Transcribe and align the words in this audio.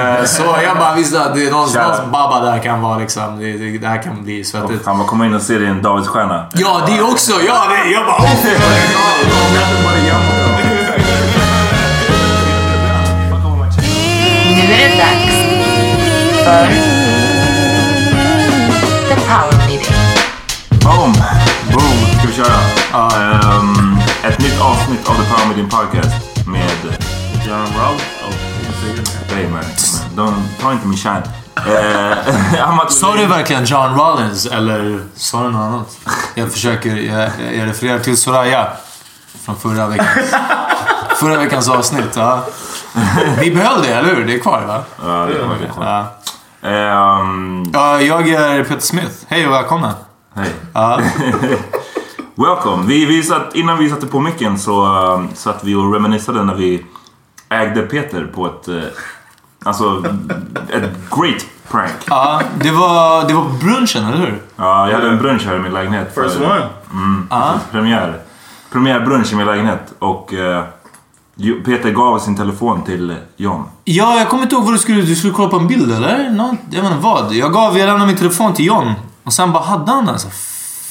Eh, 0.00 0.24
Så 0.24 0.42
jag 0.64 0.76
bara 0.78 0.94
visste 0.94 1.20
att 1.24 1.34
det 1.34 1.46
är 1.46 1.50
någon, 1.50 1.68
någon 1.72 2.10
babba 2.12 2.40
där 2.40 2.58
kan 2.58 2.80
vara 2.82 2.98
liksom. 2.98 3.38
Det, 3.38 3.52
det, 3.52 3.78
det 3.78 3.86
här 3.86 4.02
kan 4.02 4.22
bli 4.24 4.44
svettigt. 4.44 4.86
Han 4.86 4.98
bara 4.98 5.08
kommer 5.08 5.24
in 5.26 5.34
och 5.34 5.42
ser 5.42 5.64
en 5.64 5.82
Davidsstjärna. 5.82 6.46
Ja, 6.54 6.82
det 6.86 7.02
också! 7.02 7.32
Ja, 7.46 7.62
det, 7.68 7.90
jag 7.90 8.06
bara... 8.06 8.22
Nu 14.44 14.74
är 14.74 14.88
det 14.90 14.96
dags 14.96 15.36
för 16.44 16.66
The 19.08 19.14
Power 19.20 19.66
Meeting. 19.68 19.94
Boom! 20.84 21.12
Boom! 21.72 22.18
Ska 22.18 22.26
vi 22.28 22.34
köra? 22.34 22.60
Ehm, 22.94 23.98
ett 24.24 24.38
nytt 24.38 24.60
avsnitt 24.60 25.08
av 25.08 25.14
The 25.14 25.22
Power 25.30 25.46
Meeting 25.46 25.68
Podcast 25.68 26.46
med 26.46 26.96
John 27.46 27.66
Ralph 27.78 28.04
och... 28.28 29.19
Man, 29.32 29.50
man. 29.52 29.62
De, 30.16 30.34
ta 30.60 30.72
inte 30.72 30.86
min. 30.86 30.98
Eh, 31.06 32.68
Amat- 32.68 32.90
Sa 32.90 33.14
du 33.16 33.26
verkligen 33.26 33.64
John 33.64 33.94
Rollins 33.98 34.46
eller 34.46 35.00
sa 35.14 35.42
du 35.42 35.50
något 35.50 35.60
annat? 35.60 35.98
Jag 36.34 36.52
försöker... 36.52 36.96
Jag, 36.96 37.30
jag 37.58 37.68
refererar 37.68 37.98
till 37.98 38.16
Soraya 38.16 38.66
från 39.44 39.56
förra 39.56 39.86
veckans, 39.86 40.34
förra 41.16 41.36
veckans 41.38 41.68
avsnitt. 41.68 42.16
Ja. 42.16 42.44
Vi 43.40 43.50
behöll 43.50 43.82
det, 43.82 43.88
eller 43.94 44.14
hur? 44.14 44.26
Det 44.26 44.34
är 44.34 44.38
kvar, 44.38 44.62
va? 44.66 44.82
Ja, 45.02 45.08
det 45.26 45.42
var 45.42 45.54
det. 45.60 45.70
Ja. 45.80 46.06
Ehm, 46.68 47.64
Ja, 47.72 48.00
jag 48.00 48.28
är 48.28 48.64
Peter 48.64 48.80
Smith. 48.86 49.14
Hej 49.28 49.46
och 49.46 49.52
välkomna. 49.52 49.94
Hej. 50.34 50.50
Ja. 50.74 51.00
Welcome! 52.34 52.86
Vi, 52.86 53.04
vi 53.06 53.22
satt, 53.22 53.54
innan 53.54 53.78
vi 53.78 53.90
satte 53.90 54.06
på 54.06 54.20
micken 54.20 54.58
så 54.58 54.86
um, 55.14 55.28
satt 55.34 55.64
vi 55.64 55.74
och 55.74 55.92
reminissade 55.94 56.44
när 56.44 56.54
vi 56.54 56.86
ägde 57.48 57.82
Peter 57.82 58.24
på 58.34 58.46
ett... 58.46 58.68
Uh, 58.68 58.82
alltså, 59.64 60.04
ett 60.68 60.90
great 61.10 61.44
prank. 61.70 61.92
ja, 62.06 62.42
det 62.62 62.70
var, 62.70 63.28
det 63.28 63.34
var 63.34 63.44
brunchen, 63.60 64.04
eller 64.12 64.16
hur? 64.26 64.42
Ja, 64.56 64.88
jag 64.88 64.94
hade 64.96 65.08
en 65.10 65.18
brunch 65.18 65.46
här 65.46 65.56
i 65.56 65.58
min 65.58 65.72
lägenhet. 65.72 66.14
First 66.14 66.34
för- 66.36 66.44
one. 66.50 66.68
Mm, 66.92 67.26
Ja. 67.30 67.54
premiär. 67.70 68.18
Premiärbrunch 68.72 69.32
i 69.32 69.36
min 69.36 69.46
lägenhet. 69.46 69.92
Och 69.98 70.34
eh, 70.34 70.64
Peter 71.64 71.90
gav 71.90 72.18
sin 72.18 72.36
telefon 72.36 72.82
till 72.82 73.16
John. 73.36 73.64
Ja, 73.84 74.18
jag 74.18 74.28
kommer 74.28 74.42
inte 74.42 74.54
ihåg 74.54 74.64
vad 74.64 74.74
du 74.74 74.78
skulle... 74.78 75.02
Du 75.02 75.14
skulle 75.16 75.32
kolla 75.32 75.48
på 75.48 75.56
en 75.56 75.66
bild, 75.66 75.92
eller? 75.92 76.30
Nå, 76.30 76.56
jag 76.70 76.84
inte 76.84 76.98
vad. 77.00 77.32
Jag 77.32 77.52
gav... 77.52 77.78
Jag 77.78 77.86
lämnade 77.86 78.06
min 78.06 78.16
telefon 78.16 78.54
till 78.54 78.66
John. 78.66 78.92
Och 79.24 79.32
sen 79.32 79.52
bara 79.52 79.64
hade 79.64 79.92
han 79.92 80.06
den 80.06 80.18
så 80.18 80.28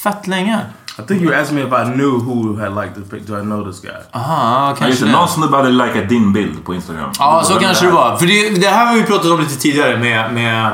fett 0.02 0.26
länge. 0.26 0.58
I 1.04 1.06
think 1.08 1.22
you 1.22 1.34
asked 1.34 1.52
me 1.54 1.60
if 1.62 1.72
I 1.72 1.84
knew 1.94 2.10
who 2.18 2.56
had 2.60 2.74
liked 2.84 2.94
the 2.94 3.10
pic. 3.16 3.26
Do 3.26 3.38
I 3.38 3.42
know 3.42 3.64
this 3.72 3.80
guy? 3.80 3.90
Aha, 4.12 4.68
just 4.70 4.80
kanske 4.82 5.04
det. 5.04 5.12
Någon 5.12 5.28
snubbe 5.28 5.56
hade 5.56 5.70
likat 5.70 6.08
din 6.08 6.32
bild 6.32 6.64
på 6.64 6.74
Instagram. 6.74 7.10
Ja, 7.18 7.42
så 7.44 7.54
kanske 7.54 7.86
det 7.86 7.92
var. 7.92 8.16
För 8.16 8.26
det, 8.26 8.60
det 8.60 8.68
här 8.68 8.86
har 8.86 8.94
vi 8.94 9.02
pratat 9.02 9.30
om 9.30 9.40
lite 9.40 9.56
tidigare 9.56 9.96
med, 9.98 10.32
med 10.34 10.72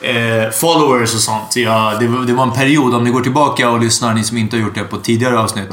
eh, 0.00 0.50
followers 0.50 1.14
och 1.14 1.20
sånt. 1.20 1.56
Ja, 1.56 1.92
det, 2.00 2.06
var- 2.08 2.24
det 2.26 2.32
var 2.32 2.42
en 2.44 2.52
period, 2.52 2.94
om 2.94 3.04
ni 3.04 3.10
går 3.10 3.20
tillbaka 3.20 3.70
och 3.70 3.80
lyssnar, 3.80 4.14
ni 4.14 4.24
som 4.24 4.36
inte 4.36 4.56
har 4.56 4.62
gjort 4.62 4.74
det 4.74 4.84
på 4.84 4.96
tidigare 4.96 5.38
avsnitt, 5.38 5.68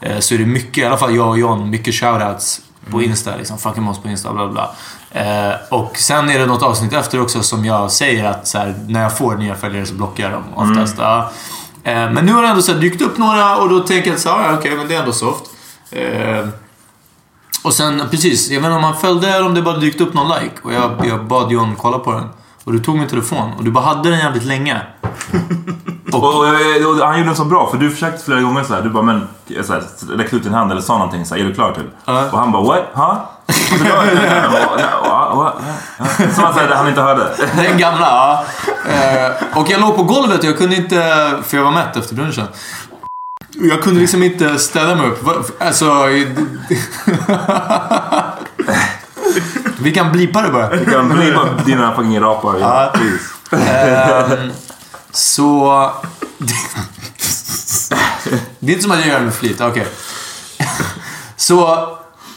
eh, 0.00 0.18
så 0.18 0.34
är 0.34 0.38
det 0.38 0.46
mycket, 0.46 0.78
i 0.78 0.86
alla 0.86 0.96
fall 0.96 1.16
jag 1.16 1.28
och 1.28 1.38
John, 1.38 1.70
mycket 1.70 1.94
shoutouts 1.94 2.60
på 2.90 3.02
Insta. 3.02 3.36
Liksom, 3.36 3.58
fucking 3.58 3.88
oss 3.88 3.98
på 3.98 4.08
Insta, 4.08 4.32
bla 4.32 4.48
bla. 4.48 4.52
bla. 4.52 4.70
Eh, 5.12 5.54
och 5.70 5.96
sen 5.98 6.30
är 6.30 6.38
det 6.38 6.46
något 6.46 6.62
avsnitt 6.62 6.92
efter 6.92 7.20
också 7.22 7.42
som 7.42 7.64
jag 7.64 7.90
säger 7.90 8.24
att 8.24 8.46
så 8.48 8.58
här, 8.58 8.74
när 8.88 9.02
jag 9.02 9.18
får 9.18 9.34
nya 9.36 9.54
följare 9.54 9.86
så 9.86 9.94
blockar 9.94 10.22
jag 10.24 10.32
dem 10.32 10.44
oftast. 10.54 10.94
Ja. 10.98 11.30
Eh, 11.84 12.10
men 12.10 12.26
nu 12.26 12.32
har 12.32 12.42
det 12.42 12.48
ändå 12.48 12.62
så 12.62 12.72
dykt 12.72 13.02
upp 13.02 13.18
några 13.18 13.56
och 13.56 13.68
då 13.68 13.80
tänker 13.80 14.10
jag 14.10 14.20
så 14.20 14.28
här, 14.28 14.50
ja, 14.50 14.58
okej, 14.58 14.76
men 14.76 14.88
det 14.88 14.94
är 14.94 15.00
ändå 15.00 15.12
soft. 15.12 15.44
Eh, 15.90 16.48
och 17.62 17.72
sen, 17.72 18.02
precis, 18.10 18.50
jag 18.50 18.60
vet 18.60 18.66
inte 18.66 18.76
om 18.76 18.84
han 18.84 18.96
följde 18.96 19.28
eller 19.28 19.46
om 19.46 19.54
det 19.54 19.62
bara 19.62 19.76
dykt 19.76 20.00
upp 20.00 20.14
någon 20.14 20.28
like. 20.28 20.54
Och 20.62 20.72
jag, 20.72 21.06
jag 21.06 21.24
bad 21.24 21.52
John 21.52 21.76
kolla 21.78 21.98
på 21.98 22.12
den. 22.12 22.28
Och 22.64 22.72
du 22.72 22.78
tog 22.78 22.98
min 22.98 23.08
telefon 23.08 23.52
och 23.58 23.64
du 23.64 23.70
bara 23.70 23.84
hade 23.84 24.10
den 24.10 24.18
jävligt 24.18 24.44
länge. 24.44 24.80
Och, 26.12 26.24
och, 26.24 26.38
och, 26.38 27.00
och 27.00 27.06
han 27.06 27.18
gjorde 27.18 27.28
den 27.28 27.36
så 27.36 27.44
bra, 27.44 27.70
för 27.70 27.78
du 27.78 27.90
försökte 27.90 28.24
flera 28.24 28.40
gånger 28.40 28.64
så 28.64 28.74
här. 28.74 28.82
Du 28.82 28.90
bara, 28.90 29.02
men 29.02 29.28
så 29.62 29.72
här, 29.72 29.82
räckte 30.16 30.36
ut 30.36 30.42
din 30.42 30.54
hand 30.54 30.72
eller 30.72 30.80
sa 30.80 30.98
någonting 30.98 31.24
så 31.24 31.34
här, 31.34 31.42
är 31.42 31.46
du 31.46 31.54
klar 31.54 31.72
typ? 31.72 31.86
Och 32.32 32.38
han 32.38 32.52
bara, 32.52 32.62
what? 32.62 32.84
Huh? 32.94 33.14
Och 33.50 33.56
så 33.78 35.52
den 36.18 36.34
Som 36.34 36.44
han 36.44 36.54
sa, 36.54 36.74
han 36.74 36.88
inte 36.88 37.00
hörde. 37.00 37.30
Den 37.56 37.78
gamla, 37.78 38.06
ja. 38.06 38.44
Eh, 38.88 39.58
och 39.58 39.70
jag 39.70 39.80
låg 39.80 39.96
på 39.96 40.02
golvet 40.02 40.38
och 40.38 40.44
jag 40.44 40.58
kunde 40.58 40.76
inte, 40.76 40.96
för 41.46 41.56
jag 41.56 41.64
var 41.64 41.70
mätt 41.70 41.96
efter 41.96 42.14
brunchen. 42.14 42.46
Jag 43.50 43.82
kunde 43.82 44.00
liksom 44.00 44.22
inte 44.22 44.58
ställa 44.58 44.94
mig 44.94 45.06
upp. 45.06 45.62
Alltså... 45.62 46.06
Vi 49.78 49.92
kan 49.92 50.12
blipa 50.12 50.42
det 50.42 50.50
bara. 50.50 50.76
Du 50.76 50.84
kan 50.84 51.08
bli 51.08 51.32
bara 51.32 51.52
dina 51.64 51.94
fucking 51.94 52.20
rapar. 52.20 52.56
Ja. 52.60 52.92
Ehm, 53.58 54.50
så... 55.10 55.92
Det 58.58 58.72
är 58.72 58.74
inte 58.74 58.82
som 58.82 58.92
att 58.92 58.98
jag 58.98 59.08
gör 59.08 59.18
det 59.18 59.24
med 59.24 59.34
flit. 59.34 59.60
Okej. 59.60 59.86
Så 61.36 61.88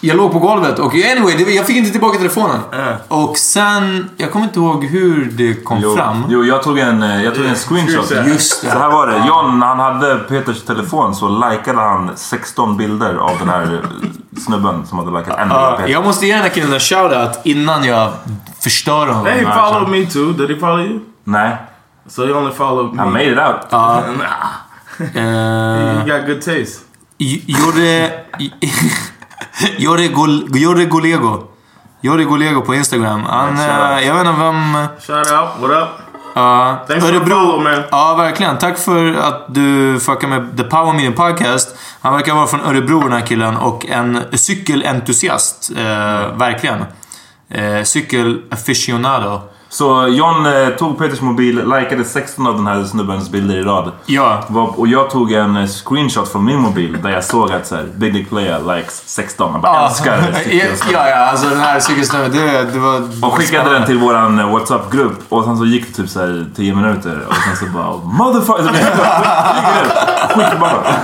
jag 0.06 0.18
låg 0.18 0.32
på 0.32 0.40
golvet 0.40 0.80
och 0.80 0.94
anyway, 0.94 1.54
jag 1.56 1.66
fick 1.68 1.78
inte 1.78 1.92
tillbaka 1.92 2.18
telefonen. 2.18 2.60
Och 3.08 3.38
sen, 3.38 4.10
jag 4.18 4.32
kommer 4.32 4.46
inte 4.46 4.60
ihåg 4.60 4.86
hur 4.86 5.26
det 5.32 5.54
kom 5.64 5.80
Jo, 5.82 5.96
fram. 5.96 6.26
jo, 6.30 6.44
jag 6.46 6.64
tog 6.64 6.80
en, 6.80 7.04
eh, 7.04 7.24
jag 7.24 7.36
tog 7.36 7.46
en 7.46 7.56
screenshot. 7.56 8.12
Just 8.28 8.62
det. 8.64 8.72
Så 8.72 8.78
här 8.80 8.90
var 8.90 9.08
det. 9.08 9.24
John, 9.28 9.60
när 9.60 9.68
han 9.68 9.80
hade 9.80 10.16
Peters 10.16 10.62
telefon 10.64 11.16
så 11.16 11.30
likade 11.50 11.80
han 11.80 12.12
16 12.16 12.78
bilder 12.78 13.16
av 13.16 13.40
den 13.40 13.50
här 13.50 13.64
eh, 13.74 14.10
snubben 14.46 14.86
som 14.86 15.00
hade 15.00 15.20
likat 15.20 15.40
en 15.40 15.50
Peter. 15.50 15.88
jag 15.88 16.04
måste 16.04 16.26
ge 16.26 16.34
den 16.34 16.42
här 16.42 16.50
killen 16.50 16.74
en 16.74 16.80
shoutout 16.80 17.40
innan 17.44 17.84
jag 17.84 18.12
förstör 18.60 19.08
honom. 19.08 19.26
He 19.26 19.46
followed 19.56 19.90
me 19.90 20.06
too. 20.06 20.34
Did 20.34 20.50
he 20.50 20.60
follow 20.60 20.80
you? 20.86 21.00
Nej. 21.24 21.58
So 22.08 22.26
he 22.28 22.34
only 22.34 22.52
followed 22.54 22.94
me. 22.96 23.04
I 23.04 23.06
made 23.06 23.32
it 23.32 23.38
out. 23.40 23.68
Ja. 23.70 24.04
Nah. 24.18 25.14
Eh, 25.16 26.08
You 26.08 26.18
got 26.18 26.28
good 26.28 26.42
taste. 26.42 26.80
Jore... 27.18 28.12
Gol- 30.14 30.48
Jore 30.58 30.86
Golego. 30.86 31.44
Jore 32.02 32.24
Golego 32.24 32.62
på 32.62 32.76
Instagram. 32.76 33.24
Han, 33.24 33.58
eh, 33.58 34.08
jag 34.08 34.14
vet 34.16 34.28
inte 34.28 34.40
vem... 34.42 34.74
Shout 35.00 35.32
out. 35.32 35.50
What 35.62 35.84
up? 35.84 35.90
Ja, 36.36 36.86
follow, 37.00 37.62
man. 37.64 37.84
Ja, 37.92 38.16
verkligen. 38.16 38.58
Tack 38.58 38.78
för 38.78 39.14
att 39.14 39.46
du 39.48 40.00
fuckar 40.00 40.28
med 40.28 40.58
The 40.58 40.64
Power 40.64 40.94
Media 40.94 41.12
Podcast. 41.12 41.76
Han 42.02 42.14
verkar 42.14 42.34
vara 42.36 42.48
från 42.48 42.62
Örebro 42.62 43.00
den 43.00 43.12
här 43.12 43.22
killen 43.26 43.58
och 43.58 43.86
en 43.86 44.20
cykelentusiast. 44.34 45.72
Eh, 45.78 46.38
verkligen. 46.38 46.86
Eh, 47.50 47.84
Cykelaficionado. 47.84 49.42
Så 49.74 50.08
John 50.08 50.46
eh, 50.46 50.70
tog 50.70 50.98
Peters 50.98 51.22
mobil, 51.22 51.56
likade 51.70 52.04
16 52.06 52.48
av 52.48 52.56
den 52.56 52.68
här 52.68 52.84
snubbens 52.84 53.30
bilder 53.30 53.56
i 53.56 53.62
rad. 53.64 53.92
Ja. 54.06 54.44
Var- 54.48 54.80
Och 54.80 54.88
jag 54.88 55.10
tog 55.10 55.32
en 55.34 55.56
eh, 55.58 55.68
screenshot 55.68 56.32
från 56.32 56.46
min 56.46 56.60
mobil 56.60 56.98
där 57.04 57.10
jag 57.10 57.24
såg 57.24 57.52
att 57.52 57.68
så 57.68 57.76
här, 57.76 57.84
Big 57.96 58.14
Dick 58.14 58.30
Player 58.30 58.76
likes 58.76 59.04
16. 59.06 59.52
Jag 59.54 59.62
bara 59.62 59.74
Ja, 59.76 59.88
älskar 59.88 60.18
det. 60.18 60.54
ja, 60.56 60.66
ja, 60.92 61.10
ja, 61.10 61.16
alltså 61.16 61.50
den 61.50 61.60
här 61.60 61.80
cykelsnubben, 61.80 62.32
det, 62.32 62.64
det 62.64 62.80
var... 62.80 63.26
Och 63.26 63.34
skickade 63.34 63.70
den 63.70 63.86
till 63.86 63.98
våran 63.98 64.40
eh, 64.40 64.52
WhatsApp-grupp 64.52 65.20
och 65.30 65.44
sen 65.44 65.58
så 65.58 65.66
gick 65.66 65.88
det 65.88 65.94
typ 66.02 66.10
så 66.10 66.20
här 66.20 66.46
10 66.56 66.76
minuter 66.76 67.26
och 67.30 67.36
sen 67.36 67.56
så 67.68 67.74
bara 67.74 67.98
motherfucker! 67.98 68.64
Skitförbannad. 70.36 70.84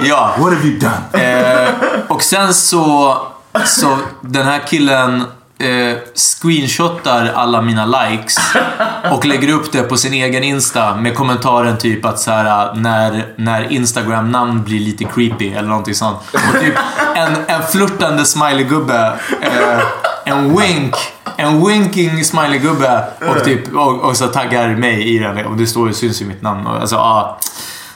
Ja. 0.00 0.30
What 0.38 0.52
have 0.52 0.64
you 0.68 0.78
done? 0.78 1.24
Eh, 1.24 1.68
och 2.08 2.22
sen 2.22 2.54
så, 2.54 3.16
så 3.64 3.98
den 4.20 4.46
här 4.46 4.58
killen 4.66 5.24
eh, 5.62 5.96
screenshotar 6.14 7.32
alla 7.34 7.62
mina 7.62 7.86
likes 7.86 8.36
och 9.10 9.24
lägger 9.24 9.52
upp 9.54 9.72
det 9.72 9.82
på 9.82 9.96
sin 9.96 10.12
egen 10.12 10.42
Insta 10.42 10.96
med 10.96 11.14
kommentaren 11.14 11.78
typ 11.78 12.04
att 12.04 12.20
så 12.20 12.30
här 12.30 12.74
när, 12.74 13.26
när 13.36 13.72
Instagram-namn 13.72 14.62
blir 14.62 14.80
lite 14.80 15.04
creepy 15.04 15.52
eller 15.52 15.68
någonting 15.68 15.94
sånt. 15.94 16.18
Och 16.32 16.60
typ 16.60 16.74
en, 17.14 17.36
en 17.46 17.62
flörtande 17.62 18.24
smileygubbe, 18.24 19.12
eh, 19.42 19.80
en 20.24 20.56
wink, 20.56 20.94
en 21.36 21.66
winking 21.66 22.24
smileygubbe 22.24 23.04
och 23.28 23.44
typ 23.44 23.74
och, 23.74 24.00
och 24.00 24.16
så 24.16 24.26
taggar 24.26 24.76
mig 24.76 25.16
i 25.16 25.18
den 25.18 25.46
och 25.46 25.56
det 25.56 25.66
står 25.66 25.88
ju, 25.88 25.94
syns 25.94 26.22
ju 26.22 26.26
mitt 26.26 26.42
namn. 26.42 26.66
Och, 26.66 26.80
alltså, 26.80 26.96
ja. 26.96 27.38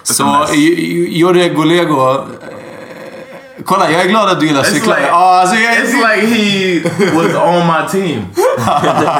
Så, 0.03 0.47
Jore 1.09 1.49
Golego 1.49 2.11
eh, 2.11 2.66
Kolla, 3.67 3.91
jag 3.91 4.01
är 4.01 4.09
glad 4.09 4.29
att 4.29 4.41
du 4.41 4.47
gillar 4.47 4.63
cyklar. 4.63 4.97
like, 4.97 5.09
Ja, 5.09 5.41
alltså, 5.41 5.57
jag, 5.57 5.75
it's 5.75 5.93
like 5.93 6.27
he 6.27 6.81
was 7.15 7.35
on 7.35 7.67
my 7.67 7.89
team. 7.91 8.27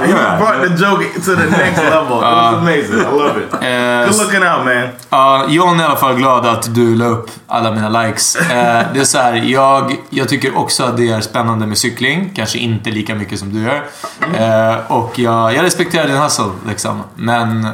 he 0.07 0.39
brought 0.39 0.63
the 0.63 0.85
joke 0.85 1.05
to 1.25 1.37
the 1.37 1.51
next 1.51 1.83
level. 1.83 2.17
It 2.19 2.23
was 2.23 2.55
amazing. 2.55 3.01
I 3.01 3.05
love 3.05 3.41
it. 3.41 3.53
Eh, 3.53 4.11
Good 4.11 4.23
looking 4.23 4.43
out, 4.49 4.65
man. 4.65 4.89
Ja, 5.11 5.45
John 5.49 5.81
är 5.81 5.83
i 5.83 5.87
alla 5.87 5.97
fall 5.97 6.15
glad 6.15 6.47
att 6.47 6.75
du 6.75 6.95
la 6.95 7.05
upp 7.05 7.31
alla 7.47 7.71
mina 7.73 7.89
likes. 8.03 8.37
Eh, 8.37 8.87
det 8.95 9.01
är 9.01 9.05
så 9.05 9.19
här, 9.19 9.35
jag, 9.35 9.97
jag 10.11 10.29
tycker 10.29 10.59
också 10.59 10.85
att 10.85 10.97
det 10.97 11.09
är 11.13 11.21
spännande 11.21 11.67
med 11.67 11.79
cykling. 11.79 12.33
Kanske 12.37 12.59
inte 12.59 12.91
lika 12.91 13.15
mycket 13.15 13.39
som 13.39 13.53
du 13.53 13.63
gör. 13.63 13.83
Eh, 14.39 14.77
och 14.93 15.19
jag, 15.19 15.55
jag 15.55 15.65
respekterar 15.65 16.07
din 16.07 16.17
hustle, 16.17 16.45
liksom. 16.69 17.03
Men... 17.15 17.69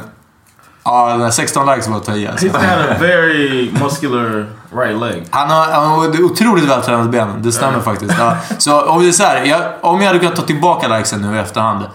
Ja, 0.85 1.09
den 1.09 1.21
här 1.21 1.31
16 1.31 1.65
likes 1.65 1.87
var 1.87 1.97
att 1.97 2.05
ta 2.05 2.15
i 2.15 2.27
alltså. 2.27 2.45
He's 2.45 2.51
got 2.51 2.91
a 2.91 2.95
very 2.99 3.71
muscular 3.83 4.45
right 4.75 4.99
leg. 4.99 5.27
Han 5.31 5.49
har, 5.49 5.65
han 5.71 5.89
har 5.89 6.23
otroligt 6.23 6.65
vältränade 6.69 7.09
ben. 7.09 7.41
Det 7.41 7.51
stämmer 7.51 7.79
faktiskt. 7.79 8.13
Ja. 8.19 8.37
Så 8.57 8.81
om 8.81 9.01
det 9.01 9.07
är 9.07 9.11
så 9.11 9.23
här, 9.23 9.45
jag, 9.45 9.61
om 9.81 9.99
jag 10.01 10.07
hade 10.07 10.19
kunnat 10.19 10.35
ta 10.35 10.41
tillbaka 10.41 10.87
likesen 10.87 11.21
nu 11.21 11.35
i 11.35 11.39
efterhand 11.39 11.85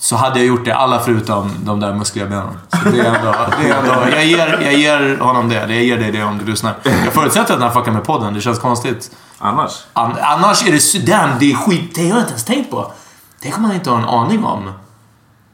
så 0.00 0.16
hade 0.16 0.38
jag 0.38 0.46
gjort 0.46 0.64
det, 0.64 0.74
alla 0.74 0.98
förutom 1.00 1.50
de 1.64 1.80
där 1.80 1.92
muskliga 1.94 2.26
benen. 2.26 2.58
Så 2.68 2.88
det 2.88 3.00
är 3.00 3.04
ändå, 3.04 3.34
det 3.62 3.68
är 3.70 3.78
ändå, 3.78 4.16
jag, 4.16 4.24
ger, 4.24 4.58
jag 4.62 4.74
ger 4.74 5.18
honom 5.18 5.48
det. 5.48 5.54
Jag 5.54 5.84
ger 5.84 5.98
dig 5.98 6.12
det 6.12 6.22
om 6.24 6.38
du 6.38 6.44
lyssnar. 6.44 6.74
Jag 6.82 7.12
förutsätter 7.12 7.54
att 7.54 7.60
han 7.60 7.72
fuckar 7.72 7.92
med 7.92 8.04
podden. 8.04 8.34
Det 8.34 8.40
känns 8.40 8.58
konstigt. 8.58 9.10
Annars? 9.38 9.84
An, 9.92 10.16
annars 10.22 10.66
är 10.66 10.72
det... 10.72 11.06
Damn, 11.06 11.30
det 11.38 11.52
är 11.52 11.56
skit. 11.56 11.94
Det 11.94 12.02
har 12.02 12.08
jag 12.08 12.18
inte 12.18 12.30
ens 12.30 12.44
tänkt 12.44 12.70
på. 12.70 12.92
Det 13.42 13.50
kommer 13.50 13.68
man 13.68 13.76
inte 13.76 13.90
ha 13.90 13.98
en 13.98 14.04
aning 14.04 14.44
om. 14.44 14.72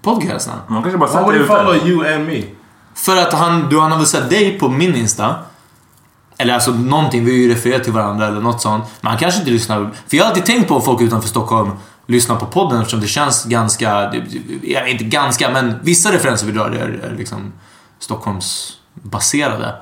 Podcasten. 0.02 0.54
Man 0.66 0.82
kanske 0.82 0.98
bara 0.98 1.06
Why 1.06 1.12
sätter 1.12 1.24
would 1.24 1.36
he 1.36 1.42
ut 1.42 1.48
follow 1.48 1.74
det. 1.74 1.88
you 1.90 2.14
and 2.14 2.26
me? 2.26 2.42
För 2.94 3.16
att 3.16 3.32
han, 3.32 3.68
du, 3.68 3.80
han 3.80 3.90
har 3.90 3.98
väl 3.98 4.06
sett 4.06 4.30
dig 4.30 4.58
på 4.58 4.68
min 4.68 4.94
Insta. 4.96 5.34
Eller 6.40 6.54
alltså 6.54 6.70
någonting, 6.70 7.24
vi 7.24 7.30
har 7.30 7.38
ju 7.38 7.54
refererat 7.54 7.84
till 7.84 7.92
varandra 7.92 8.26
eller 8.26 8.40
något 8.40 8.60
sånt. 8.60 8.84
Men 9.00 9.10
han 9.10 9.18
kanske 9.18 9.40
inte 9.40 9.50
lyssnar. 9.50 9.90
För 10.08 10.16
jag 10.16 10.24
har 10.24 10.28
alltid 10.28 10.46
tänkt 10.46 10.68
på 10.68 10.74
om 10.74 10.82
folk 10.82 11.00
utanför 11.00 11.28
Stockholm 11.28 11.70
lyssnar 12.06 12.36
på 12.36 12.46
podden 12.46 12.80
eftersom 12.80 13.00
det 13.00 13.06
känns 13.06 13.44
ganska... 13.44 14.12
Inte 14.86 15.04
ganska, 15.04 15.50
men 15.50 15.74
vissa 15.82 16.12
referenser 16.12 16.46
vi 16.46 16.52
drar 16.52 16.70
är, 16.70 17.14
liksom 17.18 17.52
Stockholmsbaserade. 17.98 19.74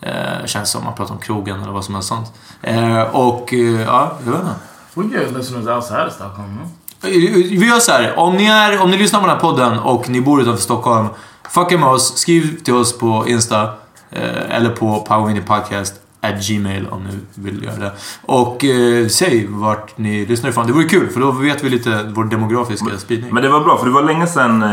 Eh, 0.00 0.46
känns 0.46 0.70
som 0.70 0.84
man 0.84 0.94
pratar 0.94 1.14
om 1.14 1.20
krogen 1.20 1.62
eller 1.62 1.72
vad 1.72 1.84
som 1.84 1.94
helst 1.94 2.08
sånt. 2.08 2.32
Eh, 2.62 3.02
och 3.02 3.54
eh, 3.54 3.80
ja, 3.80 4.18
jag 4.24 4.32
vet 4.32 4.40
inte. 4.40 4.54
We 4.94 5.18
get 5.18 5.36
listeners 5.36 5.66
outside 5.66 6.06
of 6.06 6.14
Stockholm, 6.14 6.54
no? 6.54 6.70
Vi 7.00 7.66
gör 7.68 7.78
så 7.78 7.92
här. 7.92 8.18
Om 8.18 8.36
ni, 8.36 8.46
är, 8.46 8.82
om 8.82 8.90
ni 8.90 8.98
lyssnar 8.98 9.20
på 9.20 9.26
den 9.26 9.36
här 9.36 9.40
podden 9.40 9.78
och 9.78 10.08
ni 10.08 10.20
bor 10.20 10.42
utanför 10.42 10.62
Stockholm. 10.62 11.08
Fucka 11.48 11.78
med 11.78 11.88
oss. 11.88 12.16
Skriv 12.18 12.62
till 12.64 12.74
oss 12.74 12.98
på 12.98 13.24
Insta. 13.28 13.62
Eh, 14.10 14.56
eller 14.56 14.70
på 14.70 15.00
Powermini 15.00 15.40
Podcast. 15.40 15.94
At 16.24 16.48
Gmail 16.48 16.86
om 16.88 17.02
ni 17.04 17.10
vill 17.34 17.64
göra 17.64 17.76
det. 17.76 17.92
Och 18.22 18.64
eh, 18.64 19.08
säg 19.08 19.46
vart 19.48 19.98
ni 19.98 20.26
lyssnar 20.26 20.50
ifrån. 20.50 20.66
Det 20.66 20.72
vore 20.72 20.84
kul 20.84 21.08
för 21.08 21.20
då 21.20 21.30
vet 21.30 21.64
vi 21.64 21.68
lite 21.70 22.12
vår 22.14 22.24
demografiska 22.24 22.98
spridning. 22.98 23.34
Men 23.34 23.42
det 23.42 23.48
var 23.48 23.60
bra 23.60 23.78
för 23.78 23.86
det 23.86 23.92
var 23.92 24.02
länge 24.02 24.26
sedan, 24.26 24.62
eh, 24.62 24.68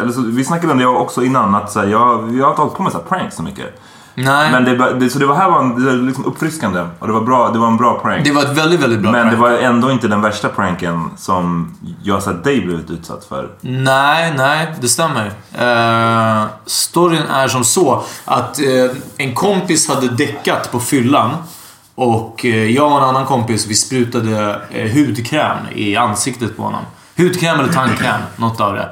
eller 0.00 0.12
så, 0.12 0.22
vi 0.22 0.44
snackade 0.44 0.72
om 0.72 0.78
det 0.78 0.86
också 0.86 1.24
innan 1.24 1.54
att 1.54 1.72
så 1.72 1.80
här, 1.80 1.86
jag, 1.86 2.36
jag 2.36 2.44
har 2.44 2.50
inte 2.50 2.62
hållit 2.62 2.76
på 2.76 2.82
med 2.82 2.92
så 2.92 2.98
här 2.98 3.04
pranks 3.04 3.36
så 3.36 3.42
mycket. 3.42 3.82
Nej. 4.14 4.52
Men 4.52 4.64
det, 4.64 4.76
var- 4.76 4.90
det, 4.92 5.10
så 5.10 5.18
det 5.18 5.26
var 5.26 5.34
här 5.34 5.50
var 5.50 5.60
en, 5.60 5.84
det 5.84 5.90
var 5.90 6.06
liksom 6.06 6.24
uppfriskande 6.24 6.86
och 6.98 7.06
det 7.06 7.12
var, 7.12 7.20
bra, 7.20 7.50
det 7.50 7.58
var 7.58 7.66
en 7.68 7.76
bra 7.76 8.00
prank. 8.00 8.24
Det 8.24 8.32
var 8.32 8.42
ett 8.42 8.58
väldigt, 8.58 8.80
väldigt 8.80 9.00
bra 9.00 9.12
Men 9.12 9.20
prank. 9.22 9.34
det 9.34 9.40
var 9.40 9.50
ändå 9.50 9.90
inte 9.90 10.08
den 10.08 10.20
värsta 10.20 10.48
pranken 10.48 11.10
som 11.16 11.74
jag 12.02 12.14
har 12.14 12.20
sett 12.20 12.44
dig 12.44 12.60
blivit 12.60 12.90
utsatt 12.90 13.24
för. 13.24 13.48
Nej, 13.60 14.34
nej, 14.36 14.74
det 14.80 14.88
stämmer. 14.88 15.26
Uh, 15.26 16.46
storyn 16.66 17.22
är 17.22 17.48
som 17.48 17.64
så 17.64 18.04
att 18.24 18.58
eh, 18.58 18.90
en 19.16 19.34
kompis 19.34 19.88
hade 19.88 20.08
däckat 20.08 20.72
på 20.72 20.80
fyllan. 20.80 21.30
Och 21.94 22.44
eh, 22.44 22.70
jag 22.70 22.92
och 22.92 22.98
en 22.98 23.04
annan 23.08 23.26
kompis, 23.26 23.66
vi 23.66 23.74
sprutade 23.74 24.60
eh, 24.70 24.92
hudkräm 24.92 25.56
i 25.74 25.96
ansiktet 25.96 26.56
på 26.56 26.62
honom. 26.62 26.80
Hudkräm 27.16 27.60
eller 27.60 27.72
tandkräm, 27.72 28.20
något 28.36 28.60
av 28.60 28.74
det. 28.74 28.88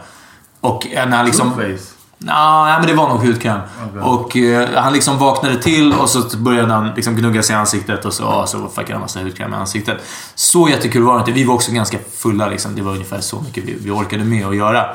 Och 0.61 0.87
när 0.95 1.17
han 1.17 1.27
liksom... 1.27 1.53
Two-face. 1.53 1.81
Nej, 2.23 2.79
men 2.79 2.87
det 2.87 2.95
var 2.95 3.09
nog 3.09 3.27
hudkräm. 3.27 3.61
Och 4.03 4.37
eh, 4.37 4.69
han 4.83 4.93
liksom 4.93 5.19
vaknade 5.19 5.63
till 5.63 5.93
och 5.93 6.09
så 6.09 6.37
började 6.37 6.73
han 6.73 6.93
liksom 6.97 7.17
gnugga 7.17 7.43
sig 7.43 7.55
i 7.55 7.59
ansiktet 7.59 8.05
och 8.05 8.13
så, 8.13 8.23
ja, 8.23 8.47
så 8.47 8.69
fuckade 8.69 8.93
han 8.93 9.01
massa 9.01 9.21
hudkräm 9.21 9.53
i 9.53 9.57
ansiktet. 9.57 9.99
Så 10.35 10.69
jättekul 10.69 11.03
var 11.03 11.15
det 11.15 11.19
inte. 11.21 11.33
Vi 11.33 11.45
var 11.45 11.55
också 11.55 11.73
ganska 11.73 11.99
fulla 12.17 12.49
liksom. 12.49 12.75
Det 12.75 12.83
var 12.83 12.93
ungefär 12.93 13.21
så 13.21 13.41
mycket 13.41 13.65
vi, 13.65 13.77
vi 13.81 13.91
orkade 13.91 14.25
med 14.25 14.47
att 14.47 14.57
göra. 14.57 14.87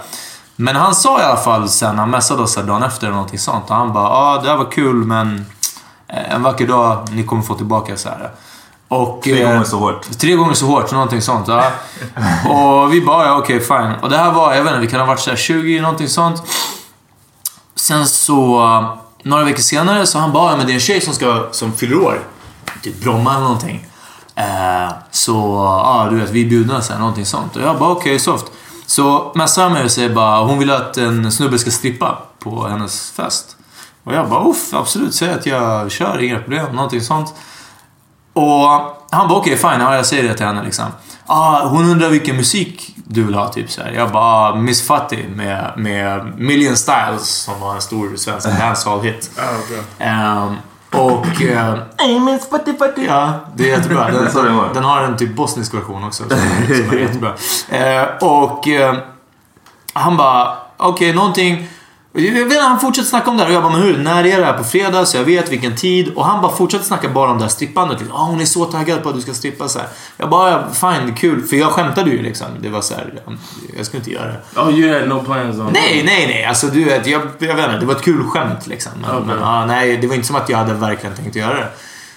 Men 0.55 0.75
han 0.75 0.96
sa 0.96 1.20
i 1.20 1.24
alla 1.24 1.38
fall 1.38 1.70
sen, 1.70 1.98
han 1.98 2.10
messade 2.10 2.41
oss 2.44 2.55
dagen 2.55 2.84
efter 2.84 3.08
eller 3.08 3.15
någonting 3.15 3.39
sånt. 3.39 3.70
Och 3.70 3.75
han 3.75 3.94
bara, 3.94 4.10
ah, 4.10 4.41
det 4.41 4.50
här 4.50 4.58
var 4.58 4.72
kul 4.72 4.96
men 4.96 5.46
eh, 6.08 6.34
en 6.34 6.44
vacker 6.44 6.67
dag, 6.67 7.08
ni 7.12 7.24
kommer 7.24 7.44
få 7.44 7.55
tillbaka 7.55 7.98
så 7.98 8.10
här. 8.10 8.32
Och, 8.88 9.22
Tre 9.24 9.41
eh, 9.41 9.50
gånger 9.50 9.63
så 9.63 9.77
hårt. 9.79 10.20
Tre 10.20 10.36
gånger 10.36 10.53
så 10.53 10.65
hårt, 10.65 10.91
någonting 10.91 11.22
sånt. 11.22 11.48
Ja. 11.48 11.72
Och 12.50 12.94
vi 12.94 13.01
bara, 13.01 13.25
ja 13.25 13.38
okej 13.38 13.60
fine. 13.60 13.94
Och 14.01 14.10
det 14.10 14.17
här 14.17 14.32
var, 14.32 14.53
jag 14.53 14.63
vet 14.63 14.72
inte, 14.72 14.86
vi 14.86 14.91
kan 14.91 15.00
ha 15.00 15.08
varit 15.08 15.20
så 15.20 15.29
här 15.29 15.38
20, 15.38 15.82
någonting 15.82 16.10
sånt. 16.10 16.44
Sen 17.86 18.08
så, 18.08 18.63
eh, 18.63 18.98
några 19.24 19.44
veckor 19.44 19.62
senare, 19.62 20.06
så 20.06 20.20
han 20.20 20.32
bara, 20.32 20.51
ja 20.51 20.58
men 20.58 20.65
det 20.65 20.72
är 20.72 20.74
en 20.74 20.80
tjej 20.80 21.01
som, 21.01 21.13
ska, 21.13 21.48
som 21.51 21.74
fyller 21.74 21.98
år. 21.98 22.20
Typ 22.84 23.01
Bromma 23.01 23.32
eller 23.32 23.44
någonting. 23.44 23.88
Eh, 24.36 24.94
så, 25.12 25.34
ja 25.86 26.08
du 26.10 26.18
vet, 26.18 26.30
vi 26.30 26.46
är 26.46 26.50
bjudna 26.50 26.82
så 26.82 26.94
här, 26.94 27.00
någonting 27.00 27.25
sånt. 27.25 27.56
Och 27.56 27.62
jag 27.62 27.80
bara, 27.80 27.89
okej 27.89 28.20
soft. 28.20 28.46
Så 28.86 29.32
messar 29.36 29.63
han 29.63 29.74
mig 29.74 29.84
och 29.84 29.92
säger 29.92 30.10
bara, 30.10 30.44
hon 30.44 30.60
vill 30.60 30.72
att 30.72 30.98
en 30.98 31.32
snubbe 31.32 31.60
ska 31.60 31.72
strippa 31.72 32.18
på 32.39 32.68
hennes 32.68 33.12
fest. 33.12 33.58
Och 34.04 34.13
jag 34.13 34.30
bara, 34.30 34.50
uff, 34.50 34.74
absolut, 34.74 35.15
säg 35.15 35.34
att 35.34 35.46
jag 35.46 35.92
kör, 35.92 36.22
inga 36.24 36.39
problem, 36.39 36.75
någonting 36.75 37.01
sånt. 37.01 37.34
Och 38.34 38.68
han 39.12 39.27
bara, 39.27 39.38
okej 39.38 39.58
fine, 39.58 39.82
ja, 39.82 39.96
jag 39.96 40.06
säger 40.06 40.24
det 40.24 40.34
till 40.34 40.46
henne 40.46 40.63
liksom. 40.63 40.86
Ah, 41.25 41.68
hon 41.68 41.86
undrar 41.86 42.10
vilken 42.10 42.38
musik 42.38 42.95
du 43.08 43.24
vill 43.24 43.36
ha, 43.36 43.48
typ 43.48 43.72
så 43.72 43.82
här. 43.82 43.92
Jag 43.92 44.12
bara, 44.12 44.56
Miss 44.56 44.88
Fatty 44.88 45.28
med, 45.36 45.74
med 45.78 46.40
Million 46.40 46.78
Styles 46.78 47.28
som 47.28 47.60
var 47.60 47.76
en 47.76 47.82
stor 47.82 48.16
svensk 48.16 48.48
dancehall-hit. 48.60 49.32
Ehm, 50.00 50.56
och... 50.92 51.42
Uh, 51.42 52.22
Miss 52.22 52.50
Fatty 52.50 52.78
Fatty. 52.78 53.06
Ja, 53.06 53.34
det 53.56 53.72
är 53.72 53.78
jättebra. 53.78 54.12
Den, 54.34 54.74
den 54.74 54.84
har 54.84 55.02
en 55.02 55.18
typ 55.18 55.36
bosnisk 55.36 55.74
version 55.74 56.04
också. 56.04 56.24
Som, 56.30 56.40
som 56.76 56.98
är 56.98 57.02
jättebra. 57.02 57.34
Eh, 57.70 58.06
och 58.22 58.68
eh, 58.68 58.96
han 59.94 60.18
bara, 60.18 60.58
okej, 60.78 61.14
någonting... 61.14 61.68
Jag 62.17 62.45
vet 62.45 62.62
han 62.62 62.79
fortsätter 62.79 63.10
snacka 63.10 63.29
om 63.29 63.38
det 63.38 63.43
här 63.43 63.50
och 63.50 63.55
jag 63.55 63.63
bara, 63.63 63.74
men 63.74 63.81
hur? 63.81 63.98
När 63.98 64.24
är 64.24 64.39
det 64.39 64.45
här? 64.45 64.53
På 64.53 64.63
fredag? 64.63 65.05
Så 65.05 65.17
jag 65.17 65.24
vet 65.24 65.51
vilken 65.51 65.75
tid. 65.75 66.13
Och 66.15 66.25
han 66.25 66.41
bara 66.41 66.55
fortsätter 66.55 66.86
snacka 66.86 67.10
bara 67.10 67.31
om 67.31 67.38
det 67.38 67.43
här 67.43 67.50
strippandet. 67.50 68.00
Liksom. 68.00 68.17
Ah, 68.17 68.24
hon 68.24 68.41
är 68.41 68.45
så 68.45 68.65
taggad 68.65 69.03
på 69.03 69.10
att 69.10 69.15
du 69.15 69.22
ska 69.22 69.34
strippa 69.34 69.67
så 69.67 69.79
här. 69.79 69.88
Jag 70.17 70.29
bara, 70.29 70.74
fine, 70.74 71.15
kul. 71.15 71.43
För 71.43 71.55
jag 71.55 71.72
skämtade 71.72 72.10
ju 72.10 72.22
liksom. 72.22 72.48
Det 72.60 72.69
var 72.69 72.81
så 72.81 72.93
här, 72.93 73.22
jag 73.77 73.86
skulle 73.86 74.00
inte 74.00 74.12
göra 74.12 74.27
det. 74.27 74.62
Oh, 74.62 74.79
you 74.79 75.00
had 75.00 75.10
no 75.10 75.24
plans 75.24 75.60
on 75.60 75.69
Nej, 75.74 76.03
nej, 76.05 76.27
nej. 76.27 76.45
Alltså 76.45 76.67
du 76.67 76.84
vet, 76.84 77.07
jag, 77.07 77.22
jag 77.39 77.55
vet 77.55 77.65
inte. 77.65 77.79
Det 77.79 77.86
var 77.86 77.95
ett 77.95 78.01
kul 78.01 78.24
skämt 78.24 78.67
liksom. 78.67 78.91
Men, 79.01 79.24
men 79.24 79.39
ja, 79.39 79.65
nej, 79.65 79.98
det 79.98 80.07
var 80.07 80.15
inte 80.15 80.27
som 80.27 80.36
att 80.36 80.50
jag 80.50 80.57
hade 80.57 80.74
verkligen 80.74 81.15
tänkt 81.15 81.36
göra 81.36 81.53
det. 81.53 81.67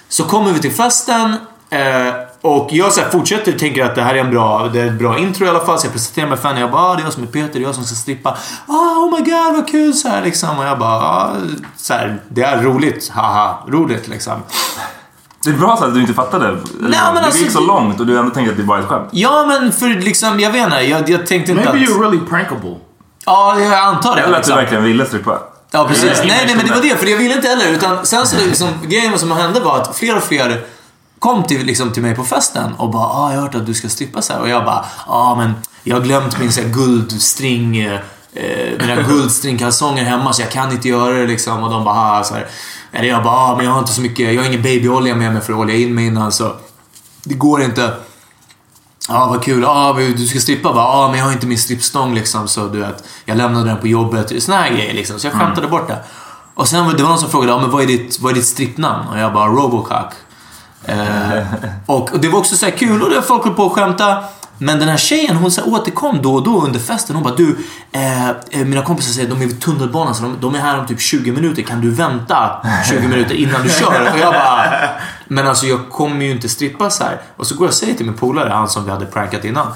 Så 0.08 0.24
kommer 0.24 0.52
vi 0.52 0.58
till 0.58 0.72
festen. 0.72 1.36
Eh, 1.70 2.14
och 2.40 2.68
jag 2.72 2.92
så 2.92 3.00
här, 3.00 3.10
fortsätter 3.10 3.52
tänker 3.52 3.84
att 3.84 3.94
det 3.94 4.02
här 4.02 4.14
är 4.14 4.18
en 4.18 4.30
bra, 4.30 4.68
det 4.72 4.80
är 4.80 4.87
ett 4.87 4.98
bra 4.98 5.18
intro 5.18 5.46
i 5.46 5.48
alla 5.48 5.66
fall. 5.66 5.78
Så 5.78 5.87
jag 5.87 5.92
presenterar 5.92 6.28
mig 6.28 6.38
för 6.38 6.48
henne. 6.48 6.60
Jag 6.60 6.70
bara, 6.70 6.82
ah, 6.82 6.94
det 6.94 7.02
är 7.02 7.04
jag 7.04 7.12
som 7.12 7.22
är 7.22 7.26
Peter, 7.26 7.52
det 7.52 7.58
är 7.58 7.62
jag 7.62 7.75
som 7.75 7.84
ska 7.84 7.94
strippa. 7.94 8.38
Ah, 8.66 8.72
oh 8.72 9.18
my 9.18 9.30
god, 9.30 9.54
vad 9.54 9.68
kul 9.68 9.94
så 9.94 10.08
här 10.08 10.25
liksom. 10.25 10.58
Och 10.58 10.64
jag 10.64 10.78
bara, 10.78 10.94
ah, 10.94 11.32
så 11.76 11.94
här, 11.94 12.20
det 12.28 12.42
är 12.42 12.62
roligt. 12.62 13.08
Haha, 13.08 13.58
roligt 13.68 14.08
liksom. 14.08 14.42
Det 15.44 15.50
är 15.50 15.54
bra 15.54 15.76
så 15.76 15.84
att 15.84 15.94
du 15.94 16.00
inte 16.00 16.14
fattade. 16.14 16.56
Men 16.78 16.90
det 16.90 16.98
alltså, 16.98 17.40
gick 17.40 17.50
så 17.50 17.60
långt 17.60 18.00
och 18.00 18.06
du 18.06 18.18
ändå 18.18 18.30
tänkte 18.30 18.52
att 18.52 18.58
det 18.58 18.64
bara 18.64 18.78
är 18.78 18.82
ett 18.82 18.88
skämt. 18.88 19.08
Ja, 19.12 19.44
men 19.46 19.72
för 19.72 19.88
liksom, 19.88 20.40
jag 20.40 20.50
vet 20.50 20.64
inte. 20.64 20.80
Jag, 20.80 21.08
jag 21.10 21.26
tänkte 21.26 21.52
inte 21.52 21.64
Maybe 21.64 21.84
att... 21.84 21.90
you're 21.90 22.02
really 22.02 22.26
prankable. 22.26 22.76
Ja, 23.26 23.60
jag 23.60 23.72
antar 23.72 24.16
det. 24.16 24.22
Eller 24.22 24.28
att 24.28 24.32
du 24.32 24.37
liksom. 24.37 24.56
verkligen 24.56 24.84
ville 24.84 25.06
strippa. 25.06 25.38
Ja, 25.70 25.88
precis. 25.88 26.22
Nej, 26.25 26.42
nej, 26.46 26.56
men 26.56 26.66
det 26.66 26.75
var 26.75 26.82
det. 26.82 26.88
det. 26.88 26.96
För 26.96 27.06
jag 27.06 27.18
ville 27.18 27.34
inte 27.34 27.48
heller. 27.48 27.68
Utan 27.68 28.06
sen 28.06 28.26
så 28.26 28.37
liksom, 28.37 28.68
grejen 28.82 29.18
som 29.18 29.30
hände 29.30 29.60
var 29.60 29.80
att 29.80 29.96
fler 29.96 30.16
och 30.16 30.22
fler 30.22 30.64
kom 31.18 31.42
till, 31.42 31.66
liksom, 31.66 31.92
till 31.92 32.02
mig 32.02 32.14
på 32.14 32.25
festen 32.25 32.72
och 32.75 32.90
bara 32.90 33.06
ah, 33.06 33.32
“Jag 33.32 33.38
har 33.38 33.46
hört 33.46 33.54
att 33.54 33.66
du 33.66 33.75
ska 33.75 33.88
strippa 33.88 34.22
så 34.22 34.32
här. 34.32 34.40
Och 34.40 34.48
jag 34.48 34.64
bara 34.64 34.84
“Ah, 35.06 35.34
men 35.34 35.54
jag 35.82 35.96
har 35.96 36.02
glömt 36.02 36.38
min 36.40 36.52
så 36.52 36.60
här, 36.60 36.68
guldstring, 36.68 37.78
eh, 37.78 38.00
mina 38.80 39.02
guldstringkalsonger 39.08 40.04
hemma 40.04 40.32
så 40.32 40.42
jag 40.42 40.50
kan 40.50 40.72
inte 40.72 40.88
göra 40.88 41.12
det” 41.12 41.26
liksom. 41.26 41.62
Och 41.62 41.70
de 41.70 41.84
bara 41.84 42.18
“Ah, 42.18 42.25
så 42.25 42.34
här. 42.34 42.46
Eller 42.92 43.08
jag 43.08 43.22
bara 43.22 43.34
ah, 43.34 43.56
“Men 43.56 43.64
jag 43.66 43.72
har 43.72 43.78
inte 43.78 43.92
så 43.92 44.00
mycket, 44.00 44.34
jag 44.34 44.42
har 44.42 44.48
ingen 44.48 44.62
babyolja 44.62 45.14
med 45.14 45.32
mig 45.32 45.42
för 45.42 45.52
att 45.52 45.58
olja 45.58 45.76
in 45.76 45.94
mig 45.94 46.06
innan 46.06 46.32
så 46.32 46.52
det 47.25 47.34
går 47.34 47.62
inte”. 47.62 47.94
Ja, 49.10 49.26
vad 49.26 49.42
kul. 49.42 49.62
Ja, 49.62 49.94
men 49.96 50.12
du 50.12 50.26
ska 50.26 50.38
strippa? 50.38 50.68
Ja, 50.75 51.08
men 51.10 51.18
jag 51.18 51.26
har 51.26 51.32
inte 51.32 51.46
min 51.46 51.58
strippstång 51.58 52.14
liksom, 52.14 52.48
så 52.48 52.68
du 52.68 52.78
vet, 52.78 53.04
jag 53.25 53.37
lämnade 53.37 53.64
den 53.64 53.78
på 53.78 53.88
jobbet. 53.88 54.42
Såna 54.42 54.56
här 54.56 54.70
grejer 54.70 54.94
liksom. 54.94 55.20
Så 55.20 55.26
jag 55.26 55.34
skämtade 55.34 55.68
bort 55.68 55.88
det. 55.88 55.98
Och 56.54 56.68
sen 56.68 56.87
var 56.87 56.92
det 56.92 57.02
var 57.02 57.10
någon 57.10 57.18
som 57.18 57.30
frågade, 57.30 57.52
ja, 57.52 57.60
men 57.60 57.70
vad 57.70 57.82
är 57.82 57.87
ditt, 57.87 58.20
vad 58.20 58.32
är 58.32 58.34
ditt 58.34 58.46
strippnamn? 58.46 59.08
Och 59.08 59.18
jag 59.18 59.32
bara, 59.32 59.48
Robocock. 59.48 60.12
Eh, 60.85 61.42
och, 61.87 62.12
och 62.12 62.20
det 62.20 62.28
var 62.28 62.38
också 62.38 62.56
så 62.56 62.66
här 62.66 62.73
kul 62.73 63.02
och 63.02 63.11
det 63.11 63.23
folk 63.23 63.44
höll 63.44 63.54
på 63.54 63.66
att 63.66 63.73
skämta. 63.73 64.25
Men 64.58 64.78
den 64.78 64.88
här 64.88 64.97
tjejen 64.97 65.37
hon 65.37 65.50
så 65.50 65.61
här, 65.61 65.73
återkom 65.73 66.23
då 66.23 66.35
och 66.35 66.42
då 66.42 66.61
under 66.61 66.80
festen. 66.80 67.16
Hon 67.16 67.25
bara, 67.25 67.35
du, 67.35 67.56
eh, 67.92 68.28
eh 68.28 68.35
mina 68.50 68.82
kompisar 68.82 69.12
säger 69.12 69.28
att 69.28 69.38
de 69.38 69.44
är 69.44 69.49
vid 69.49 69.61
tunnelbanan 69.61 70.14
så 70.14 70.23
de, 70.23 70.37
de 70.40 70.54
är 70.54 70.58
här 70.58 70.78
om 70.78 70.87
typ 70.87 71.00
20 71.00 71.32
minuter. 71.32 71.62
Kan 71.62 71.80
du 71.80 71.90
vänta 71.90 72.66
20 72.90 73.08
minuter 73.08 73.35
innan 73.35 73.62
du 73.62 73.68
kör? 73.68 74.11
Och 74.12 74.18
jag 74.18 74.32
bara, 74.32 74.73
men 75.28 75.47
alltså 75.47 75.66
jag 75.66 75.90
kommer 75.90 76.25
ju 76.25 76.30
inte 76.30 76.49
strippa 76.49 76.90
så 76.90 77.04
här. 77.04 77.20
Och 77.37 77.47
så 77.47 77.54
går 77.54 77.64
jag 77.64 77.68
och 77.68 77.75
säger 77.75 77.94
till 77.94 78.06
min 78.06 78.14
polare, 78.14 78.49
han 78.49 78.68
som 78.68 78.85
vi 78.85 78.90
hade 78.90 79.06
prankat 79.06 79.44
innan. 79.44 79.66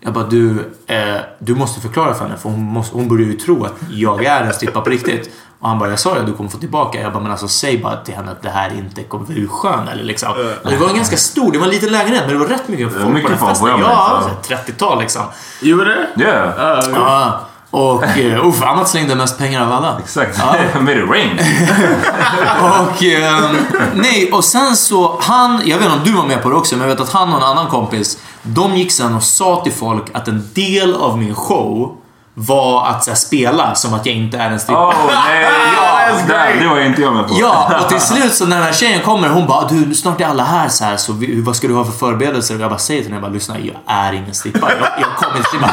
Jag 0.00 0.12
bara, 0.12 0.26
du, 0.26 0.72
eh, 0.86 1.16
du 1.38 1.54
måste 1.54 1.80
förklara 1.80 2.14
för 2.14 2.24
henne 2.24 2.38
för 2.38 2.48
hon, 2.48 2.60
måste, 2.60 2.96
hon 2.96 3.08
börjar 3.08 3.26
ju 3.26 3.32
tro 3.32 3.64
att 3.64 3.74
jag 3.90 4.24
är 4.24 4.42
en 4.42 4.52
strippa 4.52 4.80
på 4.80 4.90
riktigt. 4.90 5.30
Och 5.62 5.68
han 5.68 5.78
bara, 5.78 5.90
jag 5.90 5.98
sa 5.98 6.14
ju 6.14 6.20
att 6.20 6.26
du 6.26 6.32
kommer 6.32 6.50
få 6.50 6.58
tillbaka. 6.58 7.00
Jag 7.00 7.12
bara, 7.12 7.22
men 7.22 7.32
alltså 7.32 7.48
säg 7.48 7.78
bara 7.78 7.96
till 7.96 8.14
henne 8.14 8.30
att 8.30 8.42
det 8.42 8.50
här 8.50 8.72
inte 8.78 9.02
kommer 9.02 9.26
vara 9.26 9.48
skön 9.48 9.88
eller 9.88 10.04
liksom. 10.04 10.28
Och 10.64 10.70
det 10.70 10.76
var 10.76 10.88
en 10.88 10.96
ganska 10.96 11.16
stor, 11.16 11.52
det 11.52 11.58
var 11.58 11.66
en 11.66 11.72
liten 11.72 11.92
lägenhet 11.92 12.22
men 12.26 12.32
det 12.34 12.40
var 12.40 12.46
rätt 12.46 12.68
mycket 12.68 12.92
folk 12.92 13.08
mycket 13.08 13.22
på 13.22 13.28
den 13.28 13.38
folk 13.38 13.50
festen. 13.50 13.80
Ja, 13.80 14.22
så. 14.22 14.48
så 14.48 14.54
här 14.54 14.62
30-tal 14.62 15.00
liksom. 15.00 15.22
Were 15.60 16.06
there? 16.16 16.28
Yeah. 16.28 16.84
Ja. 16.94 17.40
Och 17.70 18.02
uh, 18.02 18.46
uff, 18.46 18.62
Amat 18.62 18.88
slängde 18.88 19.14
mest 19.14 19.38
pengar 19.38 19.62
av 19.62 19.72
alla. 19.72 19.98
Exakt. 19.98 20.38
Ja. 20.38 20.80
Made 20.80 21.02
it 21.02 21.10
rain. 21.10 21.38
Och 22.60 23.02
ehm, 23.02 23.56
nej, 23.94 24.32
och 24.32 24.44
sen 24.44 24.76
så 24.76 25.18
han, 25.20 25.62
jag 25.64 25.78
vet 25.78 25.86
inte 25.86 25.98
om 25.98 26.04
du 26.04 26.12
var 26.12 26.26
med 26.26 26.42
på 26.42 26.48
det 26.48 26.56
också, 26.56 26.76
men 26.76 26.88
jag 26.88 26.94
vet 26.94 27.06
att 27.08 27.12
han 27.12 27.32
och 27.32 27.36
en 27.36 27.44
annan 27.44 27.66
kompis, 27.66 28.18
de 28.42 28.76
gick 28.76 28.92
sen 28.92 29.14
och 29.14 29.22
sa 29.22 29.60
till 29.64 29.72
folk 29.72 30.04
att 30.14 30.28
en 30.28 30.50
del 30.54 30.94
av 30.94 31.18
min 31.18 31.34
show 31.34 31.96
var 32.34 32.86
att 32.86 33.04
så 33.04 33.10
här, 33.10 33.16
spela 33.16 33.74
som 33.74 33.94
att 33.94 34.06
jag 34.06 34.14
inte 34.14 34.38
är 34.38 34.50
en 34.50 34.60
strippa. 34.60 34.88
Oh 34.88 35.06
nej! 35.06 36.24
Där, 36.28 36.60
det 36.60 36.68
var 36.68 36.78
ju 36.78 36.86
inte 36.86 37.02
jag 37.02 37.14
med 37.14 37.28
på. 37.28 37.34
Ja, 37.40 37.80
och 37.82 37.88
till 37.88 38.00
slut 38.16 38.34
så 38.34 38.46
när 38.46 38.56
den 38.56 38.64
här 38.64 38.72
tjejen 38.72 39.02
kommer, 39.02 39.28
hon 39.28 39.46
bara 39.46 39.68
du 39.68 39.94
snart 39.94 40.20
är 40.20 40.24
alla 40.24 40.44
här 40.44 40.68
så 40.68 40.84
här, 40.84 40.96
så 40.96 41.12
vi, 41.12 41.40
vad 41.40 41.56
ska 41.56 41.68
du 41.68 41.74
ha 41.74 41.84
för 41.84 41.92
förberedelser? 41.92 42.54
Och 42.54 42.60
jag 42.60 42.70
bara 42.70 42.78
säger 42.78 43.00
till 43.00 43.12
henne, 43.12 43.16
jag 43.16 43.30
bara 43.30 43.34
lyssna, 43.34 43.58
jag 43.58 43.76
är 43.86 44.12
ingen 44.12 44.34
strippa. 44.34 44.70
Jag, 44.72 44.88
jag 45.00 45.16
kommer 45.16 45.36
inte 45.36 45.48
strippa. 45.48 45.70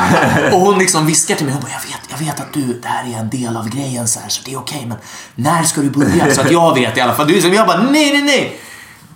Och 0.55 0.61
hon 0.61 0.79
liksom 0.79 1.05
viskar 1.05 1.35
till 1.35 1.45
mig, 1.45 1.53
hon 1.53 1.63
bara 1.63 1.71
jag 1.71 1.89
vet, 1.89 2.09
jag 2.09 2.25
vet 2.25 2.39
att 2.39 2.53
du, 2.53 2.79
det 2.81 2.87
här 2.87 3.13
är 3.13 3.19
en 3.19 3.29
del 3.29 3.57
av 3.57 3.69
grejen 3.69 4.07
så 4.07 4.19
här, 4.19 4.29
så 4.29 4.41
det 4.45 4.53
är 4.53 4.57
okej, 4.57 4.85
men 4.87 4.97
när 5.35 5.63
ska 5.63 5.81
du 5.81 5.89
börja? 5.89 6.33
Så 6.33 6.41
att 6.41 6.51
jag 6.51 6.75
vet 6.75 6.97
i 6.97 7.01
alla 7.01 7.13
fall. 7.13 7.27
Du, 7.27 7.39
jag 7.39 7.67
bara 7.67 7.81
nej, 7.81 8.13
nej, 8.13 8.21
nej. 8.21 8.59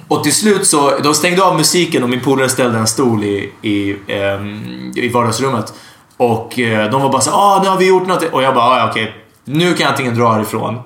Och 0.07 0.23
till 0.23 0.33
slut 0.35 0.67
så, 0.67 0.97
de 1.03 1.13
stängde 1.13 1.43
av 1.43 1.55
musiken 1.55 2.03
och 2.03 2.09
min 2.09 2.21
polare 2.21 2.50
ställde 2.50 2.79
en 2.79 2.88
stol 2.88 3.23
i, 3.23 3.53
i, 3.62 3.97
ehm, 4.07 4.91
i 4.95 5.09
vardagsrummet. 5.09 5.73
Och 6.17 6.60
eh, 6.60 6.91
de 6.91 7.01
var 7.01 7.10
bara 7.10 7.22
så 7.22 7.32
ah 7.32 7.60
nu 7.63 7.70
har 7.70 7.77
vi 7.77 7.88
gjort 7.88 8.08
något. 8.08 8.24
Och 8.24 8.43
jag 8.43 8.55
bara, 8.55 8.65
ah, 8.65 8.79
ja 8.79 8.89
okej. 8.89 9.15
Nu 9.43 9.74
kan 9.74 9.84
jag 9.84 9.91
antingen 9.91 10.15
dra 10.15 10.32
härifrån 10.32 10.79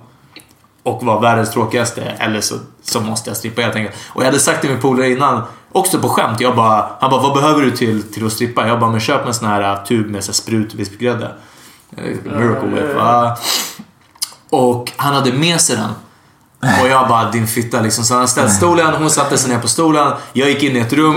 och 0.83 1.03
vara 1.03 1.19
världens 1.19 1.51
tråkigaste 1.51 2.01
eller 2.01 2.41
så, 2.41 2.55
så 2.83 3.01
måste 3.01 3.29
jag 3.29 3.37
strippa 3.37 3.61
helt 3.61 3.75
enkelt. 3.75 3.95
Och 4.09 4.21
jag 4.21 4.25
hade 4.25 4.39
sagt 4.39 4.61
till 4.61 4.69
min 4.69 4.79
polare 4.81 5.09
innan, 5.09 5.41
också 5.71 5.99
på 5.99 6.09
skämt, 6.09 6.41
jag 6.41 6.55
bara, 6.55 6.89
han 6.99 7.09
bara 7.09 7.21
vad 7.21 7.33
behöver 7.33 7.61
du 7.61 7.71
till, 7.71 8.13
till 8.13 8.25
att 8.25 8.31
strippa? 8.31 8.67
Jag 8.67 8.79
bara, 8.79 8.91
men 8.91 8.99
köp 8.99 9.25
en 9.25 9.33
sån 9.33 9.47
här 9.47 9.73
uh, 9.73 9.83
tub 9.83 10.09
med 10.09 10.23
så 10.23 10.31
här 10.31 10.33
sprutvispgrädde. 10.33 11.31
Eh, 11.97 12.03
Miracle 12.23 12.67
Whip. 12.67 12.97
Och 14.49 14.91
han 14.95 15.13
hade 15.13 15.33
med 15.33 15.61
sig 15.61 15.75
den. 15.75 15.91
Och 16.81 16.87
jag 16.89 17.07
bara, 17.07 17.31
din 17.31 17.47
fitta 17.47 17.81
liksom. 17.81 18.03
Så 18.03 18.13
han 18.13 18.27
ställt 18.27 18.51
stolen, 18.53 18.93
hon 18.93 19.09
satte 19.09 19.37
sig 19.37 19.49
ner 19.51 19.59
på 19.59 19.67
stolen. 19.67 20.13
Jag 20.33 20.49
gick 20.49 20.63
in 20.63 20.75
i 20.75 20.79
ett 20.79 20.93
rum. 20.93 21.15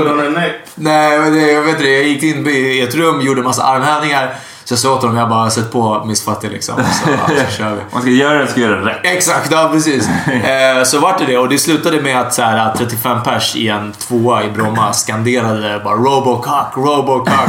Nej, 0.75 1.12
jag 1.52 1.62
vet 1.62 1.75
inte. 1.75 1.88
Jag 1.88 2.04
gick 2.04 2.23
in 2.23 2.47
i 2.49 2.80
ett 2.80 2.94
rum, 2.94 3.20
gjorde 3.20 3.42
massa 3.42 3.62
armhävningar. 3.62 4.35
Så 4.71 4.75
jag 4.75 4.79
sa 4.79 4.95
åt 4.95 5.03
honom, 5.03 5.17
jag 5.17 5.29
bara, 5.29 5.50
sätt 5.50 5.73
på 5.73 6.05
Miss 6.05 6.25
Fatty 6.25 6.49
liksom. 6.49 6.77
Så, 6.77 7.11
ja, 7.11 7.45
så 7.47 7.57
kör 7.57 7.75
vi. 7.75 7.81
Man 7.93 8.03
ska 8.03 8.11
göra 8.11 8.39
det, 8.39 8.47
ska 8.47 8.61
göra 8.61 8.81
det 8.81 8.91
rätt. 8.91 9.00
Exakt, 9.03 9.53
ja 9.53 9.69
precis. 9.73 10.09
Eh, 10.31 10.83
så 10.85 11.00
vart 11.00 11.19
det 11.19 11.27
det 11.27 11.39
och 11.39 11.49
det 11.49 11.59
slutade 11.59 12.03
med 12.03 12.21
att 12.21 12.35
så 12.35 12.43
här, 12.43 12.75
35 12.77 13.23
pers 13.23 13.57
i 13.57 13.69
en 13.69 13.93
tvåa 13.93 14.45
i 14.45 14.50
Bromma 14.50 14.93
skanderade 14.93 15.81
bara 15.85 15.95
Robocock, 15.95 16.77
Robocock. 16.77 17.49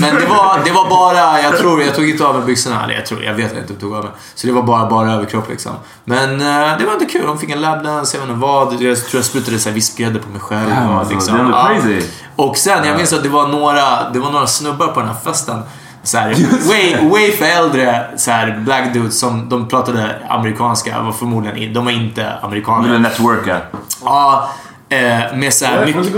Men 0.00 0.14
det 0.14 0.26
var, 0.26 0.64
det 0.64 0.70
var 0.70 0.90
bara, 0.90 1.42
jag 1.42 1.58
tror, 1.58 1.82
jag 1.82 1.94
tog 1.94 2.10
inte 2.10 2.24
av 2.24 2.34
mig 2.34 2.46
byxorna. 2.46 2.84
Eller 2.84 2.94
jag 2.94 3.06
tror, 3.06 3.24
jag 3.24 3.34
vet 3.34 3.52
inte 3.52 3.60
om 3.60 3.66
jag 3.68 3.80
tog 3.80 3.94
av 3.94 4.04
mig. 4.04 4.12
Så 4.34 4.46
det 4.46 4.52
var 4.52 4.62
bara, 4.62 4.90
bara 4.90 5.12
överkropp 5.12 5.48
liksom. 5.48 5.72
Men 6.04 6.40
eh, 6.40 6.78
det 6.78 6.84
var 6.84 6.92
inte 6.92 7.06
kul. 7.06 7.26
De 7.26 7.38
fick 7.38 7.50
en 7.50 7.60
labdance, 7.60 8.16
jag 8.16 8.20
vet 8.20 8.30
inte 8.30 8.40
vad. 8.40 8.72
Jag 8.72 8.96
tror 8.96 9.18
jag 9.18 9.24
sprutade 9.24 9.70
vispgrädde 9.70 10.18
på 10.18 10.28
mig 10.30 10.40
själv. 10.40 10.70
Damn, 10.70 10.90
och 10.90 10.98
alltså, 10.98 11.14
liksom, 11.14 11.34
det 11.34 11.40
är 11.40 11.44
ändå 11.44 11.58
crazy. 11.58 12.06
Och 12.38 12.56
sen, 12.56 12.84
jag 12.84 12.96
minns 12.96 13.12
att 13.12 13.22
det 13.22 13.28
var 13.28 13.48
några, 13.48 14.10
det 14.10 14.18
var 14.18 14.30
några 14.30 14.46
snubbar 14.46 14.86
på 14.86 15.00
den 15.00 15.08
här 15.08 15.16
festen. 15.24 15.62
Så 16.02 16.18
här, 16.18 16.34
way, 16.68 17.08
way 17.10 17.32
för 17.32 17.44
äldre 17.44 18.06
så 18.16 18.30
här, 18.30 18.58
black 18.58 18.92
dudes 18.94 19.18
som 19.18 19.48
de 19.48 19.68
pratade 19.68 20.16
amerikanska. 20.28 21.02
Var 21.02 21.12
förmodligen, 21.12 21.74
de 21.74 21.84
var 21.84 21.92
inte 21.92 22.32
amerikaner. 22.42 22.92
vill 22.92 23.00
networka. 23.00 23.60
Ja, 24.04 24.48
eh, 24.88 24.98
med 25.34 25.54
så 25.54 25.64
här 25.64 25.86
mycket... 25.86 26.12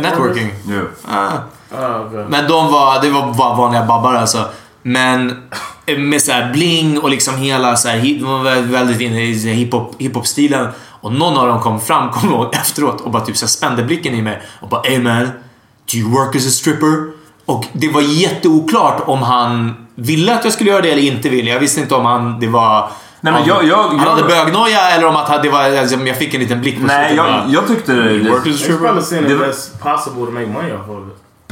Networking. 0.00 0.54
Jo. 0.66 0.82
Ah. 1.08 1.28
Oh, 1.70 2.06
okay. 2.06 2.24
Men 2.28 2.48
de 2.48 2.72
var, 2.72 3.02
det 3.02 3.10
var 3.10 3.34
bara 3.34 3.56
vanliga 3.56 3.84
babbar 3.84 4.14
alltså. 4.14 4.48
Men 4.82 5.42
med 5.98 6.22
så 6.22 6.32
här 6.32 6.52
bling 6.52 6.98
och 7.00 7.10
liksom 7.10 7.36
hela 7.36 7.76
så 7.76 7.88
här, 7.88 7.98
hip- 7.98 8.20
de 8.22 8.44
var 8.44 8.60
väldigt- 8.62 9.00
inne 9.00 9.22
i 9.22 9.34
här 9.48 9.54
hiphop, 9.54 9.94
hiphop-stilen. 9.98 10.68
Och 11.00 11.12
någon 11.12 11.36
av 11.38 11.46
dem 11.48 11.60
kom 11.60 11.80
fram, 11.80 12.10
kom 12.12 12.30
jag 12.30 12.38
ihåg, 12.40 12.54
efteråt 12.54 13.00
och 13.00 13.10
bara 13.10 13.24
typ 13.24 13.36
så 13.36 13.48
spände 13.48 13.82
blicken 13.82 14.14
i 14.14 14.22
mig 14.22 14.42
och 14.60 14.68
bara 14.68 14.82
Hey 14.84 14.98
man, 14.98 15.22
do 15.92 15.98
you 15.98 16.10
work 16.10 16.36
as 16.36 16.46
a 16.46 16.50
stripper? 16.50 17.12
Och 17.46 17.64
det 17.72 17.88
var 17.88 18.00
jätteoklart 18.00 19.02
om 19.06 19.22
han 19.22 19.74
ville 19.94 20.34
att 20.34 20.44
jag 20.44 20.52
skulle 20.52 20.70
göra 20.70 20.82
det 20.82 20.90
eller 20.92 21.02
inte 21.02 21.28
ville. 21.28 21.50
Jag 21.50 21.60
visste 21.60 21.80
inte 21.80 21.94
om 21.94 22.04
han, 22.06 22.40
det 22.40 22.46
var... 22.46 22.90
Nej, 23.20 23.32
men 23.32 23.46
jag- 23.46 23.64
jag- 23.64 23.82
han 23.88 23.98
jag- 23.98 24.04
hade 24.10 24.22
bögnoja 24.22 24.90
eller 24.90 25.06
om 25.06 25.16
att 25.16 25.42
det 25.42 25.48
var, 25.50 25.76
alltså, 25.78 25.96
jag 25.96 26.16
fick 26.18 26.34
en 26.34 26.40
liten 26.40 26.60
blick 26.60 26.80
på 26.80 26.86
Nej, 26.86 27.14
jag, 27.16 27.44
jag 27.48 27.68
tyckte... 27.68 27.92
"You 27.92 28.30
work 28.30 28.40
as 28.40 28.46
a 28.46 28.48
It's 28.50 28.56
stripper?" 28.56 28.78
probably 28.78 29.02
seeing 29.02 29.24
Det 29.24 29.32
if 29.34 29.40
var- 29.40 29.46
that's 29.46 29.96
possible 29.96 30.26
to 30.26 30.32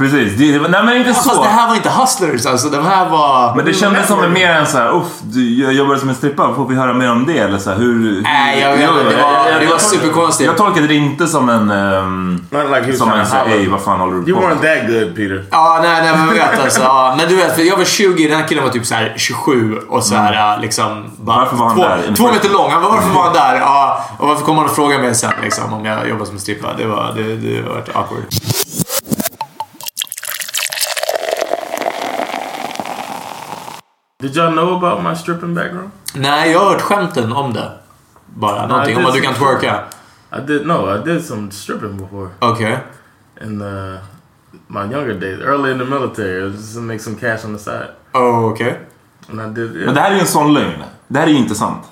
Precis. 0.01 0.33
Det, 0.37 0.51
det, 0.51 0.59
var- 0.59 0.69
nej 0.69 0.83
men 0.85 0.97
inte 0.97 1.09
Ja, 1.09 1.15
så. 1.15 1.29
Fast 1.29 1.43
det 1.43 1.49
här 1.49 1.67
var 1.67 1.75
inte 1.75 1.89
hustlers 1.89 2.45
alltså. 2.45 2.69
De 2.69 2.85
här 2.85 3.09
var... 3.09 3.55
Men 3.55 3.65
det 3.65 3.73
kändes 3.73 4.07
som 4.07 4.23
en 4.23 4.33
mer 4.33 4.49
en 4.49 4.65
så 4.67 4.77
här, 4.77 4.95
uff, 4.97 5.07
du 5.21 5.63
jag 5.63 5.73
jobbar 5.73 5.95
som 5.95 6.09
en 6.09 6.15
strippa, 6.15 6.53
får 6.55 6.67
vi 6.67 6.75
höra 6.75 6.93
mer 6.93 7.11
om 7.11 7.25
det? 7.25 7.37
Eller 7.37 7.57
så 7.57 7.69
här, 7.69 7.77
hur... 7.77 8.21
Nej, 8.21 8.59
jag 8.61 8.71
vet 8.71 8.81
inte. 8.89 9.03
Det 9.15 9.21
var- 9.21 9.59
det 9.59 9.65
var 9.65 9.77
superkonstigt. 9.77 10.47
Jag 10.47 10.57
tolkade 10.57 10.87
det 10.87 10.93
inte 10.95 11.27
som 11.27 11.49
en... 11.49 11.71
Um, 11.71 12.45
like 12.51 12.97
som 12.97 13.09
en 13.11 13.23
to 13.25 13.29
så 13.29 13.35
här, 13.35 13.43
holler. 13.43 13.55
ey 13.57 13.67
vad 13.69 13.81
fan 13.81 13.99
håller 13.99 14.13
du 14.19 14.31
You 14.31 14.41
på 14.41 14.47
weren't 14.47 14.61
that 14.61 14.87
good, 14.87 15.15
Peter. 15.15 15.45
Ja, 15.51 15.79
nej, 15.83 16.01
nej 16.03 16.17
men 16.17 16.29
vet 16.33 16.59
alltså. 16.63 16.81
Ja, 16.81 17.15
men 17.17 17.29
du 17.29 17.35
vet, 17.35 17.55
för 17.55 17.61
jag 17.61 17.77
var 17.77 17.83
20, 17.85 18.27
den 18.27 18.37
här 18.39 18.47
killen 18.47 18.63
var 18.63 18.71
typ 18.71 18.85
så 18.85 18.95
här 18.95 19.13
27 19.17 19.77
och 19.89 20.03
så 20.03 20.15
här 20.15 20.59
liksom... 20.61 21.11
Bara, 21.17 21.37
Varför 21.37 21.55
var 21.57 21.65
han 21.67 21.75
två, 21.75 21.83
där? 21.83 22.15
Två 22.15 22.27
meter 22.31 22.49
lång. 22.49 22.71
Han 22.71 22.81
bara, 22.81 22.91
varför 22.91 23.09
var 23.09 23.23
han 23.23 23.33
där? 23.33 23.55
Ja, 23.59 24.05
och 24.17 24.27
varför 24.27 24.45
kom 24.45 24.57
han 24.57 24.65
och 24.65 24.75
frågade 24.75 25.01
mig 25.03 25.15
sen 25.15 25.31
liksom 25.43 25.73
om 25.73 25.85
jag 25.85 26.09
jobbar 26.09 26.25
som 26.25 26.39
strippa? 26.39 26.67
Det 26.77 26.85
var, 26.85 27.13
det, 27.15 27.35
det 27.35 27.61
var 27.61 27.77
awkward. 27.93 28.23
Did 34.21 34.35
y'all 34.35 34.51
know 34.51 34.75
about 34.77 35.03
my 35.03 35.15
stripping 35.15 35.55
background? 35.55 35.91
Nej, 36.15 36.51
jag 36.51 36.59
har 36.59 36.69
hört 36.71 36.81
skämten 36.81 37.31
om 37.33 37.53
det. 37.53 37.71
Bara 38.25 38.67
någonting 38.67 38.97
om 38.97 39.01
det 39.03 39.07
att 39.07 39.13
du 39.13 39.19
är 39.19 39.23
kan 39.23 39.33
så- 39.35 39.39
twerka. 39.39 39.83
I 40.37 40.41
did 40.47 40.67
no, 40.67 40.95
I 40.95 41.03
did 41.13 41.25
some 41.25 41.51
stripping 41.51 41.97
before 41.97 42.29
Okay. 42.39 42.75
in 43.41 43.61
uh, 43.61 43.97
my 44.67 44.79
younger 44.81 45.13
days, 45.13 45.39
early 45.41 45.71
in 45.71 45.79
the 45.79 45.85
military, 45.85 46.51
just 46.51 46.75
to 46.75 46.81
make 46.81 46.99
some 46.99 47.15
cash 47.15 47.45
on 47.45 47.57
the 47.57 47.63
side. 47.63 47.87
Oh, 48.13 48.45
Okej. 48.45 48.79
And 49.29 49.41
I 49.41 49.61
did. 49.61 49.85
Men 49.85 49.95
det 49.95 50.01
här 50.01 50.11
är 50.11 50.15
ju 50.15 50.19
en 50.21 50.27
sån 50.27 50.53
lögn. 50.53 50.83
Det 51.07 51.19
här 51.19 51.27
är 51.27 51.31
ju 51.31 51.37
inte 51.37 51.55
sant. 51.55 51.83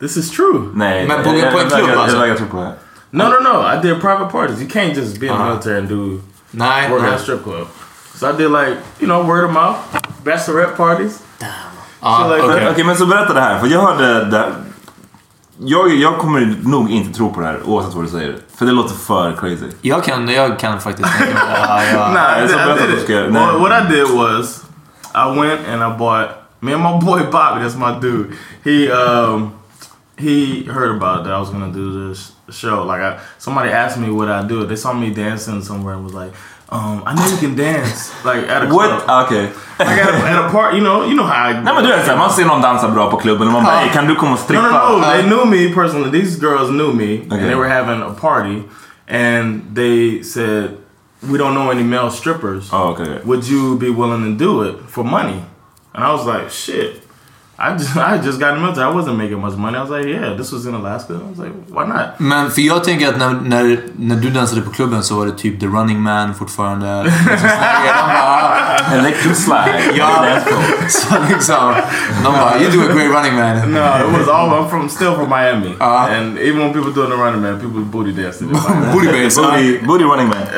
This 0.00 0.16
is 0.16 0.30
true. 0.30 0.60
Nej, 0.74 1.08
Men 1.08 1.16
på- 1.22 1.30
på 1.30 1.36
en 1.36 1.40
klubb 1.40 1.54
alltså? 1.98 2.16
Jag 2.16 2.20
vägrar 2.20 2.36
tro 2.36 2.46
på 2.46 2.56
det. 2.56 2.72
No, 3.10 3.22
no, 3.22 3.40
no. 3.42 3.72
I 3.74 3.82
did 3.82 4.00
private 4.00 4.30
parties. 4.32 4.60
You 4.60 4.68
can't 4.70 4.94
just 4.96 5.20
be 5.20 5.26
in 5.26 5.32
the 5.32 5.38
Uh-huh. 5.38 5.48
military 5.48 5.78
and 5.78 5.88
do 5.88 6.20
Nej, 6.50 6.90
work 6.90 7.02
nej. 7.02 7.10
at 7.10 7.16
a 7.16 7.22
strip 7.22 7.42
club. 7.44 7.66
So 8.14 8.26
I 8.30 8.32
did 8.32 8.50
like 8.50 8.76
you 8.98 9.06
know 9.06 9.26
word 9.26 9.44
of 9.44 9.50
mouth, 9.52 9.76
bachelorette 10.24 10.76
parties. 10.76 11.22
Like- 12.02 12.42
okej. 12.44 12.68
Okej, 12.70 12.84
men 12.84 12.96
så 12.96 13.06
berätta 13.06 13.34
det 13.34 13.40
här. 13.40 13.58
För 13.58 13.66
jag 13.66 13.80
hörde 13.80 14.24
det 14.24 14.38
här. 14.38 14.52
Jag, 15.62 15.94
jag 15.94 16.18
kommer 16.18 16.54
nog 16.62 16.90
inte 16.90 17.18
tro 17.18 17.32
på 17.32 17.40
det 17.40 17.46
här 17.46 17.58
oavsett 17.64 17.94
vad 17.94 18.04
du 18.04 18.08
säger. 18.08 18.36
För 18.58 18.66
det 18.66 18.72
låter 18.72 18.94
för 18.94 19.32
crazy. 19.32 19.66
Jag 19.82 20.04
kan, 20.04 20.28
jag 20.28 20.58
kan 20.58 20.80
faktiskt 20.80 21.08
tänka 21.18 21.24
mig 21.34 21.34
det. 21.34 21.40
Ja, 21.68 21.84
ja. 21.84 22.12
Nah, 22.12 22.38
I, 22.38 22.42
it's 22.44 22.46
did, 22.48 22.56
a 22.56 22.62
I 22.64 22.66
better 22.74 22.86
did 22.88 22.98
it. 22.98 23.04
scare. 23.04 23.28
Well, 23.28 23.32
Nah. 23.32 23.58
what 23.58 23.72
I 23.72 23.88
did 23.94 24.06
was 24.10 24.62
I 25.14 25.38
went 25.38 25.60
and 25.68 25.82
I 25.82 25.98
bought 25.98 26.28
me 26.60 26.72
and 26.74 26.82
my 26.82 26.98
boy 27.06 27.20
Bobby. 27.32 27.60
That's 27.64 27.76
my 27.76 28.00
dude. 28.00 28.26
He 28.64 28.90
um 28.92 29.52
he 30.18 30.64
heard 30.64 30.96
about 30.96 31.24
that 31.24 31.32
I 31.34 31.38
was 31.38 31.50
gonna 31.50 31.72
do 31.72 32.08
this 32.08 32.32
show. 32.50 32.84
Like 32.92 33.02
I, 33.02 33.18
somebody 33.38 33.70
asked 33.70 33.98
me 33.98 34.10
what 34.10 34.28
I 34.28 34.42
do. 34.48 34.66
They 34.66 34.76
saw 34.76 34.92
me 34.92 35.10
dancing 35.10 35.62
somewhere 35.62 35.94
and 35.94 36.04
was 36.04 36.14
like, 36.14 36.32
um, 36.72 37.02
I 37.06 37.14
know 37.14 37.26
you 37.26 37.36
can 37.36 37.56
dance 37.56 38.12
like 38.24 38.48
at 38.48 38.62
a 38.62 38.66
club. 38.66 38.72
What? 38.72 39.04
Ah, 39.08 39.24
Okej. 39.26 39.48
Like 39.78 39.88
at 40.02 40.14
a, 40.14 40.28
at 40.28 40.44
a 40.46 40.50
part, 40.50 40.74
you 40.74 40.80
know, 40.80 41.04
you 41.04 41.14
know 41.14 41.24
how 41.26 41.48
I. 41.50 41.52
Nej 41.52 41.74
men 41.74 41.84
du 41.84 41.88
vet 41.90 42.04
såhär, 42.06 42.18
man 42.18 42.30
ser 42.30 42.44
någon 42.44 42.60
dansa 42.62 42.88
bra 42.88 43.10
på 43.10 43.16
klubben 43.16 43.46
och 43.46 43.52
man 43.52 43.64
bara, 43.64 43.76
"Hey, 43.76 43.90
kan 43.92 44.06
du 44.06 44.14
komma 44.14 44.32
och 44.32 44.38
No, 44.38 44.44
strippa? 44.44 44.88
no, 44.88 44.98
no. 44.98 45.04
They 45.04 45.22
knew 45.22 45.44
me 45.44 45.74
personally. 45.74 46.10
These 46.20 46.40
girls 46.40 46.68
knew 46.68 46.92
me, 46.92 47.18
Okay. 47.26 47.38
and 47.38 47.40
they 47.48 47.54
were 47.54 47.68
having 47.68 48.02
a 48.02 48.10
party, 48.20 48.62
and 49.08 49.62
they 49.74 50.22
said, 50.22 50.68
"We 51.20 51.38
don't 51.38 51.52
know 51.54 51.70
any 51.70 51.82
male 51.82 52.10
strippers. 52.10 52.72
Oh, 52.72 52.90
okay. 52.92 53.18
Would 53.24 53.48
you 53.48 53.76
be 53.78 53.90
willing 53.90 54.38
to 54.38 54.44
do 54.44 54.62
it 54.68 54.76
for 54.88 55.04
money?" 55.04 55.42
And 55.94 56.04
I 56.04 56.12
was 56.12 56.24
like, 56.26 56.50
"Shit." 56.50 57.02
I 57.62 57.76
just, 57.76 57.94
I 57.96 58.16
just 58.24 58.40
got 58.40 58.48
in 58.50 58.54
the 58.54 58.60
military. 58.62 58.86
I 58.86 58.90
wasn't 58.94 59.16
making 59.18 59.38
much 59.40 59.54
money. 59.56 59.76
I 59.76 59.80
was 59.82 59.90
like, 59.90 60.06
"Yeah, 60.06 60.34
this 60.36 60.50
was 60.52 60.64
in 60.66 60.74
Alaska." 60.74 61.12
I 61.12 61.16
was 61.30 61.38
like, 61.38 61.52
"Why 61.68 61.84
not?" 61.86 62.06
Men 62.18 62.50
för 62.50 62.62
jag 62.62 62.84
tänker 62.84 63.08
att 63.08 63.18
när, 63.18 63.30
när, 63.44 63.78
när 63.98 64.16
du 64.16 64.30
dansade 64.30 64.60
på 64.62 64.70
klubben 64.70 65.02
så 65.02 65.14
var 65.18 65.26
det 65.26 65.32
typ 65.32 65.60
The 65.60 65.66
Running 65.66 66.00
Man 66.02 66.34
fortfarande. 66.34 67.02
Liksom 67.12 67.24
såna 67.38 67.66
grejer. 67.66 67.94
de 67.94 68.12
bara, 68.12 68.76
Electric 68.98 69.44
slide. 69.44 69.80
ja, 69.94 70.24
så 70.88 71.14
liksom. 71.28 71.74
De 72.24 72.32
bara, 72.32 72.58
you 72.62 72.70
do 72.70 72.80
a 72.90 72.94
great 72.94 73.10
running 73.14 73.34
man. 73.34 73.72
No, 73.72 73.78
it 73.78 74.18
was 74.18 74.28
all. 74.28 74.50
I'm 74.50 74.68
from 74.70 74.88
still 74.88 75.14
from 75.14 75.28
Miami, 75.28 75.74
Uh-huh. 75.80 76.12
and 76.16 76.38
even 76.38 76.58
when 76.60 76.72
people 76.72 76.92
doing 76.92 77.10
the 77.10 77.16
running 77.16 77.40
man, 77.42 77.60
people 77.60 77.80
booty 77.80 78.12
dancing. 78.22 78.48
in 78.48 78.52
Miami. 78.56 78.92
Booty 78.98 79.06
bass. 79.12 79.36
Booty, 79.36 79.78
booty 79.86 80.04
running 80.04 80.28
man. 80.28 80.46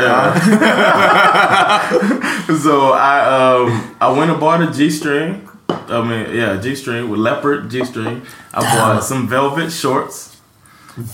so 2.62 2.92
I 2.92 3.18
um 3.26 3.82
I 4.00 4.08
went 4.18 4.30
and 4.30 4.40
bought 4.40 4.62
a 4.62 4.66
G 4.72 4.90
string. 4.90 5.48
I 5.90 6.00
mean, 6.02 6.26
yeah, 6.34 6.60
G 6.62 6.74
string 6.76 7.10
with 7.10 7.20
leopard 7.20 7.70
G 7.70 7.84
string. 7.84 8.22
I 8.54 8.60
bought 8.60 9.04
some 9.04 9.28
velvet 9.28 9.72
shorts, 9.72 10.36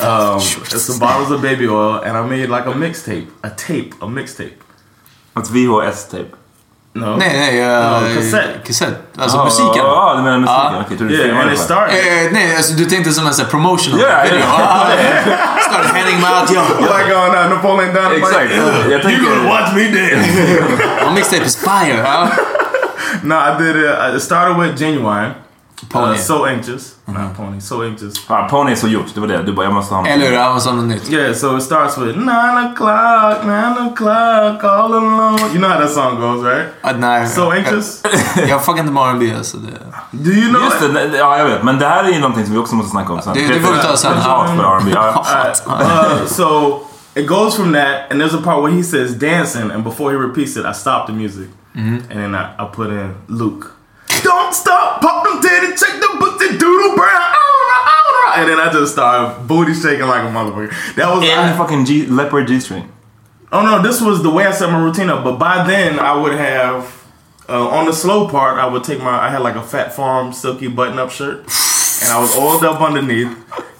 um, 0.00 0.40
and 0.72 0.81
some 0.81 0.98
bottles 0.98 1.31
of 1.31 1.40
baby 1.42 1.68
oil, 1.68 2.00
and 2.04 2.16
I 2.16 2.22
made 2.26 2.48
like 2.48 2.66
a 2.66 2.72
mixtape, 2.74 3.26
a 3.42 3.50
tape, 3.50 3.94
a 4.00 4.07
mixtape. 4.07 4.57
Ett 5.37 5.50
VHS-tape. 5.50 6.31
No, 6.92 7.16
Nej, 7.16 7.28
nej. 7.38 7.61
Uh, 7.61 8.00
No, 8.00 8.14
cassette. 8.16 8.61
Kassett. 8.66 8.94
Alltså 9.18 9.37
Ja, 9.37 9.44
musiken. 9.44 9.76
Ja, 9.76 10.14
du 10.16 10.22
menar 10.22 10.38
musiken. 10.38 10.74
Ja. 10.74 10.81
Okej, 10.87 10.98
tror 10.98 11.11
Yeah, 11.12 11.40
and 11.40 11.52
it 11.52 11.59
started. 11.59 11.94
Eh, 11.98 12.33
nej, 12.33 12.57
alltså 12.57 12.72
du 12.74 12.85
tänkte 12.85 13.12
som 13.12 13.26
en 13.26 13.35
sån 13.35 13.44
här 13.44 13.50
promotional 13.50 14.00
Ja, 14.00 14.22
video. 14.24 14.38
ja. 14.46 14.46
Ah, 14.59 15.59
Started 15.68 15.90
handing 15.90 16.16
them 16.20 16.33
out. 16.33 16.50
Ja, 16.50 16.62
like 16.98 17.14
on 17.14 17.31
uh, 17.44 17.50
Napoleon 17.50 17.94
Dynamite. 17.94 18.16
Exakt. 18.16 18.52
Jag 18.90 19.12
You 19.12 19.24
gonna 19.24 19.48
watch 19.48 19.74
me 19.74 19.83
dance? 19.83 20.28
ja. 21.04 21.11
mixtape 21.14 21.44
is 21.44 21.57
fire. 21.57 21.98
Ja. 22.04 22.28
no, 23.23 23.35
I 23.35 23.59
did 23.59 23.77
it. 23.77 24.15
I 24.17 24.21
started 24.21 24.57
with 24.59 24.79
genuine. 24.79 25.31
Pony. 25.91 26.15
Uh, 26.15 26.17
so 26.19 26.45
anxious. 26.47 26.95
Not 27.07 27.37
pony. 27.37 27.61
So 27.61 27.83
anxious. 27.85 28.15
Ja, 28.29 28.49
Pony 28.51 28.73
är 28.73 28.77
så 28.77 28.89
gjort. 28.89 29.15
Det 29.15 29.21
var 29.21 29.29
det. 29.29 29.43
Du 29.43 29.53
bara, 29.53 29.67
jag 29.67 29.73
måste 29.75 29.95
ha 29.95 30.01
något. 30.03 30.11
Eller 30.11 30.27
hur? 30.27 30.33
Ja, 30.33 30.53
vad 30.53 30.63
sa 30.63 30.73
något 30.73 30.85
nytt? 30.85 31.11
Yeah, 31.13 31.35
so 31.35 31.57
it 31.57 31.63
starts 31.63 31.99
with 31.99 32.19
nine 32.19 32.59
o'clock, 32.59 33.45
nine 33.45 33.89
o'clock, 33.91 34.65
all 34.65 34.95
alone. 34.95 35.39
You 35.41 35.59
know 35.59 35.69
how 35.71 35.81
that 35.81 35.91
song 35.93 36.21
goes, 36.21 36.45
right? 36.45 36.67
Ah, 36.83 36.93
nej. 36.99 37.29
So 37.29 37.51
anxious. 37.51 38.03
Jag 38.49 38.65
fuckar 38.65 38.81
inte 38.81 38.93
med 38.93 39.03
R&B 39.03 39.35
alltså. 39.37 39.57
Det. 39.57 39.71
Do 40.11 40.31
you 40.31 40.49
know 40.49 40.63
Just 40.63 40.83
it? 40.83 40.95
det, 40.95 41.09
nej, 41.09 41.11
ja 41.19 41.39
jag 41.39 41.45
vet. 41.45 41.63
Men 41.63 41.79
det 41.79 41.87
här 41.87 42.05
är 42.05 42.09
ju 42.09 42.19
någonting 42.21 42.45
som 42.45 42.55
vi 42.55 42.61
också 42.61 42.75
måste 42.75 42.91
snacka 42.91 43.13
om 43.13 43.23
sen. 43.23 43.35
Det- 43.35 43.47
det 43.49 43.61
får 43.61 43.73
vi 43.73 43.79
ta 43.79 43.97
sen. 43.97 44.13
Ett 44.13 44.23
hat 44.25 44.51
för 44.57 44.77
R&B. 44.77 44.93
Uh, 45.67 46.27
so 46.27 46.81
it 47.15 47.27
goes 47.27 47.57
from 47.57 47.73
that, 47.73 48.11
and 48.11 48.21
there's 48.23 48.35
a 48.35 48.41
part 48.45 48.65
where 48.65 48.77
he 48.77 48.83
says 48.83 49.15
dancing, 49.15 49.71
and 49.71 49.85
before 49.85 50.11
he 50.13 50.19
repeats 50.19 50.57
it, 50.57 50.65
I 50.67 50.75
stop 50.75 51.07
the 51.07 51.13
music, 51.13 51.49
and 51.79 52.11
then 52.11 52.35
I, 52.35 52.55
I 52.59 52.67
put 52.67 52.91
in 52.91 53.14
Luke. 53.29 53.75
Don't 54.23 54.53
stop, 54.53 55.01
pop 55.01 55.25
them 55.25 55.41
titties, 55.41 55.79
check 55.79 56.01
the 56.01 56.09
pussy, 56.19 56.59
doodle 56.59 56.97
brown, 56.97 57.35
and 58.37 58.49
then 58.49 58.59
I 58.59 58.69
just 58.73 58.93
start 58.95 59.47
booty 59.47 59.75
shaking 59.75 60.07
like 60.07 60.25
a 60.25 60.27
motherfucker. 60.33 60.95
That 60.97 61.09
was 61.14 61.23
En 61.25 61.38
I- 61.38 61.57
fucking 61.57 61.85
G, 61.85 62.07
leopard 62.07 62.49
G-string. 62.49 62.93
Oh 63.53 63.62
no, 63.64 63.81
this 63.83 64.01
was 64.01 64.23
the 64.23 64.31
way 64.31 64.45
I 64.47 64.51
set 64.51 64.71
my 64.71 64.83
routine 64.83 65.09
up. 65.09 65.25
But 65.25 65.37
by 65.38 65.67
then, 65.67 65.99
I 65.99 66.14
would 66.21 66.33
have 66.35 67.05
uh, 67.49 67.69
on 67.69 67.87
the 67.87 67.93
slow 67.93 68.29
part. 68.29 68.59
I 68.59 68.67
would 68.67 68.85
take 68.85 68.99
my. 68.99 69.27
I 69.27 69.31
had 69.31 69.41
like 69.41 69.55
a 69.55 69.62
Fat 69.62 69.95
Farm 69.95 70.33
silky 70.35 70.69
button-up 70.69 71.11
shirt, 71.11 71.38
and 72.03 72.11
I 72.12 72.19
was 72.21 72.37
oiled 72.37 72.64
up 72.64 72.81
underneath. 72.83 73.35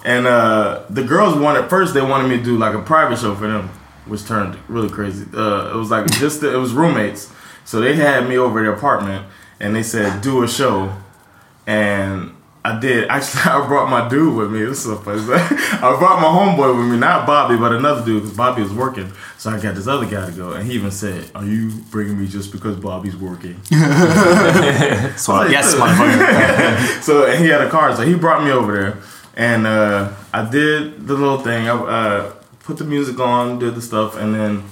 And 0.05 0.25
uh, 0.25 0.85
the 0.89 1.03
girls 1.03 1.35
wanted 1.37 1.69
first. 1.69 1.93
They 1.93 2.01
wanted 2.01 2.29
me 2.29 2.37
to 2.37 2.43
do 2.43 2.57
like 2.57 2.73
a 2.73 2.81
private 2.81 3.19
show 3.19 3.35
for 3.35 3.47
them, 3.47 3.67
which 4.07 4.25
turned 4.25 4.57
really 4.69 4.89
crazy. 4.89 5.25
Uh, 5.33 5.71
it 5.71 5.75
was 5.75 5.91
like 5.91 6.09
just 6.13 6.41
it 6.41 6.55
was 6.57 6.73
roommates, 6.73 7.31
so 7.69 7.79
they 7.79 7.93
had 7.95 8.27
me 8.27 8.35
over 8.35 8.59
at 8.59 8.63
their 8.63 8.73
apartment, 8.73 9.21
and 9.59 9.75
they 9.75 9.83
said 9.83 10.21
do 10.21 10.43
a 10.43 10.47
show, 10.47 10.91
and. 11.67 12.31
I 12.65 12.77
did. 12.77 13.07
Actually, 13.15 13.43
I 13.53 13.67
brought 13.67 13.89
my 13.89 14.09
dude 14.09 14.35
with 14.35 14.51
me. 14.51 14.59
This 14.65 14.79
is 14.79 14.83
so 14.83 14.97
funny. 14.97 15.21
I 15.85 15.95
brought 15.97 16.19
my 16.25 16.27
homeboy 16.27 16.77
with 16.77 16.87
me, 16.91 16.97
not 16.97 17.25
Bobby, 17.25 17.55
but 17.57 17.71
another 17.71 18.03
dude, 18.03 18.23
because 18.23 18.35
Bobby 18.35 18.61
was 18.61 18.73
working. 18.73 19.13
So 19.37 19.49
I 19.49 19.57
got 19.61 19.75
this 19.75 19.87
other 19.87 20.05
guy 20.05 20.25
to 20.25 20.31
go, 20.33 20.51
and 20.51 20.67
he 20.67 20.73
even 20.73 20.91
said, 20.91 21.31
"Are 21.33 21.45
you 21.45 21.71
bringing 21.89 22.17
me 22.19 22.27
just 22.27 22.51
because 22.51 22.75
Bobby's 22.75 23.15
working?" 23.15 23.55
So 25.17 25.47
Yes, 25.47 25.73
my 25.79 25.87
motherfucker. 25.99 27.01
so 27.01 27.25
and 27.31 27.43
he 27.43 27.49
had 27.49 27.61
a 27.61 27.69
car, 27.69 27.95
so 27.95 28.01
he 28.03 28.15
brought 28.15 28.43
me 28.43 28.51
over 28.51 28.71
there, 28.77 28.97
and 29.37 29.65
uh, 29.65 30.09
I 30.33 30.43
did 30.51 31.07
the 31.07 31.13
little 31.13 31.39
thing. 31.39 31.69
I 31.69 31.73
uh, 31.73 32.33
put 32.65 32.77
the 32.77 32.83
music 32.83 33.19
on, 33.19 33.59
did 33.59 33.73
the 33.75 33.81
stuff, 33.81 34.17
and 34.17 34.35
then 34.35 34.63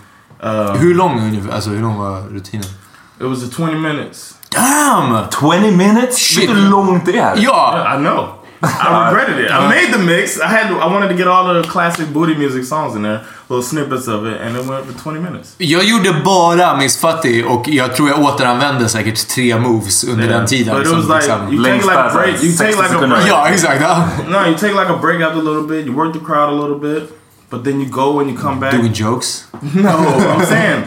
uh, 0.41 0.75
Hur 0.77 0.93
lång 0.93 1.19
ungefär? 1.19 1.51
Alltså 1.51 1.69
hur 1.69 1.81
lång 1.81 1.97
var 1.97 2.21
rutinen? 2.29 2.65
It 3.19 3.23
was 3.23 3.43
a 3.43 3.49
20 3.49 3.79
minutes. 3.79 4.37
Damn! 4.49 5.29
20 5.29 5.71
minutes? 5.71 6.17
Shit. 6.17 6.49
Vet 6.49 6.55
du 6.55 6.61
hur 6.61 6.69
långt 6.69 7.05
det? 7.05 7.33
Ja! 7.37 7.95
I 7.95 7.97
know. 7.97 8.37
I 8.61 8.65
uh, 8.65 9.13
regretted 9.13 9.45
it. 9.45 9.51
I 9.51 9.65
uh, 9.65 9.69
made 9.69 9.93
the 9.93 9.99
mix. 9.99 10.39
I 10.39 10.47
had 10.47 10.71
I 10.71 10.87
wanted 10.87 11.09
to 11.09 11.13
get 11.13 11.27
all 11.27 11.53
the 11.53 11.67
classic 11.67 12.11
booty 12.11 12.33
music 12.33 12.63
songs 12.63 12.95
in 12.95 13.03
there, 13.03 13.23
little 13.49 13.61
snippets 13.61 14.07
of 14.07 14.25
it, 14.25 14.41
and 14.41 14.57
it 14.57 14.65
went 14.65 14.85
for 14.85 14.93
20 14.93 15.19
minutes. 15.19 15.55
Jag 15.57 15.83
gjorde 15.83 16.13
bara 16.25 16.77
Miss 16.77 16.97
Fatty 16.97 17.43
och 17.43 17.67
jag 17.67 17.95
tror 17.95 18.09
jag 18.09 18.19
återanvände 18.19 18.89
säkert 18.89 19.27
tre 19.27 19.59
moves 19.59 20.03
under 20.03 20.23
Yeah. 20.25 20.37
den 20.37 20.47
tiden. 20.47 20.75
But 20.75 20.85
it 20.85 20.93
liksom, 20.93 21.07
was 21.07 21.23
like 21.23 21.37
liksom. 21.37 21.53
you 21.53 21.63
take 21.63 21.85
like 21.85 21.97
a 21.97 22.09
break. 22.13 22.43
You 22.43 22.57
take 22.57 22.71
like 22.71 22.95
a 22.95 23.07
break. 23.07 23.27
Ja, 23.27 23.47
exakt. 23.47 23.81
No, 24.29 24.45
you 24.45 24.57
take 24.57 24.73
like 24.73 24.89
a 24.89 24.97
break 25.01 25.21
after 25.21 25.39
a 25.39 25.43
little 25.43 25.67
bit. 25.67 25.85
You 25.85 25.95
work 25.95 26.13
the 26.13 26.19
crowd 26.19 26.49
a 26.49 26.55
little 26.55 26.79
bit, 26.79 27.11
but 27.49 27.63
then 27.63 27.81
you 27.81 27.89
go 27.89 28.19
and 28.19 28.29
you 28.29 28.37
come 28.37 28.55
mm. 28.55 28.59
back. 28.59 28.71
Doing 28.71 28.93
jokes. 28.93 29.47
No, 29.75 29.89
I'm 29.89 30.45
saying. 30.45 30.83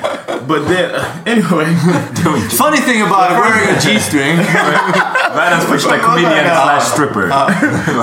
But 0.50 0.62
then 0.68 0.90
anyway. 1.32 1.68
Funny 2.50 2.80
thing 2.88 3.02
about 3.02 3.30
it, 3.32 3.36
wearing 3.38 3.68
a 3.76 3.78
G-string. 3.80 4.36
Världens 5.36 5.86
like 5.86 6.02
comedian 6.02 6.44
slash 6.44 6.84
stripper. 6.92 7.28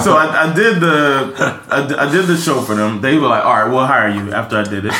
so 0.01 0.15
I, 0.15 0.25
I 0.47 0.53
did 0.53 0.79
the 0.79 1.33
I, 1.69 1.87
d- 1.87 1.95
I 1.95 2.09
did 2.11 2.25
the 2.25 2.37
show 2.37 2.61
for 2.61 2.73
them. 2.75 3.01
They 3.01 3.17
were 3.17 3.27
like, 3.27 3.43
"All 3.43 3.53
right, 3.53 3.69
we'll 3.69 3.85
hire 3.85 4.09
you." 4.09 4.31
After 4.31 4.55
I 4.57 4.63
did 4.63 4.85
it, 4.85 4.93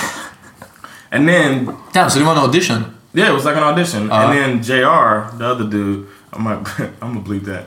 and 1.12 1.28
then 1.28 1.74
Damn, 1.94 2.10
so 2.10 2.20
det 2.20 2.26
want 2.26 2.38
an 2.38 2.44
audition? 2.50 2.80
yeah, 3.14 3.30
it 3.30 3.34
was 3.34 3.46
like 3.46 3.56
an 3.56 3.64
audition. 3.64 4.12
Uh-huh. 4.12 4.28
And 4.32 4.38
then 4.38 4.62
Jr. 4.64 5.38
the 5.38 5.46
other 5.54 5.68
dude, 5.70 6.08
I'm 6.34 6.44
like, 6.44 6.80
I'm 7.02 7.14
gonna 7.14 7.22
bleep 7.28 7.46
that. 7.46 7.66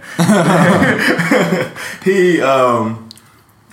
he 2.04 2.42
um, 2.42 3.08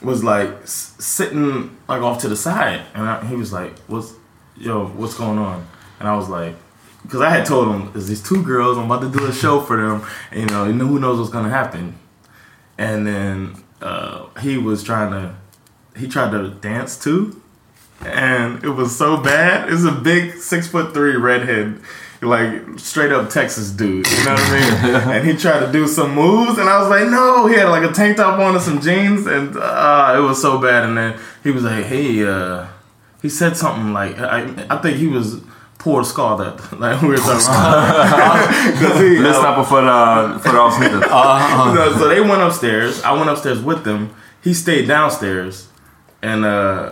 was 0.02 0.24
like 0.24 0.50
s- 0.64 0.96
sitting 1.00 1.76
like 1.90 2.02
off 2.02 2.22
to 2.22 2.30
the 2.30 2.38
side, 2.38 2.82
and 2.94 3.04
I, 3.10 3.26
he 3.26 3.36
was 3.36 3.52
like, 3.52 3.78
"What's 3.88 4.14
yo? 4.56 4.88
What's 4.88 5.16
going 5.16 5.38
on?" 5.38 5.68
And 6.00 6.08
I 6.08 6.16
was 6.16 6.30
like. 6.30 6.56
Because 7.04 7.22
I 7.22 7.30
had 7.30 7.46
told 7.46 7.70
him, 7.70 7.92
there's 7.94 8.10
these 8.10 8.22
two 8.22 8.44
girls, 8.44 8.78
I'm 8.78 8.92
about 8.92 9.02
to 9.02 9.18
do 9.18 9.26
a 9.28 9.32
show 9.32 9.62
for 9.62 9.78
them, 9.78 10.06
and, 10.30 10.42
you 10.42 10.46
know, 10.48 10.66
you 10.66 10.74
know 10.74 10.88
who 10.88 11.00
knows 11.00 11.20
what's 11.20 11.32
gonna 11.32 11.50
happen. 11.50 11.98
And 12.78 13.08
then 13.08 13.64
uh, 13.82 14.28
he 14.42 14.58
was 14.58 14.84
trying 14.84 15.12
to, 15.12 15.36
he 15.98 16.10
tried 16.10 16.32
to 16.32 16.50
dance 16.50 17.02
too, 17.02 17.42
and 18.06 18.64
it 18.64 18.70
was 18.70 18.98
so 18.98 19.18
bad. 19.18 19.72
It's 19.72 19.86
a 19.86 19.92
big 19.92 20.34
six 20.34 20.68
foot 20.68 20.94
three 20.94 21.16
redhead, 21.16 21.80
like 22.22 22.78
straight 22.78 23.12
up 23.12 23.30
Texas 23.30 23.72
dude. 23.72 24.06
You 24.10 24.26
know 24.26 24.34
what 24.34 24.42
I 24.42 24.84
mean? 24.84 24.96
and 25.16 25.28
he 25.28 25.36
tried 25.36 25.66
to 25.66 25.72
do 25.72 25.88
some 25.88 26.14
moves, 26.14 26.58
and 26.58 26.70
I 26.70 26.80
was 26.80 26.90
like, 26.90 27.10
no. 27.10 27.48
He 27.48 27.56
had 27.56 27.70
like 27.70 27.90
a 27.90 27.94
tank 27.94 28.18
top 28.18 28.40
on 28.40 28.56
and 28.56 28.64
some 28.64 28.82
jeans, 28.82 29.26
and 29.26 29.56
uh, 29.56 30.14
it 30.18 30.22
was 30.22 30.42
so 30.42 30.60
bad. 30.60 30.84
And 30.84 30.98
then 30.98 31.20
he 31.44 31.52
was 31.52 31.64
like, 31.64 31.86
hey, 31.86 32.24
uh, 32.26 32.68
he 33.22 33.30
said 33.30 33.56
something 33.58 33.94
like, 33.94 34.20
I, 34.20 34.68
I 34.70 34.78
think 34.78 34.98
he 34.98 35.08
was 35.08 35.42
poor 35.88 36.04
skadad. 36.04 36.56
Like 36.84 37.02
we 37.02 37.08
were 37.10 37.18
talking 37.18 37.48
about. 37.48 38.50
'Cause 38.80 39.00
he, 39.04 39.18
uh, 39.18 39.24
Lyssna 39.24 39.54
på 39.56 39.64
förra, 39.64 40.40
förra 40.44 40.62
avsnittet. 40.62 41.04
so, 41.10 42.00
so 42.00 42.10
they 42.10 42.22
went 42.22 42.42
upstairs. 42.48 43.02
I 43.06 43.12
went 43.20 43.30
upstairs 43.30 43.60
with 43.70 43.84
them. 43.84 44.10
He 44.44 44.54
stayed 44.54 44.88
downstairs, 44.88 45.68
and 46.22 46.46
uh, 46.46 46.90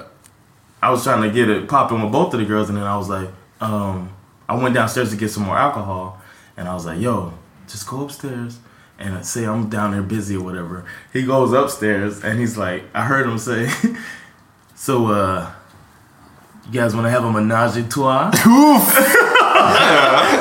I 0.84 0.89
was 0.91 1.03
trying 1.03 1.21
to 1.21 1.29
get 1.29 1.49
it 1.49 1.67
popping 1.67 2.01
with 2.03 2.12
both 2.12 2.34
of 2.34 2.39
the 2.39 2.45
girls. 2.45 2.69
And 2.69 2.77
then 2.77 2.86
I 2.86 2.97
was 2.97 3.10
like, 3.10 3.29
um, 3.62 4.10
I 4.49 4.53
went 4.63 4.75
downstairs 4.75 5.10
to 5.12 5.17
get 5.17 5.31
some 5.31 5.45
more 5.45 5.58
alcohol, 5.58 6.17
and 6.58 6.67
I 6.67 6.73
was 6.73 6.86
like, 6.86 6.99
"Yo, 7.01 7.31
just 7.71 7.88
go 7.88 7.97
upstairs." 8.05 8.58
And 8.99 9.25
say 9.25 9.43
I'm 9.45 9.69
down 9.69 9.91
there 9.91 10.01
busy 10.17 10.36
or 10.38 10.43
whatever. 10.43 10.84
He 11.13 11.21
goes 11.25 11.51
upstairs 11.53 12.23
and 12.23 12.39
he's 12.39 12.55
like, 12.58 12.81
I 12.93 13.01
heard 13.12 13.25
him 13.27 13.38
say, 13.38 13.69
"So, 14.75 15.08
uh, 15.08 15.51
you 16.71 16.82
guys 16.82 16.95
want 16.95 17.06
to 17.08 17.12
have 17.12 17.23
a 17.25 17.32
menage 17.32 17.78
a 17.78 17.84
trois?" 17.84 18.32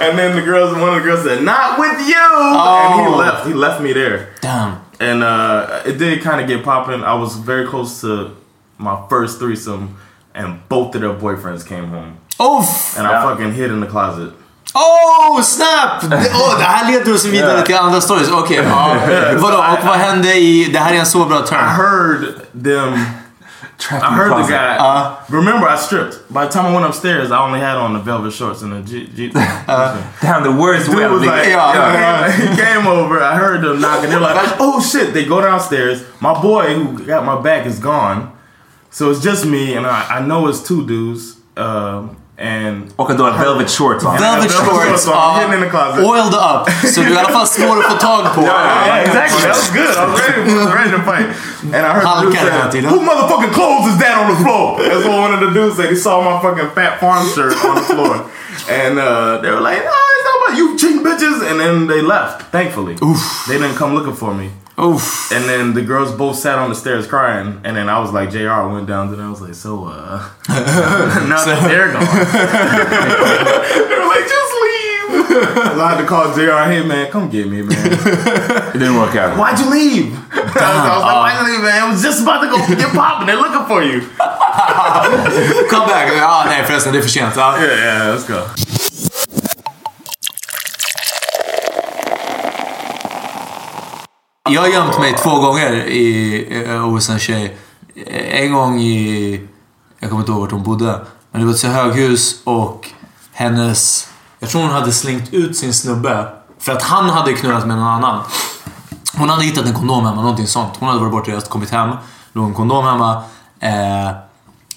and 0.04 0.18
then 0.18 0.36
the 0.36 0.42
girls, 0.42 0.72
one 0.76 0.88
of 0.88 0.94
the 0.96 1.00
girls 1.08 1.24
said, 1.24 1.42
"Not 1.42 1.78
with 1.78 2.08
you," 2.08 2.14
and 2.14 3.00
he 3.00 3.06
Oh. 3.06 3.16
left. 3.16 3.46
He 3.46 3.54
left 3.54 3.80
me 3.80 3.92
there. 3.92 4.28
Damn. 4.40 4.80
And 5.00 5.22
uh, 5.22 5.66
it 5.86 5.98
did 5.98 6.22
kind 6.22 6.40
of 6.40 6.46
get 6.48 6.64
popping. 6.64 7.02
I 7.02 7.14
was 7.14 7.36
very 7.36 7.66
close 7.66 8.00
to 8.02 8.30
my 8.78 8.96
first 9.08 9.38
threesome, 9.38 9.96
and 10.34 10.58
both 10.68 10.94
of 10.94 11.00
their 11.00 11.14
boyfriends 11.14 11.64
came 11.66 11.88
home. 11.88 12.16
Oof! 12.40 12.98
And 12.98 13.06
I 13.06 13.22
fucking 13.22 13.52
hid 13.52 13.70
in 13.70 13.80
the 13.80 13.86
closet. 13.86 14.32
Oh, 14.76 15.40
snap! 15.42 16.00
Det, 16.00 16.16
oh, 16.34 16.58
det 16.58 16.64
här 16.64 16.92
leder 16.92 17.14
oss 17.14 17.24
vidare 17.24 17.62
till 17.62 17.76
andra 17.76 18.00
stories. 18.00 18.30
Okej, 18.30 18.56
ja. 18.64 18.96
Vadå, 19.36 19.56
och 19.56 19.84
vad 19.86 19.96
hände 19.96 20.34
i... 20.34 20.64
Det 20.72 20.78
här 20.78 20.94
är 20.94 20.98
en 20.98 21.06
så 21.06 21.24
bra 21.24 21.44
I 21.50 21.54
heard 21.54 22.24
them. 22.64 23.04
I 23.90 24.14
heard 24.14 24.30
the 24.30 24.48
guy. 24.48 24.76
Uh. 24.76 25.24
remember, 25.28 25.66
I 25.66 25.76
stripped. 25.76 26.32
By 26.32 26.46
the 26.46 26.52
time 26.52 26.66
I 26.66 26.74
went 26.74 26.86
upstairs, 26.86 27.30
I 27.30 27.44
only 27.44 27.60
had 27.60 27.76
on 27.76 27.92
the 27.92 27.98
velvet 27.98 28.32
shorts 28.32 28.62
and 28.62 28.72
the 28.72 28.82
G. 28.82 29.06
G 29.08 29.28
Damn, 29.32 30.42
the 30.42 30.52
worst 30.58 30.88
way 30.88 31.06
was 31.08 31.22
like, 31.24 31.46
Yeah. 31.48 32.30
he 32.32 32.56
came 32.60 32.86
over. 32.86 33.20
I 33.20 33.36
heard 33.36 33.62
them 33.62 33.80
knocking. 33.80 34.10
They're 34.10 34.20
like, 34.20 34.56
oh 34.60 34.80
shit. 34.80 35.12
They 35.14 35.24
go 35.24 35.40
downstairs. 35.40 36.04
My 36.20 36.40
boy 36.40 36.74
who 36.74 37.04
got 37.04 37.24
my 37.24 37.40
back 37.40 37.66
is 37.66 37.78
gone. 37.78 38.36
So 38.90 39.10
it's 39.10 39.20
just 39.22 39.44
me, 39.44 39.74
and 39.74 39.86
I, 39.86 40.18
I 40.18 40.26
know 40.26 40.46
it's 40.48 40.62
two 40.62 40.86
dudes. 40.86 41.36
Um, 41.56 42.16
and 42.44 42.92
Och 42.96 43.10
att 43.10 43.20
velvet 43.20 43.70
shorts 43.70 44.04
on. 44.04 44.16
Velvet 44.16 44.52
shorts, 44.52 45.06
on, 45.08 45.12
ja. 45.14 45.54
in 45.54 45.60
the 45.60 45.70
closet. 45.70 46.04
oiled 46.04 46.34
up. 46.34 46.62
Så 46.94 47.00
du 47.00 47.06
är 47.06 47.10
i 47.10 47.16
alla 47.18 47.28
fall 47.28 47.46
svår 47.46 47.78
att 47.78 47.92
få 47.92 47.96
tag 47.98 48.34
på. 48.34 48.40
Yeah, 48.42 48.98
exactly. 48.98 49.42
That 49.42 49.56
was 49.56 49.70
good. 49.70 49.94
I 49.96 50.06
was 50.10 50.20
ready, 50.20 50.50
I 50.50 50.64
was 50.64 50.74
ready 50.74 50.90
to 50.96 51.02
fight. 51.10 51.26
And 51.76 51.82
I 51.86 51.90
heard 51.96 52.04
the 52.04 52.26
dude 52.26 52.36
Halkar 52.36 52.50
hela 52.50 52.64
say, 52.64 52.72
tiden. 52.72 52.90
"Who 52.90 53.00
motherfucking 53.00 53.52
clothes 53.58 53.86
is 53.92 53.98
that 53.98 54.14
on 54.22 54.26
the 54.34 54.38
floor?" 54.44 54.66
That's 54.88 55.04
what 55.08 55.18
one 55.26 55.34
of 55.36 55.40
the 55.40 55.50
dudes 55.58 55.76
said. 55.76 55.88
He 55.90 55.96
saw 55.96 56.14
my 56.30 56.36
fucking 56.44 56.70
fat 56.74 57.00
farm 57.00 57.24
shirt 57.34 57.54
on 57.68 57.74
the 57.74 57.86
floor, 57.94 58.14
and 58.80 58.98
uh, 58.98 59.40
they 59.42 59.50
were 59.54 59.64
like, 59.68 59.80
"No, 59.90 59.96
it's 60.14 60.26
not 60.28 60.36
about 60.40 60.54
you, 60.58 60.66
cheating 60.80 61.02
bitches." 61.08 61.36
And 61.48 61.56
then 61.62 61.74
they 61.86 62.02
left. 62.02 62.36
Thankfully, 62.52 62.94
they 63.48 63.56
didn't 63.58 63.76
come 63.80 63.94
looking 63.94 64.16
for 64.22 64.34
me. 64.34 64.50
Oof. 64.78 65.30
And 65.30 65.44
then 65.44 65.74
the 65.74 65.82
girls 65.82 66.12
both 66.12 66.36
sat 66.36 66.58
on 66.58 66.68
the 66.68 66.74
stairs 66.74 67.06
crying. 67.06 67.60
And 67.64 67.76
then 67.76 67.88
I 67.88 68.00
was 68.00 68.12
like, 68.12 68.30
JR 68.30 68.66
went 68.66 68.88
down 68.88 69.12
and 69.12 69.22
I 69.22 69.30
was 69.30 69.40
like, 69.40 69.54
so, 69.54 69.84
uh, 69.84 70.28
now 70.48 71.44
that 71.44 71.68
they're 71.68 71.92
gone. 71.92 72.02
they 73.88 73.94
were 73.94 74.08
like, 74.10 74.26
just 74.26 74.54
leave. 74.64 74.74
I 75.78 75.94
had 75.94 76.00
to 76.00 76.06
call 76.06 76.34
JR, 76.34 76.68
hey 76.70 76.84
man, 76.84 77.10
come 77.10 77.30
get 77.30 77.48
me, 77.48 77.62
man. 77.62 77.76
It 77.76 78.72
didn't 78.72 78.96
work 78.96 79.14
out. 79.14 79.38
Why'd 79.38 79.58
you 79.60 79.70
leave? 79.70 80.18
I 80.32 80.42
was, 80.42 80.56
I 80.56 80.96
was 80.96 81.04
like, 81.04 81.18
why'd 81.22 81.46
you 81.46 81.52
leave, 81.52 81.62
man? 81.62 81.82
I 81.82 81.88
was 81.88 82.02
just 82.02 82.22
about 82.22 82.40
to 82.40 82.48
go 82.48 82.56
get 82.74 82.92
popping. 82.92 83.26
They're 83.28 83.36
looking 83.36 83.66
for 83.66 83.82
you. 83.82 84.00
Come 85.70 85.86
back. 85.86 86.12
Ja, 86.16 86.44
nej 86.46 86.64
förresten, 86.66 86.92
det 86.92 86.98
är 86.98 87.02
för 87.02 87.08
sent. 87.08 87.36
Ja. 87.36 87.58
Yeah, 87.58 87.78
yeah, 87.78 88.16
let's 88.16 88.26
go. 88.26 88.73
Jag 94.50 94.60
har 94.60 94.68
gömt 94.68 94.98
mig 94.98 95.14
två 95.14 95.40
gånger 95.40 95.72
i, 95.72 96.64
eh, 96.66 96.80
hos 96.80 97.10
en 97.10 97.18
tjej. 97.18 97.56
En 98.30 98.52
gång 98.52 98.80
i... 98.80 99.48
Jag 99.98 100.10
kommer 100.10 100.22
inte 100.22 100.32
ihåg 100.32 100.40
vart 100.40 100.50
hon 100.50 100.62
bodde. 100.62 101.00
Men 101.30 101.40
det 101.40 101.46
var 101.46 101.52
ett 101.52 101.58
så 101.58 101.68
höghus 101.68 102.42
och 102.44 102.90
hennes... 103.32 104.08
Jag 104.38 104.50
tror 104.50 104.62
hon 104.62 104.70
hade 104.70 104.92
slängt 104.92 105.32
ut 105.32 105.56
sin 105.56 105.74
snubbe. 105.74 106.28
För 106.58 106.72
att 106.72 106.82
han 106.82 107.10
hade 107.10 107.32
knullat 107.32 107.66
med 107.66 107.76
någon 107.76 107.86
annan. 107.86 108.22
Hon 109.16 109.28
hade 109.28 109.44
hittat 109.44 109.66
en 109.66 109.74
kondom 109.74 110.06
hemma, 110.06 110.22
någonting 110.22 110.46
sånt. 110.46 110.72
Hon 110.78 110.88
hade 110.88 111.00
varit 111.00 111.12
bortrest, 111.12 111.50
kommit 111.50 111.70
hem. 111.70 111.90
Låg 112.32 112.48
en 112.48 112.54
kondom 112.54 112.84
hemma. 112.84 113.22
Eh, 113.60 114.10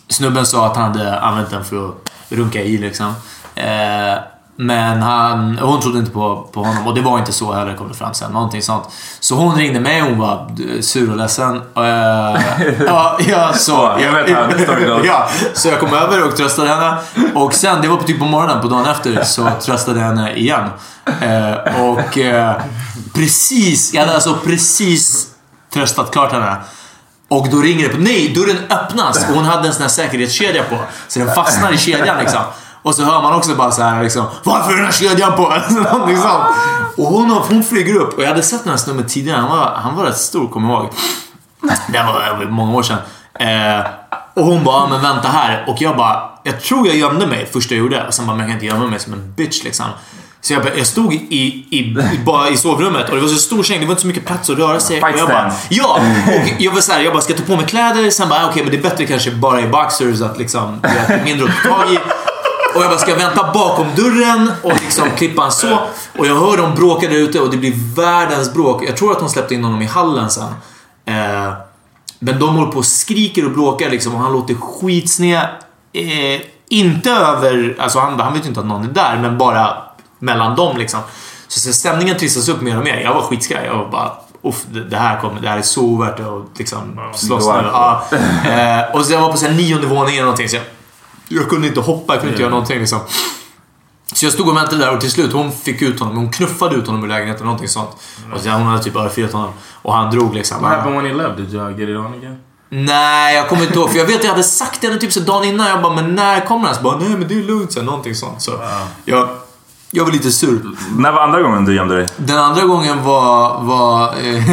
snubben 0.07 0.45
sa 0.45 0.65
att 0.65 0.75
han 0.77 0.91
hade 0.91 1.19
använt 1.19 1.49
den 1.49 1.65
för 1.65 1.89
att 1.89 1.95
runka 2.29 2.61
i 2.61 2.77
liksom. 2.77 3.13
Eh, 3.55 4.17
men 4.59 5.01
han, 5.01 5.57
hon 5.57 5.81
trodde 5.81 5.99
inte 5.99 6.11
på, 6.11 6.49
på 6.51 6.63
honom 6.63 6.87
och 6.87 6.95
det 6.95 7.01
var 7.01 7.19
inte 7.19 7.31
så 7.31 7.53
heller 7.53 7.75
kom 7.75 7.87
det 7.87 7.93
fram 7.93 8.13
sen. 8.13 8.31
Någonting 8.31 8.61
sånt. 8.61 8.83
Så 9.19 9.35
hon 9.35 9.55
ringde 9.55 9.79
mig 9.79 10.01
hon 10.01 10.19
var 10.19 10.51
eh, 10.75 10.81
sur 10.81 11.11
och 11.11 11.17
ledsen. 11.17 11.61
Ja, 12.85 13.17
ja, 13.27 13.53
så, 13.53 13.97
Jag 14.01 14.11
vet 14.11 14.29
ja, 15.05 15.29
så 15.53 15.71
kom 15.71 15.93
över 15.93 16.27
och 16.27 16.37
tröstade 16.37 16.69
henne. 16.69 16.97
Och 17.35 17.53
sen, 17.53 17.81
det 17.81 17.87
var 17.87 17.97
på 17.97 18.03
typ 18.03 18.19
på 18.19 18.25
morgonen, 18.25 18.61
på 18.61 18.67
dagen 18.67 18.85
efter, 18.85 19.23
så 19.23 19.49
tröstade 19.61 19.99
jag 19.99 20.07
henne 20.07 20.33
igen. 20.33 20.69
Eh, 21.21 21.81
och 21.81 22.17
eh, 22.17 22.61
precis, 23.13 23.93
jag 23.93 24.01
hade 24.01 24.13
alltså 24.13 24.33
precis 24.45 25.27
tröstat 25.73 26.11
klart 26.11 26.31
henne. 26.31 26.55
Och 27.29 27.47
då 27.51 27.57
ringer 27.57 27.87
det 27.87 27.93
på, 27.93 28.01
nej, 28.01 28.33
dörren 28.35 28.57
öppnas 28.69 29.29
och 29.29 29.35
hon 29.35 29.45
hade 29.45 29.67
en 29.67 29.73
sån 29.73 29.81
här 29.81 29.89
säkerhetskedja 29.89 30.63
på. 30.63 30.77
Så 31.07 31.19
den 31.19 31.35
fastnar 31.35 31.73
i 31.73 31.77
kedjan 31.77 32.17
liksom. 32.19 32.41
Och 32.87 32.95
så 32.95 33.03
hör 33.03 33.21
man 33.21 33.33
också 33.33 33.55
bara 33.55 33.71
så 33.71 33.81
här 33.83 34.03
liksom, 34.03 34.25
Varför 34.43 34.71
är 34.71 34.75
den 34.75 34.85
här 34.85 34.91
kedjan 34.91 35.35
på? 35.35 35.41
Någonting 35.69 36.17
sånt. 36.17 36.43
Och 36.97 37.05
hon, 37.05 37.29
hon 37.31 37.63
flyger 37.63 37.95
upp 37.95 38.17
och 38.17 38.23
jag 38.23 38.27
hade 38.27 38.41
sett 38.41 38.63
den 38.63 38.71
här 38.71 38.77
snubben 38.77 39.05
tidigare. 39.07 39.39
Han 39.39 39.49
var, 39.49 39.71
han 39.75 39.95
var 39.95 40.03
rätt 40.03 40.17
stor, 40.17 40.47
kommer 40.47 40.73
jag 40.73 40.83
ihåg. 40.83 40.89
Det 41.87 41.97
var 42.03 42.45
många 42.49 42.77
år 42.77 42.83
sedan. 42.83 42.97
Eh, 43.39 43.85
och 44.35 44.43
hon 44.45 44.63
bara, 44.63 44.75
"Ja, 44.81 44.87
men 44.89 45.01
vänta 45.01 45.27
här. 45.27 45.65
Och 45.67 45.81
jag 45.81 45.97
bara, 45.97 46.29
jag 46.43 46.61
tror 46.61 46.87
jag 46.87 46.95
gömde 46.95 47.27
mig 47.27 47.49
första 47.53 47.75
jag 47.75 47.79
gjorde. 47.79 48.07
Och 48.07 48.13
sen 48.13 48.25
bara, 48.27 48.31
men 48.37 48.39
jag 48.39 48.47
kan 48.49 48.53
inte 48.55 48.65
gömma 48.65 48.87
mig 48.89 48.99
som 48.99 49.13
en 49.13 49.33
bitch 49.33 49.63
liksom. 49.63 49.85
Så 50.41 50.53
jag, 50.53 50.77
jag 50.77 50.87
stod 50.87 51.13
i, 51.13 51.17
i, 51.71 51.97
bara 52.25 52.49
i 52.49 52.57
sovrummet 52.57 53.09
och 53.09 53.15
det 53.15 53.21
var 53.21 53.27
så 53.27 53.35
stor 53.35 53.63
säng, 53.63 53.79
det 53.79 53.85
var 53.85 53.91
inte 53.91 54.01
så 54.01 54.07
mycket 54.07 54.25
plats 54.25 54.49
att 54.49 54.57
röra 54.57 54.79
sig. 54.79 55.01
Fight 55.01 55.13
och 55.15 55.19
jag 55.19 55.27
bara, 55.29 55.51
ja! 55.69 55.99
Och 56.27 56.61
jag 56.61 56.71
var 56.71 56.81
såhär, 56.81 57.01
jag 57.01 57.13
bara, 57.13 57.21
ska 57.21 57.33
jag 57.33 57.39
ta 57.39 57.45
på 57.45 57.55
mig 57.55 57.65
kläder? 57.65 58.09
Sen 58.09 58.29
bara, 58.29 58.49
okej 58.49 58.63
men 58.63 58.71
det 58.71 58.77
är 58.77 58.81
bättre 58.81 59.05
kanske 59.05 59.31
bara 59.31 59.61
i 59.61 59.67
boxers 59.67 60.21
att 60.21 60.37
liksom, 60.37 60.81
mindre 61.23 61.45
att 61.49 61.63
ta 61.63 61.69
tag 61.75 61.93
i. 61.93 61.99
Och 62.77 62.83
jag 62.83 62.89
bara, 62.89 62.99
ska 62.99 63.11
jag 63.11 63.17
vänta 63.17 63.51
bakom 63.53 63.87
dörren 63.95 64.51
och 64.63 64.73
liksom 64.81 65.09
klippa 65.17 65.45
en 65.45 65.51
så? 65.51 65.79
Och 66.17 66.27
jag 66.27 66.35
hör 66.35 66.57
dem 66.57 66.75
bråka 66.75 67.07
där 67.07 67.15
ute 67.15 67.39
och 67.39 67.51
det 67.51 67.57
blir 67.57 67.95
världens 67.95 68.53
bråk. 68.53 68.83
Jag 68.87 68.97
tror 68.97 69.11
att 69.11 69.19
de 69.19 69.29
släppte 69.29 69.53
in 69.53 69.63
honom 69.63 69.81
i 69.81 69.85
hallen 69.85 70.29
sen. 70.29 70.53
Eh, 71.05 71.53
men 72.19 72.39
de 72.39 72.55
håller 72.55 72.71
på 72.71 72.77
och 72.77 72.85
skriker 72.85 73.45
och 73.45 73.51
bråkar 73.51 73.89
liksom 73.89 74.15
och 74.15 74.21
han 74.21 74.31
låter 74.31 74.55
skitsned. 74.55 75.47
Eh, 75.93 76.41
inte 76.69 77.11
över, 77.11 77.75
alltså 77.79 77.99
han, 77.99 78.19
han 78.19 78.33
vet 78.33 78.43
ju 78.43 78.47
inte 78.47 78.59
att 78.59 78.65
någon 78.65 78.83
är 78.83 78.87
där, 78.87 79.17
men 79.21 79.37
bara 79.37 79.77
mellan 80.19 80.55
dem 80.55 80.77
liksom. 80.77 80.99
Så, 81.47 81.59
så 81.59 81.73
stämningen 81.73 82.17
trissas 82.17 82.49
upp 82.49 82.61
mer 82.61 82.77
och 82.77 82.83
mer. 82.83 82.99
Jag 82.99 83.13
var 83.13 83.21
skitskraj. 83.21 83.65
Jag 83.65 83.77
var 83.77 83.89
bara 83.89 84.11
Uff, 84.41 84.65
det, 84.89 84.97
här 84.97 85.21
kommer, 85.21 85.41
det 85.41 85.49
här 85.49 85.57
är 85.57 85.61
så 85.61 85.81
ovärt 85.81 86.19
att 86.19 86.59
liksom 86.59 86.99
slåss 87.15 87.47
nu. 87.47 87.51
Ja. 87.53 88.03
Eh, 88.45 88.95
och 88.95 89.05
så 89.05 89.13
jag 89.13 89.21
var 89.21 89.31
på 89.31 89.37
så 89.37 89.45
här 89.45 89.53
nionde 89.53 89.87
våningen 89.87 90.13
eller 90.13 90.21
någonting. 90.21 90.49
Så 90.49 90.55
jag, 90.55 90.63
jag 91.27 91.49
kunde 91.49 91.67
inte 91.67 91.79
hoppa, 91.79 92.13
jag 92.13 92.21
kunde 92.21 92.31
inte 92.31 92.41
göra 92.41 92.51
någonting 92.51 92.79
liksom. 92.79 92.99
Så 94.13 94.25
jag 94.25 94.33
stod 94.33 94.49
och 94.49 94.57
väntade 94.57 94.77
där 94.77 94.93
och 94.93 95.01
till 95.01 95.11
slut 95.11 95.33
hon 95.33 95.51
fick 95.51 95.81
ut 95.81 95.99
honom. 95.99 96.17
Hon 96.17 96.31
knuffade 96.31 96.75
ut 96.75 96.87
honom 96.87 97.03
ur 97.03 97.07
lägenheten 97.07 97.37
eller 97.37 97.45
någonting 97.45 97.67
sånt. 97.67 97.89
Och 98.33 98.41
så, 98.41 98.49
hon 98.49 98.61
hade 98.67 98.83
typ 98.83 98.95
örfilat 98.95 99.31
honom. 99.33 99.49
Och 99.81 99.93
han 99.93 100.11
drog 100.11 100.33
liksom. 100.33 100.61
What 100.61 100.71
happened 100.71 100.95
when 100.95 101.05
he 101.05 101.13
left? 101.13 101.37
Did 101.37 101.49
y'all 101.49 101.79
get 101.79 101.89
it 101.89 101.97
on 101.97 102.13
again? 102.13 102.37
Nej, 102.69 103.35
jag 103.35 103.49
kommer 103.49 103.61
inte 103.61 103.79
ihåg. 103.79 103.91
För 103.91 103.97
jag 103.97 104.05
vet 104.05 104.15
att 104.15 104.23
jag 104.23 104.31
hade 104.31 104.43
sagt 104.43 104.81
det 104.81 104.97
typ 104.97 105.13
så 105.13 105.19
dagen 105.19 105.43
innan. 105.43 105.67
Jag 105.67 105.81
bara, 105.81 105.95
men 105.95 106.15
när 106.15 106.45
kommer 106.45 106.65
han? 106.65 106.75
Så 106.75 106.81
bara, 106.81 106.97
nej 106.97 107.09
men 107.09 107.27
det 107.27 107.33
är 107.33 107.43
lugnt. 107.43 107.71
Så 107.71 107.81
någonting 107.81 108.15
sånt. 108.15 108.41
Så 108.41 108.51
jag, 109.05 109.29
jag 109.91 110.05
var 110.05 110.11
lite 110.11 110.31
sur. 110.31 110.75
När 110.97 111.11
var 111.11 111.21
andra 111.21 111.41
gången 111.41 111.65
du 111.65 111.75
gömde 111.75 111.95
dig? 111.95 112.07
Den 112.17 112.37
andra 112.37 112.65
gången 112.65 113.03
var... 113.03 113.63
var 113.63 114.07
eh, 114.07 114.43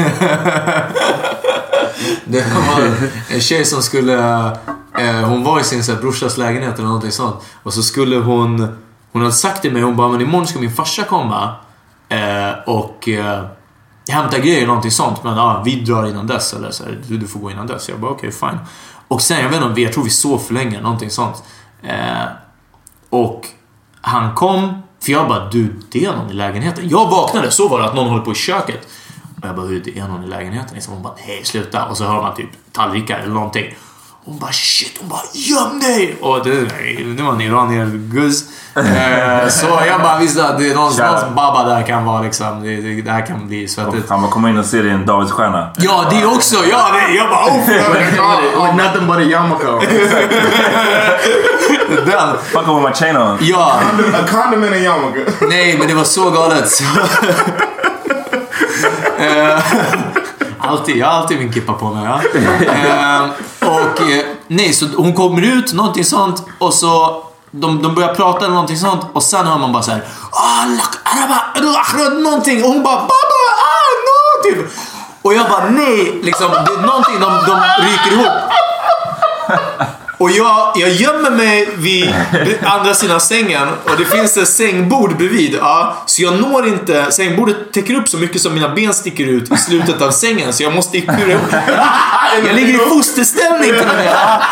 det 2.25 2.45
var 2.55 2.93
en 3.29 3.41
tjej 3.41 3.65
som 3.65 3.83
skulle... 3.83 4.51
Eh, 4.99 5.29
hon 5.29 5.45
var 5.45 5.61
i 5.61 5.65
sin 5.65 5.85
så 5.85 5.93
här, 5.93 6.01
brorsas 6.01 6.39
lägenhet 6.39 6.75
eller 6.75 6.87
någonting 6.87 7.13
sånt. 7.13 7.37
Och 7.63 7.75
så 7.75 7.83
skulle 7.83 8.17
hon... 8.17 8.79
Hon 9.13 9.23
hade 9.23 9.35
sagt 9.35 9.63
till 9.63 9.73
mig, 9.73 9.83
hon 9.83 9.97
bara, 9.97 10.09
men 10.09 10.21
imorgon 10.21 10.47
ska 10.47 10.59
min 10.59 10.73
farsa 10.73 11.03
komma. 11.05 11.55
Eh, 12.09 12.51
och 12.67 13.09
eh, 13.09 13.45
hämta 14.09 14.39
grejer 14.39 14.57
eller 14.57 14.67
någonting 14.67 14.91
sånt. 14.91 15.25
Men 15.25 15.39
ah, 15.39 15.63
vi 15.65 15.81
drar 15.81 16.07
innan 16.07 16.27
dess. 16.27 16.53
Eller 16.55 16.71
så 16.71 16.85
här, 16.85 16.99
du, 17.09 17.19
du 17.19 17.27
får 17.27 17.41
gå 17.41 17.51
innan 17.51 17.67
dess. 17.67 17.89
Jag 17.89 18.01
bara, 18.01 18.11
okej, 18.11 18.33
fine. 18.33 18.59
Och 19.09 19.23
sen, 19.23 19.37
jag 19.41 19.45
vet 19.49 19.55
inte, 19.55 19.67
om 19.67 19.75
vi- 19.75 19.83
jag 19.85 19.93
tror 19.93 20.05
vi 20.05 20.11
sov 20.11 20.39
för 20.39 20.55
länge. 20.55 20.81
Någonting 20.81 21.11
sånt. 21.11 21.43
Eh, 21.83 22.25
och 23.11 23.47
han 24.01 24.35
kom, 24.35 24.83
för 25.05 25.13
jag 25.13 25.29
bara 25.29 25.49
du, 25.49 25.81
det 25.93 26.05
är 26.05 26.13
någon 26.17 26.31
i 26.31 26.33
lägenheten. 26.35 26.89
Jag 26.89 27.11
vaknade, 27.11 27.51
så 27.51 27.69
var 27.69 27.79
det 27.81 27.85
att 27.85 27.95
någon 27.95 28.09
håller 28.09 28.25
på 28.25 28.33
i 28.33 28.35
köket. 28.35 28.89
Och 29.43 29.49
jag 29.49 29.57
bara, 29.57 29.67
hur 29.67 29.81
det 29.85 29.99
är 29.99 30.09
någon 30.09 30.25
i 30.25 30.27
lägenheten? 30.27 30.75
Liksom, 30.75 30.95
hon 30.95 31.03
bara, 31.03 31.15
nej 31.27 31.41
sluta. 31.45 31.85
Och 31.87 31.97
så 31.97 32.05
hör 32.05 32.23
man 32.23 32.35
typ 32.35 32.51
tallrikar 32.73 33.19
eller 33.19 33.35
någonting. 33.35 33.75
Hon 34.27 34.39
bara 34.39 34.53
shit, 34.53 34.99
hon 35.01 35.09
bara 35.09 35.21
göm 35.33 35.81
dig! 35.81 36.17
Och 36.21 36.45
det, 36.45 36.65
det 37.17 37.23
var 37.23 37.33
en 37.33 37.41
iranier-guzz. 37.41 38.45
Eh, 38.77 39.49
så 39.49 39.67
jag 39.87 40.01
bara 40.01 40.19
visste 40.19 40.45
att 40.49 40.59
det 40.59 40.71
är 40.71 40.75
någon, 40.75 40.93
Tja. 40.93 41.07
någons 41.07 41.35
baba 41.35 41.65
där 41.65 41.83
kan 41.83 42.05
vara 42.05 42.23
liksom, 42.23 42.63
det, 42.63 42.77
det, 42.77 43.03
det 43.03 43.11
här 43.11 43.27
kan 43.27 43.49
bli 43.49 43.69
svettigt. 43.69 44.11
Han 44.11 44.23
bara 44.23 44.31
komma 44.31 44.51
in 44.51 44.59
och 44.59 44.65
se 44.65 44.83
dig 44.83 44.91
en 44.91 45.07
Davidsstjärna. 45.07 45.71
Ja, 45.79 46.07
det 46.11 46.27
också! 46.27 46.57
Ja, 46.71 46.91
det, 46.93 47.15
jag 47.15 47.29
bara 47.31 47.45
oh, 47.45 47.69
With 48.67 48.77
nothing 48.85 49.07
but 49.07 49.17
a 49.17 49.23
yarmulke. 49.23 49.67
Den. 51.89 52.37
Fuck 52.43 52.69
with 52.69 52.83
my 52.89 52.93
chain 52.93 53.17
on. 53.17 53.39
Ja, 53.41 53.81
a 54.15 54.27
condom 54.31 54.63
and 54.63 54.75
a 54.75 54.79
yarmulke. 54.79 55.33
nej 55.49 55.79
men 55.79 55.89
det 55.89 55.95
var 55.95 56.05
så 56.05 56.31
galet. 56.31 56.83
Eh, 59.19 59.59
alltid, 60.59 60.97
jag 60.97 61.07
har 61.07 61.13
alltid 61.13 61.39
min 61.39 61.53
kippa 61.53 61.73
på 61.73 61.95
mig. 61.95 62.05
Ja. 62.05 62.21
Och 63.75 64.01
eh, 64.01 64.25
nej, 64.47 64.73
så 64.73 64.87
hon 64.97 65.13
kommer 65.15 65.43
ut, 65.43 65.73
någonting 65.73 66.05
sånt 66.05 66.43
och 66.59 66.75
så 66.75 67.23
de, 67.51 67.83
de 67.83 67.95
börjar 67.95 68.15
prata 68.15 68.39
eller 68.39 68.55
någonting 68.55 68.77
sånt 68.77 69.07
och 69.13 69.23
sen 69.23 69.47
hör 69.47 69.59
man 69.59 69.73
bara 69.73 69.83
såhär 69.83 70.05
"Ah, 70.31 70.63
araba, 71.05 71.41
akhrad", 71.81 72.23
Någonting 72.23 72.65
och 72.65 72.69
hon 72.71 72.83
bara 72.83 72.97
baba, 72.97 73.41
ah, 73.75 73.91
no, 74.07 74.43
typ. 74.43 74.67
Och 75.23 75.35
jag 75.35 75.49
bara 75.49 75.65
nej, 75.65 76.21
liksom, 76.23 76.51
det 76.51 76.73
är 76.73 76.87
någonting 76.87 77.21
de, 77.21 77.45
de 77.47 77.61
ryker 77.87 78.13
ihop. 78.13 78.33
Och 80.25 80.31
jag, 80.31 80.73
jag 80.77 80.91
gömmer 80.91 81.31
mig 81.31 81.69
vid 81.77 82.15
andra 82.63 82.95
sidan 82.95 83.21
sängen 83.21 83.69
och 83.85 83.97
det 83.99 84.05
finns 84.05 84.37
ett 84.37 84.49
sängbord 84.49 85.17
bredvid. 85.17 85.55
Ja, 85.61 85.97
så 86.07 86.23
jag 86.23 86.41
når 86.41 86.67
inte, 86.67 87.13
sängbordet 87.13 87.73
täcker 87.73 87.95
upp 87.95 88.09
så 88.09 88.17
mycket 88.17 88.41
som 88.43 88.55
mina 88.55 88.75
ben 88.75 88.95
sticker 88.95 89.25
ut 89.25 89.53
i 89.53 89.57
slutet 89.57 90.03
av 90.03 90.11
sängen 90.11 90.53
så 90.53 90.63
jag 90.63 90.75
måste 90.75 91.01
kura 91.01 91.33
ihop. 91.33 91.53
Jag 92.47 92.55
ligger 92.55 92.75
i 92.75 92.79
fosterställning 92.79 93.71
till 93.71 93.89
och 93.89 93.95
med. 93.95 94.07
Ja, 94.07 94.43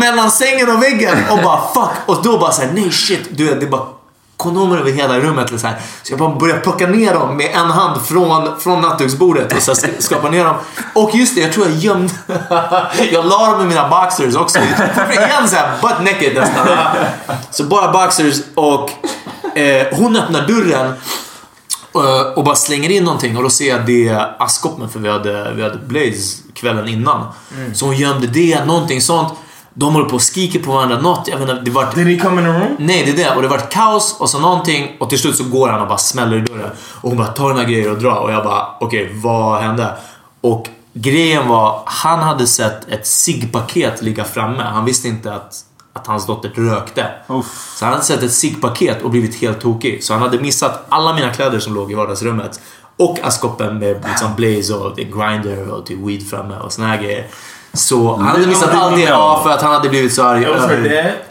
mellan 0.00 0.30
sängen 0.30 0.70
och 0.70 0.82
väggen 0.82 1.16
och 1.30 1.38
bara 1.38 1.60
fuck. 1.74 1.96
Och 2.06 2.22
då 2.22 2.38
bara 2.38 2.52
såhär, 2.52 2.70
nej 2.74 2.90
shit, 2.90 3.28
du 3.30 3.44
det 3.44 3.66
är 3.66 3.70
bara 3.70 4.01
kondomer 4.42 4.78
över 4.78 4.90
hela 4.92 5.18
rummet. 5.20 5.48
eller 5.48 5.58
Så, 5.58 5.66
här. 5.66 5.76
så 6.02 6.12
jag 6.12 6.18
bara 6.18 6.34
börjar 6.34 6.58
plocka 6.58 6.86
ner 6.86 7.14
dem 7.14 7.36
med 7.36 7.50
en 7.54 7.70
hand 7.70 8.02
från, 8.02 8.60
från 8.60 8.80
nattduksbordet 8.80 9.56
och 9.56 9.62
så 9.62 9.74
skapa 9.98 10.30
ner 10.30 10.44
dem. 10.44 10.56
Och 10.94 11.10
just 11.14 11.34
det, 11.34 11.40
jag 11.40 11.52
tror 11.52 11.66
jag 11.66 11.76
gömde... 11.76 12.12
jag 13.12 13.26
la 13.26 13.50
dem 13.50 13.60
i 13.60 13.64
mina 13.64 13.88
boxers 13.88 14.34
också. 14.36 14.58
Igen 15.12 15.48
såhär 15.48 15.70
butt 15.82 16.00
naked 16.04 16.34
nästan. 16.34 16.66
Så 17.50 17.64
bara 17.64 17.92
boxers 17.92 18.36
och 18.54 18.90
eh, 19.58 19.86
hon 19.92 20.16
öppnar 20.16 20.46
dörren 20.46 20.92
eh, 21.94 22.32
och 22.36 22.44
bara 22.44 22.56
slänger 22.56 22.90
in 22.90 23.04
någonting 23.04 23.36
och 23.36 23.42
då 23.42 23.50
ser 23.50 23.68
jag 23.68 23.86
det 23.86 24.26
askkoppen 24.38 24.88
för 24.88 25.00
vi 25.00 25.08
hade, 25.08 25.52
vi 25.54 25.62
hade 25.62 25.78
Blaze 25.78 26.42
kvällen 26.54 26.88
innan. 26.88 27.26
Så 27.74 27.86
hon 27.86 27.96
gömde 27.96 28.26
det, 28.26 28.64
någonting 28.64 29.00
sånt. 29.00 29.32
De 29.74 29.94
håller 29.94 30.08
på 30.08 30.14
och 30.14 30.22
skriker 30.22 30.58
på 30.58 30.72
varandra. 30.72 31.00
Något, 31.00 31.28
jag 31.28 31.38
vet 31.38 31.48
inte, 31.48 31.62
det 31.62 31.70
var 31.70 31.94
Did 31.94 32.06
he 32.06 32.18
come 32.18 32.40
in 32.40 32.46
the 32.46 32.52
room? 32.52 32.76
Nej, 32.78 33.04
det 33.04 33.22
är 33.22 33.28
det. 33.28 33.36
Och 33.36 33.42
det 33.42 33.48
vart 33.48 33.72
kaos 33.72 34.16
och 34.18 34.30
så 34.30 34.38
någonting 34.38 34.96
och 35.00 35.10
till 35.10 35.18
slut 35.18 35.36
så 35.36 35.44
går 35.44 35.68
han 35.68 35.80
och 35.80 35.88
bara 35.88 35.98
smäller 35.98 36.36
i 36.36 36.40
dörren. 36.40 36.70
Och 37.00 37.08
hon 37.08 37.18
bara 37.18 37.28
tar 37.28 37.54
dina 37.54 37.64
grejer 37.64 37.90
och 37.90 37.98
drar 37.98 38.20
och 38.20 38.32
jag 38.32 38.44
bara 38.44 38.66
okej, 38.80 39.10
vad 39.14 39.60
hände? 39.62 39.96
Och 40.40 40.68
grejen 40.92 41.48
var, 41.48 41.82
han 41.86 42.18
hade 42.18 42.46
sett 42.46 42.88
ett 42.88 43.06
ciggpaket 43.06 44.02
ligga 44.02 44.24
framme. 44.24 44.62
Han 44.62 44.84
visste 44.84 45.08
inte 45.08 45.34
att, 45.34 45.54
att 45.92 46.06
hans 46.06 46.26
dotter 46.26 46.48
rökte. 46.48 47.06
Så 47.78 47.84
han 47.84 47.92
hade 47.94 48.04
sett 48.04 48.22
ett 48.22 48.32
ciggpaket 48.32 49.02
och 49.02 49.10
blivit 49.10 49.34
helt 49.34 49.60
tokig. 49.60 50.04
Så 50.04 50.12
han 50.12 50.22
hade 50.22 50.40
missat 50.40 50.86
alla 50.88 51.14
mina 51.14 51.30
kläder 51.30 51.58
som 51.58 51.74
låg 51.74 51.92
i 51.92 51.94
vardagsrummet. 51.94 52.60
Och 52.96 53.18
askkoppen 53.22 53.78
med 53.78 54.04
liksom 54.08 54.34
blaze 54.36 54.74
och 54.74 54.96
grinder 54.96 55.70
och 55.70 55.86
typ 55.86 55.98
weed 55.98 56.28
framme 56.28 56.56
och 56.56 56.72
såna 56.72 56.88
här 56.88 57.02
grejer. 57.02 57.26
Så 57.74 58.16
han 58.16 58.26
hade 58.26 58.46
missat 58.46 58.74
allt 58.74 58.96
det 58.96 59.02
ja, 59.02 59.40
för 59.44 59.50
att 59.50 59.62
han 59.62 59.72
hade 59.72 59.88
blivit 59.88 60.14
så 60.14 60.22
arg 60.22 60.44
dad? 60.44 60.70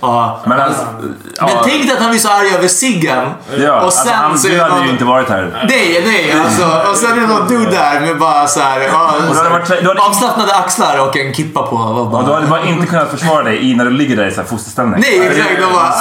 Ja. 0.01 0.39
Men 0.45 0.61
alltså, 0.61 0.85
Men 1.01 1.15
ja, 1.37 1.61
tänk 1.63 1.83
dig 1.83 1.91
att 1.91 2.01
han 2.01 2.09
blir 2.09 2.19
så 2.19 2.29
arg 2.29 2.55
över 2.55 2.67
ciggen. 2.67 3.29
ja, 3.57 3.75
och 3.75 3.83
alltså, 3.83 4.03
sen 4.03 4.13
han, 4.13 4.39
så 4.39 4.47
du 4.47 4.61
hade 4.61 4.75
någon... 4.75 4.85
ju 4.85 4.91
inte 4.91 5.05
varit 5.05 5.29
här. 5.29 5.65
Nej, 5.69 6.03
nej 6.05 6.41
alltså. 6.45 6.89
Och 6.91 6.97
sen 6.97 7.11
är 7.11 7.21
det 7.21 7.27
någon 7.27 7.47
dude 7.47 7.71
där 7.71 7.99
med 7.99 8.19
bara 8.19 8.47
så 8.47 8.59
här, 8.59 8.79
du 8.79 8.87
hade 8.87 9.49
varit- 9.49 9.69
hade- 9.69 10.01
avslappnade 10.01 10.55
axlar 10.55 11.07
och 11.07 11.17
en 11.17 11.33
kippa 11.33 11.61
på. 11.61 11.75
Och 11.75 12.09
bara, 12.09 12.21
Och 12.21 12.27
du 12.27 12.33
hade 12.33 12.47
bara 12.47 12.63
inte 12.63 12.85
kunnat 12.87 13.11
försvara 13.11 13.43
dig 13.43 13.71
i 13.71 13.75
när 13.75 13.85
du 13.85 13.91
ligger 13.91 14.15
där 14.15 14.27
i 14.27 14.31
så 14.31 14.41
här 14.41 14.47
fosterställning. 14.47 14.99
Nej, 15.01 15.27
exakt, 15.27 15.49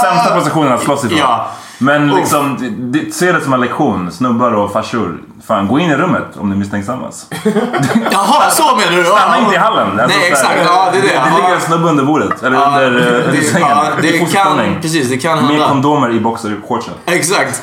Sämsta 0.03 0.33
ah. 0.33 0.39
positionen 0.39 0.73
att 0.73 0.83
slåss 0.83 1.05
ifrån. 1.05 1.19
Ja. 1.19 1.51
Men 1.83 2.11
Uff. 2.11 2.19
liksom, 2.19 2.59
se 3.13 3.33
det 3.33 3.41
som 3.41 3.53
en 3.53 3.61
lektion. 3.61 4.13
Snubbar 4.13 4.53
och 4.53 4.73
farsor. 4.73 5.19
Fan, 5.47 5.69
gå 5.69 5.79
in 5.79 5.91
i 5.91 5.97
rummet 5.97 6.25
om 6.37 6.51
ni 6.51 6.57
misstänksammas. 6.57 7.27
Jaha, 8.13 8.51
så 8.51 8.77
menar 8.77 8.97
du? 8.97 9.05
Stanna 9.05 9.37
Ja. 9.37 9.43
inte 9.43 9.55
i 9.55 9.59
hallen. 9.59 10.01
Alltså, 10.01 10.19
Nej, 10.19 10.29
exakt. 10.31 10.59
Ja, 10.65 10.89
det 10.93 10.99
är 10.99 11.03
det. 11.03 11.09
Det, 11.09 11.37
ligger 11.37 11.55
en 11.55 11.61
snubbe 11.61 11.89
under 11.89 12.05
bordet. 12.05 12.43
Eller 12.43 12.57
Ja, 12.57 12.67
under, 12.67 12.87
eh, 12.87 13.15
under 13.27 13.33
det, 13.33 13.43
sängen. 13.45 13.69
ja, 13.69 13.85
det 14.03 14.33
kan, 14.33 14.81
precis, 14.83 15.09
det 15.09 15.19
kan 15.19 15.39
Med 15.39 15.47
hända. 15.47 15.69
kondomer 15.69 16.11
i 16.11 16.21
boxershortsen. 16.21 16.95
Exakt. 17.07 17.63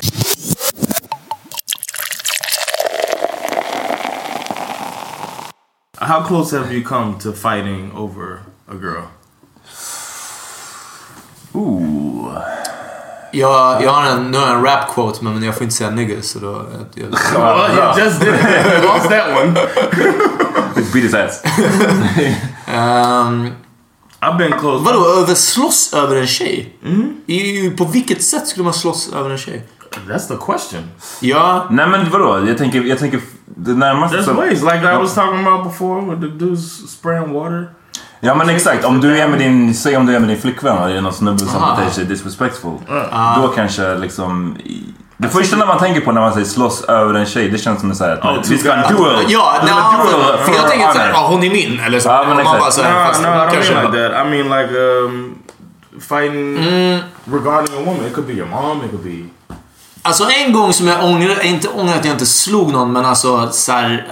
How 6.00 6.24
close 6.24 6.52
have 6.58 6.72
you 6.72 6.84
come 6.84 7.20
to 7.20 7.32
fighting 7.34 7.92
over 7.92 8.42
a 8.68 8.76
girl? 8.76 9.08
Ooh. 11.56 11.87
Jag, 13.38 13.84
jag 13.84 13.91
har 13.91 14.12
en, 14.12 14.32
nu 14.32 14.38
har 14.38 14.47
jag 14.47 14.56
en 14.56 14.63
rap 14.63 14.93
quote 14.93 15.23
men 15.23 15.43
jag 15.43 15.56
får 15.56 15.63
inte 15.63 15.76
säga 15.76 15.89
nigger 15.89 16.21
så 16.21 16.39
då... 16.39 16.65
Jag, 16.93 17.04
jag, 17.04 17.10
Well, 17.39 17.71
you 17.71 18.06
just 18.06 18.19
did. 18.19 18.28
You 18.30 18.82
lost 18.82 19.10
that 19.10 19.43
one. 19.43 19.54
Beat 20.93 21.04
his 21.04 21.13
ass. 21.13 21.43
Ehm, 22.67 23.52
I've 24.21 24.38
been 24.38 24.60
close. 24.60 24.86
vadå, 24.86 25.21
över 25.21 25.36
slåss 25.36 25.93
över 25.93 26.15
en 26.15 26.28
tjej? 26.28 26.78
I, 27.28 27.69
på 27.69 27.86
vilket 27.86 28.23
sätt 28.23 28.47
skulle 28.47 28.63
man 28.63 28.73
slåss 28.73 29.13
över 29.13 29.30
en 29.30 29.38
tjej? 29.38 29.65
That's 30.08 30.28
the 30.28 30.38
question. 30.45 30.84
Ja, 31.19 31.67
Nej 31.71 31.88
men 31.88 32.10
vadå? 32.10 32.47
Jag 32.47 32.58
tänker, 32.58 32.84
jag 32.84 33.00
tänker 33.00 33.19
det 33.45 33.73
närmaste... 33.73 34.17
There's 34.17 34.36
ways, 34.36 34.62
like 34.62 34.93
I 34.93 34.97
was 34.97 35.13
talking 35.13 35.47
about 35.47 35.63
before, 35.63 36.02
with 36.02 36.21
the 36.21 36.45
dudes 36.45 36.91
spraying 36.91 37.34
water. 37.34 37.69
Ja 38.20 38.36
men 38.36 38.50
exakt, 38.50 38.86
om 38.86 39.02
du 39.02 39.20
är 39.20 39.28
med 39.28 39.40
din, 39.40 39.74
säg 39.74 39.98
om 39.98 40.06
du 40.06 40.16
är 40.16 40.20
med 40.20 40.30
din 40.30 40.42
flickvän 40.42 40.78
och 40.78 40.88
det 40.88 40.98
är 40.98 41.02
någon 41.02 41.14
snubbe 41.14 41.40
som 41.40 41.64
Aha. 41.64 41.76
beter 41.76 41.92
sig 41.92 42.06
disrespectful. 42.06 42.78
Då 43.42 43.48
kanske 43.48 43.96
liksom... 43.96 44.58
Det 45.18 45.30
första 45.30 45.56
när 45.56 45.66
man 45.66 45.80
tänker 45.80 46.02
på 46.02 46.12
när 46.12 46.22
man 46.22 46.34
säger 46.34 46.46
slåss 46.46 46.84
över 46.84 47.14
en 47.14 47.26
tjej, 47.26 47.50
det 47.50 47.58
känns 47.58 47.80
som 47.80 47.90
en 47.90 47.96
såhär... 47.96 48.16
Oh, 48.16 48.42
vi 48.50 48.58
ska 48.58 48.76
ha 48.76 48.84
en 48.84 48.96
duel! 48.96 49.26
ja 49.28 49.56
en 49.62 49.66
duel 49.68 50.38
för 50.38 50.54
jag 50.54 50.70
tänker 50.70 50.92
såhär, 50.92 51.10
ja 51.10 51.28
hon 51.28 51.44
är 51.44 51.50
min 51.50 51.80
eller 51.80 52.00
så. 52.00 52.10
Ja, 52.10 52.26
men 52.28 52.44
man 52.44 52.60
bara 52.60 52.72
så 52.72 52.82
No, 52.82 52.88
fast 52.88 53.22
no, 53.22 53.28
I 53.28 53.30
don't 53.30 53.52
kanske 53.52 53.74
mean 53.74 53.92
like 53.92 54.10
that. 54.10 54.26
I 54.26 54.30
mean 54.30 54.62
like 54.62 54.80
um, 54.80 55.36
fighting 56.00 56.58
regarding 57.26 57.78
a 57.78 57.82
woman. 57.86 58.06
It 58.08 58.14
could 58.14 58.28
be 58.28 58.34
your 58.34 58.48
mom. 58.48 58.84
It 58.84 58.92
could 58.92 59.04
be. 59.04 59.30
Alltså 60.02 60.24
en 60.30 60.54
gång 60.54 60.74
som 60.74 60.88
jag 60.88 61.06
ångrar, 61.06 61.46
inte 61.46 61.68
ångrar 61.68 61.96
att 61.96 62.06
jag 62.06 62.14
inte 62.14 62.26
slog 62.26 62.72
någon 62.72 62.94
men 62.94 63.06
alltså 63.06 63.50
så 63.52 63.72
här, 63.72 64.08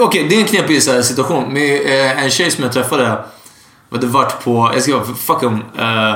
Okej, 0.00 0.26
det 0.28 0.36
är 0.36 0.40
en 0.40 0.46
knepig 0.46 0.82
så 0.82 0.92
här 0.92 1.02
situation. 1.02 1.52
Med 1.52 1.80
eh, 1.80 2.24
en 2.24 2.30
tjej 2.30 2.50
som 2.50 2.64
jag 2.64 2.72
träffade 2.72 3.24
hade 3.90 4.06
varit 4.06 4.44
på, 4.44 4.70
jag 4.74 4.82
ska 4.82 5.04
fuck 5.04 5.42
em, 5.42 5.62
eh, 5.78 6.12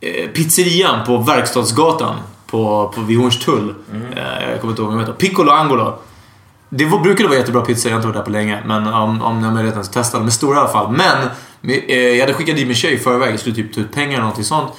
eh, 0.00 0.28
pizzerian 0.34 1.06
på 1.06 1.16
Verkstadsgatan 1.16 2.16
på, 2.46 2.92
på 2.94 3.00
vid 3.00 3.18
Hornstull. 3.18 3.74
Eh, 4.16 4.50
jag 4.50 4.60
kommer 4.60 4.72
inte 4.72 4.82
ihåg 4.82 4.90
vad 4.90 4.98
de 4.98 5.00
heter. 5.00 5.12
Piccolo 5.12 5.50
Angolo. 5.50 5.98
Det 6.68 6.84
var, 6.84 6.98
brukade 6.98 7.28
vara 7.28 7.38
jättebra 7.38 7.62
pizza, 7.62 7.88
jag 7.88 7.94
har 7.94 7.98
inte 7.98 8.06
varit 8.08 8.16
där 8.16 8.24
på 8.24 8.30
länge. 8.30 8.62
Men 8.66 8.86
om, 8.86 9.22
om 9.22 9.38
ni 9.38 9.44
har 9.44 9.52
möjligheten 9.52 9.84
så 9.84 9.92
testa. 9.92 10.18
De 10.18 10.26
är 10.26 10.30
stora 10.30 10.56
i 10.56 10.60
alla 10.60 10.68
fall. 10.68 10.92
Men 10.92 11.28
eh, 11.88 11.96
jag 11.96 12.20
hade 12.20 12.34
skickat 12.34 12.56
dit 12.56 12.66
min 12.66 12.76
tjej 12.76 12.94
i 12.94 12.98
förväg. 12.98 13.32
Jag 13.32 13.40
skulle 13.40 13.54
typ 13.54 13.74
ta 13.74 13.80
ut 13.80 13.92
pengar 13.92 14.12
eller 14.12 14.20
någonting 14.20 14.44
sånt. 14.44 14.72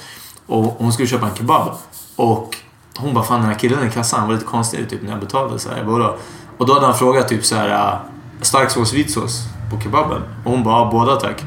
Och 0.46 0.64
hon 0.64 0.92
skulle 0.92 1.08
köpa 1.08 1.26
en 1.26 1.34
kebab. 1.34 1.72
Och 2.16 2.56
hon 2.96 3.14
bara, 3.14 3.24
fan 3.24 3.40
den 3.40 3.48
här 3.48 3.58
killen 3.58 3.88
i 3.88 3.90
kassan 3.90 4.20
han 4.20 4.28
var 4.28 4.34
lite 4.34 4.46
konstig 4.46 4.90
typ 4.90 5.02
när 5.02 5.10
jag 5.10 5.20
betalade. 5.20 5.58
Så 5.58 5.68
här. 5.68 5.76
Jag 5.76 5.86
bara? 5.86 6.14
Och 6.58 6.66
då 6.66 6.74
hade 6.74 6.86
han 6.86 6.94
frågat 6.94 7.28
typ 7.28 7.44
så 7.44 7.54
här 7.56 7.68
äh, 7.68 7.98
stark 8.40 8.70
sås, 8.70 8.92
vit 8.92 9.10
sås 9.12 9.42
på 9.70 9.80
kebaben. 9.80 10.22
Och 10.44 10.50
hon 10.50 10.64
bara, 10.64 10.78
"Ja, 10.78 10.88
båda 10.92 11.16
tack. 11.16 11.44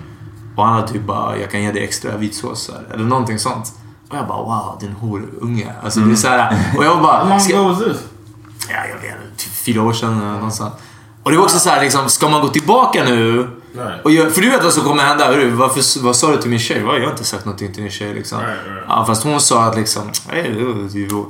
Och 0.56 0.64
han 0.66 0.74
hade 0.74 0.88
typ 0.88 1.02
bara, 1.04 1.38
jag 1.38 1.52
kan 1.52 1.64
ge 1.64 1.72
dig 1.72 1.84
extra 1.84 2.18
vitsås. 2.18 2.62
så 2.64 2.72
här, 2.72 2.82
Eller 2.94 3.04
någonting 3.04 3.40
sånt. 3.40 3.72
Och 4.10 4.16
jag 4.18 4.28
bara, 4.28 4.38
wow, 4.44 4.78
din 4.80 4.92
horunge. 4.92 5.68
Alltså 5.84 6.00
det 6.00 6.12
är 6.12 6.16
så 6.16 6.28
här, 6.28 6.58
och 6.78 6.86
jag 6.86 7.02
bara, 7.02 7.40
ska- 7.40 7.58
ago 7.60 7.68
was 7.70 7.78
this? 7.80 7.98
Ja, 8.70 8.76
jag 8.90 9.02
vet. 9.02 9.38
Typ 9.38 9.52
fyra 9.54 9.82
år 9.84 9.94
sedan 9.94 10.18
eller 10.22 10.32
någonstans. 10.32 10.74
Och 11.24 11.32
det 11.32 11.38
var 11.38 11.44
också 11.44 11.60
så 11.60 11.70
här, 11.70 11.82
liksom, 11.82 12.10
ska 12.10 12.30
man 12.30 12.42
gå 12.42 12.48
tillbaka 12.48 13.04
nu? 13.04 13.38
Right. 13.76 14.04
Och 14.06 14.12
göra- 14.12 14.30
för 14.30 14.42
du 14.42 14.50
vet 14.50 14.64
vad 14.64 14.74
som 14.74 14.84
kommer 14.84 15.04
hända. 15.04 15.26
Hörru, 15.26 15.50
varför, 15.52 16.04
vad 16.04 16.16
sa 16.16 16.32
du 16.32 16.38
till 16.38 16.50
min 16.50 16.60
tjej? 16.60 16.82
Jag 16.82 16.88
har 17.02 17.12
inte 17.12 17.24
sagt 17.24 17.46
någonting 17.46 17.74
till 17.74 17.82
din 17.84 17.92
tjej 17.92 18.14
liksom. 18.14 18.40
Right, 18.40 18.50
right. 18.68 18.84
Ja, 18.88 19.06
fast 19.08 19.24
hon 19.24 19.40
sa 19.40 19.64
att 19.64 19.76
liksom, 19.78 20.12
"Nej, 20.32 20.52
du- 20.54 20.88
du- 20.88 21.26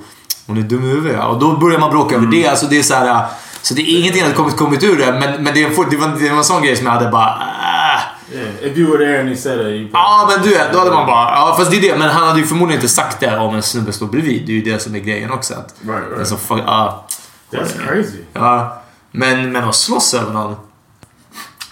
hon 0.48 0.58
är 0.58 0.62
dum 0.62 0.84
i 0.86 0.88
huvudet. 0.88 1.24
Och 1.26 1.40
då 1.40 1.58
börjar 1.58 1.80
man 1.80 1.90
bråka 1.90 2.16
Mm. 2.16 2.28
över 2.28 2.38
det. 2.38 2.48
Alltså, 2.48 2.66
det 2.66 2.78
är 2.80 2.84
så 2.84 2.94
här, 2.94 3.26
så 3.62 3.74
det 3.74 3.82
är 3.82 4.00
ingenting 4.00 4.22
hade 4.24 4.34
kommit, 4.36 4.58
kommit 4.58 4.84
ur 4.84 4.98
det. 4.98 5.12
Men, 5.12 5.44
men 5.44 5.54
det, 5.54 5.70
fort- 5.76 5.92
det, 5.92 5.98
var, 5.98 6.08
det 6.08 6.30
var 6.30 6.38
en 6.38 6.44
sån 6.44 6.64
grej 6.64 6.76
som 6.76 6.86
jag 6.86 6.94
hade 6.94 7.10
bara... 7.12 7.26
Ah. 7.26 8.00
Yeah, 8.34 8.50
if 8.62 8.78
you 8.78 8.92
were 8.92 8.98
there 8.98 9.20
and 9.22 9.30
he 9.30 9.36
said 9.38 9.60
it, 9.62 9.90
Ja, 9.94 10.30
men 10.36 10.44
du 10.46 10.50
vet, 10.50 10.74
då 10.74 10.80
hade 10.80 10.92
man 10.92 11.06
bara... 11.06 11.30
Ja, 11.36 11.56
fast 11.58 11.72
det 11.72 11.78
är 11.78 11.82
det. 11.82 11.98
Men 11.98 12.10
han 12.10 12.28
hade 12.28 12.40
ju 12.40 12.46
förmodligen 12.46 12.82
inte 12.82 12.94
sagt 12.94 13.20
det 13.20 13.38
om 13.38 13.56
en 13.56 13.64
snubbe 13.64 13.94
står 13.94 14.08
bredvid. 14.08 14.46
Det 14.46 14.52
är 14.52 14.56
ju 14.56 14.62
det 14.62 14.80
som 14.80 14.96
är 14.96 15.00
grejen 15.00 15.32
också. 15.32 15.54
Att, 15.54 15.76
Right, 15.82 16.04
right. 16.04 16.20
Alltså, 16.20 16.38
fuck, 16.38 16.60
ja. 16.66 17.08
That's 17.52 17.88
crazy. 17.88 18.18
Ja, 18.34 18.82
men, 19.12 19.52
men 19.52 19.64
att 19.64 19.76
slåss 19.76 20.14
över 20.14 20.34
någon. 20.34 20.52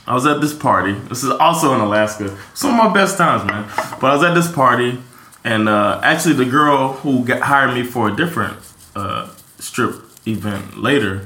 I 0.08 0.12
was 0.12 0.26
at 0.26 0.42
this 0.42 0.60
party. 0.60 0.94
This 1.10 1.24
is 1.24 1.32
also 1.40 1.76
in 1.76 1.82
Alaska. 1.82 2.26
Some 2.54 2.80
of 2.80 2.86
my 2.86 3.02
best 3.02 3.18
times, 3.18 3.44
man. 3.44 3.64
But 4.00 4.12
I 4.14 4.18
was 4.18 4.24
at 4.24 4.36
this 4.36 4.54
party, 4.56 4.92
and 5.44 5.68
uh, 5.68 6.00
actually, 6.04 6.36
the 6.46 6.52
girl 6.52 6.94
who 7.02 7.24
got, 7.26 7.40
hired 7.42 7.74
me 7.74 7.84
for 7.84 8.08
a 8.08 8.16
different 8.16 8.54
uh, 8.96 9.26
strip 9.60 9.96
event 10.28 10.78
later 10.78 11.22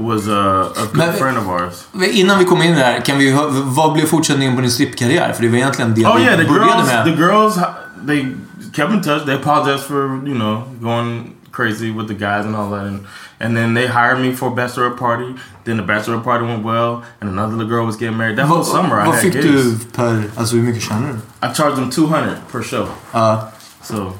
was 0.00 0.26
uh, 0.28 0.34
a 0.34 0.86
good 0.86 0.96
Men- 0.96 1.12
friend 1.14 1.38
of 1.38 1.48
ours. 1.48 1.84
Men 1.92 2.10
Innan 2.10 2.38
vi 2.38 2.44
kommer 2.44 2.64
in 2.64 2.74
där, 2.74 3.00
kan 3.00 3.18
vi, 3.18 3.30
hö- 3.32 3.50
vad 3.64 3.92
blev 3.92 4.06
fortsättningen 4.06 4.54
på 4.56 4.60
din 4.62 4.70
strippkarriär? 4.70 5.32
För 5.32 5.42
det 5.42 5.48
var 5.48 5.56
egentligen 5.56 5.94
det 5.94 6.06
Oh 6.06 6.16
vi 6.16 6.22
yeah, 6.22 6.38
the 6.38 6.44
började 6.44 6.72
girls. 6.72 6.86
med. 6.86 7.04
The 7.04 7.10
girls, 7.22 7.58
they 8.06 8.26
kept 8.72 8.92
in 8.92 9.02
touch. 9.02 9.24
They 9.26 9.34
apologized 9.34 9.84
for 9.86 10.28
you 10.28 10.34
know 10.34 10.62
going 10.80 11.30
crazy 11.52 11.90
with 11.90 12.06
the 12.08 12.14
guys 12.14 12.46
and 12.46 12.56
all 12.56 12.70
that, 12.70 12.80
and 12.86 13.06
and 13.40 13.56
then 13.56 13.74
they 13.74 13.86
hired 13.86 14.20
me 14.20 14.32
for 14.36 14.48
a 14.48 14.54
bachelorette 14.56 14.98
party. 14.98 15.34
Then 15.64 15.76
the 15.76 15.82
bachelorette 15.82 16.24
party 16.24 16.44
went 16.44 16.64
well, 16.64 17.02
and 17.20 17.30
another 17.30 17.56
little 17.56 17.76
girl 17.76 17.86
was 17.86 17.96
getting 17.96 18.16
married. 18.16 18.36
That 18.38 18.46
whole 18.46 18.64
summer 18.64 19.00
I 19.02 19.06
vad 19.06 19.14
had 19.14 19.22
fick 19.22 19.34
gigs. 19.34 19.46
du 19.46 19.78
per... 19.96 20.22
Alltså 20.36 20.56
hur 20.56 20.62
mycket 20.62 20.82
tjänade 20.82 21.12
du? 21.12 21.46
I 21.48 21.54
charged 21.54 21.76
them 21.76 21.90
two 21.90 22.06
hundred 22.06 22.34
per 22.52 22.62
show. 22.62 22.86
Ja, 23.12 23.48
So, 23.82 24.12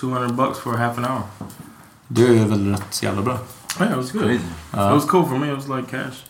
200 0.00 0.28
bucks 0.28 0.58
for 0.58 0.76
half 0.76 0.98
an 0.98 1.04
hour. 1.04 1.22
det 2.08 2.22
är 2.22 2.44
väl 2.46 2.70
rätt 2.70 3.02
jävla 3.02 3.22
bra. 3.22 3.38
Yeah, 3.80 3.90
it 3.92 3.96
was 3.96 4.12
good. 4.12 4.22
Crazy. 4.22 4.38
It 4.72 4.94
was 4.94 5.04
cool 5.04 5.24
for 5.24 5.38
me. 5.38 5.48
It 5.50 5.54
was 5.54 5.68
like 5.68 5.88
cash. 5.88 6.22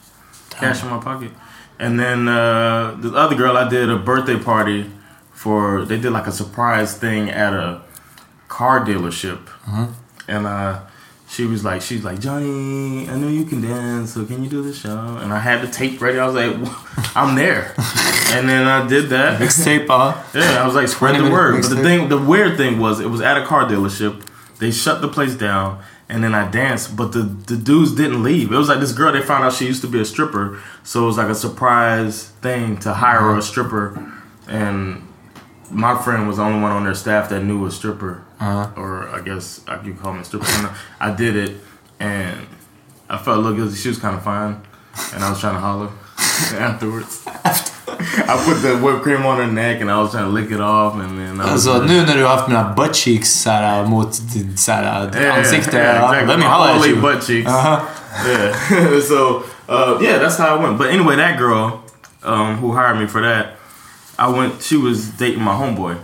Cash 0.50 0.82
in 0.82 0.90
my 0.90 0.98
pocket. 0.98 1.30
And 1.78 1.98
then 1.98 2.26
uh, 2.28 2.96
the 2.98 3.14
other 3.14 3.36
girl, 3.36 3.56
I 3.56 3.68
did 3.68 3.88
a 3.90 3.96
birthday 3.98 4.38
party 4.38 4.90
for, 5.32 5.84
they 5.84 5.98
did 5.98 6.10
like 6.12 6.26
a 6.26 6.32
surprise 6.32 6.96
thing 6.98 7.30
at 7.30 7.52
a 7.52 7.82
car 8.48 8.84
dealership. 8.84 9.48
And 10.26 10.46
uh, 10.46 10.80
she 11.28 11.44
was 11.44 11.64
like, 11.64 11.82
she's 11.82 12.02
like, 12.04 12.18
Johnny, 12.20 13.08
I 13.08 13.16
know 13.16 13.28
you 13.28 13.44
can 13.44 13.60
dance, 13.60 14.14
so 14.14 14.24
can 14.24 14.42
you 14.42 14.50
do 14.50 14.62
this 14.62 14.80
show? 14.80 15.18
And 15.20 15.32
I 15.32 15.38
had 15.38 15.62
the 15.62 15.70
tape 15.70 16.00
ready. 16.00 16.18
I 16.18 16.26
was 16.26 16.34
like, 16.34 17.14
I'm 17.16 17.36
there. 17.36 17.74
and 18.32 18.48
then 18.48 18.66
I 18.66 18.86
did 18.88 19.08
that. 19.10 19.40
Mixtape, 19.40 19.86
ja. 19.86 20.20
Yeah, 20.34 20.62
I 20.62 20.66
was 20.66 20.74
like, 20.74 20.88
spread 20.88 21.16
the 21.16 21.30
word. 21.30 21.62
But 21.62 21.70
the 21.70 21.82
thing, 21.82 22.08
the 22.08 22.18
weird 22.18 22.56
thing 22.56 22.78
was, 22.80 22.98
it 22.98 23.08
was 23.08 23.20
at 23.20 23.36
a 23.36 23.44
car 23.46 23.64
dealership. 23.66 24.24
They 24.58 24.72
shut 24.72 25.00
the 25.00 25.08
place 25.08 25.36
down, 25.36 25.80
and 26.08 26.24
then 26.24 26.34
I 26.34 26.50
danced. 26.50 26.96
But 26.96 27.12
the 27.12 27.22
the 27.22 27.56
dudes 27.56 27.94
didn't 27.94 28.22
leave. 28.22 28.52
It 28.52 28.56
was 28.56 28.68
like 28.68 28.80
this 28.80 28.92
girl. 28.92 29.12
They 29.12 29.22
found 29.22 29.44
out 29.44 29.52
she 29.52 29.66
used 29.66 29.82
to 29.82 29.88
be 29.88 30.00
a 30.00 30.04
stripper, 30.04 30.60
so 30.82 31.04
it 31.04 31.06
was 31.06 31.18
like 31.18 31.28
a 31.28 31.34
surprise 31.34 32.28
thing 32.42 32.78
to 32.78 32.94
hire 32.94 33.30
a 33.30 33.32
uh-huh. 33.32 33.40
stripper. 33.40 34.12
And 34.48 35.06
my 35.70 36.00
friend 36.02 36.26
was 36.26 36.38
the 36.38 36.44
only 36.44 36.60
one 36.60 36.72
on 36.72 36.84
their 36.84 36.94
staff 36.94 37.28
that 37.28 37.44
knew 37.44 37.66
a 37.66 37.70
stripper, 37.70 38.24
uh-huh. 38.40 38.80
or 38.80 39.08
I 39.08 39.20
guess 39.20 39.62
I 39.68 39.76
could 39.76 39.98
call 39.98 40.12
him 40.14 40.20
a 40.20 40.24
stripper. 40.24 40.46
And 40.48 40.70
I 41.00 41.14
did 41.14 41.36
it, 41.36 41.56
and 42.00 42.46
I 43.08 43.18
felt 43.18 43.38
a 43.38 43.40
little 43.40 43.56
guilty. 43.56 43.76
She 43.76 43.88
was 43.88 43.98
kind 43.98 44.16
of 44.16 44.22
fine, 44.22 44.60
and 45.14 45.22
I 45.22 45.30
was 45.30 45.40
trying 45.40 45.54
to 45.54 45.60
holler 45.60 45.90
afterwards. 46.60 47.22
I 47.26 48.42
put 48.44 48.62
the 48.62 48.76
whipped 48.76 49.02
cream 49.02 49.24
on 49.26 49.38
her 49.38 49.46
neck 49.46 49.80
and 49.80 49.90
I 49.90 50.00
was 50.00 50.10
trying 50.12 50.24
to 50.24 50.30
lick 50.30 50.50
it 50.50 50.60
off 50.60 50.94
and 50.94 51.18
then 51.18 51.40
I 51.40 51.52
was 51.52 51.66
Alltså 51.66 51.82
nu 51.86 52.06
när 52.06 52.16
du 52.16 52.22
har 52.24 52.36
haft 52.36 52.48
mina 52.48 52.74
butt 52.76 52.94
cheeks 52.96 53.30
så 53.42 53.50
här, 53.50 53.84
mot 53.86 54.20
ditt 54.34 54.58
så 54.60 54.72
här, 54.72 55.10
Yeah, 55.14 55.38
ansikte. 55.38 55.76
yeah, 55.76 56.04
exactly. 56.04 56.26
Let 56.26 56.38
me 56.38 56.44
holla 56.44 56.76
at 56.76 56.86
you. 56.86 57.00
butt 57.00 57.26
cheeks. 57.26 57.50
Uh-huh. 57.50 57.80
Yeah. 58.26 59.00
so 59.08 59.42
uh, 59.68 59.98
yeah, 60.02 60.18
that's 60.18 60.38
how 60.38 60.54
it 60.56 60.62
went. 60.62 60.78
But 60.78 60.90
anyway, 60.90 61.16
that 61.16 61.38
girl 61.38 61.82
um, 62.22 62.56
who 62.58 62.72
hired 62.72 62.98
me 62.98 63.06
for 63.06 63.20
that, 63.22 63.46
I 64.18 64.28
went. 64.28 64.62
She 64.62 64.76
was 64.76 65.08
dating 65.18 65.42
my 65.42 65.52
homeboy, 65.54 65.96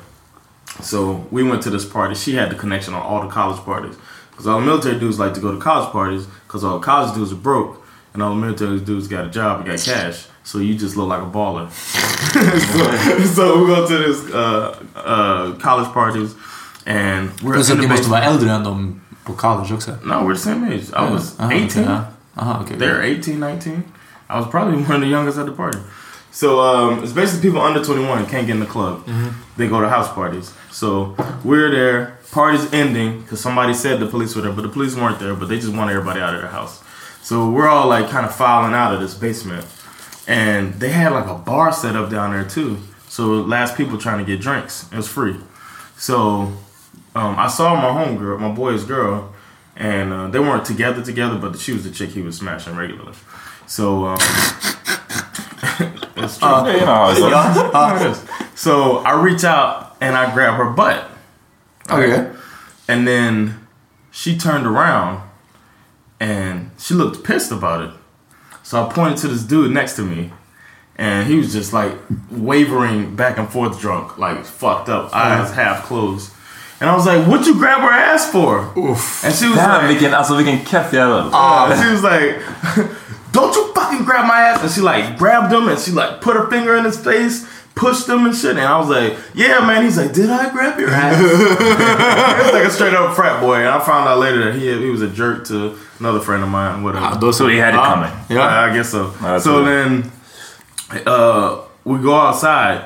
so 0.81 1.27
we 1.31 1.43
went 1.43 1.63
to 1.63 1.71
this 1.71 1.85
party. 1.85 2.15
She 2.15 2.35
had 2.37 2.51
the 2.51 2.57
connection 2.57 2.95
on 2.95 3.03
all 3.03 3.21
the 3.23 3.29
college 3.35 3.61
parties 3.65 3.97
because 4.31 4.47
all 4.47 4.61
the 4.61 4.67
military 4.67 4.99
dudes 4.99 5.19
like 5.19 5.35
to 5.35 5.41
go 5.41 5.51
to 5.53 5.59
college 5.59 5.91
parties 5.91 6.27
because 6.47 6.63
all 6.65 6.79
the 6.79 6.85
college 6.85 7.15
dudes 7.15 7.33
are 7.33 7.37
broke 7.43 7.84
and 8.15 8.23
all 8.23 8.31
the 8.31 8.41
military 8.41 8.79
dudes 8.81 9.09
got 9.09 9.27
a 9.27 9.29
job 9.31 9.61
and 9.61 9.67
got 9.67 9.79
cash. 9.85 10.27
So 10.45 10.59
you 10.59 10.75
just 10.75 10.97
look 10.97 11.09
like 11.09 11.23
a 11.23 11.27
baller. 11.31 11.69
so, 12.35 13.25
so 13.35 13.59
we 13.61 13.67
go 13.67 13.87
to 13.89 13.99
this 13.99 14.33
uh, 14.33 14.79
uh, 14.97 15.53
college 15.59 15.93
parties 15.93 16.35
and 16.87 17.31
we're 17.43 17.55
Plus 17.55 17.71
in 17.71 17.77
att 17.77 17.83
the 17.83 17.87
ni 17.87 17.89
måste 17.89 18.03
basement. 18.03 18.09
vara 18.11 18.25
äldre 18.25 18.51
än 18.51 18.65
dem 18.65 19.01
på 19.25 19.33
college 19.33 19.75
också. 19.75 19.91
No, 20.03 20.15
we're 20.15 20.35
the 20.35 20.41
same 20.41 20.65
age. 20.75 20.85
I 20.97 21.13
was 21.13 21.35
Aha, 21.41 21.49
18. 21.53 21.65
okej, 21.67 21.83
ja. 21.85 22.05
Aha, 22.37 22.61
okej. 22.63 22.77
They're 22.79 23.19
18, 23.19 23.41
19. 23.41 23.83
I 24.31 24.39
was 24.39 24.47
probably 24.51 24.77
one 24.89 24.95
of 24.97 25.01
the 25.01 25.07
youngest 25.09 25.39
at 25.39 25.47
the 25.47 25.53
party. 25.53 25.79
So 26.31 26.61
um, 26.61 27.03
it's 27.05 27.13
basically 27.13 27.51
people 27.51 27.61
under 27.67 27.81
21 27.85 28.27
can't 28.27 28.47
get 28.47 28.51
in 28.57 28.61
the 28.61 28.67
club. 28.67 29.07
They 29.57 29.69
go 29.69 29.81
to 29.81 29.89
house 29.89 30.13
parties. 30.13 30.53
So 30.71 31.15
we're 31.45 31.71
there. 31.71 32.19
Party's 32.33 32.73
ending 32.73 33.21
because 33.23 33.41
somebody 33.41 33.73
said 33.75 34.01
the 34.01 34.07
police 34.07 34.35
were 34.37 34.43
there, 34.43 34.53
but 34.53 34.63
the 34.63 34.69
police 34.69 34.97
weren't 34.97 35.21
there. 35.21 35.35
But 35.35 35.49
they 35.49 35.57
just 35.61 35.73
wanted 35.73 35.93
everybody 35.97 36.21
out 36.21 36.35
of 36.35 36.41
their 36.41 36.51
house. 36.51 36.83
So 37.25 37.49
we're 37.49 37.69
all 37.69 37.89
like 37.89 38.11
kind 38.11 38.27
of 38.27 38.35
filing 38.35 38.75
out 38.75 38.93
of 38.93 39.01
this 39.01 39.15
basement, 39.15 39.67
and 40.29 40.75
they 40.75 40.91
had 40.91 41.11
like 41.11 41.27
a 41.27 41.35
bar 41.35 41.73
set 41.73 41.97
up 41.97 42.11
down 42.11 42.33
there 42.33 42.45
too. 42.45 42.79
So 43.09 43.29
last 43.41 43.79
people 43.79 43.97
trying 43.97 44.19
to 44.19 44.31
get 44.31 44.43
drinks. 44.43 44.93
It 44.93 44.97
was 44.97 45.09
free. 45.09 45.37
So 45.97 46.53
um, 47.15 47.39
I 47.39 47.49
saw 47.49 47.77
my 47.77 48.05
homegirl, 48.05 48.39
my 48.41 48.53
boy's 48.53 48.85
girl, 48.85 49.33
and 49.75 50.13
uh, 50.13 50.29
they 50.29 50.39
weren't 50.39 50.67
together 50.67 51.03
together, 51.03 51.39
but 51.39 51.59
she 51.59 51.73
was 51.73 51.85
the 51.85 51.91
chick 51.91 52.11
he 52.11 52.21
was 52.21 52.37
smashing 52.37 52.77
regularly. 52.77 53.15
So 53.67 54.05
um, 54.05 54.19
it's 56.17 56.37
true. 56.39 56.49
Yeah, 56.49 56.73
you 56.75 56.81
know 56.81 56.87
how 56.87 57.11
it's 57.11 57.21
like. 57.21 57.73
Yeah, 57.73 58.07
it 58.07 58.11
is. 58.11 58.23
So 58.55 58.99
I 58.99 59.19
reach 59.23 59.45
out 59.45 59.97
and 60.03 60.15
I 60.15 60.35
grab 60.35 60.59
her 60.59 60.69
butt, 60.69 61.11
Okej. 61.87 62.39
and 62.87 63.09
then 63.09 63.67
she 64.11 64.37
turned 64.37 64.67
around 64.67 65.23
and 66.25 66.71
she 66.79 66.95
looked 66.95 67.23
pissed 67.23 67.53
about 67.53 67.83
it. 67.83 67.91
So 68.63 68.83
I 68.83 68.91
pointed 68.91 69.19
to 69.19 69.29
this 69.29 69.43
dude 69.43 69.71
next 69.73 69.95
to 69.97 70.03
me, 70.03 70.33
and 70.97 71.29
he 71.29 71.37
was 71.37 71.53
just 71.53 71.75
like 71.75 71.93
wavering 72.31 73.15
back 73.15 73.37
and 73.37 73.47
forth, 73.49 73.79
drunk, 73.79 74.17
like 74.17 74.45
fucked 74.45 74.89
up, 74.89 75.15
eyes 75.15 75.53
half 75.53 75.85
closed. 75.85 76.33
And 76.81 76.89
I 76.89 76.97
was 76.97 77.05
like, 77.07 77.27
"What 77.29 77.47
you 77.47 77.55
grab 77.55 77.81
her 77.81 77.91
ass 77.91 78.31
for?" 78.33 78.73
Oof. 78.79 79.23
And 79.25 79.35
she 79.35 79.47
was 79.47 79.57
Damn, 79.57 79.87
like, 79.87 79.99
vilken, 79.99 80.15
alltså 80.15 80.37
vilken 80.37 80.65
keff 80.65 80.91
jävel. 80.93 81.31
Uh, 81.33 81.83
she 81.83 81.91
was 81.93 82.03
like, 82.03 82.41
"Don't 83.33 83.55
you 83.55 83.73
fucking 83.75 84.05
grab 84.05 84.27
my 84.27 84.41
ass!" 84.41 84.63
And 84.63 84.71
she 84.71 84.81
like 84.81 85.19
grabbed 85.19 85.53
him 85.53 85.69
and 85.69 85.79
she 85.79 85.91
like 85.93 86.23
put 86.23 86.37
her 86.37 86.49
finger 86.49 86.75
in 86.75 86.85
his 86.85 86.99
face, 86.99 87.47
pushed 87.75 88.09
him 88.09 88.27
and 88.27 88.35
shit. 88.37 88.53
And 88.57 88.61
I 88.61 88.79
was 88.79 88.89
like, 88.89 89.17
"Yeah, 89.35 89.61
man." 89.67 89.83
He's 89.85 89.97
like, 89.99 90.13
"Did 90.13 90.31
I 90.31 90.51
grab 90.51 90.79
your 90.79 90.91
ass?" 90.91 91.19
it 91.21 92.45
was 92.45 92.53
like 92.53 92.65
a 92.65 92.71
straight 92.71 92.95
up 92.95 93.15
frat 93.17 93.41
boy. 93.41 93.57
And 93.57 93.69
I 93.69 93.79
found 93.81 94.09
out 94.09 94.19
later 94.19 94.45
that 94.53 94.55
he 94.61 94.67
he 94.85 94.91
was 94.91 95.03
a 95.03 95.09
jerk 95.09 95.45
to 95.47 95.75
another 95.99 96.21
friend 96.21 96.43
of 96.43 96.49
mine. 96.51 96.83
Whatever. 96.85 97.17
Då 97.21 97.33
så. 97.33 97.39
So 97.39 97.49
he 97.49 97.59
had 97.59 97.75
it 97.75 97.81
Uh, 97.81 97.95
coming. 97.95 98.13
Yeah, 98.29 98.71
I 98.71 98.75
guess 98.77 98.91
so. 98.91 99.11
that's 99.21 99.45
so 99.45 99.65
then 99.65 100.11
uh, 101.07 101.57
we 101.85 101.99
go 101.99 102.15
outside, 102.15 102.81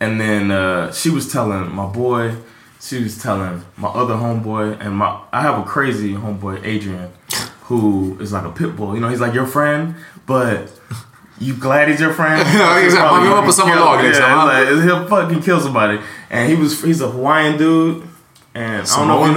and 0.00 0.20
then 0.20 0.50
uh, 0.50 0.92
she 0.92 1.10
was 1.10 1.32
telling 1.32 1.74
my 1.74 1.86
boy, 1.86 2.34
she 2.80 3.02
was 3.02 3.18
telling 3.22 3.62
my 3.76 3.88
other 3.88 4.14
homeboy, 4.14 4.76
and 4.80 4.94
my 4.96 5.18
I 5.32 5.40
have 5.42 5.58
a 5.58 5.62
crazy 5.64 6.14
homeboy 6.14 6.64
Adrian, 6.64 7.10
who 7.68 8.16
is 8.20 8.32
like 8.32 8.44
a 8.44 8.50
pit 8.50 8.76
bull. 8.76 8.94
You 8.94 9.00
know, 9.00 9.08
he's 9.08 9.20
like 9.20 9.34
your 9.34 9.46
friend, 9.46 9.94
but 10.26 10.70
you 11.38 11.54
glad 11.54 11.88
he's 11.88 12.00
your 12.00 12.12
friend. 12.12 12.46
Ja, 12.58 12.78
exakt. 12.80 13.12
Man 13.12 13.22
vill 13.22 13.30
vara 13.32 13.42
på 13.46 13.52
samma 13.52 13.70
Kill- 13.72 13.84
lag, 13.84 14.04
liksom. 14.04 14.24
Yeah, 14.24 14.62
it's 14.62 14.70
like, 14.70 14.84
he'll 14.84 15.06
fucking 15.08 15.42
kill 15.42 15.60
somebody. 15.60 15.98
And 16.30 16.48
he 16.48 16.56
was 16.62 16.82
he's 16.84 17.00
a 17.02 17.06
Hawaiian 17.08 17.56
dude. 17.58 18.02
And 18.54 18.82
I 18.82 18.96
don't 18.96 19.08
know 19.08 19.36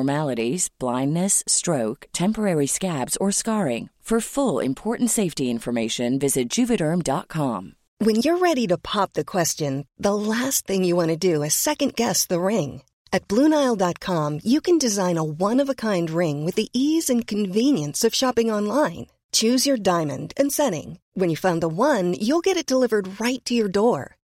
blindness, 0.79 1.43
stroke, 1.47 2.07
temporary 2.13 2.67
scabs, 2.67 3.17
or 3.17 3.31
scarring. 3.31 3.89
For 4.11 4.19
full 4.19 4.59
important 4.59 5.09
safety 5.09 5.49
information, 5.49 6.19
visit 6.19 6.49
juvederm.com. 6.49 7.75
When 7.99 8.15
you're 8.15 8.39
ready 8.39 8.67
to 8.67 8.77
pop 8.77 9.13
the 9.13 9.23
question, 9.23 9.85
the 9.97 10.13
last 10.13 10.67
thing 10.67 10.83
you 10.83 10.95
want 10.95 11.09
to 11.09 11.15
do 11.15 11.43
is 11.43 11.53
second 11.53 11.95
guess 11.95 12.25
the 12.25 12.41
ring. 12.41 12.81
At 13.13 13.27
Bluenile.com, 13.27 14.39
you 14.43 14.59
can 14.59 14.77
design 14.77 15.17
a 15.17 15.23
one 15.23 15.59
of 15.61 15.69
a 15.69 15.75
kind 15.75 16.09
ring 16.09 16.43
with 16.43 16.55
the 16.55 16.69
ease 16.73 17.09
and 17.09 17.27
convenience 17.27 18.03
of 18.03 18.15
shopping 18.15 18.51
online. 18.51 19.07
Choose 19.31 19.67
your 19.67 19.77
diamond 19.77 20.33
and 20.35 20.51
setting. 20.51 20.99
When 21.13 21.29
you 21.29 21.37
find 21.37 21.61
the 21.61 21.67
one, 21.69 22.15
you'll 22.15 22.41
get 22.41 22.57
it 22.57 22.65
delivered 22.65 23.21
right 23.21 23.43
to 23.45 23.53
your 23.53 23.69
door. 23.69 24.17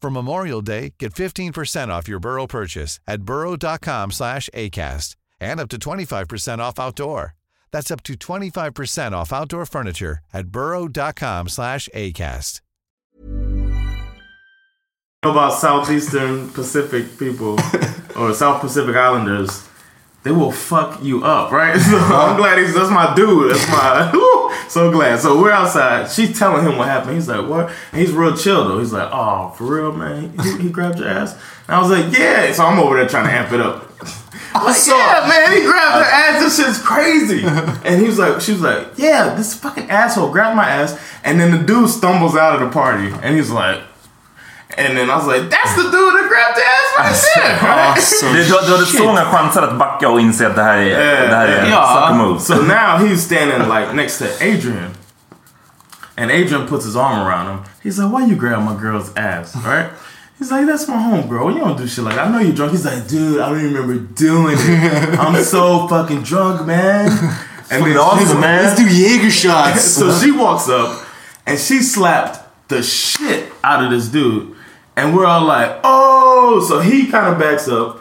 For 0.00 0.10
Memorial 0.10 0.62
Day, 0.62 0.94
get 0.98 1.14
15% 1.14 1.88
off 1.88 2.08
your 2.08 2.20
Burrow 2.20 2.46
purchase 2.46 3.00
at 3.06 3.22
burrow.com 3.22 4.12
slash 4.12 4.48
ACAST 4.54 5.16
and 5.40 5.60
up 5.60 5.68
to 5.70 5.78
25% 5.78 6.58
off 6.58 6.78
outdoor. 6.78 7.34
That's 7.72 7.90
up 7.90 8.02
to 8.04 8.14
25% 8.14 9.12
off 9.12 9.32
outdoor 9.32 9.66
furniture 9.66 10.20
at 10.32 10.48
burrow.com 10.48 11.48
slash 11.48 11.88
ACAST. 11.94 12.60
about 15.22 15.54
Southeastern 15.54 16.50
Pacific 16.50 17.18
people 17.18 17.58
or 18.16 18.32
South 18.32 18.60
Pacific 18.60 18.94
Islanders, 18.94 19.68
they 20.26 20.32
will 20.32 20.50
fuck 20.50 21.00
you 21.04 21.22
up, 21.22 21.52
right? 21.52 21.80
So 21.86 21.96
I'm 21.98 22.36
glad 22.36 22.58
he's 22.58 22.74
that's 22.74 22.90
my 22.90 23.14
dude. 23.14 23.52
That's 23.52 23.68
my 23.68 24.10
so 24.68 24.90
glad. 24.90 25.20
So 25.20 25.40
we're 25.40 25.52
outside. 25.52 26.10
She's 26.10 26.36
telling 26.36 26.66
him 26.66 26.76
what 26.76 26.88
happened. 26.88 27.14
He's 27.14 27.28
like, 27.28 27.48
what? 27.48 27.70
And 27.92 28.00
he's 28.00 28.10
real 28.10 28.36
chill 28.36 28.68
though. 28.68 28.80
He's 28.80 28.92
like, 28.92 29.08
oh, 29.12 29.50
for 29.56 29.64
real, 29.64 29.92
man. 29.92 30.36
He, 30.40 30.64
he 30.64 30.70
grabbed 30.70 30.98
your 30.98 31.08
ass. 31.08 31.34
And 31.68 31.76
I 31.76 31.80
was 31.80 31.90
like, 31.90 32.18
yeah. 32.18 32.52
So 32.52 32.64
I'm 32.64 32.80
over 32.80 32.96
there 32.96 33.06
trying 33.06 33.26
to 33.26 33.32
amp 33.32 33.52
it 33.52 33.60
up. 33.60 33.92
Like, 34.54 34.86
yeah, 34.86 35.26
man, 35.28 35.52
he 35.52 35.66
grabbed 35.66 36.06
her 36.06 36.10
ass. 36.10 36.42
This 36.42 36.56
shit's 36.56 36.82
crazy. 36.82 37.42
And 37.44 38.00
he 38.00 38.06
was 38.06 38.18
like, 38.18 38.40
she 38.40 38.52
was 38.52 38.62
like, 38.62 38.88
yeah, 38.96 39.34
this 39.34 39.54
fucking 39.54 39.90
asshole 39.90 40.32
grabbed 40.32 40.56
my 40.56 40.66
ass. 40.66 40.98
And 41.24 41.38
then 41.38 41.50
the 41.50 41.62
dude 41.62 41.90
stumbles 41.90 42.34
out 42.34 42.54
of 42.54 42.66
the 42.66 42.72
party, 42.72 43.12
and 43.22 43.36
he's 43.36 43.50
like, 43.50 43.82
and 44.76 44.96
then 44.98 45.08
I 45.10 45.16
was 45.16 45.26
like, 45.26 45.48
that's 45.48 45.74
the 45.76 45.82
dude 45.82 45.92
that 45.92 46.26
grabbed 46.28 46.56
the 46.58 46.64
ass 46.64 46.88
right 46.98 47.16
there. 47.34 47.70
Right? 47.70 47.96
Det, 48.36 48.42
du, 48.44 48.66
du 48.66 48.72
hade 48.72 48.86
så 48.86 49.04
många 49.04 49.24
chanser 49.24 49.62
att 49.62 49.78
backa 49.78 50.08
och 50.08 50.20
inse 50.20 50.46
att 50.46 50.54
det 50.56 50.62
här 50.62 50.78
är, 50.78 51.28
det 51.28 51.36
här 51.36 51.48
är 51.48 51.64
sucker 51.64 52.14
move. 52.14 52.40
So 52.40 52.54
now 52.54 52.98
he's 52.98 53.16
standing 53.18 53.68
like 53.68 53.92
next 53.94 54.18
to 54.18 54.24
Adrian. 54.40 54.94
And 56.18 56.30
Adrian 56.30 56.66
puts 56.66 56.84
his 56.86 56.96
arm 56.96 57.20
around 57.26 57.48
him. 57.48 57.58
He's 57.82 57.98
like, 57.98 58.10
why 58.12 58.26
you 58.26 58.36
grab 58.36 58.62
my 58.62 58.74
girl's 58.74 59.12
ass, 59.16 59.54
right? 59.56 59.86
He's 60.38 60.50
like, 60.50 60.66
that's 60.66 60.88
my 60.88 60.96
home, 60.96 61.22
homegirl. 61.28 61.54
You 61.54 61.60
don't 61.60 61.76
do 61.78 61.86
shit 61.86 62.04
like 62.04 62.14
that. 62.16 62.26
I 62.28 62.30
know 62.30 62.40
you're 62.40 62.54
drunk. 62.54 62.72
He's 62.72 62.84
like, 62.84 63.06
dude, 63.08 63.40
I 63.40 63.48
don't 63.48 63.58
even 63.60 63.74
remember 63.74 63.98
doing 64.14 64.56
it. 64.58 65.18
I'm 65.20 65.42
so 65.44 65.86
fucking 65.88 66.22
drunk, 66.22 66.66
man. 66.66 67.08
And 67.70 67.84
then 67.84 67.96
awesome, 67.96 68.26
she's- 68.26 68.40
man. 68.40 68.64
Let's 68.64 68.76
do 68.78 68.86
Jaeger 68.88 69.30
shots. 69.30 69.82
so 69.98 70.12
she 70.18 70.30
walks 70.32 70.68
up 70.68 71.04
and 71.46 71.58
she 71.58 71.82
slapped 71.82 72.68
the 72.68 72.82
shit 72.82 73.52
out 73.62 73.84
of 73.84 73.90
this 73.90 74.08
dude. 74.08 74.55
And 74.96 75.14
we're 75.14 75.26
all 75.26 75.44
like, 75.44 75.80
oh. 75.84 76.64
So 76.66 76.80
he 76.80 77.06
kind 77.06 77.32
of 77.32 77.38
backs 77.38 77.68
up. 77.68 78.00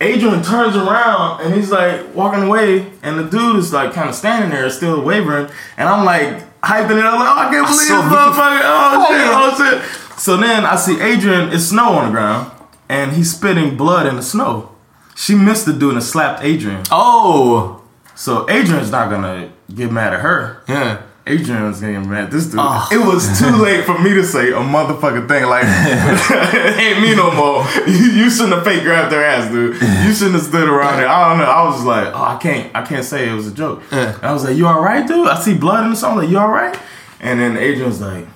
Adrian 0.00 0.42
turns 0.42 0.74
around 0.74 1.40
and 1.40 1.54
he's 1.54 1.70
like 1.70 2.14
walking 2.14 2.42
away, 2.42 2.90
and 3.02 3.18
the 3.18 3.24
dude 3.24 3.56
is 3.56 3.72
like 3.72 3.92
kind 3.92 4.08
of 4.08 4.14
standing 4.14 4.50
there, 4.50 4.68
still 4.70 5.00
wavering. 5.02 5.48
And 5.76 5.88
I'm 5.88 6.04
like 6.04 6.60
hyping 6.62 6.98
it 6.98 7.04
up, 7.04 7.14
like, 7.14 7.28
oh, 7.28 7.38
I 7.38 7.48
can't 7.50 7.66
believe 7.66 7.86
saw 7.86 8.02
this 8.02 8.12
motherfucker. 8.12 8.60
Oh, 8.64 9.56
shit, 9.56 9.70
oh 9.70 9.80
shit. 9.80 10.18
So 10.18 10.36
then 10.36 10.64
I 10.64 10.76
see 10.76 11.00
Adrian, 11.00 11.52
it's 11.52 11.66
snow 11.66 11.92
on 11.92 12.06
the 12.06 12.10
ground, 12.10 12.50
and 12.88 13.12
he's 13.12 13.34
spitting 13.34 13.76
blood 13.76 14.06
in 14.06 14.16
the 14.16 14.22
snow. 14.22 14.74
She 15.14 15.34
missed 15.34 15.66
the 15.66 15.72
dude 15.72 15.94
and 15.94 16.02
slapped 16.02 16.42
Adrian. 16.42 16.82
Oh. 16.90 17.82
So 18.16 18.48
Adrian's 18.50 18.90
not 18.90 19.10
gonna 19.10 19.52
get 19.74 19.92
mad 19.92 20.12
at 20.12 20.20
her. 20.20 20.62
Yeah. 20.68 21.02
Adrian's 21.26 21.80
getting 21.80 22.08
mad 22.08 22.30
this 22.30 22.46
dude. 22.46 22.56
Oh. 22.58 22.86
It 22.92 22.98
was 22.98 23.38
too 23.38 23.50
late 23.62 23.84
for 23.84 23.98
me 23.98 24.10
to 24.14 24.22
say 24.24 24.50
a 24.50 24.56
motherfucking 24.56 25.26
thing 25.26 25.44
like, 25.46 25.64
it 25.66 26.78
ain't 26.78 27.00
me 27.00 27.14
no 27.16 27.32
more. 27.32 27.64
You, 27.86 28.10
you 28.24 28.30
shouldn't 28.30 28.54
have 28.54 28.64
fake 28.64 28.82
grabbed 28.82 29.10
their 29.12 29.24
ass, 29.24 29.50
dude. 29.50 29.74
You 29.80 30.12
shouldn't 30.12 30.34
have 30.34 30.42
stood 30.42 30.68
around 30.68 30.98
there. 30.98 31.08
I 31.08 31.28
don't 31.30 31.38
know. 31.38 31.44
I 31.44 31.64
was 31.64 31.76
just 31.76 31.86
like, 31.86 32.08
oh, 32.08 32.22
I 32.22 32.36
can't, 32.36 32.74
I 32.74 32.82
can't 32.84 33.04
say 33.04 33.28
it 33.28 33.32
was 33.34 33.46
a 33.46 33.54
joke. 33.54 33.82
Yeah. 33.92 34.18
I 34.22 34.32
was 34.32 34.44
like, 34.44 34.56
you 34.56 34.66
all 34.66 34.82
right, 34.82 35.06
dude? 35.06 35.28
I 35.28 35.38
see 35.40 35.56
blood 35.56 35.84
in 35.84 35.90
the 35.90 35.96
song. 35.96 36.16
Like, 36.16 36.28
you 36.28 36.38
all 36.38 36.48
right? 36.50 36.78
And 37.20 37.40
then 37.40 37.56
Adrian's 37.56 38.00
like, 38.00 38.26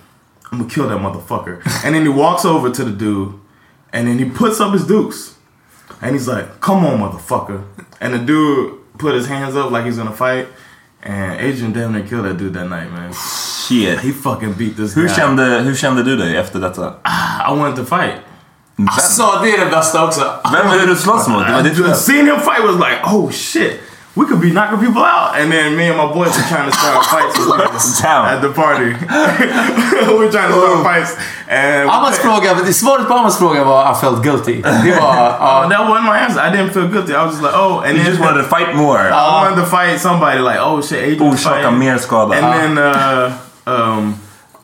I'm 0.50 0.58
gonna 0.60 0.70
kill 0.70 0.88
that 0.88 0.98
motherfucker. 0.98 1.60
and 1.84 1.94
then 1.94 2.02
he 2.02 2.08
walks 2.08 2.44
over 2.44 2.70
to 2.70 2.84
the 2.84 2.92
dude, 2.92 3.34
and 3.92 4.06
then 4.08 4.18
he 4.18 4.24
puts 4.24 4.60
up 4.60 4.72
his 4.72 4.86
dukes, 4.86 5.36
and 6.00 6.14
he's 6.14 6.26
like, 6.28 6.60
"Come 6.60 6.84
on, 6.86 6.98
motherfucker!" 7.00 7.64
And 8.00 8.14
the 8.14 8.18
dude 8.18 8.78
put 8.98 9.14
his 9.14 9.26
hands 9.26 9.56
up 9.56 9.70
like 9.70 9.84
he's 9.84 9.98
gonna 9.98 10.12
fight, 10.12 10.48
and 11.02 11.40
Adrian 11.40 11.72
damn 11.72 11.92
near 11.92 12.06
killed 12.06 12.24
that 12.24 12.38
dude 12.38 12.54
that 12.54 12.68
night, 12.68 12.90
man. 12.92 13.12
Shit. 13.12 14.00
He 14.00 14.12
fucking 14.12 14.52
beat 14.52 14.76
this 14.76 14.96
Hur 14.96 15.06
guy. 15.06 15.14
kände, 15.14 15.42
hur 15.60 15.74
kände 15.74 16.02
du 16.02 16.16
dig 16.16 16.36
efter 16.36 16.60
detta? 16.60 16.94
I 17.48 17.54
wanted 17.58 17.76
to 17.76 17.84
fight. 17.84 18.14
Alltså, 18.86 19.40
det 19.42 19.50
är 19.50 19.64
det 19.64 19.70
bästa 19.70 20.04
också. 20.04 20.20
Vem 20.52 20.78
det 20.78 20.86
du 20.86 20.96
slåss 20.96 21.28
mot? 21.28 21.46
Det 21.46 21.52
var 21.52 21.62
ditt 21.62 21.78
Just 21.78 22.04
seeing 22.04 22.26
him 22.26 22.40
fight 22.40 22.64
was 22.64 22.76
like, 22.76 23.00
oh 23.04 23.30
shit, 23.30 23.80
we 24.18 24.26
could 24.26 24.40
be 24.40 24.50
knocking 24.50 24.80
people 24.84 25.04
out. 25.04 25.38
And 25.38 25.46
then 25.52 25.76
me 25.76 25.86
and 25.86 25.96
my 25.96 26.10
boys 26.12 26.34
were 26.36 26.48
trying 26.50 26.68
to 26.68 26.74
start 26.76 27.06
fights 27.12 28.02
at 28.04 28.40
the 28.40 28.50
party. 28.50 28.90
we 30.10 30.14
were 30.18 30.30
trying 30.36 30.50
to 30.50 30.58
start 30.58 30.82
fights. 30.82 31.12
And 31.48 31.88
Amas 31.88 32.18
fråga, 32.18 32.72
svaret 32.72 33.08
på 33.08 33.14
Amas 33.14 33.38
fråga 33.38 33.64
var 33.64 33.92
I 33.92 33.94
felt 34.00 34.22
guilty. 34.22 34.62
Det 34.62 35.00
var... 35.00 35.38
Oh, 35.48 35.68
that 35.68 35.88
wasn't 35.88 36.04
my 36.04 36.18
answer. 36.18 36.40
I 36.40 36.50
didn't 36.50 36.70
feel 36.70 36.88
guilty. 36.88 37.14
I 37.14 37.24
was 37.24 37.32
just 37.32 37.42
like, 37.42 37.54
oh, 37.54 37.80
and 37.80 37.96
You 37.96 38.02
then 38.02 38.12
just 38.12 38.20
wanted 38.20 38.42
to 38.42 38.48
fight 38.48 38.74
more. 38.76 38.98
I 38.98 39.42
wanted 39.42 39.56
to 39.62 39.66
fight 39.66 40.00
somebody 40.00 40.40
like, 40.40 40.58
oh 40.60 40.82
shit, 40.82 40.98
Adrian 40.98 41.32
Orsaka 41.32 41.70
mer 41.78 41.98
skada. 41.98 42.34
And 42.34 42.46
then 42.54 42.78
uh, 42.78 43.38
um, 43.66 44.14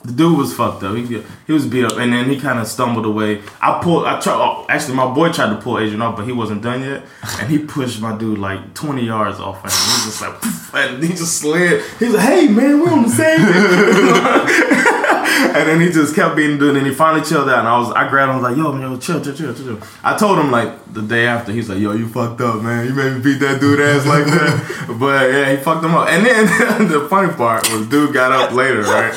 The 0.04 0.12
dude 0.12 0.36
was 0.36 0.54
fucked 0.54 0.82
up. 0.82 0.94
He, 0.96 1.22
he 1.46 1.52
was 1.52 1.66
beat 1.66 1.84
up, 1.84 1.96
and 1.96 2.12
then 2.12 2.28
he 2.28 2.38
kind 2.38 2.58
of 2.58 2.66
stumbled 2.66 3.06
away. 3.06 3.42
I 3.62 3.80
pulled. 3.82 4.04
I 4.04 4.20
tried. 4.20 4.34
Oh, 4.34 4.66
actually, 4.68 4.96
my 4.96 5.12
boy 5.12 5.32
tried 5.32 5.48
to 5.48 5.56
pull 5.56 5.78
Adrian 5.78 6.02
off, 6.02 6.16
but 6.16 6.26
he 6.26 6.32
wasn't 6.32 6.62
done 6.62 6.82
yet, 6.82 7.04
and 7.40 7.50
he 7.50 7.58
pushed 7.58 8.02
my 8.02 8.16
dude 8.16 8.38
like 8.38 8.74
20 8.74 9.02
yards 9.04 9.40
off, 9.40 9.62
and 9.64 9.72
he 9.72 9.78
was 9.78 10.04
just 10.04 10.20
like, 10.20 10.34
and 10.92 11.02
he 11.02 11.08
just 11.10 11.38
slid. 11.38 11.82
He's 11.98 12.12
like, 12.12 12.22
"Hey 12.22 12.48
man, 12.48 12.80
we're 12.80 12.92
on 12.92 13.04
the 13.04 13.08
same." 13.08 14.84
and 15.56 15.68
then 15.68 15.80
he 15.80 15.90
just 15.90 16.14
kept 16.14 16.36
beating 16.36 16.58
the 16.58 16.66
dude, 16.66 16.76
and 16.76 16.86
he 16.86 16.92
finally 16.94 17.24
chilled 17.24 17.48
out. 17.48 17.60
And 17.60 17.68
I 17.68 17.78
was, 17.78 17.90
I 17.92 18.08
grabbed 18.08 18.30
him, 18.30 18.36
I 18.36 18.40
was 18.40 18.50
like, 18.50 18.56
"Yo, 18.56 18.72
man, 18.72 18.82
yo, 18.92 18.96
chill, 18.98 19.20
chill, 19.20 19.34
chill, 19.34 19.54
chill." 19.54 19.64
chill. 19.76 19.78
I 20.02 20.16
told 20.16 20.38
him 20.38 20.50
like 20.50 20.70
the 20.92 21.02
day 21.02 21.26
after, 21.26 21.52
he's 21.52 21.68
like, 21.68 21.78
"Yo, 21.78 21.92
you 21.92 22.08
fucked 22.08 22.40
up, 22.40 22.62
man. 22.62 22.86
You 22.86 22.94
made 22.94 23.12
me 23.14 23.20
beat 23.20 23.38
that 23.40 23.60
dude 23.60 23.80
ass 23.80 24.06
like 24.06 24.26
that." 24.26 24.96
but 25.00 25.30
yeah, 25.30 25.50
he 25.50 25.56
fucked 25.56 25.84
him 25.84 25.94
up. 25.94 26.08
And 26.08 26.24
then 26.26 26.88
the 26.88 27.06
funny 27.08 27.32
part 27.32 27.70
was, 27.72 27.86
dude 27.88 28.12
got 28.14 28.32
up 28.32 28.52
later, 28.52 28.82
right? 28.82 29.12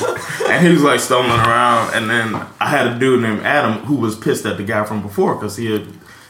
And 0.48 0.66
he 0.66 0.72
was 0.72 0.82
like 0.82 1.00
stumbling 1.00 1.40
around, 1.40 1.94
and 1.94 2.08
then 2.10 2.34
I 2.60 2.66
had 2.68 2.86
a 2.88 2.98
dude 2.98 3.20
named 3.22 3.42
Adam 3.42 3.72
who 3.84 3.96
was 3.96 4.16
pissed 4.16 4.46
at 4.46 4.56
the 4.56 4.64
guy 4.64 4.84
from 4.84 5.02
before 5.02 5.34
because 5.34 5.56
he 5.56 5.72
had. 5.72 5.86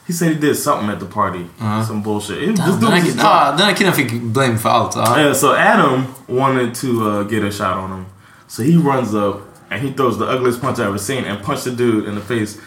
He 0.07 0.14
said 0.14 0.32
he 0.32 0.39
did 0.39 0.55
something 0.57 0.89
at 0.89 1.01
the 1.01 1.07
party. 1.07 1.47
Some 1.86 2.03
bullshit. 2.03 2.39
It- 2.43 2.57
this 2.57 2.76
dude 2.76 2.80
Den 2.80 2.91
här, 2.91 2.95
was 2.95 3.03
killen- 3.05 3.14
just- 3.14 3.24
ah, 3.24 3.55
den 3.59 3.66
här 3.66 3.74
killen 3.74 3.93
fick 3.93 4.22
blame 4.22 4.59
för 4.59 4.68
allt. 4.68 4.97
ja. 4.97 5.20
yeah, 5.20 5.34
so 5.34 5.55
Adam 5.55 6.07
wanted 6.26 6.74
to 6.74 6.89
uh, 6.89 7.22
get 7.28 7.45
a 7.45 7.51
shot 7.51 7.76
on 7.76 7.91
him. 7.91 8.07
So 8.47 8.62
he 8.62 8.76
runs 8.78 9.14
up 9.14 9.47
and 9.71 9.83
he 9.83 9.93
throws 9.93 10.19
the 10.19 10.27
ugliest 10.27 10.61
punch 10.61 10.79
I've 10.79 10.89
ever 10.89 10.99
seen 10.99 11.25
and 11.25 11.43
punched 11.43 11.64
the 11.64 11.73
dude 11.73 12.07
in 12.07 12.14
the 12.14 12.21
face. 12.21 12.61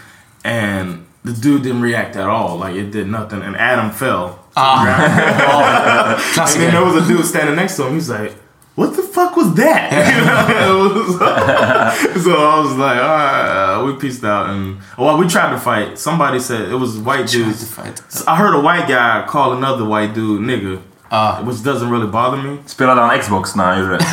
And 0.43 1.05
the 1.23 1.33
dude 1.33 1.63
didn't 1.63 1.81
react 1.81 2.15
at 2.15 2.27
all. 2.27 2.57
Like 2.57 2.75
it 2.75 2.91
did 2.91 3.07
nothing. 3.07 3.41
And 3.41 3.55
Adam 3.55 3.91
fell. 3.91 4.39
Ah. 4.55 6.15
and 6.15 6.23
Classic. 6.33 6.59
then 6.61 6.73
there 6.73 6.83
was 6.83 7.03
a 7.03 7.07
dude 7.07 7.25
standing 7.25 7.55
next 7.55 7.75
to 7.77 7.87
him. 7.87 7.93
He's 7.93 8.09
like, 8.09 8.33
what 8.75 8.95
the 8.95 9.03
fuck 9.03 9.35
was 9.35 9.53
that? 9.55 9.91
So 12.21 12.33
I 12.33 12.59
was 12.59 12.75
like, 12.77 12.97
all 12.97 13.07
right, 13.07 13.75
uh, 13.75 13.85
we 13.85 13.99
peaced 13.99 14.23
out. 14.23 14.49
And 14.49 14.79
well, 14.97 15.17
we 15.17 15.27
tried 15.27 15.51
to 15.51 15.59
fight. 15.59 15.97
Somebody 15.99 16.39
said 16.39 16.69
it 16.71 16.75
was 16.75 16.97
white 16.97 17.27
dudes. 17.27 17.77
I 18.27 18.35
heard 18.35 18.55
a 18.55 18.61
white 18.61 18.87
guy 18.87 19.25
call 19.27 19.53
another 19.53 19.85
white 19.85 20.13
dude 20.13 20.41
nigga. 20.41 20.81
Which 21.43 21.61
doesn't 21.63 21.89
really 21.89 22.07
bother 22.07 22.37
me. 22.37 22.57
Spelade 22.65 23.01
han 23.01 23.21
Xbox 23.21 23.55
när 23.55 23.65
han 23.65 23.79
gjorde 23.79 23.97
det? 23.97 24.05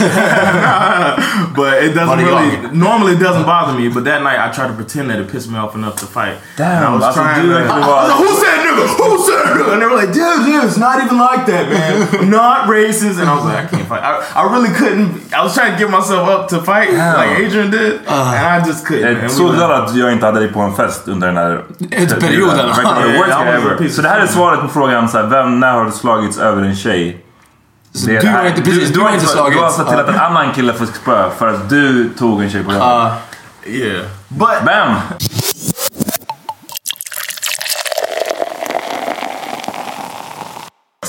but 1.57 1.83
it 1.83 1.95
doesn't 1.95 2.19
really. 2.19 2.69
Normally, 2.73 3.13
it 3.13 3.21
doesn't 3.21 3.47
bother 3.47 3.73
me. 3.79 3.89
But 3.89 4.05
that 4.05 4.23
night, 4.23 4.39
I 4.39 4.53
tried 4.53 4.69
to 4.69 4.75
pretend 4.75 5.11
that 5.11 5.21
it 5.21 5.33
pissed 5.33 5.51
me 5.51 5.59
off 5.59 5.75
enough 5.75 5.97
to 6.01 6.07
fight. 6.07 6.39
Damn, 6.57 6.67
and 6.67 6.87
I 6.87 6.97
was 6.97 7.05
alltså, 7.05 7.21
trying. 7.21 7.43
du 7.43 7.49
to, 7.49 7.55
verkligen 7.55 7.83
I 7.83 7.87
was 7.87 8.13
Who 8.21 8.29
said 8.45 8.68
said 8.87 9.47
nigga? 9.47 9.73
And 9.73 9.83
they 9.83 9.87
were 9.87 9.97
like, 9.97 10.13
dude, 10.13 10.45
dude, 10.47 10.65
it's 10.65 10.77
not 10.79 10.97
even 11.05 11.19
like 11.19 11.47
that, 11.47 11.65
man. 11.71 12.31
Not 12.39 12.69
racist. 12.69 13.19
And 13.21 13.29
I 13.29 13.35
was 13.35 13.45
like, 13.45 13.65
I 13.65 13.67
can't 13.77 13.89
fight. 13.89 14.03
I, 14.03 14.13
I 14.41 14.43
really 14.55 14.73
couldn't. 14.81 15.33
I 15.33 15.43
was 15.43 15.55
trying 15.55 15.73
to 15.73 15.79
get 15.79 15.91
myself 15.91 16.29
up 16.29 16.49
to 16.49 16.63
fight 16.63 16.91
like 16.93 17.31
Adrian 17.45 17.71
did, 17.71 17.93
and 18.07 18.63
I 18.65 18.67
just 18.67 18.85
couldn't. 18.87 19.23
Jag 19.23 19.49
We 19.49 19.57
glad 19.57 19.71
att 19.71 19.95
jag 19.97 20.13
inte 20.13 20.27
hade 20.27 20.41
dig 20.41 20.53
på 20.53 20.61
en 20.61 20.75
fest 20.75 21.09
under 21.09 21.27
den 21.27 21.37
här 21.37 21.65
Ett 21.91 22.21
perioden. 22.21 22.71
Ever. 22.71 23.77
precis. 23.77 23.97
Så 23.97 24.03
det 24.03 24.09
här 24.09 24.21
är 24.21 24.27
svaret 24.27 24.61
på 24.61 24.69
frågan, 24.69 25.09
så 25.09 25.19
här, 25.19 25.27
vem, 25.27 25.61
när 25.61 25.73
har 25.73 25.85
du 25.85 25.91
slagits 25.93 26.39
över 26.39 26.63
en 26.63 26.77
tjej? 26.77 27.25
Det 28.07 28.21
du 28.21 28.29
har 28.29 28.45
inte- 28.47 28.63
precis, 28.63 28.93
du 28.93 29.01
har 29.01 29.11
inte 29.11 29.21
Du 29.25 29.27
har 29.41 29.51
slagits. 29.51 29.77
sett 29.77 29.89
till 29.89 29.99
att 29.99 30.09
en 30.09 30.21
annan 30.21 30.53
kille 30.53 30.73
får 30.73 30.87
spö 30.87 31.31
för 31.39 31.49
att 31.49 31.69
du 31.71 32.09
tog 32.19 32.43
en 32.43 32.51
tjej 32.51 32.65
på 32.65 32.71
röven. 32.71 33.13
Yeah. 33.67 34.05
But 34.29 34.65
Bam! 34.67 34.95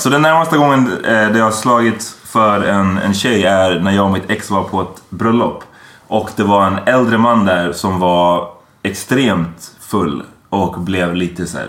Så 0.00 0.08
den 0.08 0.22
närmaste 0.22 0.56
gången 0.58 0.92
eh, 1.04 1.28
det 1.28 1.40
har 1.40 1.50
slagit 1.50 2.14
för 2.24 2.62
en, 2.62 2.98
en 2.98 3.14
tjej 3.14 3.44
är 3.44 3.80
när 3.80 3.90
jag 3.92 4.04
och 4.04 4.12
mitt 4.12 4.30
ex 4.30 4.50
var 4.50 4.62
på 4.64 4.80
ett 4.82 5.02
bröllop. 5.10 5.64
Och 6.06 6.30
det 6.36 6.42
var 6.42 6.66
en 6.66 6.78
äldre 6.86 7.18
man 7.18 7.44
där 7.44 7.72
som 7.72 8.00
var 8.00 8.48
extremt 8.82 9.70
full 9.80 10.22
och 10.48 10.80
blev 10.80 11.14
lite 11.14 11.46
så 11.46 11.58
här, 11.58 11.68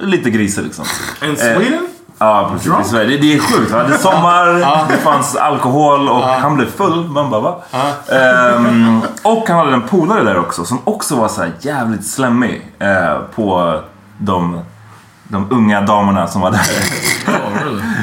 lite 0.00 0.30
grisig 0.30 0.62
liksom. 0.64 0.84
In 1.22 1.30
Eh, 1.30 1.36
Sweden? 1.36 1.88
Ja, 2.18 2.50
precis. 2.52 2.72
I 2.86 2.90
Sverige. 2.90 3.08
Det, 3.08 3.16
det 3.16 3.34
är 3.34 3.38
sjukt. 3.38 3.70
Va? 3.72 3.82
Det 3.88 3.94
är 3.94 3.98
sommar, 3.98 4.46
det 4.88 4.96
fanns 4.96 5.36
alkohol 5.36 6.08
och 6.08 6.22
han 6.22 6.54
blev 6.56 6.66
full. 6.66 7.08
Man 7.08 7.30
bara 7.30 7.40
va? 7.40 7.62
Ehm, 8.08 9.00
och 9.22 9.48
han 9.48 9.58
hade 9.58 9.72
en 9.72 9.82
polare 9.82 10.24
där 10.24 10.38
också 10.38 10.64
som 10.64 10.78
också 10.84 11.16
var 11.16 11.28
så 11.28 11.40
här 11.40 11.52
jävligt 11.60 12.06
slemmig 12.06 12.66
eh, 12.78 13.18
på 13.34 13.80
de, 14.18 14.60
de 15.28 15.46
unga 15.50 15.80
damerna 15.80 16.26
som 16.26 16.40
var 16.40 16.50
där. 16.50 16.60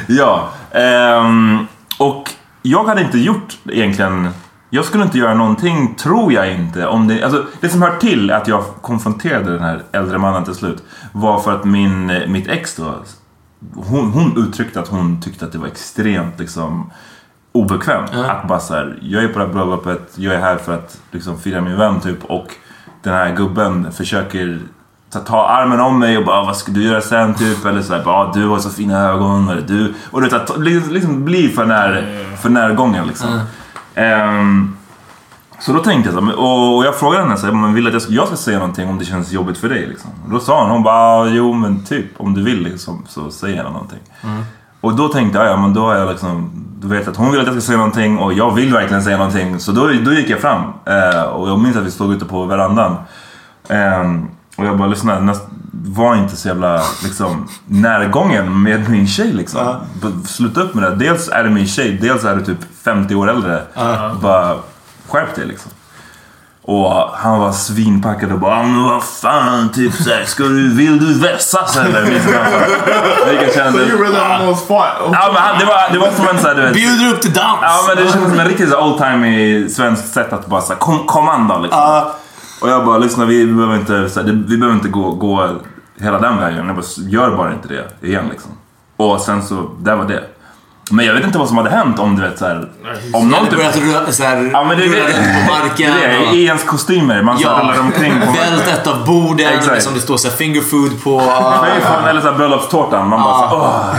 ja. 0.07 0.49
ehm, 0.71 1.67
och 1.97 2.31
jag 2.61 2.83
hade 2.83 3.01
inte 3.01 3.19
gjort 3.19 3.57
egentligen 3.65 4.29
jag 4.69 4.85
skulle 4.85 5.03
inte 5.03 5.17
göra 5.17 5.33
någonting, 5.33 5.95
tror 5.95 6.33
jag 6.33 6.53
inte. 6.53 6.87
Om 6.87 7.07
det, 7.07 7.23
alltså, 7.23 7.45
det 7.61 7.69
som 7.69 7.81
hör 7.81 7.97
till 7.97 8.31
att 8.31 8.47
jag 8.47 8.63
konfronterade 8.81 9.51
den 9.51 9.63
här 9.63 9.83
äldre 9.91 10.17
mannen 10.17 10.43
till 10.43 10.55
slut 10.55 10.83
var 11.11 11.39
för 11.39 11.55
att 11.55 11.65
min, 11.65 12.05
mitt 12.27 12.47
ex 12.47 12.75
då, 12.75 12.95
hon, 13.75 14.11
hon 14.11 14.47
uttryckte 14.47 14.79
att 14.79 14.87
hon 14.87 15.21
tyckte 15.21 15.45
att 15.45 15.51
det 15.51 15.57
var 15.57 15.67
extremt 15.67 16.39
liksom, 16.39 16.91
obekvämt. 17.51 18.11
Att 18.13 18.47
bara 18.47 18.59
så 18.59 18.73
här, 18.73 18.99
jag 19.01 19.23
är 19.23 19.27
på 19.27 19.39
det 19.39 19.45
här 19.45 19.53
bröllopet, 19.53 20.13
jag 20.15 20.35
är 20.35 20.39
här 20.39 20.57
för 20.57 20.73
att 20.73 21.01
liksom, 21.11 21.39
fira 21.39 21.61
min 21.61 21.77
vän 21.77 21.99
typ 21.99 22.25
och 22.25 22.47
den 23.03 23.13
här 23.13 23.35
gubben 23.35 23.91
försöker 23.91 24.59
ta, 25.12 25.20
ta 25.20 25.47
armen 25.47 25.80
om 25.80 25.99
mig 25.99 26.18
och 26.18 26.26
bara 26.26 26.43
vad 26.43 26.57
ska 26.57 26.72
du 26.72 26.84
göra 26.84 27.01
sen 27.01 27.34
typ? 27.34 27.66
Eller 27.66 27.82
sådär 27.82 28.01
bara 28.05 28.16
ah, 28.16 28.32
du 28.34 28.47
har 28.47 28.60
så 28.60 28.70
fina 28.70 28.99
ögon. 29.10 29.49
Eller 29.49 29.62
du. 29.62 29.93
Och 30.12 30.22
du 30.22 30.30
vet, 30.30 30.49
att 30.49 30.60
liksom 30.60 31.26
bli 31.26 31.49
för, 31.49 31.66
när, 31.66 32.26
för 32.41 32.49
närgången 32.49 33.07
liksom. 33.07 33.39
Ehm, 33.95 34.76
så 35.60 35.74
då 35.74 35.80
tänkte 35.80 36.10
jag 36.12 36.20
så 36.20 36.26
här, 36.26 36.39
och, 36.39 36.78
och 36.78 36.86
jag 36.86 36.95
frågade 36.95 37.24
henne 37.24 37.38
så 37.38 37.45
här, 37.45 37.53
men 37.53 37.74
vill 37.74 37.84
du 37.84 37.88
att 37.89 37.93
jag 37.93 38.01
ska, 38.01 38.12
jag 38.14 38.28
ska 38.28 38.36
säga 38.36 38.60
någonting 38.60 38.89
om 38.89 38.99
det 38.99 39.05
känns 39.05 39.32
jobbigt 39.32 39.57
för 39.57 39.70
dig? 39.70 39.88
Liksom. 39.88 40.12
Och 40.26 40.32
då 40.32 40.39
sa 40.39 40.62
hon, 40.62 40.72
hon 40.72 40.84
bara, 40.84 40.95
"Ah, 40.95 41.26
jo 41.26 41.53
men 41.53 41.86
typ 41.86 42.05
om 42.18 42.34
du 42.34 42.43
vill 42.43 42.64
liksom, 42.64 43.05
så 43.07 43.32
säg 43.32 43.55
gärna 43.55 43.70
någonting. 43.70 43.99
Och 44.82 44.93
då 44.95 45.07
tänkte 45.07 45.39
jag, 45.39 45.47
ja 45.47 45.57
men 45.57 45.74
då 45.74 45.82
har 45.86 45.95
jag 45.95 46.10
liksom, 46.10 46.51
då 46.82 46.88
vet 46.88 47.03
jag 47.05 47.12
att 47.12 47.18
hon 47.18 47.32
vill 47.32 47.39
att 47.39 47.45
jag 47.47 47.55
ska 47.55 47.62
säga 47.62 47.78
någonting 47.78 48.18
och 48.18 48.34
jag 48.34 48.51
vill 48.55 48.74
verkligen 48.74 49.03
säga 49.03 49.18
någonting. 49.18 49.60
Så 49.60 49.72
då, 49.72 49.89
då 50.05 50.14
gick 50.14 50.30
jag 50.30 50.39
fram. 50.39 50.62
Eh, 50.86 51.22
och 51.24 51.49
jag 51.49 51.60
minns 51.60 51.78
att 51.78 51.84
vi 51.84 51.91
stod 51.91 52.14
ute 52.14 52.26
på 52.26 52.45
verandan. 52.45 52.95
Ehm, 53.70 54.28
och 54.60 54.66
jag 54.66 54.78
bara, 54.78 54.88
lyssna, 54.88 55.20
näst, 55.20 55.41
var 55.72 56.16
inte 56.16 56.36
så 56.36 56.47
jävla 56.47 56.82
liksom, 57.03 57.47
närgången 57.66 58.64
med 58.64 58.89
min 58.89 59.07
tjej 59.07 59.34
liksom. 59.34 59.76
B- 60.01 60.28
Sluta 60.28 60.62
upp 60.62 60.74
med 60.74 60.84
det. 60.84 60.95
Dels 60.95 61.30
är 61.30 61.43
det 61.43 61.49
min 61.49 61.68
tjej, 61.68 61.97
dels 62.01 62.24
är 62.24 62.36
du 62.36 62.45
typ 62.45 62.57
50 62.86 63.16
år 63.16 63.30
äldre. 63.30 63.62
Bara 64.22 64.55
skärp 65.10 65.36
dig 65.36 65.45
liksom. 65.45 65.72
Och 66.62 67.10
han 67.14 67.39
var 67.39 67.51
svinpackad 67.51 68.32
och 68.32 68.39
bara 68.39 68.55
"Ah, 68.55 68.64
men 68.64 68.84
vad 68.84 69.03
fan, 69.03 69.70
typ 69.70 69.93
såhär, 69.93 70.24
ska 70.26 70.43
du, 70.43 70.74
vill 70.76 70.99
du 70.99 71.20
vässas 71.20 71.78
eller? 71.78 72.01
Vilket 73.30 73.53
So 73.53 73.60
kändes... 73.60 73.89
you 73.89 74.01
really 74.03 74.18
almost 74.20 74.68
fought. 74.68 74.88
Ja, 75.12 75.30
men 75.34 75.41
han, 75.43 75.60
det, 75.60 75.66
var, 75.66 75.89
det 75.93 75.99
var 75.99 76.12
som 76.12 76.28
en 76.28 76.41
såhär, 76.41 76.55
du 76.55 76.62
vet... 76.62 76.74
Bjuder 76.74 77.14
upp 77.14 77.22
till 77.22 77.34
dans! 77.34 77.57
Ja 77.62 77.80
men 77.88 77.95
det 78.05 78.12
kändes 78.12 78.30
som 78.30 78.39
en 78.39 78.47
riktigt 78.47 78.74
old-timey 78.74 79.70
svenskt 79.70 80.14
sätt 80.14 80.34
att 80.34 80.45
bara 80.47 80.62
såhär, 80.62 80.80
kom, 80.80 81.05
kom 81.07 81.30
an 81.30 81.47
då 81.47 81.60
liksom. 81.60 81.80
Och 82.62 82.70
jag 82.70 82.86
bara, 82.86 82.97
lyssna 82.97 83.26
vi 83.26 83.45
behöver 83.45 83.76
inte, 83.76 84.10
så 84.10 84.20
här, 84.20 84.28
det, 84.28 84.43
vi 84.47 84.57
behöver 84.57 84.76
inte 84.78 84.89
gå, 84.89 85.12
gå 85.12 85.49
hela 86.01 86.20
den 86.20 86.38
vägen. 86.38 86.68
Jag 86.68 86.76
bara, 86.76 86.86
gör 87.10 87.38
bara 87.38 87.53
inte 87.53 87.68
det 87.68 88.07
igen 88.07 88.26
liksom. 88.32 88.51
Och 88.97 89.22
sen 89.22 89.43
så, 89.43 89.70
där 89.80 89.95
var 89.95 90.05
det. 90.05 90.24
Men 90.91 91.05
jag 91.05 91.14
vet 91.14 91.24
inte 91.26 91.38
vad 91.38 91.47
som 91.47 91.57
hade 91.57 91.70
hänt 91.70 91.99
om 91.99 92.16
du 92.16 92.22
vet 92.22 92.39
såhär... 92.39 92.70
Om 93.14 93.30
någon 93.30 93.39
Eller 93.47 93.57
börjat 93.57 93.78
röra, 93.78 94.12
såhär, 94.12 94.49
Ja 94.53 94.64
men 94.64 94.78
det 94.78 94.84
runt 94.84 95.47
på 95.47 95.53
marken. 95.53 95.91
Det 96.01 96.28
och-. 96.28 96.34
I 96.36 96.45
ens 96.45 96.64
kostymer. 96.64 97.22
Man 97.22 97.38
här 97.38 97.60
rullar 97.60 97.80
omkring 97.80 98.14
på 98.26 98.32
Vält 98.32 98.68
ett 98.68 98.88
av 98.88 99.05
borden 99.05 99.47
Exakt. 99.47 99.74
liksom 99.76 99.93
det 99.93 99.99
står 99.99 100.18
såhär 100.18 100.36
finger 100.36 100.62
food 100.62 101.03
på. 101.03 101.20
Eller 102.10 102.22
såhär 102.22 102.38
bröllopstårtan. 102.38 103.10
Man 103.10 103.22
bara 103.24 103.49
så, 103.49 103.55
åh. 103.55 103.95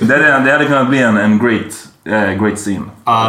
Det, 0.00 0.14
hade- 0.14 0.44
det 0.44 0.52
hade 0.52 0.64
kunnat 0.64 0.88
bli 0.88 1.02
en, 1.02 1.18
en 1.18 1.38
great, 1.38 1.72
eh, 2.08 2.42
great 2.42 2.56
scene. 2.58 2.84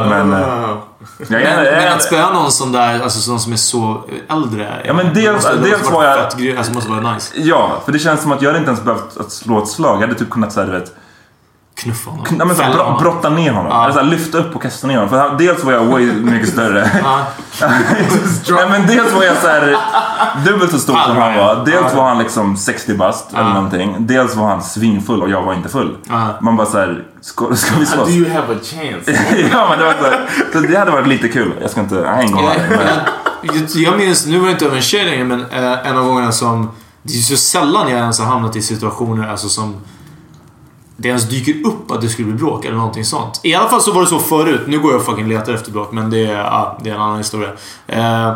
men, 0.10 0.34
eh, 0.34 0.40
jag, 0.40 0.78
Men, 1.18 1.42
men 1.64 1.94
att 1.94 2.04
spöa 2.04 2.34
någon 2.34 2.52
sån 2.52 2.72
där, 2.72 3.00
alltså 3.04 3.32
någon 3.32 3.40
som 3.40 3.54
är 3.54 3.58
så 3.58 4.04
äldre. 4.30 4.82
Ja, 4.86 4.94
men 4.94 5.14
dels- 5.14 5.34
måste, 5.36 5.56
dels 5.58 5.92
var 5.92 6.04
jag- 6.06 6.32
Fett, 6.34 6.58
alltså 6.58 6.74
måste 6.74 6.90
vara 6.92 7.14
nice. 7.14 7.34
Ja, 7.38 7.82
för 7.86 7.92
det 7.92 8.00
känns 8.00 8.22
som 8.22 8.32
att 8.32 8.42
jag 8.42 8.50
hade 8.50 8.60
inte 8.60 8.70
ens 8.72 8.84
behövt 8.84 9.18
att 9.18 9.32
slå 9.32 9.62
ett 9.64 9.68
slag. 9.70 9.96
Jag 9.96 10.08
hade 10.08 10.20
typ 10.20 10.30
kunnat 10.30 10.54
såhär, 10.54 10.68
du 10.68 10.74
vet, 10.74 10.96
Knuffa 11.78 12.10
honom. 12.10 12.26
ja, 12.40 12.46
men, 12.46 12.56
såhär, 12.56 12.72
Fälla 12.72 12.84
bro, 12.84 12.84
honom. 12.84 13.04
brotta 13.04 13.30
ner 13.30 13.52
honom. 13.52 13.82
Eller 13.82 13.94
såhär, 13.94 14.06
lyfta 14.06 14.38
upp 14.38 14.56
och 14.56 14.62
kasta 14.62 14.88
ner 14.88 14.96
honom. 14.96 15.10
För 15.10 15.20
han, 15.20 15.38
dels 15.38 15.64
var 15.64 15.74
jag 15.74 15.86
way 15.86 16.06
mycket 16.06 16.50
större. 16.50 16.90
Nej, 18.50 18.70
men 18.70 18.88
dels 18.88 19.14
var 19.14 19.24
jag 19.24 19.38
såhär 19.38 19.78
dubbelt 20.46 20.72
så 20.72 20.80
stor 20.80 20.98
som 21.08 21.18
han 21.18 21.38
var. 21.38 21.66
Dels 21.66 21.94
var 21.94 22.08
han 22.08 22.18
liksom 22.20 22.58
60 22.58 22.94
bast 22.96 23.34
eller 23.34 23.54
någonting. 23.54 23.96
Dels 24.00 24.36
var 24.36 24.48
han 24.48 24.64
svinfull 24.64 25.22
och 25.22 25.30
jag 25.30 25.42
var 25.42 25.54
inte 25.54 25.70
full. 25.70 25.98
Man 26.42 26.56
bara 26.58 26.68
såhär, 26.68 27.04
ska, 27.22 27.56
ska 27.56 27.76
vi 27.76 27.86
Do 27.86 27.86
slåss? 27.86 28.10
you 28.10 28.30
have 28.30 28.54
a 28.54 28.58
chance? 28.64 29.12
ja, 29.52 29.68
men 29.70 29.80
det 29.80 29.86
var 29.86 29.94
så, 29.94 30.04
här, 30.04 30.28
så 30.54 30.60
det 30.60 30.78
hade 30.80 30.92
varit 30.92 31.08
lite 31.08 31.28
kul. 31.28 31.54
Jag 31.62 31.70
ska 31.70 31.82
inte, 31.82 31.96
jag 31.96 32.32
gång 32.32 32.50
Jag, 33.42 33.56
jag 33.76 33.98
minns, 33.98 34.26
nu 34.26 34.40
var 34.40 34.46
det 34.46 34.52
inte 34.52 34.66
över 34.66 34.76
en 34.76 34.82
tjej 34.82 35.06
längre, 35.06 35.24
men 35.24 35.42
eh, 35.42 35.88
en 35.88 35.98
av 35.98 36.06
gångerna 36.06 36.32
som... 36.32 36.72
Det 37.04 37.14
är 37.14 37.22
så 37.22 37.38
sällan 37.38 37.90
jag 37.90 38.00
ens 38.00 38.20
har 38.20 38.26
hamnat 38.26 38.56
i 38.56 38.62
situationer 38.62 39.28
alltså 39.28 39.50
som 39.50 39.76
det 40.98 41.08
ens 41.08 41.30
dyker 41.30 41.68
upp 41.68 41.92
att 41.92 42.02
det 42.02 42.10
skulle 42.10 42.28
bli 42.28 42.38
bråk 42.38 42.66
eller 42.66 42.78
någonting 42.78 43.06
sånt. 43.06 43.40
I 43.44 43.56
alla 43.56 43.70
fall 43.70 43.82
så 43.82 43.92
var 43.92 44.02
det 44.02 44.08
så 44.08 44.20
förut. 44.20 44.62
Nu 44.68 44.80
går 44.80 44.92
jag 44.92 45.00
och 45.00 45.06
fucking 45.06 45.28
letar 45.30 45.54
efter 45.54 45.72
bråk, 45.72 45.92
men 45.92 46.10
det, 46.10 46.26
är- 46.26 46.44
ah, 46.44 46.78
det 46.84 46.90
är 46.90 46.96
en 46.96 47.02
annan 47.02 47.18
historia. 47.18 47.50
Eh, 47.88 48.36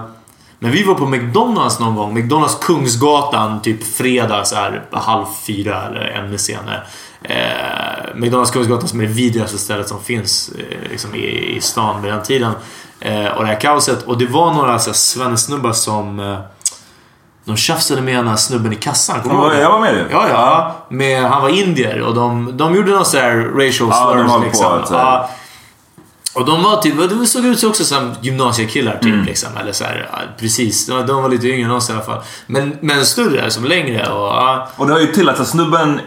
men 0.60 0.72
vi 0.72 0.84
var 0.84 0.96
på 0.96 1.06
McDonalds 1.08 1.80
någon 1.80 1.96
gång. 1.96 2.14
McDonalds 2.14 2.58
Kungsgatan, 2.62 3.62
typ 3.62 3.84
fredag 3.96 4.46
så 4.46 4.56
här, 4.56 4.84
halv 4.92 5.26
fyra 5.48 5.82
eller 5.88 6.02
ännu 6.02 6.38
senare. 6.38 6.82
Eh, 7.24 8.16
McDonalds 8.16 8.52
Kungsgatan 8.52 8.88
som 8.88 9.00
är 9.02 9.04
det 9.06 9.14
vidrigaste 9.14 9.58
stället 9.58 9.88
som 9.88 10.00
finns 10.02 10.52
eh, 10.60 10.90
liksom 10.92 11.16
i, 11.16 11.56
i 11.58 11.62
stan 11.62 12.02
vid 12.02 12.12
den 12.14 12.24
tiden. 12.24 12.54
Eh, 13.00 13.26
och 13.28 13.44
det 13.44 13.48
här 13.50 13.60
kaoset. 13.60 14.04
Och 14.04 14.18
det 14.18 14.26
var 14.26 14.54
några 14.54 14.80
så 14.80 14.90
här, 14.90 14.96
svensnubbar 14.96 15.72
som... 15.74 16.20
Eh, 16.20 16.38
de 17.46 17.58
tjafsade 17.58 18.02
med 18.02 18.16
den 18.18 18.28
här 18.28 18.36
snubben 18.36 18.74
i 18.74 18.76
kassan. 18.76 19.22
Kommer 19.22 19.50
det? 19.50 19.62
Jag 19.62 19.70
var 19.72 19.80
med 19.80 19.94
ju. 19.94 20.06
Ja, 20.12 20.28
ja. 20.30 20.76
Med, 20.90 21.24
han 21.24 21.42
var 21.42 21.50
indier 21.50 22.02
och 22.02 22.16
de, 22.16 22.58
de 22.58 22.76
gjorde 22.76 22.92
någon 22.92 23.06
sån 23.06 23.20
här 23.20 23.36
racial 23.56 23.90
Ja, 23.92 24.14
de 24.14 24.30
slurs 24.30 24.32
på 24.62 24.76
liksom. 24.78 24.98
här- 24.98 25.04
Ja. 25.04 25.30
Och 26.36 26.46
de 26.46 26.64
var 26.64 26.78
typ, 26.82 27.10
de 27.10 27.26
såg 27.26 27.46
ut 27.46 27.64
också 27.64 27.84
som 27.84 28.12
gymnasiekillar 28.22 28.94
typ 28.94 29.14
Mm. 29.14 29.26
liksom. 29.26 29.50
Eller 29.62 29.72
så 29.72 29.84
här, 29.84 30.08
ja, 30.12 30.18
precis. 30.40 30.88
De, 30.88 31.06
de 31.08 31.22
var 31.22 31.30
lite 31.30 31.48
yngre 31.48 31.66
än 31.66 31.72
oss 31.72 31.90
i 31.90 31.94
alla 31.94 32.02
fall. 32.02 32.22
Men, 32.48 32.78
men 32.82 33.06
större, 33.06 33.52
som 33.52 33.66
längre 33.66 34.08
och... 34.10 34.28
Ja. 34.28 34.68
Och 34.76 34.88
det 34.88 34.94
har 34.94 35.00
ju 35.00 35.08
till 35.08 35.30
att 35.30 35.38
så 35.38 35.46
snubben, 35.46 36.02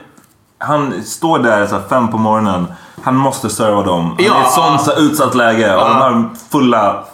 han 0.58 1.02
står 1.04 1.38
där 1.38 1.66
så 1.66 1.74
här, 1.74 1.82
fem 1.88 2.08
på 2.10 2.18
morgonen. 2.18 2.66
Han 3.02 3.16
måste 3.16 3.50
serva 3.50 3.82
dem. 3.82 4.04
Han 4.06 4.18
är 4.18 4.22
i 4.22 4.26
Ja. 4.26 4.40
ett 4.46 4.52
sånt 4.52 4.82
så 4.82 4.90
här, 4.90 5.00
utsatt 5.00 5.34
läge. 5.34 5.76
Och 5.76 5.88
de 5.88 5.94
här 5.96 6.28
fulla 6.50 7.04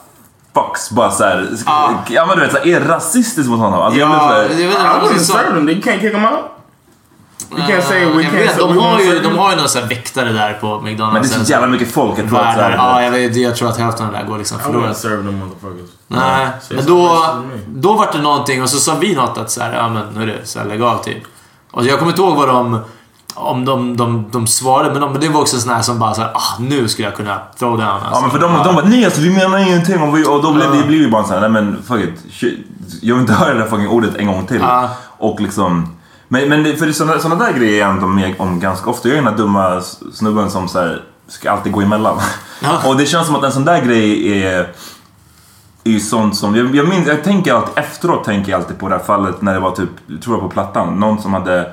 fucks 0.55 0.91
bara 0.91 1.11
såhär... 1.11 1.49
Ja 2.09 2.27
men 2.27 2.37
du 2.39 2.43
vet, 2.43 2.53
så 2.53 2.59
här, 2.59 2.67
är 2.67 2.81
rasistisk 2.81 3.49
mot 3.51 3.59
honom. 3.61 3.81
Alltså, 3.81 4.05
här, 4.05 4.37
jag 4.43 4.49
vet 4.49 4.61
inte 4.61 4.71
I 4.81 5.09
wouldn't 5.09 5.19
serve 5.19 5.49
them. 5.49 5.69
You 5.69 5.81
can't 5.81 6.01
kick 6.01 6.13
them 6.13 6.25
out. 6.25 6.41
You 7.57 7.61
can't 7.63 7.83
say 7.89 8.05
we 8.05 8.23
jag 8.23 8.33
can't 8.33 8.37
vet, 8.37 8.59
de 8.59 8.75
we 8.75 8.81
har 8.81 9.01
ju, 9.01 9.19
de 9.21 9.39
har 9.39 9.51
ju 9.51 9.57
någon 9.57 9.69
sån 9.69 9.89
väktare 9.89 10.33
där 10.33 10.53
på 10.61 10.81
McDonalds. 10.81 11.13
Men 11.13 11.23
det 11.23 11.43
är 11.43 11.45
så 11.45 11.51
jävla 11.53 11.67
mycket 11.67 11.93
folk. 11.93 12.19
Jag 12.19 12.29
tror 12.29 12.39
att 12.39 12.45
här- 12.55 12.71
Ja, 12.77 13.03
jag, 13.03 13.11
vet, 13.11 13.37
jag 13.37 13.57
tror 13.57 13.69
att 13.69 13.77
hälften 13.79 14.07
av 14.07 14.13
det 14.13 14.19
där 14.19 14.27
går 14.27 14.39
liksom 14.39 14.59
I 14.61 14.63
förlorat. 14.63 14.97
serve 14.99 15.17
them 15.17 15.39
motherfuckers. 15.39 15.91
Nej, 16.09 16.49
men 16.71 16.87
då, 16.87 17.25
då 17.69 17.93
var 17.93 18.09
det 18.13 18.19
någonting 18.23 18.63
och 18.63 18.71
så 18.71 18.79
sa 18.79 18.95
vi 19.01 19.15
något 19.15 19.39
att 19.39 19.51
så 19.51 19.61
här, 19.63 19.73
ja 19.77 19.89
men 19.89 20.03
nu 20.15 20.23
är 20.23 20.27
det 20.27 20.39
så 20.47 20.59
här 20.59 20.67
legalt 20.67 21.03
typ. 21.03 21.23
Och 21.71 21.85
jag 21.85 21.99
kommer 21.99 22.13
inte 22.13 22.23
ihåg 22.23 22.37
vad 22.37 22.49
de... 22.49 22.81
Om 23.35 23.65
de, 23.65 23.97
de, 23.97 24.25
de 24.31 24.47
svarade, 24.47 24.91
men, 24.93 25.01
de, 25.01 25.21
det 25.21 25.29
var 25.29 25.41
också 25.41 25.59
sån 25.59 25.73
här 25.73 25.83
som 25.83 25.99
bara 25.99 26.15
såhär, 26.15 26.31
ah, 26.35 26.59
nu 26.61 26.89
skulle 26.89 27.09
jag 27.09 27.17
kunna 27.17 27.41
throw 27.59 27.79
down. 27.79 27.89
Alltså. 27.89 28.11
Ja 28.13 28.21
men 28.21 28.31
för 28.31 28.39
de, 28.39 28.53
de 28.65 28.75
bara 28.75 28.85
nej 28.85 29.05
alltså 29.05 29.21
vi 29.21 29.31
menar 29.31 29.59
ingenting 29.59 30.03
och, 30.03 30.17
vi, 30.17 30.25
och 30.25 30.43
då 30.43 30.53
blir 30.53 30.69
det 30.69 30.87
blir 30.87 30.99
ju 30.99 31.11
bara 31.11 31.25
såhär, 31.25 31.41
nej 31.41 31.51
men 31.51 31.83
fuck 31.83 32.01
it. 32.01 32.45
Jag 33.03 33.15
vill 33.15 33.21
inte 33.21 33.33
höra 33.41 33.55
det 33.55 33.61
där 33.61 33.67
fucking 33.67 33.89
ordet 33.89 34.17
en 34.17 34.27
gång 34.27 34.47
till. 34.47 34.61
Ja. 34.61 34.91
Och 35.19 35.41
liksom... 35.41 35.97
Men, 36.29 36.49
men 36.49 36.63
det, 36.63 36.77
för 36.77 36.87
det, 36.87 36.93
såna, 36.93 37.19
såna 37.19 37.35
där 37.35 37.53
grejer 37.53 37.75
är 37.75 37.79
jag 37.79 37.91
ändå 37.91 38.07
med 38.07 38.35
om 38.39 38.61
ganska 38.61 38.91
ofta. 38.91 39.09
Jag 39.09 39.19
är 39.19 39.23
den 39.23 39.33
där 39.33 39.39
dumma 39.39 39.81
snubben 40.15 40.51
som 40.51 40.69
så 40.69 40.81
här, 40.81 41.03
ska 41.29 41.51
alltid 41.51 41.73
gå 41.73 41.81
emellan. 41.81 42.19
och 42.87 42.97
det 42.97 43.07
känns 43.07 43.27
som 43.27 43.37
att 43.37 43.45
en 43.45 43.53
sån 43.53 43.65
där 43.65 43.81
grej 43.81 44.43
är 44.43 44.69
är 45.85 45.91
ju 45.91 46.01
sånt 46.01 46.37
som, 46.37 46.57
jag, 46.57 46.75
jag 46.77 46.89
minns, 46.89 47.07
jag 47.07 47.25
tänker 47.25 47.55
alltid, 47.55 47.79
efteråt 47.79 48.25
tänker 48.25 48.53
jag 48.53 48.61
alltid 48.61 48.79
på 48.79 48.89
det 48.89 48.97
här 48.97 49.05
fallet 49.05 49.43
när 49.43 49.55
det 49.55 49.61
var 49.61 49.71
typ, 49.71 50.23
tror 50.23 50.37
jag 50.37 50.41
på 50.41 50.49
Plattan, 50.49 51.01
någon 51.01 51.23
som 51.23 51.35
hade 51.35 51.73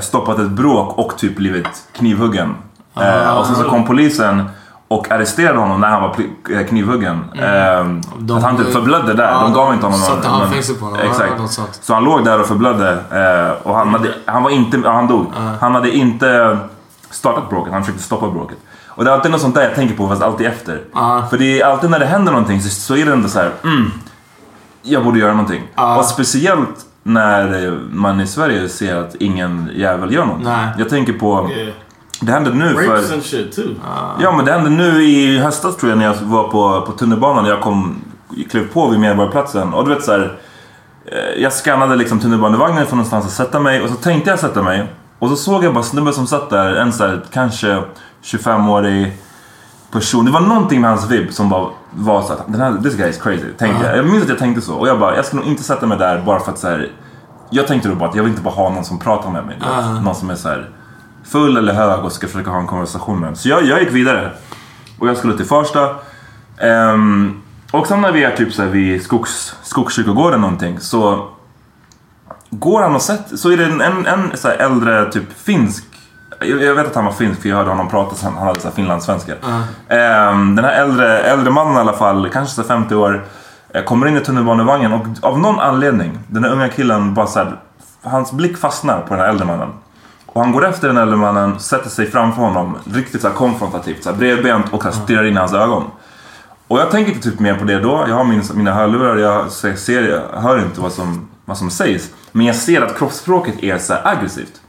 stoppat 0.00 0.38
ett 0.38 0.50
bråk 0.50 0.98
och 0.98 1.18
typ 1.18 1.36
blivit 1.36 1.88
knivhuggen. 1.92 2.54
Eh, 3.00 3.38
och 3.38 3.46
sen 3.46 3.54
så 3.54 3.62
kom 3.62 3.86
polisen 3.86 4.44
och 4.88 5.10
arresterade 5.10 5.58
honom 5.58 5.80
när 5.80 5.88
han 5.88 6.02
var 6.02 6.16
eh, 6.50 6.66
knivhuggen. 6.66 7.24
Mm. 7.34 8.00
Eh, 8.28 8.36
att 8.36 8.42
han 8.42 8.56
typ 8.56 8.72
förblödde 8.72 9.14
där. 9.14 9.30
Ja, 9.32 9.42
de 9.42 9.52
gav 9.52 9.74
inte 9.74 9.86
honom 9.86 10.00
satte 10.00 10.28
någon... 10.28 10.40
handfängsel 10.40 10.76
på 10.76 10.84
honom, 10.84 11.00
Exakt. 11.00 11.84
Så 11.84 11.94
han 11.94 12.04
låg 12.04 12.24
där 12.24 12.40
och 12.40 12.46
förblödde. 12.46 12.90
Eh, 12.90 13.66
och 13.68 13.74
han, 13.74 13.88
hade, 13.88 14.14
han 14.24 14.42
var 14.42 14.50
inte... 14.50 14.82
Han 14.84 15.06
dog. 15.06 15.26
Han 15.60 15.74
hade 15.74 15.90
inte 15.90 16.58
startat 17.10 17.50
bråket, 17.50 17.72
han 17.72 17.82
försökte 17.82 18.02
stoppa 18.02 18.30
bråket. 18.30 18.58
Och 18.86 19.04
det 19.04 19.10
är 19.10 19.14
alltid 19.14 19.30
något 19.30 19.40
sånt 19.40 19.54
där 19.54 19.62
jag 19.62 19.74
tänker 19.74 19.96
på, 19.96 20.08
fast 20.08 20.22
alltid 20.22 20.46
efter. 20.46 20.82
För 21.30 21.38
det 21.38 21.60
är 21.60 21.66
alltid 21.66 21.90
när 21.90 21.98
det 21.98 22.06
händer 22.06 22.32
någonting 22.32 22.60
så, 22.60 22.68
så 22.68 22.96
är 22.96 23.06
det 23.06 23.12
ändå 23.12 23.28
så 23.28 23.38
här. 23.38 23.52
Mm, 23.64 23.90
jag 24.82 25.04
borde 25.04 25.18
göra 25.18 25.32
någonting. 25.32 25.62
Och 25.98 26.04
speciellt 26.04 26.85
när 27.06 27.70
man 27.90 28.20
i 28.20 28.26
Sverige 28.26 28.68
ser 28.68 28.96
att 28.96 29.14
ingen 29.14 29.70
jävel 29.74 30.12
gör 30.12 30.24
någonting. 30.24 30.48
Nej. 30.48 30.68
Jag 30.78 30.88
tänker 30.88 31.12
på... 31.12 31.50
Yeah. 31.56 31.74
Det 32.20 32.32
hände 32.32 32.50
nu 32.50 32.72
Rapes 32.72 33.08
för... 33.08 33.14
and 33.14 33.22
shit 33.22 33.56
too. 33.56 33.74
Ja 34.20 34.32
men 34.36 34.44
det 34.44 34.52
hände 34.52 34.70
nu 34.70 35.04
i 35.04 35.38
höstas 35.38 35.76
tror 35.76 35.90
jag 35.90 35.98
när 35.98 36.04
jag 36.04 36.14
var 36.14 36.48
på, 36.48 36.86
på 36.86 36.92
tunnelbanan. 36.92 37.46
Jag 37.46 37.60
kom, 37.60 38.04
klev 38.50 38.72
på 38.72 38.88
vid 38.88 39.00
Medborgarplatsen 39.00 39.74
och 39.74 39.88
du 39.88 39.94
vet 39.94 40.04
så 40.04 40.12
här, 40.12 40.38
eh, 41.06 41.42
Jag 41.42 41.52
skannade 41.52 41.96
liksom 41.96 42.20
tunnelbanevagnen 42.20 42.86
från 42.86 42.96
någonstans 42.96 43.26
att 43.26 43.32
sätta 43.32 43.60
mig 43.60 43.82
och 43.82 43.88
så 43.88 43.94
tänkte 43.94 44.30
jag 44.30 44.38
sätta 44.38 44.62
mig. 44.62 44.86
Och 45.18 45.28
så 45.28 45.36
såg 45.36 45.64
jag 45.64 45.74
bara 45.74 45.84
snubben 45.84 46.12
som 46.12 46.26
satt 46.26 46.50
där, 46.50 46.74
en 46.74 46.92
så 46.92 47.06
här, 47.06 47.24
kanske 47.32 47.82
25-årig 48.24 49.12
person. 49.90 50.24
Det 50.24 50.30
var 50.30 50.40
någonting 50.40 50.80
med 50.80 50.90
hans 50.90 51.10
vibb 51.10 51.32
som 51.32 51.48
bara 51.48 51.68
var 51.98 52.22
så 52.22 52.32
att 52.32 52.44
den 52.46 52.60
här, 52.60 52.76
this 52.82 52.94
guy 52.96 53.08
is 53.10 53.18
crazy. 53.22 53.52
Tänkte 53.58 53.84
Ja. 53.84 53.88
jag. 53.88 53.98
jag 53.98 54.06
minns 54.06 54.22
att 54.22 54.28
jag 54.28 54.38
tänkte 54.38 54.62
så. 54.62 54.74
Och 54.74 54.88
jag 54.88 54.98
bara, 54.98 55.16
jag 55.16 55.24
ska 55.24 55.36
nog 55.36 55.44
inte 55.46 55.62
sätta 55.62 55.86
mig 55.86 55.98
där 55.98 56.22
bara 56.26 56.40
för 56.40 56.52
att 56.52 56.58
så 56.58 56.68
här, 56.68 56.92
Jag 57.50 57.66
tänkte 57.66 57.88
då 57.88 57.94
bara 57.94 58.08
att 58.08 58.14
jag 58.16 58.22
vill 58.22 58.30
inte 58.32 58.42
bara 58.42 58.54
ha 58.54 58.70
någon 58.70 58.84
som 58.84 58.98
pratar 58.98 59.30
med 59.30 59.44
mig. 59.46 59.54
vet. 59.58 59.68
Ja. 59.68 60.00
Någon 60.00 60.14
som 60.14 60.30
är 60.30 60.34
så 60.34 60.48
här 60.48 60.70
full 61.24 61.56
eller 61.56 61.72
hög 61.72 62.04
och 62.04 62.12
ska 62.12 62.26
försöka 62.26 62.50
ha 62.50 62.58
en 62.58 62.66
konversation 62.66 63.20
med 63.20 63.28
en. 63.28 63.36
Så 63.36 63.48
jag, 63.48 63.64
jag 63.64 63.80
gick 63.80 63.92
vidare. 63.92 64.30
Och 64.98 65.08
jag 65.08 65.16
skulle 65.16 65.36
till 65.36 65.46
Farsta. 65.46 65.90
Ehm, 66.58 67.42
och 67.72 67.86
sen 67.86 68.00
när 68.00 68.12
vi 68.12 68.24
är 68.24 68.36
typ 68.36 68.52
så 68.52 68.62
här 68.62 68.68
vid 68.68 69.02
skogs, 69.02 69.56
Skogskyrkogården 69.62 70.40
någonting 70.40 70.80
så 70.80 71.28
går 72.50 72.82
han 72.82 72.94
och 72.94 73.02
sätter 73.02 73.36
så 73.36 73.50
är 73.50 73.56
det 73.56 73.64
en, 73.64 73.80
en, 73.80 74.06
en 74.06 74.30
så 74.34 74.48
här 74.48 74.56
äldre 74.56 75.12
typ 75.12 75.32
finsk 75.38 75.84
jag 76.40 76.74
vet 76.74 76.86
att 76.86 76.94
han 76.94 77.04
var 77.04 77.12
finsk 77.12 77.42
för 77.42 77.48
jag 77.48 77.56
hörde 77.56 77.70
honom 77.70 77.88
prata, 77.88 78.14
så 78.14 78.26
han 78.26 78.46
hade 78.46 78.60
så 78.60 78.70
finlandssvenska. 78.70 79.32
Ehm, 79.88 80.56
den 80.56 80.64
här 80.64 80.82
äldre, 80.82 81.18
äldre 81.18 81.50
mannen 81.50 81.74
i 81.74 81.78
alla 81.78 81.92
fall, 81.92 82.30
kanske 82.32 82.54
så 82.54 82.62
här 82.62 82.68
50 82.68 82.94
år, 82.94 83.24
eh, 83.74 83.84
kommer 83.84 84.06
in 84.06 84.16
i 84.16 84.20
tunnelbanevagnen 84.20 84.92
och 84.92 85.06
av 85.20 85.38
någon 85.38 85.60
anledning, 85.60 86.18
den 86.28 86.44
här 86.44 86.50
unga 86.50 86.68
killen 86.68 87.14
bara 87.14 87.26
så 87.26 87.38
här, 87.38 87.56
hans 88.02 88.32
blick 88.32 88.58
fastnar 88.58 89.00
på 89.00 89.14
den 89.14 89.18
här 89.18 89.28
äldre 89.28 89.46
mannen. 89.46 89.68
Och 90.26 90.42
han 90.42 90.52
går 90.52 90.66
efter 90.66 90.88
den 90.88 90.96
äldre 90.96 91.16
mannen, 91.16 91.60
sätter 91.60 91.90
sig 91.90 92.10
framför 92.10 92.42
honom, 92.42 92.78
riktigt 92.94 93.22
så 93.22 93.30
konfrontativt, 93.30 94.04
så 94.04 94.10
här 94.10 94.16
bredbent 94.16 94.72
och 94.72 94.82
så 94.82 94.92
stirrar 94.92 95.24
in 95.24 95.34
i 95.34 95.36
hans 95.36 95.52
ögon. 95.52 95.84
Och 96.68 96.78
jag 96.78 96.90
tänker 96.90 97.12
inte 97.12 97.30
typ 97.30 97.40
mer 97.40 97.54
på 97.54 97.64
det 97.64 97.78
då. 97.78 98.04
Jag 98.08 98.14
har 98.14 98.24
min, 98.24 98.42
mina 98.54 98.74
hörlurar, 98.74 99.16
jag 99.16 99.50
ser, 99.50 100.02
jag 100.02 100.40
hör 100.40 100.58
inte 100.58 100.80
vad 100.80 100.92
som, 100.92 101.28
vad 101.44 101.58
som 101.58 101.70
sägs. 101.70 102.10
Men 102.32 102.46
jag 102.46 102.56
ser 102.56 102.82
att 102.82 102.98
kroppsspråket 102.98 103.62
är 103.62 103.78
så 103.78 103.94
aggressivt. 104.04 104.60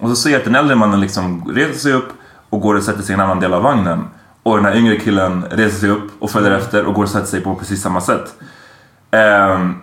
Och 0.00 0.08
så 0.08 0.16
ser 0.16 0.30
jag 0.30 0.38
att 0.38 0.44
den 0.44 0.54
äldre 0.54 0.76
mannen 0.76 1.00
liksom 1.00 1.52
reser 1.54 1.78
sig 1.78 1.92
upp 1.92 2.08
och 2.50 2.60
går 2.60 2.74
och 2.74 2.82
sätter 2.82 3.02
sig 3.02 3.12
i 3.12 3.14
en 3.14 3.20
annan 3.20 3.40
del 3.40 3.54
av 3.54 3.62
vagnen. 3.62 4.04
Och 4.42 4.56
den 4.56 4.64
här 4.64 4.76
yngre 4.76 4.96
killen 4.96 5.44
reser 5.50 5.78
sig 5.80 5.90
upp 5.90 6.10
och 6.18 6.30
följer 6.30 6.50
efter 6.50 6.84
och 6.84 6.94
går 6.94 7.02
och 7.02 7.08
sätter 7.08 7.26
sig 7.26 7.40
på 7.40 7.54
precis 7.54 7.82
samma 7.82 8.00
sätt. 8.00 8.34
Ehm, 9.10 9.74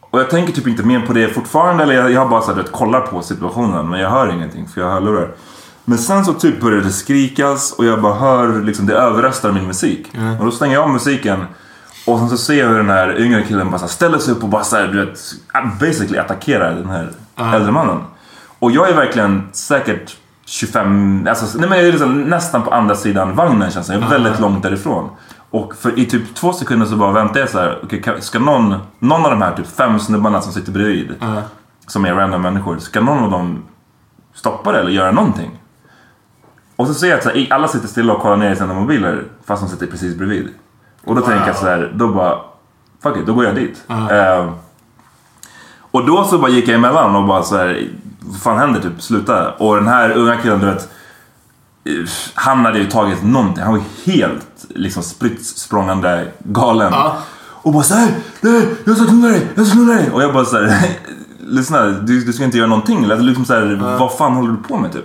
och 0.00 0.20
jag 0.20 0.30
tänker 0.30 0.52
typ 0.52 0.66
inte 0.66 0.82
mer 0.82 1.00
på 1.00 1.12
det 1.12 1.28
fortfarande, 1.28 1.82
eller 1.82 1.94
jag, 1.94 2.10
jag 2.12 2.20
har 2.20 2.28
bara 2.28 2.40
så 2.40 2.50
här, 2.50 2.56
vet, 2.62 2.72
kollar 2.72 3.00
på 3.00 3.22
situationen 3.22 3.88
men 3.90 4.00
jag 4.00 4.10
hör 4.10 4.32
ingenting 4.32 4.68
för 4.68 4.80
jag 4.80 4.88
har 4.88 4.94
hörlurar. 4.94 5.28
Men 5.84 5.98
sen 5.98 6.24
så 6.24 6.32
typ 6.32 6.60
börjar 6.60 6.80
det 6.80 6.90
skrikas 6.90 7.72
och 7.72 7.84
jag 7.84 8.02
bara 8.02 8.14
hör 8.14 8.62
liksom 8.62 8.86
det 8.86 8.94
överröstar 8.94 9.52
min 9.52 9.66
musik. 9.66 10.12
Och 10.38 10.44
då 10.44 10.50
stänger 10.50 10.74
jag 10.74 10.82
av 10.84 10.90
musiken 10.90 11.44
och 12.06 12.18
sen 12.18 12.28
så 12.28 12.36
ser 12.36 12.54
jag 12.54 12.68
hur 12.68 12.76
den 12.76 12.90
här 12.90 13.20
yngre 13.20 13.42
killen 13.42 13.70
bara 13.70 13.78
här 13.78 13.86
ställer 13.86 14.18
sig 14.18 14.34
upp 14.34 14.42
och 14.42 14.48
bara 14.48 14.64
så 14.64 14.76
här, 14.76 14.86
du 14.86 15.04
vet, 15.06 15.18
basically 15.80 16.18
attackerar 16.18 16.74
den 16.74 16.90
här 16.90 17.10
Ja. 17.36 17.54
äldre 17.54 17.72
mannen. 17.72 18.00
Och 18.60 18.70
jag 18.70 18.88
är 18.90 18.94
verkligen 18.94 19.48
säkert 19.52 20.16
25, 20.46 21.26
alltså, 21.28 21.58
nej 21.58 21.68
men 21.68 21.78
jag 21.78 21.86
är 21.88 21.92
liksom 21.92 22.22
nästan 22.22 22.62
på 22.62 22.70
andra 22.70 22.94
sidan 22.94 23.36
vagnen 23.36 23.70
känns 23.70 23.86
det. 23.86 23.94
Jag 23.94 24.02
är 24.02 24.08
väldigt 24.08 24.40
långt 24.40 24.62
därifrån. 24.62 25.08
Och 25.50 25.74
för 25.76 25.98
i 25.98 26.06
typ 26.06 26.34
två 26.34 26.52
sekunder 26.52 26.86
så 26.86 26.96
bara 26.96 27.12
väntar 27.12 27.40
jag 27.40 27.48
så 27.48 27.58
här, 27.58 27.78
okej, 27.84 28.02
kan- 28.02 28.22
ska 28.22 28.38
någon, 28.38 28.74
någon 28.98 29.24
av 29.24 29.30
de 29.30 29.42
här 29.42 29.54
typ 29.56 29.66
fem 29.66 29.98
snubbarna 30.00 30.40
som 30.40 30.52
sitter 30.52 30.72
bredvid, 30.72 31.14
Ja. 31.20 31.42
som 31.86 32.04
är 32.04 32.14
random 32.14 32.42
människor, 32.42 32.78
ska 32.78 33.00
någon 33.00 33.24
av 33.24 33.30
dem 33.30 33.62
stoppa 34.34 34.72
det 34.72 34.78
eller 34.78 34.90
göra 34.90 35.10
någonting? 35.12 35.50
Och 36.76 36.86
så 36.86 36.94
ser 36.94 37.08
jag 37.08 37.16
att 37.16 37.22
så 37.24 37.30
här, 37.30 37.46
alla 37.50 37.68
sitter 37.68 37.88
stilla 37.88 38.12
och 38.12 38.20
kollar 38.22 38.36
ner 38.36 38.52
i 38.52 38.56
sina 38.56 38.74
mobiler 38.74 39.24
fast 39.46 39.62
de 39.62 39.68
sitter 39.68 39.86
precis 39.86 40.16
bredvid. 40.16 40.48
Och 41.04 41.14
då 41.14 41.20
Wow. 41.20 41.28
tänker 41.30 41.46
jag 41.46 41.56
så 41.56 41.66
här, 41.66 41.92
då 41.94 42.08
bara, 42.08 42.38
fuck 43.02 43.16
it, 43.16 43.26
då 43.26 43.34
går 43.34 43.44
jag 43.44 43.54
dit. 43.54 43.84
Ja. 43.86 44.10
Eh, 44.10 44.50
och 45.90 46.06
då 46.06 46.24
så 46.24 46.38
bara 46.38 46.50
gick 46.50 46.68
jag 46.68 46.74
emellan 46.74 47.16
och 47.16 47.24
bara 47.26 47.42
så 47.42 47.56
här, 47.56 47.88
vad 48.20 48.40
fan 48.40 48.58
händer 48.58 48.80
typ, 48.80 49.02
sluta. 49.02 49.50
Och 49.52 49.76
den 49.76 49.88
här 49.88 50.10
unga 50.10 50.36
killen, 50.36 50.60
du 50.60 50.66
vet, 50.66 50.88
han 52.34 52.64
hade 52.64 52.78
ju 52.78 52.86
tagit 52.86 53.22
någonting, 53.22 53.64
han 53.64 53.72
var 53.72 53.82
helt 54.04 54.66
liksom 54.68 55.02
spritt 55.02 55.46
språngande 55.46 56.28
galen. 56.38 56.92
Och 57.62 57.72
bara 57.72 57.82
såhär, 57.82 58.08
nej, 58.40 58.66
jag 58.84 58.96
ska 58.96 59.06
knulla 59.06 59.28
dig, 59.28 59.46
jag 59.54 59.66
ska 59.66 59.76
knulla 59.76 59.94
dig. 59.94 60.10
Och 60.10 60.22
jag 60.22 60.32
bara 60.32 60.44
såhär, 60.44 60.82
lyssna, 61.40 61.86
du, 61.86 62.24
du 62.24 62.32
ska 62.32 62.44
inte 62.44 62.58
göra 62.58 62.68
någonting. 62.68 63.04
Eller 63.04 63.16
liksom 63.16 63.44
såhär, 63.44 63.96
vad 63.98 64.12
fan 64.12 64.32
håller 64.32 64.50
du 64.50 64.56
på 64.56 64.76
med 64.76 64.92
typ? 64.92 65.04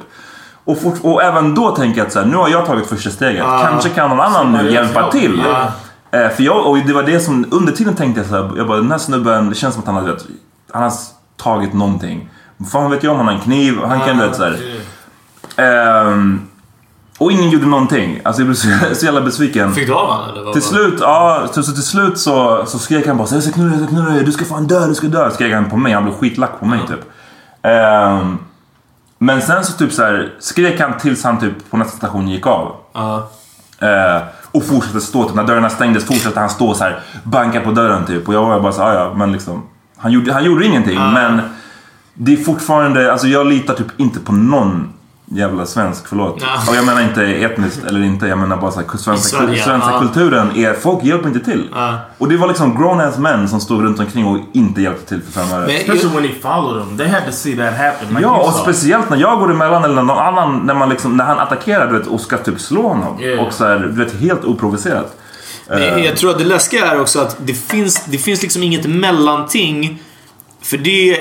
Och, 0.65 0.81
fort, 0.81 0.99
och 1.01 1.23
även 1.23 1.55
då 1.55 1.75
tänker 1.75 1.99
jag 1.99 2.07
att 2.07 2.13
så 2.13 2.19
här, 2.19 2.25
nu 2.25 2.35
har 2.35 2.49
jag 2.49 2.65
tagit 2.65 2.87
första 2.87 3.09
steget. 3.09 3.43
Ja. 3.47 3.67
Kanske 3.69 3.89
kan 3.89 4.09
någon 4.09 4.19
annan 4.19 4.51
nu 4.51 4.71
hjälpa 4.71 5.11
till. 5.11 5.43
Ja. 5.45 5.71
Eh, 6.19 6.29
för 6.29 6.43
jag, 6.43 6.67
och 6.67 6.77
det 6.77 6.93
var 6.93 7.03
det 7.03 7.19
som, 7.19 7.45
under 7.51 7.73
tiden 7.73 7.95
tänkte 7.95 8.19
jag 8.21 8.29
så 8.29 8.35
här, 8.35 8.51
jag 8.57 8.67
bara 8.67 8.77
den 8.77 8.91
här 8.91 8.97
snubben, 8.97 9.49
det 9.49 9.55
känns 9.55 9.73
som 9.73 9.83
att 9.83 9.87
han 9.87 9.95
har, 9.95 10.17
han 10.71 10.83
har 10.83 10.93
tagit 11.37 11.73
någonting. 11.73 12.29
Fan 12.71 12.91
vet 12.91 13.03
jag 13.03 13.11
om 13.11 13.17
han 13.17 13.27
har 13.27 13.33
en 13.33 13.39
kniv, 13.39 13.79
han 13.87 13.99
kan 13.99 14.17
du 14.17 14.27
vet 14.27 14.35
så 14.35 14.43
här. 14.43 14.59
Ehm, 15.57 16.41
och 17.17 17.31
ingen 17.31 17.49
gjorde 17.49 17.65
någonting. 17.65 18.21
Alltså 18.23 18.41
jag 18.41 18.47
blev 18.47 18.55
så, 18.55 18.67
så 18.95 19.05
jävla 19.05 19.21
besviken. 19.21 19.73
Fick 19.73 19.87
du 19.87 19.93
av 19.93 20.07
honom 20.07 20.29
eller? 20.29 20.43
vad 20.43 20.53
Till 20.53 20.61
slut, 20.61 20.97
ja, 21.01 21.47
så, 21.53 21.63
så 21.63 21.71
till 21.71 21.83
slut 21.83 22.19
så, 22.19 22.65
så 22.65 22.79
skrek 22.79 23.07
han 23.07 23.17
bara 23.17 23.27
så 23.27 23.35
jag 23.35 23.43
ska 23.43 23.51
knulla 23.51 23.69
dig, 23.71 23.79
jag 23.79 23.87
ska 23.89 23.95
knulla 23.95 24.13
dig, 24.15 24.23
du 24.23 24.31
ska 24.31 24.45
fan 24.45 24.67
dö, 24.67 24.87
du 24.87 24.95
ska 24.95 25.07
dö. 25.07 25.31
Skrek 25.31 25.53
han 25.53 25.69
på 25.69 25.77
mig, 25.77 25.93
han 25.93 26.03
blev 26.03 26.13
skitlack 26.15 26.59
på 26.59 26.65
mig 26.65 26.79
typ. 26.87 27.11
Ehm, 27.61 28.37
men 29.17 29.41
sen 29.41 29.65
så 29.65 29.73
typ 29.73 29.93
så 29.93 30.03
här, 30.03 30.33
skrek 30.39 30.79
han 30.81 30.97
tills 30.97 31.23
han 31.23 31.39
typ 31.39 31.69
på 31.71 31.77
nästa 31.77 31.97
station 31.97 32.27
gick 32.27 32.47
av. 32.47 32.75
Ja. 32.93 33.29
Eh, 33.79 34.21
och 34.51 34.63
fortsatte 34.65 35.01
stå, 35.01 35.23
typ, 35.23 35.35
när 35.35 35.43
dörrarna 35.43 35.69
stängdes 35.69 36.05
fortsatte 36.05 36.39
han 36.39 36.49
stå 36.49 36.73
så 36.73 36.83
här, 36.83 36.99
banka 37.23 37.61
på 37.61 37.71
dörren 37.71 38.05
typ. 38.05 38.27
Och 38.27 38.33
jag 38.33 38.45
var 38.45 38.59
bara 38.59 38.71
så 38.71 38.81
här, 38.81 38.89
"Ah, 38.89 38.93
ja 38.93 39.13
men 39.13 39.31
liksom. 39.31 39.63
Han 39.97 40.11
gjorde, 40.11 40.33
han 40.33 40.43
gjorde 40.43 40.65
ingenting 40.65 40.99
men 41.13 41.41
det 42.15 42.33
är 42.33 42.37
fortfarande, 42.37 43.11
alltså 43.11 43.27
jag 43.27 43.47
litar 43.47 43.73
typ 43.73 43.87
inte 43.97 44.19
på 44.19 44.31
någon 44.31 44.93
jävla 45.25 45.65
svensk, 45.65 46.07
förlåt. 46.07 46.37
Ja. 46.41 46.47
Och 46.69 46.75
jag 46.75 46.85
menar 46.85 47.01
inte 47.01 47.23
etniskt 47.23 47.83
eller 47.83 48.03
inte, 48.03 48.27
jag 48.27 48.37
menar 48.37 48.57
bara 48.57 48.71
så 48.71 48.79
här, 48.79 48.97
svenska, 48.97 49.37
Sverige, 49.37 49.63
svenska 49.63 49.91
ja. 49.91 49.99
kulturen 49.99 50.55
är, 50.55 50.73
folk 50.73 51.03
hjälper 51.03 51.27
inte 51.27 51.39
till. 51.39 51.69
Ja. 51.73 51.97
Och 52.17 52.29
det 52.29 52.37
var 52.37 52.47
liksom 52.47 52.77
grown 52.77 53.01
ass 53.01 53.17
män 53.17 53.49
som 53.49 53.59
stod 53.59 53.83
runt 53.83 53.99
omkring 53.99 54.25
och 54.25 54.39
inte 54.53 54.81
hjälpte 54.81 55.05
till 55.05 55.21
för 55.21 55.31
fem 55.31 55.59
öre. 55.59 55.71
Especially 55.71 56.15
when 56.15 56.23
he 56.23 56.35
followed 56.41 56.87
them. 56.87 56.97
They 56.97 57.07
had 57.07 57.25
to 57.25 57.31
see 57.31 57.55
that 57.55 57.77
happen. 57.77 58.07
Like 58.09 58.21
Ja, 58.21 58.37
och 58.37 58.53
saw. 58.53 58.63
speciellt 58.63 59.09
när 59.09 59.17
jag 59.17 59.39
går 59.39 59.51
emellan 59.51 59.83
eller 59.83 60.03
någon 60.03 60.17
annan, 60.17 60.59
när, 60.65 60.73
man 60.73 60.89
liksom, 60.89 61.17
när 61.17 61.25
han 61.25 61.39
attackerar 61.39 61.91
du 61.91 61.99
vet, 61.99 62.07
och 62.07 62.21
ska 62.21 62.37
typ 62.37 62.59
slå 62.59 62.87
honom. 62.87 63.21
Yeah. 63.21 63.47
Och 63.47 63.53
så 63.53 63.65
här, 63.65 63.79
du 63.79 64.03
vet, 64.03 64.21
helt 64.21 64.45
oprovocerat. 64.45 65.17
Men 65.67 65.81
Eh, 65.81 66.05
jag 66.05 66.17
tror 66.17 66.31
att 66.31 66.37
det 66.37 66.45
läskiga 66.45 66.85
är 66.85 67.01
också 67.01 67.19
att 67.19 67.37
det 67.39 67.53
finns, 67.53 68.05
det 68.05 68.17
finns 68.17 68.41
liksom 68.41 68.63
inget 68.63 68.85
mellanting. 68.85 70.01
För 70.65 70.77
det... 70.77 71.17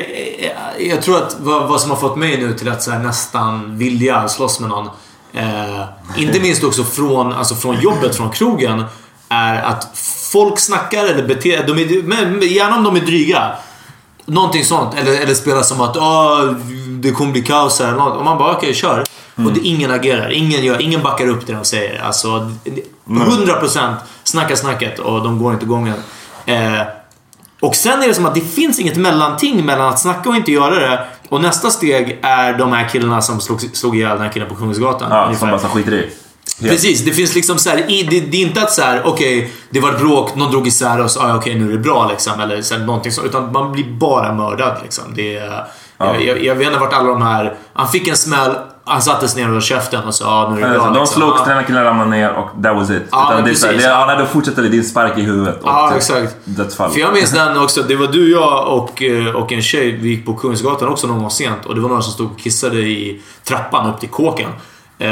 Jag 0.79 1.03
tror 1.03 1.17
att 1.17 1.37
vad, 1.41 1.69
vad 1.69 1.81
som 1.81 1.91
har 1.91 1.97
fått 1.97 2.17
mig 2.17 2.39
nu 2.39 2.53
till 2.55 2.69
att 2.69 2.83
så 2.83 2.91
här 2.91 2.99
nästan 2.99 3.79
vilja 3.79 4.29
slåss 4.29 4.61
med 4.61 4.69
någon. 4.71 4.87
Eh, 5.33 5.85
inte 6.17 6.41
minst 6.41 6.65
också 6.65 6.85
från, 6.85 7.33
alltså 7.33 7.55
från 7.55 7.81
jobbet, 7.81 8.17
från 8.17 8.31
krogen. 8.31 8.85
Är 9.29 9.63
att 9.63 9.99
folk 10.33 10.59
snackar 10.59 11.05
eller 11.05 11.29
beter 11.29 11.67
de 11.67 11.79
är, 11.79 12.03
men 12.03 12.41
Gärna 12.43 12.77
om 12.77 12.85
de 12.85 12.97
är 12.97 13.01
dryga. 13.01 13.53
Någonting 14.27 14.65
sånt. 14.65 14.95
Eller, 14.95 15.21
eller 15.21 15.35
spelar 15.35 15.63
som 15.63 15.81
att 15.81 15.97
"Åh, 15.97 16.45
det 17.01 17.11
kommer 17.11 17.33
bli 17.33 17.43
kaos 17.43 17.81
här. 17.81 17.87
eller 17.89 17.99
något. 17.99 18.17
Och 18.19 18.25
man 18.25 18.39
bara 18.39 18.57
okej, 18.57 18.75
kör. 18.75 19.05
Och 19.35 19.53
det, 19.53 19.61
ingen 19.61 19.91
agerar. 19.91 20.31
Ingen, 20.33 20.65
gör, 20.65 20.83
ingen 20.83 21.03
backar 21.03 21.29
upp 21.29 21.47
det 21.47 21.53
de 21.53 21.65
säger. 21.65 22.03
Alltså, 22.03 22.51
det- 22.65 22.83
100% 23.07 23.95
snackar 24.25 24.57
snacket 24.57 24.99
och 24.99 25.23
de 25.23 25.43
går 25.43 25.53
inte 25.53 25.67
gången. 25.67 25.95
Eh, 26.47 26.81
och 27.65 27.77
sen 27.77 28.03
är 28.03 28.09
det 28.09 28.15
som 28.15 28.27
att 28.27 28.35
det 28.35 28.41
finns 28.41 28.79
inget 28.79 28.97
mellanting 28.97 29.65
mellan 29.65 29.89
att 29.89 30.01
snacka 30.01 30.29
och 30.29 30.37
inte 30.37 30.53
göra 30.53 30.79
det. 30.79 31.07
Och 31.29 31.41
nästa 31.41 31.71
steg 31.71 32.19
är 32.23 32.59
de 32.59 32.73
här 32.73 32.89
killarna 32.89 33.21
som 33.21 33.41
slog, 33.41 33.61
slog 33.61 33.97
ihjäl 33.97 34.11
den 34.11 34.21
här 34.21 34.33
killen 34.33 34.49
på 34.49 34.55
Kungsgatan. 34.55 35.11
ja, 35.11 35.25
ungefär. 35.25 35.59
som 35.59 35.69
bara 35.69 35.75
skiter 35.75 35.93
i. 35.93 36.11
Helt. 36.61 36.73
Precis, 36.73 37.05
det 37.05 37.13
finns 37.13 37.35
liksom 37.35 37.59
så 37.59 37.71
här, 37.71 37.91
i, 37.91 38.03
det, 38.03 38.21
det 38.21 38.37
är 38.37 38.41
inte 38.43 38.63
att 38.63 38.73
så 38.73 38.83
här, 38.83 39.03
okej, 39.07 39.53
det 39.71 39.81
var 39.81 39.93
ett 39.93 39.99
bråk, 39.99 40.35
någon 40.35 40.51
drog 40.51 40.67
isär 40.67 41.01
oss, 41.01 41.17
ah, 41.17 41.37
okej 41.37 41.55
nu 41.55 41.69
är 41.69 41.73
det 41.73 41.79
bra 41.79 42.09
liksom. 42.11 42.41
Eller 42.41 42.63
så 42.63 42.75
här, 42.75 42.85
någonting 42.85 43.13
så, 43.13 43.25
utan 43.25 43.53
man 43.53 43.73
blir 43.73 43.85
bara 43.85 44.33
mördad 44.33 44.77
liksom. 44.83 45.05
Det 45.15 45.37
är, 45.37 45.65
jag, 45.99 46.25
jag, 46.25 46.45
jag 46.45 46.55
vet 46.55 46.67
inte 46.67 46.79
vart 46.79 46.93
alla 46.93 47.09
de 47.09 47.23
här... 47.23 47.57
Han 47.73 47.89
fick 47.89 48.09
en 48.09 48.17
smäll, 48.17 48.55
han 48.87 49.03
sattes 49.03 49.37
ner 49.37 49.57
och 49.57 49.63
käften 49.63 50.05
och 50.05 50.15
sa 50.15 50.27
ah, 50.27 50.51
nu 50.51 50.57
är 50.57 50.69
det 50.69 50.75
bra. 50.75 50.75
Alltså, 50.75 50.95
de 50.95 51.01
liksom. 51.01 51.21
slogs, 51.21 51.41
Ja. 51.41 51.45
den 51.47 51.57
här 51.57 51.65
killen 51.65 51.85
ramlade 51.85 52.11
ner 52.11 52.31
och 52.33 52.63
that 52.63 52.77
was 52.77 52.91
it. 52.91 53.03
Ja, 53.11 53.29
Utan 53.33 53.45
det 53.45 53.51
precis. 53.51 53.71
det, 53.71 53.83
ja, 53.83 54.05
nej, 54.07 54.17
då 54.19 54.27
fortsätter 54.27 54.63
det, 54.63 54.69
det 54.69 54.77
är 54.77 54.79
en 54.79 54.85
spark 54.85 55.19
i 55.19 55.23
huvudet. 55.23 55.63
och 55.63 55.69
Ja, 55.69 55.89
typ 55.89 55.97
exakt. 55.97 56.37
Dödsfall. 56.45 56.91
För 56.91 57.01
jag 57.01 57.13
minns 57.15 57.31
den 57.33 57.59
också. 57.59 57.83
Det 57.83 57.97
var 57.97 58.07
du, 58.07 58.31
jag 58.31 58.69
och, 58.69 59.03
eh, 59.03 59.35
och 59.35 59.53
en 59.53 59.63
tjej. 59.63 59.93
Vi 59.93 60.09
gick 60.09 60.27
på 60.27 60.35
Kungsgatan 60.35 60.89
också 60.89 61.07
någon 61.07 61.19
gång 61.19 61.31
sent. 61.31 61.67
Och 61.67 61.75
det 61.75 61.81
var 61.81 61.89
några 61.89 62.03
som 62.03 62.13
stod 62.13 62.31
och 62.31 62.39
kissade 62.39 62.77
i 62.77 63.23
trappan 63.45 63.91
upp 63.91 64.01
till 64.01 64.09
kåken. 64.09 64.51
Eh, 64.99 65.11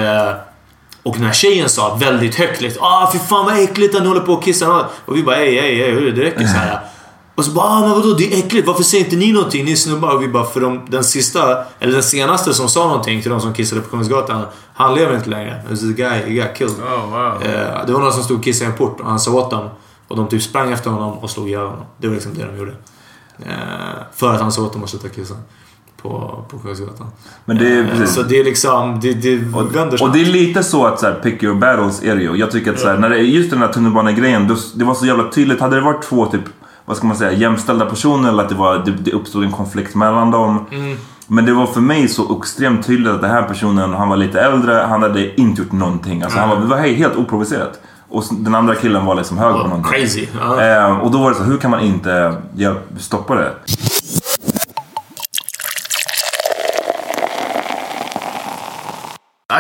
och 1.02 1.14
den 1.14 1.24
här 1.24 1.32
tjejen 1.32 1.68
sa 1.68 1.94
väldigt 1.94 2.34
högt 2.34 2.60
liksom, 2.60 2.82
Ah 2.84 3.10
fy 3.12 3.18
fan 3.18 3.44
vad 3.46 3.58
äckligt 3.62 3.94
att 3.96 4.02
ni 4.02 4.08
håller 4.08 4.20
på 4.20 4.32
och 4.32 4.44
kissar. 4.44 4.84
Och 5.04 5.16
vi 5.16 5.22
bara 5.22 5.36
ej, 5.36 5.58
ej, 5.58 5.82
ej, 5.82 6.12
det 6.12 6.22
räcker 6.22 6.46
så 6.46 6.56
här. 6.58 6.80
Och 7.34 7.44
så 7.44 7.50
bara, 7.50 7.66
ah, 7.66 7.80
men 7.80 7.90
vadå 7.90 8.14
det 8.14 8.34
är 8.34 8.38
äckligt, 8.38 8.66
varför 8.66 8.82
säger 8.82 9.04
inte 9.04 9.16
ni 9.16 9.32
någonting? 9.32 9.64
Ni 9.64 9.76
snubbar. 9.76 10.14
Och 10.14 10.22
vi 10.22 10.28
bara, 10.28 10.44
för 10.44 10.60
de, 10.60 10.80
den 10.88 11.04
sista, 11.04 11.64
eller 11.78 11.92
den 11.92 12.02
senaste 12.02 12.54
som 12.54 12.68
sa 12.68 12.86
någonting 12.88 13.22
till 13.22 13.30
de 13.30 13.40
som 13.40 13.54
kissade 13.54 13.80
på 13.80 13.88
Kungsgatan, 13.90 14.42
han 14.74 14.94
lever 14.94 15.16
inte 15.16 15.30
längre. 15.30 15.62
This 15.68 15.82
guy, 15.82 16.08
he 16.08 16.34
got 16.34 16.54
killed. 16.56 16.74
Oh, 16.74 17.10
wow. 17.10 17.42
Eh, 17.42 17.86
det 17.86 17.92
var 17.92 18.00
någon 18.00 18.12
som 18.12 18.22
stod 18.22 18.38
och 18.38 18.44
kissade 18.44 18.70
i 18.70 18.72
en 18.72 18.78
port 18.78 19.00
och 19.00 19.06
han 19.06 19.20
sa 19.20 19.30
åt 19.32 19.50
dem. 19.50 19.68
Och 20.08 20.16
de 20.16 20.28
typ 20.28 20.42
sprang 20.42 20.72
efter 20.72 20.90
honom 20.90 21.18
och 21.18 21.30
slog 21.30 21.48
ihjäl 21.48 21.60
honom. 21.60 21.84
Det 21.98 22.06
var 22.08 22.14
liksom 22.14 22.34
det 22.34 22.44
de 22.44 22.58
gjorde. 22.58 22.72
Eh, 23.38 23.54
för 24.14 24.32
att 24.34 24.40
han 24.40 24.52
sa 24.52 24.62
åt 24.62 24.72
dem 24.72 24.84
att 24.84 24.90
sluta 24.90 25.08
kissa. 25.08 25.34
På, 26.02 26.44
på 26.50 26.58
Kungsgatan. 26.58 27.06
Men 27.44 27.58
det 27.58 27.68
är 27.68 27.82
Eh, 27.84 27.88
precis. 27.98 28.14
Så 28.14 28.22
det 28.22 28.40
är 28.40 28.44
liksom, 28.44 28.98
det, 29.02 29.12
det 29.12 29.36
vänder 29.36 29.92
Och 29.92 29.98
snabbt. 29.98 30.14
det 30.14 30.20
är 30.20 30.24
lite 30.24 30.62
så 30.62 30.86
att 30.86 31.00
så 31.00 31.06
här, 31.06 31.14
pick 31.14 31.42
your 31.42 31.54
battles 31.54 32.02
är 32.02 32.16
det 32.16 32.22
ju. 32.22 32.36
Jag 32.36 32.50
tycker 32.50 32.72
att 32.72 32.80
så 32.80 32.88
här, 32.88 32.98
när 32.98 33.10
det 33.10 33.16
är 33.16 33.20
just 33.22 33.50
den 33.50 33.60
där 33.60 33.68
tunnelbanegrejen, 33.68 34.56
det 34.74 34.84
var 34.84 34.94
så 34.94 35.06
jävla 35.06 35.28
tydligt. 35.30 35.60
Hade 35.60 35.76
det 35.76 35.82
varit 35.82 36.02
två 36.02 36.26
typ, 36.26 36.40
vad 36.84 36.96
ska 36.96 37.06
man 37.06 37.16
säga, 37.16 37.32
jämställda 37.32 37.86
personer 37.86 38.28
eller 38.28 38.42
att 38.42 38.48
det, 38.48 38.54
var, 38.54 38.78
det, 38.78 38.90
det 38.90 39.12
uppstod 39.12 39.44
en 39.44 39.52
konflikt 39.52 39.94
mellan 39.94 40.30
dem. 40.30 40.66
Mm. 40.72 40.96
Men 41.26 41.44
det 41.44 41.52
var 41.52 41.66
för 41.66 41.80
mig 41.80 42.08
så 42.08 42.38
extremt 42.38 42.86
tydligt 42.86 43.12
att 43.12 43.20
den 43.20 43.30
här 43.30 43.42
personen, 43.42 43.94
han 43.94 44.08
var 44.08 44.16
lite 44.16 44.40
äldre, 44.40 44.74
han 44.88 45.02
hade 45.02 45.40
inte 45.40 45.62
gjort 45.62 45.72
någonting. 45.72 46.22
Alltså 46.22 46.38
han 46.38 46.48
var, 46.48 46.56
det 46.56 46.66
var 46.66 46.76
he- 46.76 46.94
helt 46.96 47.16
oprovocerat. 47.16 47.80
Och 48.08 48.24
den 48.30 48.54
andra 48.54 48.74
killen 48.74 49.04
var 49.06 49.14
liksom 49.14 49.38
hög 49.38 49.52
på 49.52 49.58
någonting. 49.68 49.92
Crazy. 49.92 50.26
Ja. 50.40 50.62
Eh, 50.62 50.98
och 50.98 51.10
då 51.10 51.18
var 51.18 51.30
det 51.30 51.36
så, 51.36 51.42
hur 51.42 51.58
kan 51.58 51.70
man 51.70 51.80
inte 51.80 52.34
ja, 52.56 52.74
stoppa 52.98 53.34
det? 53.34 53.50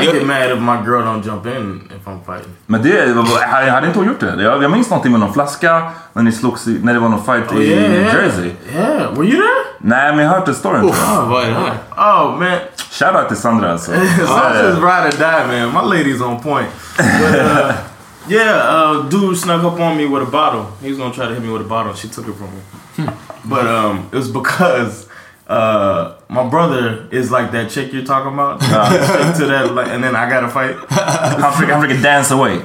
I 0.00 0.06
get 0.06 0.26
mad 0.26 0.50
if 0.50 0.58
my 0.58 0.76
girl 0.86 1.02
don't 1.02 1.22
jump 1.22 1.46
in 1.46 1.88
if 1.96 2.06
I'm 2.06 2.20
fighting. 2.26 2.52
Men 2.66 2.82
det, 2.82 3.12
vad- 3.14 3.26
hade 3.72 3.86
inte 3.86 3.98
hon 3.98 4.08
gjort 4.08 4.20
det? 4.20 4.42
Jag, 4.42 4.62
jag 4.62 4.70
minns 4.70 4.90
någonting 4.90 5.12
med 5.12 5.20
någon 5.20 5.32
flaska 5.32 5.90
när 6.12 6.22
ni 6.22 6.32
slogs 6.32 6.66
i, 6.66 6.80
när 6.82 6.94
det 6.94 7.00
var 7.00 7.08
någon 7.08 7.24
fight 7.24 7.52
i 7.60 7.70
Jersey. 7.70 8.50
Yeah, 8.74 9.14
were 9.14 9.26
you 9.26 9.36
there? 9.36 9.62
Nej, 9.78 10.16
men 10.16 10.24
jag 10.24 10.32
har 10.32 10.38
hört 10.38 10.56
storyn. 10.56 10.92
Ah, 11.06 11.24
vad 11.24 11.44
är 11.44 11.48
det 11.48 11.54
här? 11.54 11.72
Oh 11.96 12.38
man, 12.38 12.58
Shoutout 12.90 13.28
till 13.28 13.36
Sandra 13.36 13.72
alltså. 13.72 13.92
just 13.94 14.18
ride 14.18 15.08
or 15.08 15.12
die, 15.18 15.46
man. 15.46 15.72
My 15.72 15.96
lady's 15.96 16.22
on 16.22 16.40
point. 16.42 16.68
But, 16.96 17.40
uh, 17.40 17.72
yeah, 18.28 18.74
uh, 18.74 19.08
dude 19.08 19.36
snuck 19.36 19.64
up 19.64 19.80
on 19.80 19.96
me 19.96 20.06
with 20.06 20.22
a 20.22 20.30
bottle. 20.30 20.64
He 20.82 20.88
was 20.88 20.98
gonna 20.98 21.14
try 21.14 21.26
to 21.26 21.34
hit 21.34 21.42
me 21.42 21.52
with 21.52 21.66
a 21.66 21.68
bottle. 21.68 21.94
She 21.94 22.08
took 22.08 22.28
it 22.28 22.34
from 22.34 22.48
me. 22.54 22.62
but 23.44 23.66
um, 23.66 24.08
it 24.12 24.16
was 24.16 24.30
because 24.30 25.06
uh, 25.48 26.01
my 26.32 26.48
brother 26.48 27.06
is 27.10 27.30
like 27.30 27.52
that 27.52 27.70
chick 27.70 27.92
you're 27.92 28.04
talking 28.04 28.32
about. 28.32 28.62
Straight 28.62 29.36
to 29.36 29.46
that, 29.46 29.74
like, 29.74 29.88
and 29.88 30.02
then 30.02 30.16
I 30.16 30.30
gotta 30.30 30.48
fight. 30.48 30.76
Han 30.76 31.52
försöker, 31.52 31.72
han 31.72 31.82
försöker 31.82 32.02
dance 32.02 32.34
away. 32.34 32.54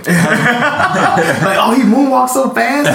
like, 1.47 1.57
oh, 1.59 1.73
he 1.75 1.83
moonwalks 1.83 2.29
so 2.29 2.49
fast. 2.49 2.87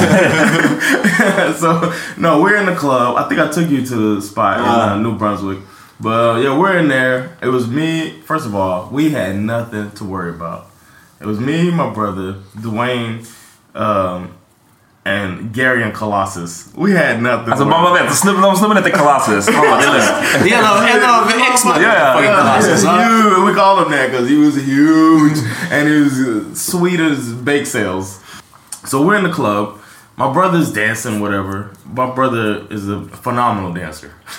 so 1.61 1.93
no, 2.17 2.41
we're 2.41 2.57
in 2.57 2.67
the 2.67 2.75
club. 2.75 3.17
I 3.17 3.29
think 3.29 3.41
I 3.41 3.49
took 3.53 3.71
you 3.71 3.85
to 3.87 4.17
the 4.17 4.23
spot 4.23 4.59
in 4.59 4.65
uh, 4.65 4.97
New 4.97 5.19
Brunswick. 5.19 5.59
But 6.01 6.37
uh, 6.37 6.41
yeah, 6.41 6.59
we're 6.59 6.79
in 6.79 6.89
there. 6.89 7.37
It 7.43 7.49
was 7.49 7.67
me. 7.67 8.23
First 8.23 8.47
of 8.47 8.55
all, 8.55 8.89
we 8.91 9.11
had 9.11 9.37
nothing 9.37 9.91
to 9.93 10.05
worry 10.05 10.31
about. 10.31 10.71
It 11.21 11.27
was 11.27 11.39
me, 11.39 11.71
my 11.71 11.93
brother, 11.93 12.39
Dwayne, 12.57 13.25
um, 13.75 14.35
and 15.05 15.53
Gary 15.53 15.83
and 15.83 15.93
Colossus. 15.93 16.69
We 16.77 16.93
had 16.93 17.21
nothing. 17.23 17.53
Alltså 17.53 17.65
to 17.65 17.71
man 17.71 17.83
worry 17.83 17.93
bara 17.95 18.05
vet, 18.09 18.15
snubben, 18.17 18.43
de 18.43 18.57
snubben 18.57 18.77
heter 18.77 18.91
Colossus. 18.99 19.51
Man 19.51 19.61
bara, 19.61 19.81
det 19.81 19.87
är 19.87 19.93
lugnt. 19.93 20.43
Det 20.43 20.53
är 20.53 20.59
en 20.99 21.11
av, 21.11 21.29
X-Men. 21.53 21.83
Yeah. 21.83 22.15
Fucking 22.15 22.35
Colossus, 22.37 22.85
Yeah, 22.85 23.01
ja. 23.01 23.09
huge. 23.09 23.47
We 23.47 23.55
called 23.55 23.87
him 23.87 23.91
that 23.93 24.11
because 24.11 24.29
he 24.29 24.37
was 24.37 24.55
huge 24.57 25.39
and 25.71 25.89
he 25.89 26.01
was 26.05 26.13
uh, 26.21 26.55
sweet 26.55 27.01
as 27.01 27.33
bake 27.33 27.67
sales. 27.67 28.21
So 28.85 29.03
we're 29.03 29.17
in 29.19 29.25
the 29.25 29.33
club. 29.33 29.79
My 30.17 30.33
brother's 30.33 30.73
dancing, 30.73 31.21
whatever. 31.21 31.71
My 31.85 32.09
brother 32.15 32.67
is 32.71 32.89
a 32.89 33.01
phenomenal 33.25 33.73
dancer. 33.73 34.13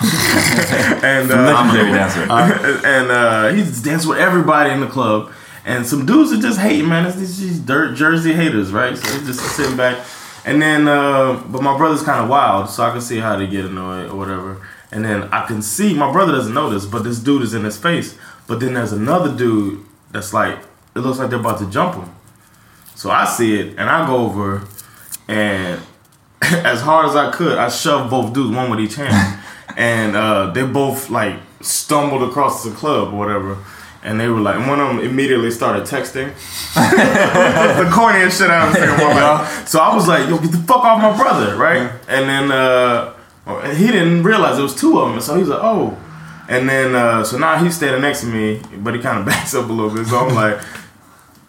and 1.02 1.30
uh, 1.30 1.52
Legendary 1.52 1.92
dancer. 1.92 2.20
and 2.86 3.10
uh, 3.10 3.48
he's 3.52 3.82
dancing 3.82 4.08
with 4.10 4.18
everybody 4.18 4.70
in 4.70 4.80
the 4.80 4.86
club. 4.86 5.30
And 5.66 5.86
some 5.86 6.06
dudes 6.06 6.32
are 6.32 6.40
just 6.40 6.58
hating, 6.60 6.88
man. 6.88 7.06
It's 7.06 7.16
these 7.16 7.40
these 7.40 7.58
dirt 7.58 7.96
Jersey 7.96 8.32
haters, 8.34 8.70
right? 8.72 8.96
So 8.96 9.04
they're 9.10 9.26
just 9.26 9.40
sitting 9.56 9.76
back. 9.76 9.98
And 10.46 10.60
then, 10.60 10.86
uh, 10.88 11.42
but 11.48 11.62
my 11.62 11.76
brother's 11.76 12.02
kind 12.02 12.22
of 12.22 12.28
wild, 12.28 12.68
so 12.68 12.82
I 12.82 12.90
can 12.90 13.00
see 13.00 13.18
how 13.18 13.36
they 13.36 13.46
get 13.46 13.64
annoyed 13.64 14.10
or 14.10 14.16
whatever. 14.16 14.66
And 14.92 15.04
then 15.04 15.24
I 15.24 15.46
can 15.46 15.62
see 15.62 15.94
my 15.94 16.12
brother 16.12 16.32
doesn't 16.32 16.54
know 16.54 16.70
this, 16.70 16.84
but 16.84 17.02
this 17.02 17.18
dude 17.18 17.42
is 17.42 17.54
in 17.54 17.64
his 17.64 17.78
face. 17.78 18.16
But 18.46 18.60
then 18.60 18.74
there's 18.74 18.92
another 18.92 19.34
dude 19.34 19.84
that's 20.10 20.34
like, 20.34 20.58
it 20.94 21.00
looks 21.00 21.18
like 21.18 21.30
they're 21.30 21.40
about 21.40 21.58
to 21.58 21.70
jump 21.70 21.94
him. 21.94 22.14
So 22.94 23.10
I 23.10 23.24
see 23.24 23.58
it, 23.58 23.78
and 23.78 23.90
I 23.90 24.06
go 24.06 24.18
over, 24.18 24.62
and 25.26 25.80
as 26.42 26.82
hard 26.82 27.06
as 27.06 27.16
I 27.16 27.30
could, 27.32 27.58
I 27.58 27.68
shoved 27.68 28.10
both 28.10 28.32
dudes, 28.32 28.54
one 28.54 28.70
with 28.70 28.80
each 28.80 28.94
hand, 28.96 29.40
and 29.76 30.14
uh, 30.14 30.50
they 30.50 30.64
both 30.64 31.10
like 31.10 31.36
stumbled 31.60 32.22
across 32.22 32.62
the 32.64 32.70
club 32.70 33.12
or 33.12 33.18
whatever. 33.18 33.58
And 34.04 34.20
they 34.20 34.28
were 34.28 34.40
like, 34.40 34.56
and 34.56 34.68
one 34.68 34.80
of 34.80 34.88
them 34.88 34.98
immediately 35.00 35.50
started 35.50 35.84
texting. 35.84 36.28
the 36.74 37.90
corniest 37.90 38.38
shit 38.38 38.50
I 38.50 38.66
ever 38.66 38.74
seen 38.74 38.84
in 38.84 38.96
my 38.98 39.20
life. 39.20 39.68
So 39.68 39.80
I 39.80 39.94
was 39.94 40.06
like, 40.06 40.28
yo, 40.28 40.38
get 40.38 40.52
the 40.52 40.58
fuck 40.58 40.84
off 40.84 41.00
my 41.00 41.16
brother, 41.16 41.56
right? 41.56 41.90
And 42.06 42.28
then 42.28 42.52
uh, 42.52 43.14
he 43.72 43.86
didn't 43.86 44.22
realize 44.22 44.58
it 44.58 44.62
was 44.62 44.74
two 44.74 45.00
of 45.00 45.10
them. 45.10 45.20
So 45.22 45.34
he 45.34 45.40
was 45.40 45.48
like, 45.48 45.62
oh. 45.62 45.98
And 46.48 46.68
then, 46.68 46.94
uh, 46.94 47.24
so 47.24 47.38
now 47.38 47.56
he's 47.56 47.74
standing 47.74 48.02
next 48.02 48.20
to 48.20 48.26
me, 48.26 48.60
but 48.76 48.94
he 48.94 49.00
kind 49.00 49.18
of 49.18 49.24
backs 49.30 49.54
up 49.54 49.70
a 49.70 49.72
little 49.72 49.94
bit. 49.94 50.06
So 50.06 50.18
I'm 50.18 50.34
like, 50.34 50.60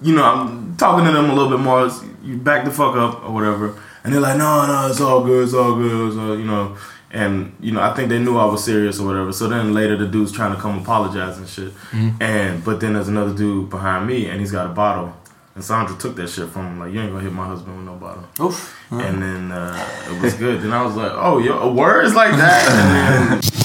you 0.02 0.16
know, 0.16 0.24
I'm 0.24 0.78
talking 0.78 1.06
to 1.06 1.12
them 1.12 1.30
a 1.30 1.34
little 1.34 1.50
bit 1.50 1.60
more. 1.60 1.92
You 2.24 2.38
back 2.38 2.64
the 2.64 2.72
fuck 2.72 2.96
up 2.96 3.24
or 3.26 3.34
whatever. 3.34 3.78
And 4.04 4.14
they're 4.14 4.22
like, 4.22 4.38
no, 4.38 4.66
no, 4.66 4.88
it's 4.90 5.02
all 5.02 5.24
good, 5.24 5.44
it's 5.44 5.54
all 5.54 5.76
good, 5.76 6.10
it's 6.10 6.18
all, 6.18 6.38
you 6.38 6.46
know. 6.46 6.78
And 7.16 7.56
you 7.62 7.72
know, 7.72 7.82
I 7.82 7.94
think 7.96 8.10
they 8.10 8.20
knew 8.20 8.38
I 8.38 8.46
was 8.46 8.64
serious 8.64 9.00
or 9.00 9.08
whatever. 9.08 9.32
So 9.32 9.48
then 9.48 9.74
later, 9.74 9.96
the 9.96 10.06
dude's 10.08 10.32
trying 10.34 10.54
to 10.56 10.62
come 10.62 10.78
apologize 10.80 11.38
and 11.38 11.48
shit. 11.48 11.72
Mhm. 11.92 12.22
And 12.22 12.64
but 12.64 12.80
then 12.82 12.94
there's 12.94 13.08
another 13.08 13.34
dude 13.34 13.70
behind 13.70 14.06
me, 14.06 14.28
and 14.30 14.40
he's 14.42 14.52
got 14.52 14.66
a 14.66 14.74
bottle. 14.74 15.16
And 15.56 15.64
Sandra 15.64 15.96
took 15.98 16.18
that 16.18 16.28
shit 16.30 16.50
from 16.50 16.64
him, 16.66 16.80
like, 16.82 16.92
you 16.92 17.00
ain't 17.00 17.12
gonna 17.14 17.24
hit 17.24 17.32
my 17.32 17.46
husband 17.48 17.78
with 17.78 17.86
no 17.86 17.94
bottle. 17.94 18.26
Oof. 18.42 18.76
And 18.92 19.24
then 19.24 19.52
uh, 19.54 19.88
it 20.12 20.22
was 20.22 20.34
good. 20.34 20.62
then 20.62 20.74
I 20.74 20.82
was 20.84 20.96
like, 20.98 21.14
oh, 21.16 21.38
yo, 21.38 21.72
words 21.72 22.14
like 22.14 22.32
that. 22.32 23.52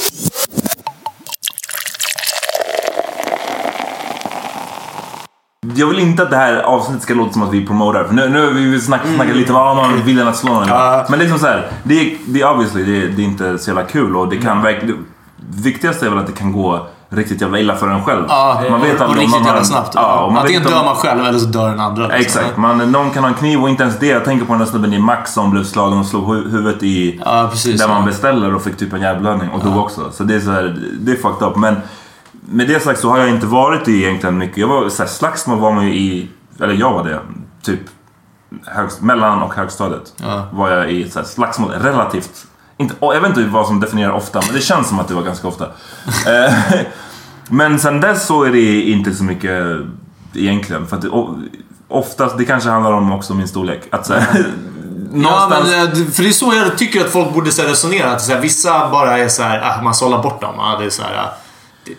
Jag 5.75 5.87
vill 5.87 5.99
inte 5.99 6.23
att 6.23 6.31
det 6.31 6.37
här 6.37 6.57
avsnittet 6.63 7.03
ska 7.03 7.15
låta 7.15 7.33
som 7.33 7.43
att 7.43 7.53
vi 7.53 7.67
promotar. 7.67 8.05
För 8.05 8.15
nu, 8.15 8.29
nu 8.29 8.45
har 8.47 8.53
vi 8.53 8.81
snackat, 8.81 9.07
Mm. 9.07 9.17
snackat 9.19 9.37
lite 9.37 9.53
om 9.53 9.59
vad 9.59 9.77
man 9.77 10.03
vill 10.05 10.29
att 10.29 10.37
slå 10.37 10.53
någon. 10.53 10.69
Men 11.11 11.19
liksom 11.19 11.39
så 11.39 11.47
här, 11.47 11.67
det, 11.83 12.01
är, 12.01 12.17
det 12.27 12.41
är 12.41 12.51
obviously 12.51 12.85
det 12.85 13.03
är, 13.07 13.09
det 13.17 13.23
är 13.23 13.25
inte 13.27 13.59
så 13.59 13.71
jävla 13.71 13.83
kul 13.83 14.17
och 14.17 14.29
det 14.29 14.37
Mm. 14.37 14.47
kan 14.49 14.63
verkligen... 14.63 15.05
Det 15.53 15.63
viktigaste 15.63 16.07
är 16.07 16.11
väl 16.11 16.19
att 16.19 16.27
det 16.27 16.33
kan 16.33 16.53
gå 16.53 16.87
riktigt 17.13 17.41
jävla 17.41 17.59
illa 17.59 17.75
för 17.77 17.89
en 17.89 18.05
själv. 18.05 18.25
Ja, 18.29 18.63
man 18.71 18.81
vet 18.81 19.01
och 19.01 19.09
om 19.09 19.15
riktigt 19.15 19.35
har 19.41 19.47
jävla 19.47 19.65
snabbt. 19.65 19.93
Ja, 19.95 20.21
och 20.25 20.33
man 20.33 20.41
Antingen 20.43 20.63
vet 20.63 20.73
dör 20.73 20.85
man 20.85 20.95
själv 20.95 21.21
eller 21.25 21.39
så 21.39 21.47
dör 21.47 21.69
den 21.71 21.81
andra. 21.81 22.03
liksom. 22.07 22.21
Exakt, 22.21 22.57
man, 22.57 22.93
någon 22.93 23.11
kan 23.11 23.23
ha 23.23 23.29
en 23.31 23.35
kniv 23.37 23.63
och 23.63 23.69
inte 23.69 23.83
ens 23.83 23.99
det. 23.99 24.07
Jag 24.07 24.25
tänker 24.25 24.47
på 24.47 24.53
den 24.53 24.61
där 24.61 24.67
snubben 24.67 24.93
i 24.95 24.99
Max 24.99 25.33
som 25.33 25.51
blev 25.51 25.65
slagen 25.65 25.99
och 25.99 26.07
slog 26.07 26.25
hu- 26.25 26.51
huvudet 26.51 26.83
i... 26.83 27.21
precis, 27.51 27.81
där 27.81 27.89
man 27.89 28.01
ja. 28.01 28.07
beställer 28.07 28.55
och 28.55 28.63
fick 28.63 28.77
typ 28.77 28.93
en 28.93 29.01
hjärnblödning 29.01 29.51
och 29.51 29.65
dog 29.65 29.77
också. 29.77 30.01
Så 30.13 30.25
det 30.25 30.35
är 30.35 30.41
så 30.41 30.51
här, 30.51 30.77
det 31.01 31.13
är 31.13 31.17
fucked 31.17 31.49
up. 31.49 31.57
Men 31.57 31.77
med 32.51 32.69
det 32.69 32.81
sagt 32.81 33.01
så 33.01 33.11
har 33.11 33.19
jag 33.19 33.29
inte 33.29 33.47
varit 33.47 33.89
i 33.89 34.05
egentligen 34.05 34.39
mycket. 34.39 34.57
Jag 34.57 34.69
var 34.69 34.89
så 34.89 35.03
här, 35.03 35.11
slagsmål 35.11 35.59
var 35.59 35.73
man 35.73 35.87
ju 35.87 35.95
i, 35.95 36.29
eller 36.61 36.75
jag 36.75 36.93
var 36.93 37.05
det, 37.05 37.21
typ 37.63 37.81
högst, 38.67 39.01
mellan 39.01 39.43
och 39.43 39.55
högstadiet. 39.55 40.13
Ja. 40.17 40.47
Var 40.53 40.71
jag 40.71 40.91
i 40.91 41.11
så 41.11 41.19
här, 41.19 41.27
slagsmål 41.27 41.71
relativt. 41.71 42.47
Inte, 42.77 42.95
och 42.99 43.15
jag 43.15 43.21
vet 43.21 43.29
inte 43.29 43.45
vad 43.45 43.67
som 43.67 43.81
definierar 43.81 44.13
ofta, 44.13 44.41
men 44.47 44.55
det 44.55 44.61
känns 44.61 44.89
som 44.89 44.99
att 44.99 45.09
det 45.09 45.15
var 45.15 45.23
ganska 45.23 45.49
ofta. 45.49 45.67
Eh, 46.27 46.81
men 47.49 47.79
sen 47.79 48.01
dess 48.01 48.27
så 48.27 48.45
är 48.45 48.53
det 48.53 48.83
inte 48.83 49.15
så 49.15 49.25
mycket 49.25 49.77
egentligen. 50.35 50.87
För 50.87 50.97
att 50.97 51.03
det, 51.03 51.11
oftast, 51.89 52.39
det 52.39 52.45
kanske 52.45 52.71
handlar 52.71 52.93
om 52.93 53.13
också 53.13 53.35
min 53.35 53.49
storlek. 53.49 53.83
Att 53.91 54.07
så 54.07 54.15
här, 54.15 54.47
Ja, 55.15 55.47
men, 55.51 55.61
eh, 55.61 55.95
för 56.13 56.23
det 56.23 56.29
är 56.29 56.33
så 56.33 56.55
jag 56.55 56.79
tycker 56.79 57.01
att 57.01 57.11
folk 57.11 57.35
borde 57.35 57.53
så 57.53 57.63
resonera. 57.63 58.11
Att 58.11 58.23
så 58.23 58.33
här, 58.33 58.41
vissa 58.41 58.91
bara 58.91 59.19
är 59.19 59.29
så 59.29 59.43
här, 59.43 59.61
ah, 59.63 59.83
man 59.83 59.95
sållar 59.95 60.23
bort 60.23 60.41
dem. 60.41 60.55
Det, 60.79 60.85
är 60.85 60.91
så 60.91 61.03
här, 61.03 61.15
ah, 61.17 61.35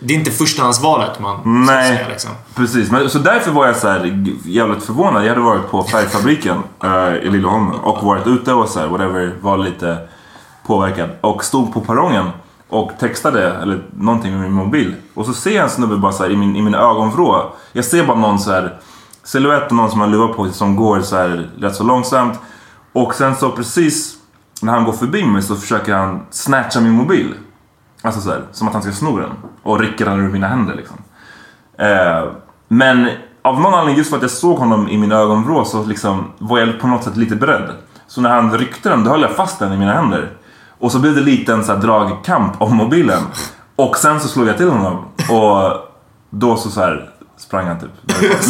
det- 0.00 0.14
är 0.14 0.18
inte 0.18 0.30
förstahandsvalet 0.30 1.20
man 1.20 1.64
Nej, 1.66 1.96
säga, 1.96 2.08
liksom. 2.08 2.30
precis. 2.54 2.90
Men, 2.90 3.10
så 3.10 3.18
därför 3.18 3.50
var 3.50 3.66
jag 3.66 3.76
så 3.76 3.88
här 3.88 4.24
jävligt 4.44 4.82
förvånad. 4.82 5.24
Jag 5.24 5.28
hade 5.28 5.40
varit 5.40 5.70
på 5.70 5.82
färgfabriken 5.84 6.56
eh, 6.84 7.14
i 7.14 7.30
Liljeholmen 7.30 7.74
och 7.74 8.02
varit 8.06 8.26
ute 8.26 8.52
och 8.52 8.68
så 8.68 8.80
här, 8.80 8.86
whatever, 8.86 9.34
var 9.40 9.58
lite 9.58 9.98
påverkad. 10.66 11.10
Och 11.20 11.44
stod 11.44 11.72
på 11.72 11.80
perrongen 11.80 12.30
och 12.68 12.92
textade 13.00 13.52
eller 13.52 13.82
någonting 13.96 14.32
med 14.32 14.40
min 14.40 14.52
mobil. 14.52 14.94
Och 15.14 15.26
så 15.26 15.32
ser 15.32 15.54
jag 15.56 15.64
en 15.64 15.70
snubbe 15.70 15.96
bara 15.96 16.12
så 16.12 16.22
här, 16.22 16.30
i, 16.30 16.36
min, 16.36 16.56
i 16.56 16.62
min 16.62 16.74
ögonvrå. 16.74 17.52
Jag 17.72 17.84
ser 17.84 18.06
bara 18.06 18.18
någon 18.18 18.38
så 18.38 18.50
här 18.50 18.78
silhuett 19.24 19.66
och 19.66 19.72
någon 19.76 19.90
som 19.90 20.00
har 20.00 20.06
luva 20.08 20.28
på 20.28 20.44
sig 20.44 20.54
som 20.54 20.76
går 20.76 21.00
så 21.00 21.16
här 21.16 21.50
rätt 21.58 21.74
så 21.74 21.84
långsamt. 21.84 22.38
Och 22.92 23.14
sen 23.14 23.36
så 23.36 23.50
precis 23.50 24.14
när 24.62 24.72
han 24.72 24.84
går 24.84 24.92
förbi 24.92 25.24
mig 25.24 25.42
så 25.42 25.56
försöker 25.56 25.94
han 25.94 26.22
snatcha 26.30 26.80
min 26.80 26.92
mobil. 26.92 27.34
Alltså 28.02 28.20
så 28.20 28.30
här, 28.30 28.42
som 28.52 28.68
att 28.68 28.74
han 28.74 28.82
ska 28.82 28.92
sno 28.92 29.18
den. 29.18 29.30
Och 29.62 29.80
rycker 29.80 30.04
den 30.04 30.20
ur 30.20 30.28
mina 30.28 30.48
händer 30.48 30.74
liksom. 30.74 30.96
Eh, 31.78 32.24
men 32.68 33.08
av 33.42 33.60
någon 33.60 33.74
anledning, 33.74 33.96
just 33.96 34.10
för 34.10 34.16
att 34.16 34.22
jag 34.22 34.30
såg 34.30 34.58
honom 34.58 34.88
i 34.88 34.98
min 34.98 35.12
ögonvrå 35.12 35.64
så 35.64 35.84
liksom 35.84 36.32
var 36.38 36.58
jag 36.58 36.80
på 36.80 36.86
något 36.86 37.04
sätt 37.04 37.16
lite 37.16 37.36
beredd. 37.36 37.70
Så 38.06 38.20
när 38.20 38.30
han 38.30 38.58
ryckte 38.58 38.88
den, 38.88 39.04
då 39.04 39.10
höll 39.10 39.22
jag 39.22 39.30
fast 39.30 39.58
den 39.58 39.72
i 39.72 39.76
mina 39.76 39.92
händer. 39.92 40.30
Och 40.78 40.92
så 40.92 40.98
blev 40.98 41.14
det 41.14 41.20
lite 41.20 41.52
en 41.52 41.64
så 41.64 41.72
här 41.72 41.80
dragkamp 41.80 42.62
om 42.62 42.76
mobilen. 42.76 43.22
Och 43.76 43.96
sen 43.96 44.20
så 44.20 44.28
slog 44.28 44.48
jag 44.48 44.56
till 44.56 44.70
honom. 44.70 45.04
Och 45.30 45.72
då 46.30 46.56
så, 46.56 46.70
så 46.70 46.80
här 46.80 47.10
sprang 47.38 47.66
han 47.66 47.80
typ. 47.80 47.90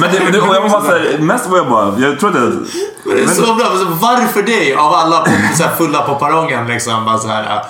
Men 0.01 0.11
det, 0.11 0.31
det, 0.33 0.41
och 0.41 0.55
jag 0.55 0.63
var 0.63 0.69
bara 0.69 0.83
så 0.83 0.91
här, 0.91 1.19
mest 1.19 1.51
var 1.51 1.57
jag 1.57 1.69
bara, 1.69 1.99
jag 1.99 2.21
tror 2.21 2.31
att 2.31 2.37
jag... 2.37 2.45
Men 2.45 3.17
det 3.17 3.23
är 3.23 3.27
så 3.27 3.55
bra. 3.55 3.71
men 3.75 3.99
Varför 3.99 4.43
dig 4.43 4.75
av 4.75 4.93
alla 4.95 5.25
så 5.55 5.63
här, 5.63 5.77
fulla 5.77 6.03
på 6.03 6.15
perrongen 6.15 6.67
liksom? 6.67 7.05
Bara 7.05 7.19
så 7.19 7.29
här, 7.29 7.63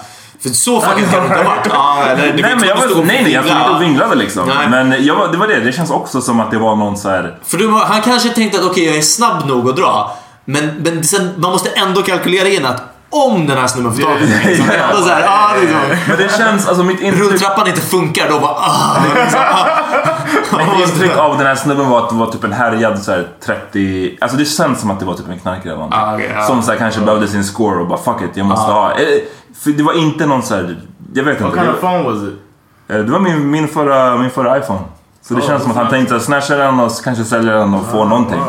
för 0.43 0.49
så 0.49 0.81
fucking 0.81 1.05
kan 1.05 1.21
det 1.21 1.27
inte 1.27 1.39
ha 1.39 1.45
varit. 1.45 1.67
Ah, 1.71 2.03
eller, 2.07 2.33
det 2.33 2.43
nej 2.43 2.57
men 2.57 2.69
jag 2.69 2.77
var, 2.77 3.05
nej, 3.05 3.21
nej, 3.23 3.33
jag 3.33 3.45
stod 3.45 3.57
inte 3.57 3.71
och 3.71 3.83
vinglade 3.83 4.15
liksom. 4.15 4.49
Nej. 4.49 4.69
Men 4.69 5.05
jag 5.05 5.33
det 5.33 5.39
var 5.39 5.47
det, 5.49 5.61
det 5.61 5.73
känns 5.73 5.91
också 5.91 6.21
som 6.21 6.41
att 6.41 6.51
det 6.51 6.59
var 6.59 6.77
någon 6.77 6.97
så 6.97 7.09
här... 7.09 7.39
För 7.45 7.59
du, 7.59 7.71
han 7.71 8.03
kanske 8.03 8.29
tänkte 8.29 8.59
att 8.59 8.65
okej, 8.65 8.85
jag 8.87 8.97
är 8.97 9.03
snabb 9.03 9.47
nog 9.49 9.69
att 9.69 9.77
dra. 9.77 10.17
Men, 10.45 10.67
men 10.85 11.05
sen, 11.05 11.31
man 11.37 11.51
måste 11.51 11.71
ändå 11.71 12.03
kalkylera 12.03 12.49
in 12.49 12.67
att 12.67 12.83
om 13.11 13.47
den 13.47 13.59
här 13.59 13.67
snubben 13.67 13.93
får 13.95 14.03
tag 14.03 14.19
på 14.19 14.25
mig. 14.25 14.45
liksom, 14.47 14.67
Ja. 14.91 14.97
så 15.03 15.09
här, 15.09 15.25
ah, 15.29 15.51
liksom. 15.61 15.79
Men 16.09 16.17
det 16.17 16.37
känns, 16.39 16.69
alltså 16.69 16.85
mitt 16.85 17.01
intryck... 17.01 17.23
Rulltrappan 17.23 17.67
inte 17.69 17.81
funkar, 17.81 18.29
då 18.31 18.39
bara 18.39 18.51
ah, 18.51 18.97
liksom, 19.15 19.41
ah. 19.51 19.67
Mitt 20.59 20.89
intryck 20.89 21.17
av 21.17 21.39
den 21.39 21.47
här 21.47 21.55
snubben 21.55 21.89
var 21.91 21.99
att 21.99 22.09
det 22.09 22.15
var 22.15 22.27
typ 22.27 22.45
en 22.45 22.53
härjad 22.53 23.03
så 23.03 23.11
här, 23.13 23.29
30... 23.47 24.19
Alltså 24.21 24.37
det 24.37 24.45
känns 24.45 24.81
som 24.81 24.91
att 24.91 25.01
det 25.01 25.07
var 25.07 25.15
typ 25.15 25.29
en 25.29 25.39
knarkare. 25.39 25.89
Ah, 25.91 26.15
okej, 26.15 26.33
ja. 26.37 26.43
Som 26.47 26.63
så 26.63 26.71
här, 26.71 26.79
kanske 26.79 27.01
behövde 27.01 27.29
sin 27.29 27.45
score 27.45 27.81
och 27.81 27.89
bara 27.89 27.99
fuck 27.99 28.23
it, 28.23 28.31
jag 28.35 28.47
måste 28.47 28.71
Ah. 28.71 28.75
ha. 28.75 28.93
För 29.63 29.71
det 29.71 29.83
var 29.83 29.93
inte 29.93 30.27
någon 30.27 30.43
så 30.43 30.55
här... 30.55 30.77
Jag 31.15 31.25
vet 31.25 31.41
What 31.41 31.51
inte. 31.51 31.59
kind 31.63 31.71
det, 31.71 31.75
of 31.75 31.81
phone 31.81 32.03
was 32.03 32.23
it? 32.23 32.35
eh, 32.89 32.97
det 32.99 33.13
var 33.13 33.21
min, 33.21 33.51
min, 33.51 33.69
förra, 33.69 34.17
min 34.17 34.31
förra 34.31 34.59
iPhone. 34.59 34.81
Så 35.23 35.35
det 35.35 35.41
Oh, 35.41 35.47
känns 35.47 35.63
som 35.63 35.71
att 35.71 35.77
han 35.77 35.89
tänkte 35.89 36.17
att 36.17 36.23
snatcha 36.23 36.57
den 36.57 36.81
och 36.81 36.93
kanske 37.05 37.25
sälja 37.25 37.53
den 37.53 37.75
och 37.75 37.87
få 37.87 38.05
någonting. 38.05 38.41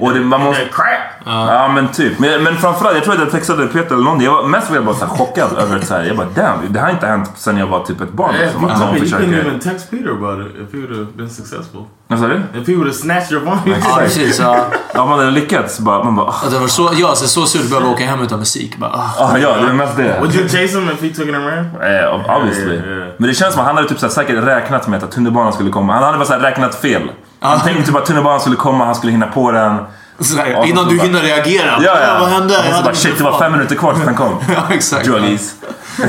Och 0.00 0.14
det, 0.14 0.20
man 0.20 0.40
måste... 0.40 0.64
Crap! 0.64 1.11
Ja 1.24 1.68
men 1.68 1.88
typ. 1.88 2.18
Men, 2.18 2.42
men 2.42 2.56
framförallt, 2.56 2.94
jag 2.94 3.04
tror 3.04 3.14
att 3.14 3.20
jag 3.20 3.30
textade 3.30 3.66
Peter 3.66 3.94
eller 3.94 4.04
någonting. 4.04 4.24
Jag 4.26 4.32
var, 4.34 4.48
mest 4.48 4.68
var 4.68 4.76
jag 4.76 4.84
bara 4.84 4.94
så 4.96 5.04
här 5.06 5.12
chockad 5.16 5.52
över 5.58 5.76
att 5.76 5.86
så 5.86 5.94
här, 5.94 6.04
jag 6.04 6.16
bara 6.16 6.26
damn, 6.34 6.72
det 6.72 6.78
här 6.78 6.86
har 6.86 6.92
inte 6.92 7.06
hänt 7.06 7.30
sen 7.36 7.56
jag 7.58 7.66
var 7.66 7.84
typ 7.84 8.00
ett 8.00 8.12
barn. 8.12 8.34
Yeah, 8.34 8.44
Liksom, 8.44 8.64
att 8.64 8.70
you, 8.70 8.86
någon 8.86 8.96
you 8.96 9.04
couldn't 9.06 9.18
försöker... 9.18 9.46
even 9.46 9.60
text 9.60 9.90
Peter 9.90 10.10
about 10.10 10.46
it 10.46 10.52
if 10.56 10.74
he 10.74 10.78
would 10.80 10.96
have 10.96 11.06
been 11.16 11.30
successful. 11.30 11.84
Vad 12.08 12.18
sa 12.18 12.26
du? 12.26 12.34
If 12.34 12.68
he 12.68 12.74
would 12.74 12.86
have 12.86 12.92
snatched 12.94 13.32
your 13.32 13.44
phone. 13.44 13.60
Ja, 13.64 13.96
precis. 13.98 14.40
Ja. 14.40 14.64
Ja, 14.94 15.06
man 15.06 15.18
hade 15.18 15.30
lyckats. 15.30 15.80
Bara, 15.80 16.04
man 16.04 16.16
bara... 16.16 16.26
ah. 16.26 16.50
Det 16.50 16.58
var 16.58 16.66
så, 16.66 16.90
ja, 16.94 17.14
så, 17.14 17.28
så 17.28 17.46
surt 17.46 17.62
att 17.62 17.70
behöva 17.70 17.88
åka 17.88 18.04
hem 18.04 18.22
utan 18.22 18.38
musik. 18.38 18.76
Bara, 18.76 18.90
ah. 18.90 19.10
Ah, 19.18 19.38
ja, 19.38 19.56
det 19.56 19.68
är 19.68 19.72
mest 19.72 19.96
det. 19.96 20.16
Would 20.20 20.34
you 20.34 20.48
chase 20.48 20.78
him 20.78 20.90
if 20.90 21.02
he 21.02 21.08
took 21.08 21.28
it 21.28 21.34
and 21.34 21.46
ran? 21.46 21.58
Eh, 21.58 22.36
obviously. 22.36 22.74
Yeah, 22.74 22.88
yeah. 22.88 23.08
Men 23.18 23.28
det 23.28 23.34
känns 23.34 23.52
som 23.54 23.60
att 23.60 23.66
han 23.66 23.76
hade 23.76 23.88
typ 23.88 23.98
så 23.98 24.06
här, 24.06 24.12
säkert 24.12 24.44
räknat 24.44 24.88
med 24.88 25.04
att 25.04 25.10
tunnelbanan 25.10 25.52
skulle 25.52 25.70
komma. 25.70 25.92
Han 25.92 26.02
hade 26.02 26.18
bara 26.18 26.26
så 26.26 26.32
här, 26.32 26.40
räknat 26.40 26.74
fel. 26.74 27.02
Han 27.40 27.60
tänkte 27.60 27.86
typ 27.86 27.96
att 27.96 28.06
tunnelbanan 28.06 28.40
skulle 28.40 28.56
komma, 28.56 28.84
han 28.84 28.94
skulle 28.94 29.12
hinna 29.12 29.26
på 29.26 29.50
den. 29.52 29.76
Så 30.24 30.36
här, 30.36 30.56
Och 30.56 30.62
så 30.64 30.68
innan 30.70 30.84
så 30.84 30.90
du 30.90 30.96
bara- 30.96 31.06
hinner 31.06 31.20
reagera. 31.20 31.78
Ja, 31.82 32.00
ja. 32.00 32.16
Vad 32.20 32.28
hände? 32.28 32.58
Och 32.58 32.74
så 32.76 32.82
bara 32.84 32.94
shit, 32.94 33.18
det 33.18 33.24
var 33.24 33.38
fem 33.38 33.52
minuter 33.52 33.74
kvar 33.76 33.92
tills 33.92 34.04
han 34.04 34.14
kom. 34.14 34.34
Ja, 34.54 34.74
exakt. 34.74 35.06
Druggies. 35.06 35.54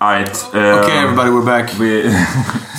Alright. 0.00 0.46
eh, 0.54 0.60
Okay, 0.78 0.98
everybody, 0.98 1.30
we're 1.30 1.44
back. 1.44 1.74
vi, 1.80 2.16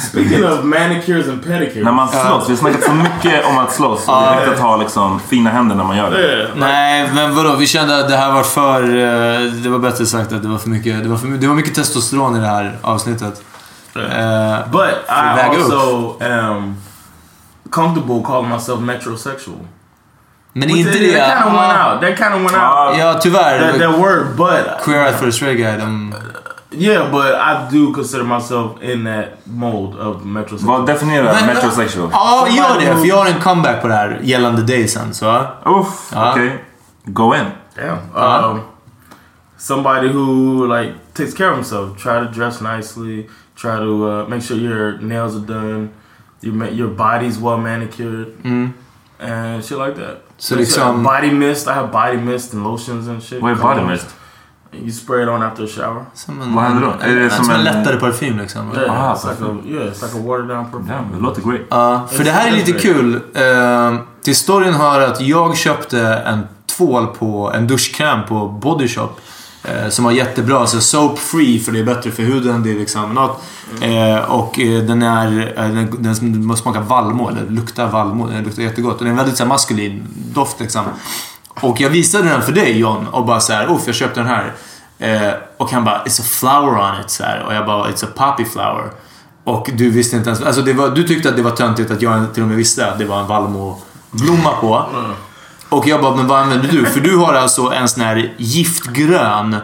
Speaking 0.09 0.43
of 0.45 0.63
manicures 0.63 1.27
and 1.27 1.43
pedicures. 1.43 1.83
när 1.85 1.91
man 1.91 2.07
slåss, 2.09 2.49
vi 2.49 2.53
har 2.53 2.57
snackat 2.57 2.83
så 2.83 2.91
mycket 2.91 3.45
om 3.45 3.57
att 3.57 3.73
slåss. 3.73 4.07
Och 4.07 4.13
det 4.13 4.19
är 4.27 4.35
viktigt 4.35 4.53
att 4.53 4.59
ha 4.59 4.77
liksom, 4.77 5.19
fina 5.19 5.49
händer 5.49 5.75
när 5.75 5.83
man 5.83 5.97
gör 5.97 6.11
det. 6.11 6.19
Yeah. 6.37 6.49
Nej, 6.55 7.09
men 7.13 7.35
vadå? 7.35 7.55
Vi 7.55 7.67
kände 7.67 7.99
att 7.99 8.09
det 8.09 8.17
här 8.17 8.31
var 8.31 8.43
för... 8.43 8.81
eh, 8.83 9.41
Det 9.51 9.69
var 9.69 9.79
bättre 9.79 10.05
sagt 10.05 10.33
att 10.33 10.41
det 10.41 10.47
var 10.47 10.57
för 10.57 10.69
mycket, 10.69 11.03
det 11.03 11.09
var 11.09 11.17
för, 11.17 11.27
det 11.27 11.47
var 11.47 11.55
mycket 11.55 11.75
testosteron 11.75 12.35
i 12.35 12.39
det 12.39 12.47
här 12.47 12.77
avsnittet. 12.81 13.41
Eh, 13.95 14.71
But 14.71 15.05
I 15.09 15.35
Väga 15.35 15.57
upp. 15.57 15.63
also 15.63 16.17
am 16.23 16.75
comfortable 17.71 18.21
calling 18.23 18.49
myself 18.49 18.79
metrosexual. 18.79 19.57
men 20.53 20.67
Which 20.69 20.77
inte 20.77 20.91
that- 20.91 20.99
det... 20.99 21.17
That 21.17 21.43
kind 21.43 21.55
of 21.55 21.61
went 21.61 21.73
out. 21.79 22.01
That 22.01 22.17
kind 22.17 22.33
of 22.33 22.41
went 22.51 22.63
out. 22.63 22.97
Ja, 22.97 23.13
tyvärr. 23.21 23.59
That, 23.59 23.79
that 23.79 23.99
word, 23.99 24.35
but 24.37 24.83
Queer 24.83 25.01
Eye 25.07 25.13
for 25.13 25.27
a 25.27 25.31
Straight 25.31 25.57
Guy, 25.57 25.77
de... 25.77 26.13
yeah, 26.71 27.11
but 27.11 27.25
I 27.35 27.67
do 27.77 27.93
consider 27.93 28.23
myself 28.23 28.81
in 28.81 29.03
that 29.05 29.25
mold 29.45 29.95
of 29.95 30.23
metrosexual. 30.25 30.77
Vad 30.77 30.85
definierar 30.87 31.33
Men- 31.33 31.45
metrosexual? 31.47 32.09
Ja, 32.11 32.47
gör 32.49 32.79
det. 32.79 32.95
För 32.95 33.05
jag 33.05 33.15
har 33.17 33.25
en 33.25 33.39
comeback 33.41 33.81
på 33.81 33.87
det 33.87 33.93
här 33.93 34.19
gällande 34.23 34.61
dig 34.63 34.87
sen, 34.87 35.13
så... 35.13 35.47
Uff, 35.65 36.11
Ja. 36.13 36.31
okej. 36.31 36.63
Go 37.05 37.35
in. 37.35 37.45
Damn. 37.75 38.53
Um, 38.53 38.61
somebody 39.57 40.07
who 40.07 40.65
like 40.77 40.93
takes 41.13 41.33
care 41.33 41.49
of 41.51 41.55
himself. 41.55 41.97
Try 42.03 42.19
to 42.25 42.31
dress 42.39 42.61
nicely. 42.61 43.29
Try 43.61 43.77
to 43.77 44.21
uh, 44.23 44.29
make 44.29 44.41
sure 44.41 44.57
your 44.57 45.01
nails 45.01 45.35
are 45.35 45.45
done. 45.47 45.89
Your 46.41 46.65
your 46.69 46.89
body's 46.89 47.39
well 47.41 47.57
manicured 47.57 48.27
Mm. 48.43 48.69
and 49.19 49.63
shit 49.65 49.77
like 49.77 49.93
that. 49.95 50.17
Så 50.37 50.55
It's 50.55 50.57
liksom- 50.57 50.97
like 50.97 51.03
body 51.03 51.31
mist. 51.31 51.67
I 51.67 51.71
have 51.71 51.87
body 51.91 52.17
mist 52.17 52.53
and 52.53 52.63
lotions 52.63 53.07
and 53.07 53.23
shit. 53.23 53.41
Vad 53.41 53.51
är 53.51 53.55
body 53.55 53.81
mist? 53.81 54.15
You 54.73 54.91
spray 54.91 55.23
it 55.23 55.29
on 55.29 55.43
after 55.43 55.63
a 55.63 55.67
shower. 55.67 56.05
Som 56.13 56.41
en, 56.41 56.55
Vad 56.55 56.63
händer 56.63 56.81
då? 56.87 56.93
Är 57.05 57.15
det 57.15 57.29
som 57.29 57.49
en 57.49 57.55
en- 57.55 57.63
lättare 57.63 57.99
parfym 57.99 58.37
liksom. 58.37 58.71
Yeah, 58.75 59.09
Ah, 59.09 59.15
it's 59.15 59.29
like 59.29 59.43
a 59.43 59.57
yeah, 59.65 59.87
it's 59.91 60.03
like 60.05 60.17
a 60.17 60.21
watered 60.27 60.47
down 60.47 60.65
perfume. 60.65 60.89
Damn, 60.93 61.11
det 61.15 61.19
låter 61.23 61.41
great. 61.41 61.61
Ja, 61.69 62.07
för 62.11 62.23
det 62.23 62.31
här 62.31 62.47
är 62.47 62.51
lite 62.51 62.71
kul. 62.71 63.15
Eh, 63.15 63.95
till 64.21 64.35
storyn 64.35 64.73
hör 64.73 65.01
att 65.01 65.21
jag 65.21 65.57
köpte 65.57 66.01
en 66.07 66.47
tvål 66.77 67.07
på, 67.07 67.51
en 67.55 67.67
duschkräm 67.67 68.19
på 68.27 68.47
Body 68.47 68.87
Shop. 68.87 69.09
Eh, 69.67 69.89
som 69.89 70.05
var 70.05 70.11
jättebra. 70.11 70.59
Alltså 70.59 70.79
soap 70.79 71.19
free 71.19 71.59
för 71.59 71.71
det 71.71 71.79
är 71.79 71.83
bättre 71.83 72.11
för 72.11 72.23
huden. 72.23 72.63
Det 72.63 72.71
är 72.71 72.75
liksom 72.75 73.13
något. 73.13 73.43
Eh, 73.81 74.31
och 74.31 74.59
eh, 74.59 74.83
den 74.83 75.01
är... 75.01 75.53
Eh, 75.57 75.69
den, 75.69 76.47
den 76.47 76.57
smakar 76.57 76.81
vallmo, 76.81 77.29
eller 77.29 77.49
luktar 77.49 77.87
vallmo. 77.87 78.27
Den 78.27 78.43
luktar 78.43 78.63
jättegott. 78.63 78.97
Och 78.97 79.03
det 79.03 79.09
är 79.09 79.11
en 79.11 79.17
väldigt 79.17 79.37
så 79.37 79.43
här, 79.43 79.49
maskulin 79.49 80.07
doft 80.33 80.59
liksom. 80.59 80.85
Och 81.61 81.81
jag 81.81 81.89
visade 81.89 82.29
den 82.29 82.41
för 82.41 82.51
dig 82.51 82.79
John 82.79 83.07
och 83.07 83.25
bara 83.25 83.39
så 83.39 83.53
här, 83.53 83.71
Uff, 83.71 83.81
jag 83.85 83.95
köpte 83.95 84.19
den 84.19 84.29
här. 84.29 84.53
Eh, 84.99 85.33
och 85.57 85.71
han 85.71 85.83
bara, 85.83 86.03
it's 86.03 86.21
a 86.21 86.23
flower 86.25 86.89
on 86.89 87.01
it. 87.05 87.09
Så 87.09 87.23
här. 87.23 87.43
Och 87.43 87.53
jag 87.53 87.65
bara, 87.65 87.89
it's 87.89 88.05
a 88.05 88.07
poppy 88.15 88.45
flower. 88.45 88.91
Och 89.43 89.69
du 89.73 89.89
visste 89.89 90.15
inte 90.15 90.29
ens... 90.29 90.41
Alltså 90.41 90.61
det 90.61 90.73
var, 90.73 90.89
du 90.89 91.03
tyckte 91.03 91.29
att 91.29 91.35
det 91.35 91.41
var 91.41 91.51
töntigt 91.51 91.91
att 91.91 92.01
jag 92.01 92.33
till 92.33 92.43
och 92.43 92.49
med 92.49 92.57
visste 92.57 92.91
att 92.91 92.99
det 92.99 93.05
var 93.05 93.19
en 93.19 93.27
vallmoblomma 93.27 94.51
på. 94.61 94.85
Mm. 94.93 95.11
Och 95.69 95.87
jag 95.87 96.01
bara, 96.01 96.15
men 96.15 96.27
vad 96.27 96.39
använder 96.39 96.69
du? 96.71 96.85
För 96.85 96.99
du 96.99 97.17
har 97.17 97.33
alltså 97.33 97.61
en 97.61 97.87
sån 97.87 98.03
här 98.03 98.33
giftgrön 98.37 99.57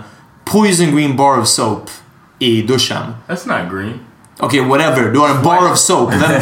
Poison 0.45 0.95
green 0.95 1.15
bar 1.15 1.37
of 1.39 1.47
soap 1.47 1.89
i 2.39 2.61
duschen. 2.61 3.15
That's 3.27 3.47
not 3.47 3.71
green. 3.71 3.99
Okej, 4.39 4.61
whatever. 4.61 5.11
Du 5.11 5.19
har 5.19 5.29
en 5.29 5.41
bar 5.41 5.71
of 5.71 5.77
soap. 5.77 6.13
Vem, 6.13 6.19
vet, 6.19 6.41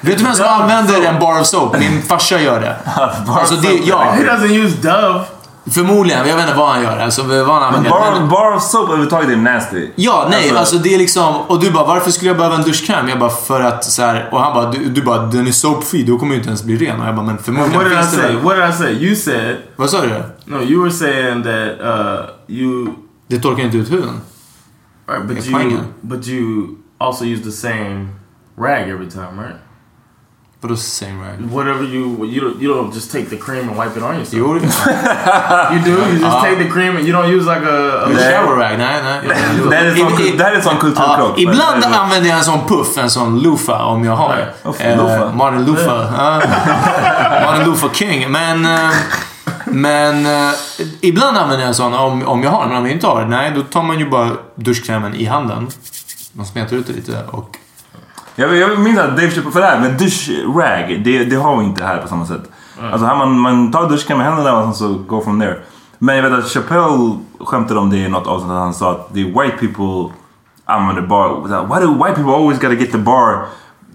vet 0.00 0.18
du 0.18 0.24
vem 0.24 0.34
som 0.34 0.46
använder 0.46 1.02
en 1.02 1.18
bar 1.20 1.40
of 1.40 1.46
soap? 1.46 1.78
Min 1.78 2.02
farsa 2.02 2.40
gör 2.40 2.60
det. 2.60 2.76
Alltså 3.28 3.54
det, 3.54 3.74
ja. 3.74 4.10
He 4.10 4.22
doesn't 4.22 4.64
use 4.64 4.76
Dove. 4.76 5.24
Förmodligen. 5.70 6.28
Jag 6.28 6.36
vet 6.36 6.46
inte 6.48 6.58
vad 6.58 6.68
han 6.68 6.82
gör. 6.82 6.98
Alltså 6.98 7.22
vad 7.22 7.62
han 7.62 7.82
Men 7.82 7.90
bar, 7.90 8.26
bar 8.30 8.56
of 8.56 8.62
soap 8.62 8.84
överhuvudtaget 8.84 9.30
är 9.30 9.36
nasty. 9.36 9.90
Ja, 9.94 10.26
nej, 10.30 10.40
alltså, 10.42 10.58
Alltså- 10.58 10.78
det 10.78 10.94
är 10.94 10.98
liksom... 10.98 11.36
Och 11.36 11.60
du 11.60 11.70
bara, 11.70 11.86
varför 11.86 12.10
skulle 12.10 12.30
jag 12.30 12.36
behöva 12.36 12.56
en 12.56 12.62
duschkräm? 12.62 13.08
Jag 13.08 13.18
bara, 13.18 13.30
för 13.30 13.60
att 13.60 13.84
så 13.84 14.02
här, 14.02 14.28
Och 14.32 14.40
han 14.40 14.54
bara, 14.54 14.70
du, 14.70 14.84
du 14.84 15.02
bara, 15.02 15.26
den 15.26 15.46
är 15.46 15.52
soapfri, 15.52 16.02
då 16.02 16.18
kommer 16.18 16.32
ju 16.32 16.38
inte 16.38 16.48
ens 16.48 16.62
bli 16.64 16.76
ren. 16.76 17.00
Och 17.00 17.06
jag 17.06 17.14
bara, 17.14 17.26
men 17.26 17.30
And 17.30 17.40
förmodligen 17.40 17.84
did 17.84 17.92
I 17.92 17.96
finns 17.96 18.10
det 18.10 18.22
say? 18.22 18.34
What 18.36 18.56
did 18.56 18.68
I 18.68 18.72
say? 18.72 19.06
You 19.06 19.16
said. 19.16 19.56
Vad 19.76 19.90
sa 19.90 20.00
du? 20.00 20.22
No, 20.44 20.62
you 20.62 20.82
were 20.82 20.92
saying 20.92 21.42
that 21.42 21.80
uh, 21.80 22.56
you. 22.56 22.88
Det 23.26 23.38
torkar 23.38 23.64
inte 23.64 23.76
ut 23.76 23.92
huden. 23.92 24.20
Right, 25.08 25.26
but 25.26 25.46
you. 25.46 25.78
But 26.00 26.28
you 26.28 26.66
also 26.98 27.24
use 27.24 27.42
the 27.42 27.52
same 27.52 28.08
rag 28.58 28.88
every 28.88 29.10
time, 29.10 29.42
right? 29.42 29.56
Vadå 30.64 30.76
same 30.76 31.12
rag? 31.12 31.50
Whatever 31.52 31.84
you 31.84 32.26
you 32.26 32.40
don't, 32.44 32.62
you 32.62 32.74
don't 32.74 32.94
just 32.94 33.12
take 33.12 33.24
the 33.30 33.36
cream 33.36 33.68
and 33.68 33.76
wipe 33.78 33.96
it 33.96 34.02
on 34.02 34.14
yourself. 34.16 34.62
Det- 34.62 35.72
you 35.74 35.80
do. 35.84 35.90
You 35.90 36.10
just 36.12 36.22
Ja. 36.22 36.40
take 36.42 36.56
the 36.64 36.70
cream 36.70 36.96
and 36.96 37.06
you 37.08 37.12
don't 37.18 37.28
use 37.36 37.44
like 37.54 37.66
a, 37.66 38.04
a 38.04 38.06
En 38.10 38.16
shower 38.16 38.56
rag? 38.56 38.78
Nej, 38.78 39.02
nej. 39.04 39.20
Det 39.68 39.76
här 39.76 39.84
är 39.84 39.94
sån 39.96 40.36
det 40.38 40.44
här 40.44 40.52
är 40.52 40.60
sån 40.60 40.76
kulturkrock. 40.76 41.32
Ja, 41.36 41.50
ibland 41.50 41.84
använder 41.84 42.28
jag 42.28 42.38
en 42.38 42.44
sån 42.44 42.60
puff, 42.68 42.98
en 42.98 43.10
sån 43.10 43.42
loofah 43.42 43.86
om 43.92 44.04
jag 44.04 44.16
har. 44.16 44.52
Uff, 44.64 44.80
Eh, 44.80 44.96
loofah. 44.96 45.34
Martin 45.36 45.64
Loofah. 45.64 46.12
Ja. 46.18 46.40
Martin 47.46 47.64
Loofah 47.66 47.92
King. 47.92 48.30
Men, 48.30 48.64
eh, 48.66 48.90
men 49.66 50.26
eh, 50.26 50.50
ibland 51.00 51.36
använder 51.38 51.60
jag 51.60 51.68
en 51.68 51.74
sån 51.74 51.94
om, 51.94 52.26
om 52.26 52.42
jag 52.42 52.50
har. 52.50 52.66
Men 52.66 52.76
om 52.76 52.84
jag 52.86 52.92
inte 52.94 53.06
har, 53.06 53.24
nej 53.24 53.52
då 53.56 53.62
tar 53.62 53.82
man 53.82 53.98
ju 53.98 54.10
bara 54.10 54.30
duschkrämen 54.54 55.14
i 55.14 55.24
handen. 55.24 55.68
Man 56.32 56.46
smetar 56.46 56.76
ut 56.76 56.86
det 56.86 56.92
lite 56.92 57.18
och... 57.30 57.56
Jag, 58.36 58.56
jag 58.56 58.78
minns 58.78 58.98
att 58.98 59.10
Dave 59.16 59.30
köpte 59.30 59.50
för 59.50 59.60
det 59.60 59.66
här 59.66 59.80
med 59.80 59.90
duschrag, 59.98 61.00
det, 61.04 61.24
det 61.24 61.36
har 61.36 61.56
vi 61.56 61.64
inte 61.64 61.84
här 61.84 61.98
på 61.98 62.08
samma 62.08 62.26
sätt. 62.26 62.50
Alltså 62.92 63.06
här 63.06 63.16
man, 63.16 63.38
man 63.38 63.72
tar 63.72 63.88
duschkräm 63.88 64.18
med 64.18 64.26
händerna 64.26 64.56
och 64.58 64.64
sen 64.64 64.74
så 64.74 64.94
go 65.06 65.20
from 65.20 65.40
there. 65.40 65.56
Men 65.98 66.16
jag 66.16 66.22
vet 66.22 66.32
att 66.38 66.44
Chappelle 66.50 67.18
skämtade 67.40 67.80
om 67.80 67.90
det 67.90 67.96
i 67.96 68.08
något 68.08 68.26
avsnitt. 68.26 68.50
att 68.50 68.58
Han 68.58 68.74
sa 68.74 68.90
att 68.90 69.14
the 69.14 69.24
white 69.24 69.56
people 69.60 70.14
använder 70.64 71.02
bar. 71.02 71.28
Why 71.44 71.86
do 71.86 71.94
white 72.04 72.14
people 72.14 72.32
always 72.34 72.58
gotta 72.58 72.74
get 72.74 72.92
the 72.92 72.98
bar, 72.98 73.46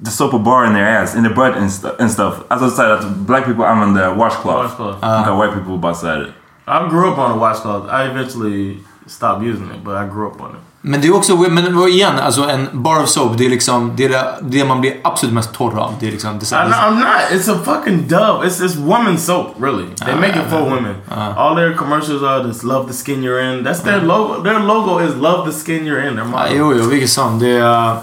the 0.06 0.12
soap 0.12 0.34
or 0.34 0.40
bar 0.40 0.66
in 0.66 0.74
their 0.74 1.04
ass, 1.04 1.16
in 1.16 1.24
their 1.24 1.36
butt 1.36 1.56
and, 1.58 1.72
stu- 1.72 1.96
and 2.02 2.12
stuff? 2.12 2.34
Alltså 2.48 2.70
så 2.70 2.82
här 2.82 2.90
att 2.90 3.08
black 3.08 3.46
people 3.46 3.68
använder 3.68 4.14
washcloth. 4.16 4.58
Washcloth. 4.64 5.30
Och 5.30 5.42
white 5.44 5.54
people 5.54 5.78
bara 5.78 5.94
såhär... 5.94 6.32
I 6.68 6.90
grew 6.90 7.08
up 7.12 7.18
on 7.18 7.32
a 7.32 7.36
washcloth. 7.36 7.86
I 7.94 8.06
eventually 8.12 8.78
stopped 9.10 9.44
using 9.44 9.72
it, 9.72 9.84
but 9.84 9.96
I 9.96 10.08
grew 10.08 10.28
up 10.28 10.42
on 10.42 10.50
it. 10.50 10.62
Men 10.82 11.02
det 11.02 11.08
är 11.08 11.16
också, 11.16 11.38
men 11.38 11.88
igen, 11.88 12.20
alltså 12.20 12.42
en 12.50 12.70
bar 12.72 13.04
of 13.04 13.10
soap, 13.10 13.38
det 13.38 13.46
är 13.46 13.50
liksom 13.50 13.94
det, 13.96 14.06
är 14.06 14.10
det, 14.10 14.38
det 14.42 14.66
man 14.66 14.82
blir 14.82 14.94
absolut 15.04 15.36
mest 15.36 15.54
torr 15.54 15.80
av. 15.80 15.94
Det 16.00 16.08
är 16.08 16.12
liksom... 16.12 16.40
Det, 16.40 16.46
I, 16.46 16.56
I'm 16.56 16.96
not. 16.96 17.06
It's 17.32 17.52
a 17.52 17.58
fucking 17.66 18.08
dove. 18.08 18.48
It's 18.48 18.62
it's 18.62 18.78
woman 18.78 19.18
soap, 19.18 19.56
really. 19.60 19.86
They 20.06 20.16
make 20.16 20.40
it 20.40 20.50
for 20.50 20.58
ah, 20.58 20.76
women. 20.76 20.96
Ah, 21.10 21.34
ah. 21.38 21.50
All 21.50 21.56
their 21.56 21.74
commercials 21.74 22.24
are 22.24 22.48
this 22.48 22.64
love 22.64 22.88
the 22.88 22.94
skin 22.94 23.24
you're 23.24 23.54
in. 23.54 23.64
That's 23.64 23.84
their 23.84 24.00
mm. 24.00 24.08
logo. 24.08 24.44
Their 24.44 24.60
logo 24.60 25.00
is 25.00 25.16
love 25.16 25.52
the 25.52 25.60
skin 25.60 25.86
you're 25.86 26.08
in. 26.08 26.16
Their 26.16 26.26
motto. 26.26 26.56
jo, 26.56 26.74
jo, 26.74 26.84
vilket 26.84 27.10
som. 27.10 27.40
Det, 27.40 27.58
är- 27.58 27.98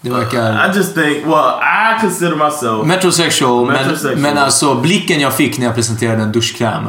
det 0.00 0.10
verkar... 0.10 0.50
Uh, 0.50 0.70
I 0.70 0.76
just 0.76 0.94
think, 0.94 1.26
well, 1.26 1.60
I 1.60 2.00
consider 2.00 2.36
myself 2.36 2.86
Metrosexual, 2.86 3.66
Metrosexual. 3.66 4.16
Men, 4.16 4.22
men 4.22 4.44
alltså 4.44 4.74
blicken 4.74 5.20
jag 5.20 5.34
fick 5.34 5.58
när 5.58 5.66
jag 5.66 5.74
presenterade 5.74 6.22
en 6.22 6.32
duschkräm. 6.32 6.84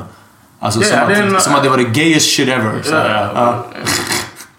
Alltså 0.64 0.82
Yeah, 0.82 1.16
som, 1.28 1.36
att, 1.36 1.44
som 1.44 1.56
att 1.56 1.64
det 1.64 1.70
var 1.70 1.78
det 1.78 1.84
gayest 1.84 2.36
shit 2.36 2.50
ever. 2.50 2.74
Yeah. 2.86 3.32
ja. 3.36 3.66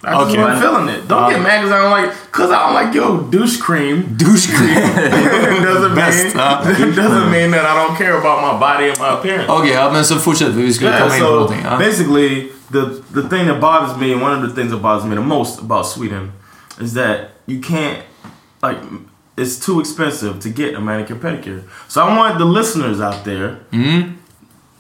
I 0.04 0.10
just 0.10 0.22
Okay. 0.22 0.36
wasn't 0.42 0.60
feeling 0.60 0.88
it. 0.88 1.08
Don't 1.08 1.28
get 1.30 1.36
Um, 1.38 1.42
mad 1.44 1.62
because 1.62 1.72
I 1.72 1.78
don't 1.82 2.02
like 2.02 2.12
because 2.32 2.50
I 2.50 2.58
don't 2.64 2.74
like 2.84 2.98
your 2.98 3.22
douche 3.30 3.60
cream. 3.60 4.02
Douche 4.18 4.46
cream. 4.56 4.76
it 4.76 5.62
doesn't 5.70 5.94
Best, 5.94 6.34
mean 6.34 6.88
it 6.90 6.96
doesn't 7.02 7.30
mean 7.30 7.50
that 7.52 7.64
I 7.64 7.74
don't 7.86 7.96
care 7.96 8.16
about 8.18 8.38
my 8.42 8.58
body 8.66 8.88
and 8.90 8.98
my 8.98 9.08
appearance. 9.18 9.48
Okej, 9.52 9.72
ja, 9.72 9.90
men 9.92 10.04
så 10.04 10.18
fortsätt. 10.18 10.48
Vi 10.54 10.72
skulle 10.72 10.90
Yeah, 10.90 11.02
komma 11.02 11.14
in 11.16 11.20
på 11.22 11.26
so 11.26 11.32
någonting. 11.34 11.60
Ja. 11.70 11.78
basically, 11.78 12.48
the 12.72 12.80
the 13.14 13.28
thing 13.28 13.46
that 13.48 13.60
bothers 13.60 13.96
me, 13.96 14.12
and 14.12 14.22
one 14.22 14.32
of 14.36 14.42
the 14.48 14.54
things 14.60 14.70
that 14.72 14.82
bothers 14.82 15.04
me 15.04 15.14
the 15.14 15.22
most 15.22 15.60
about 15.60 15.86
Sweden, 15.86 16.32
is 16.80 16.94
that 16.94 17.16
you 17.46 17.60
can't 17.68 17.98
like 18.62 18.78
it's 19.36 19.66
too 19.66 19.80
expensive 19.80 20.32
to 20.40 20.48
get 20.48 20.74
a 20.76 20.80
manicure 20.80 21.18
pedicure. 21.20 21.60
So 21.88 22.00
I 22.00 22.16
want 22.18 22.38
the 22.38 22.44
listeners 22.60 23.00
out 23.00 23.24
there 23.24 23.50
Mm. 23.72 24.02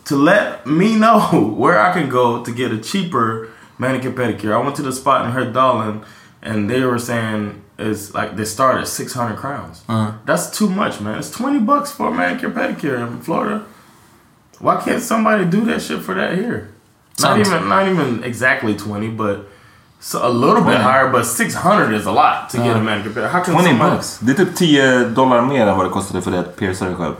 To 0.04 0.16
let 0.16 0.66
me 0.66 0.96
know 0.96 1.20
where 1.58 1.78
I 1.80 1.92
can 1.92 2.08
go 2.08 2.42
to 2.44 2.50
get 2.52 2.72
a 2.72 2.78
cheaper 2.78 3.48
manicure 3.78 4.12
pedicure. 4.12 4.52
I 4.52 4.58
went 4.58 4.76
to 4.76 4.82
the 4.82 4.92
spot 4.92 5.24
in 5.26 5.32
Herdalen, 5.32 6.02
and 6.42 6.68
they 6.70 6.80
were 6.84 6.98
saying 6.98 7.62
it's 7.78 8.14
like 8.14 8.36
they 8.36 8.44
start 8.44 8.76
at 8.80 8.88
six 8.88 9.12
hundred 9.14 9.36
crowns. 9.38 9.82
Uh. 9.88 10.12
That's 10.26 10.50
too 10.58 10.68
much, 10.68 11.00
man. 11.00 11.18
It's 11.18 11.30
twenty 11.30 11.58
bucks 11.60 11.90
for 11.92 12.08
a 12.08 12.10
manicure 12.14 12.50
pedicure 12.50 12.98
in 13.06 13.20
Florida. 13.20 13.62
Why 14.60 14.80
can't 14.84 15.02
somebody 15.02 15.44
do 15.44 15.64
that 15.64 15.82
shit 15.82 16.02
for 16.02 16.14
that 16.14 16.34
here? 16.34 16.68
Not 17.20 17.36
Sounds- 17.36 17.48
even 17.48 17.68
not 17.68 17.88
even 17.88 18.24
exactly 18.24 18.76
twenty, 18.76 19.08
but 19.08 19.36
so 20.00 20.18
a 20.22 20.28
little 20.30 20.62
bit 20.64 20.78
higher. 20.80 21.08
But 21.12 21.24
six 21.26 21.54
hundred 21.54 21.94
is 21.94 22.06
a 22.06 22.12
lot 22.12 22.50
to 22.50 22.56
get 22.58 22.66
a 22.76 22.78
Uh. 22.78 22.82
manicure 22.82 23.12
pedicure. 23.12 23.30
How 23.30 23.42
can 23.44 23.54
20 23.54 23.68
somebody? 23.68 23.90
bucks. 23.96 24.18
Det 24.20 24.32
är 24.32 24.36
typ 24.44 24.54
10 24.56 25.04
dollar 25.04 25.42
mer 25.42 25.66
än 25.66 25.76
vad 25.76 25.86
det 25.86 25.90
kostade 25.90 26.22
för 26.22 26.30
det 26.30 26.38
att 26.40 26.56
pierca 26.56 26.84
dig 26.84 26.94
själv. 26.94 27.14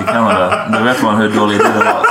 Ingen 0.00 0.06
vet 0.06 0.06
på. 0.06 0.10
I 0.10 0.12
Kanada. 0.14 0.68
Då 0.78 0.84
vet 0.84 1.02
man 1.02 1.16
hur 1.16 1.28
dålig 1.28 1.58
det 1.58 1.64
var. 1.84 2.04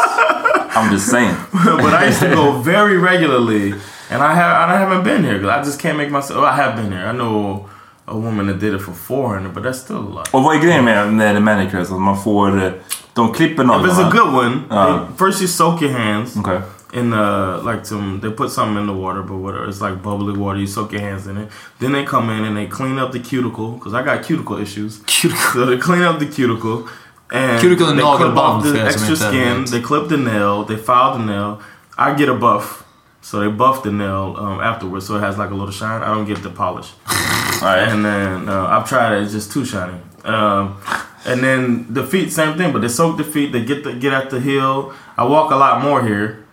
I'm 0.75 0.91
just 0.93 1.09
saying. 1.11 1.35
but 1.81 1.93
I 1.93 2.05
used 2.07 2.19
to 2.19 2.35
go 2.35 2.51
very 2.51 2.97
regularly, 2.97 3.73
and 4.11 4.21
I 4.23 4.35
have 4.35 4.69
I 4.75 4.77
haven't 4.85 5.03
been 5.03 5.23
here 5.23 5.39
'cause 5.39 5.61
I 5.61 5.65
just 5.65 5.81
can't 5.81 5.97
make 5.97 6.09
myself. 6.11 6.39
I 6.43 6.55
have 6.61 6.75
been 6.75 6.91
here. 6.91 7.09
I 7.09 7.13
know 7.13 7.65
a 8.05 8.13
woman 8.13 8.47
that 8.47 8.59
did 8.59 8.73
it 8.73 8.81
for 8.81 8.93
four 8.93 9.33
hundred, 9.35 9.53
but 9.53 9.63
that's 9.63 9.79
still 9.79 9.97
a 9.97 10.13
lot. 10.15 10.29
Och 10.33 10.43
vad 10.43 10.55
är 10.55 10.59
grejen 10.59 10.85
med, 10.85 11.13
med 11.13 11.41
manicures? 11.41 11.91
Att 11.91 11.99
man 12.01 12.17
får... 12.23 12.73
De 13.13 13.33
klipper 13.33 13.63
If 13.63 13.67
naglarna. 13.69 13.93
it's 13.93 14.07
a 14.07 14.11
good 14.11 14.33
one, 14.35 14.55
Uh. 14.69 14.75
they- 14.75 15.17
first 15.17 15.41
you 15.41 15.47
soak 15.47 15.81
your 15.81 15.93
hands 15.93 16.37
Okay. 16.37 16.59
in 16.93 17.13
uh 17.13 17.71
like 17.71 17.85
some. 17.85 18.19
They 18.21 18.29
put 18.31 18.51
something 18.51 18.77
in 18.77 18.87
the 18.87 18.93
water, 18.93 19.21
but 19.23 19.37
whatever. 19.37 19.69
It's 19.69 19.81
like 19.81 19.95
bubbly 20.03 20.37
water. 20.37 20.59
You 20.59 20.67
soak 20.67 20.93
your 20.93 21.01
hands 21.01 21.27
in 21.27 21.37
it. 21.37 21.49
Then 21.79 21.91
they 21.93 22.05
come 22.05 22.29
in 22.37 22.45
and 22.45 22.55
they 22.57 22.67
clean 22.67 22.99
up 22.99 23.11
the 23.11 23.19
cuticle 23.19 23.67
because 23.71 23.93
I 24.01 24.03
got 24.05 24.25
cuticle 24.27 24.61
issues. 24.61 24.99
Cuticle. 25.05 25.53
So 25.53 25.65
they 25.65 25.77
clean 25.77 26.03
up 26.03 26.19
the 26.19 26.25
cuticle. 26.35 26.83
And 27.31 27.59
Cuticle 27.59 27.87
they 27.87 27.91
and 27.91 28.01
clip 28.01 28.35
off 28.35 28.63
the 28.63 28.81
extra 28.81 29.15
skin. 29.15 29.65
They 29.65 29.81
clip 29.81 30.07
the 30.07 30.17
nail. 30.17 30.63
They 30.63 30.77
file 30.77 31.17
the 31.17 31.25
nail. 31.25 31.61
I 31.97 32.15
get 32.15 32.29
a 32.29 32.33
buff. 32.33 32.85
So 33.21 33.41
they 33.41 33.49
buff 33.49 33.83
the 33.83 33.91
nail 33.91 34.35
um, 34.37 34.61
afterwards, 34.61 35.07
so 35.07 35.17
it 35.17 35.19
has 35.19 35.37
like 35.37 35.49
a 35.49 35.53
little 35.53 35.71
shine. 35.71 36.01
I 36.01 36.07
don't 36.07 36.25
get 36.25 36.41
the 36.43 36.49
polish. 36.49 36.93
all 37.07 37.61
right, 37.63 37.87
And 37.89 38.05
then 38.05 38.47
uh, 38.47 38.67
I've 38.67 38.87
tried 38.87 39.17
it; 39.17 39.23
it's 39.23 39.33
just 39.33 39.51
too 39.51 39.65
shiny. 39.65 39.99
Um, 40.23 40.81
and 41.25 41.43
then 41.43 41.93
the 41.93 42.07
feet, 42.07 42.31
same 42.31 42.57
thing. 42.57 42.71
But 42.71 42.79
they 42.79 42.87
soak 42.87 43.17
the 43.17 43.25
feet. 43.25 43.51
They 43.51 43.65
get 43.65 43.83
the 43.83 43.93
get 43.93 44.13
at 44.13 44.29
the 44.29 44.39
heel. 44.39 44.93
I 45.17 45.25
walk 45.25 45.51
a 45.51 45.57
lot 45.57 45.83
more 45.83 46.05
here, 46.05 46.45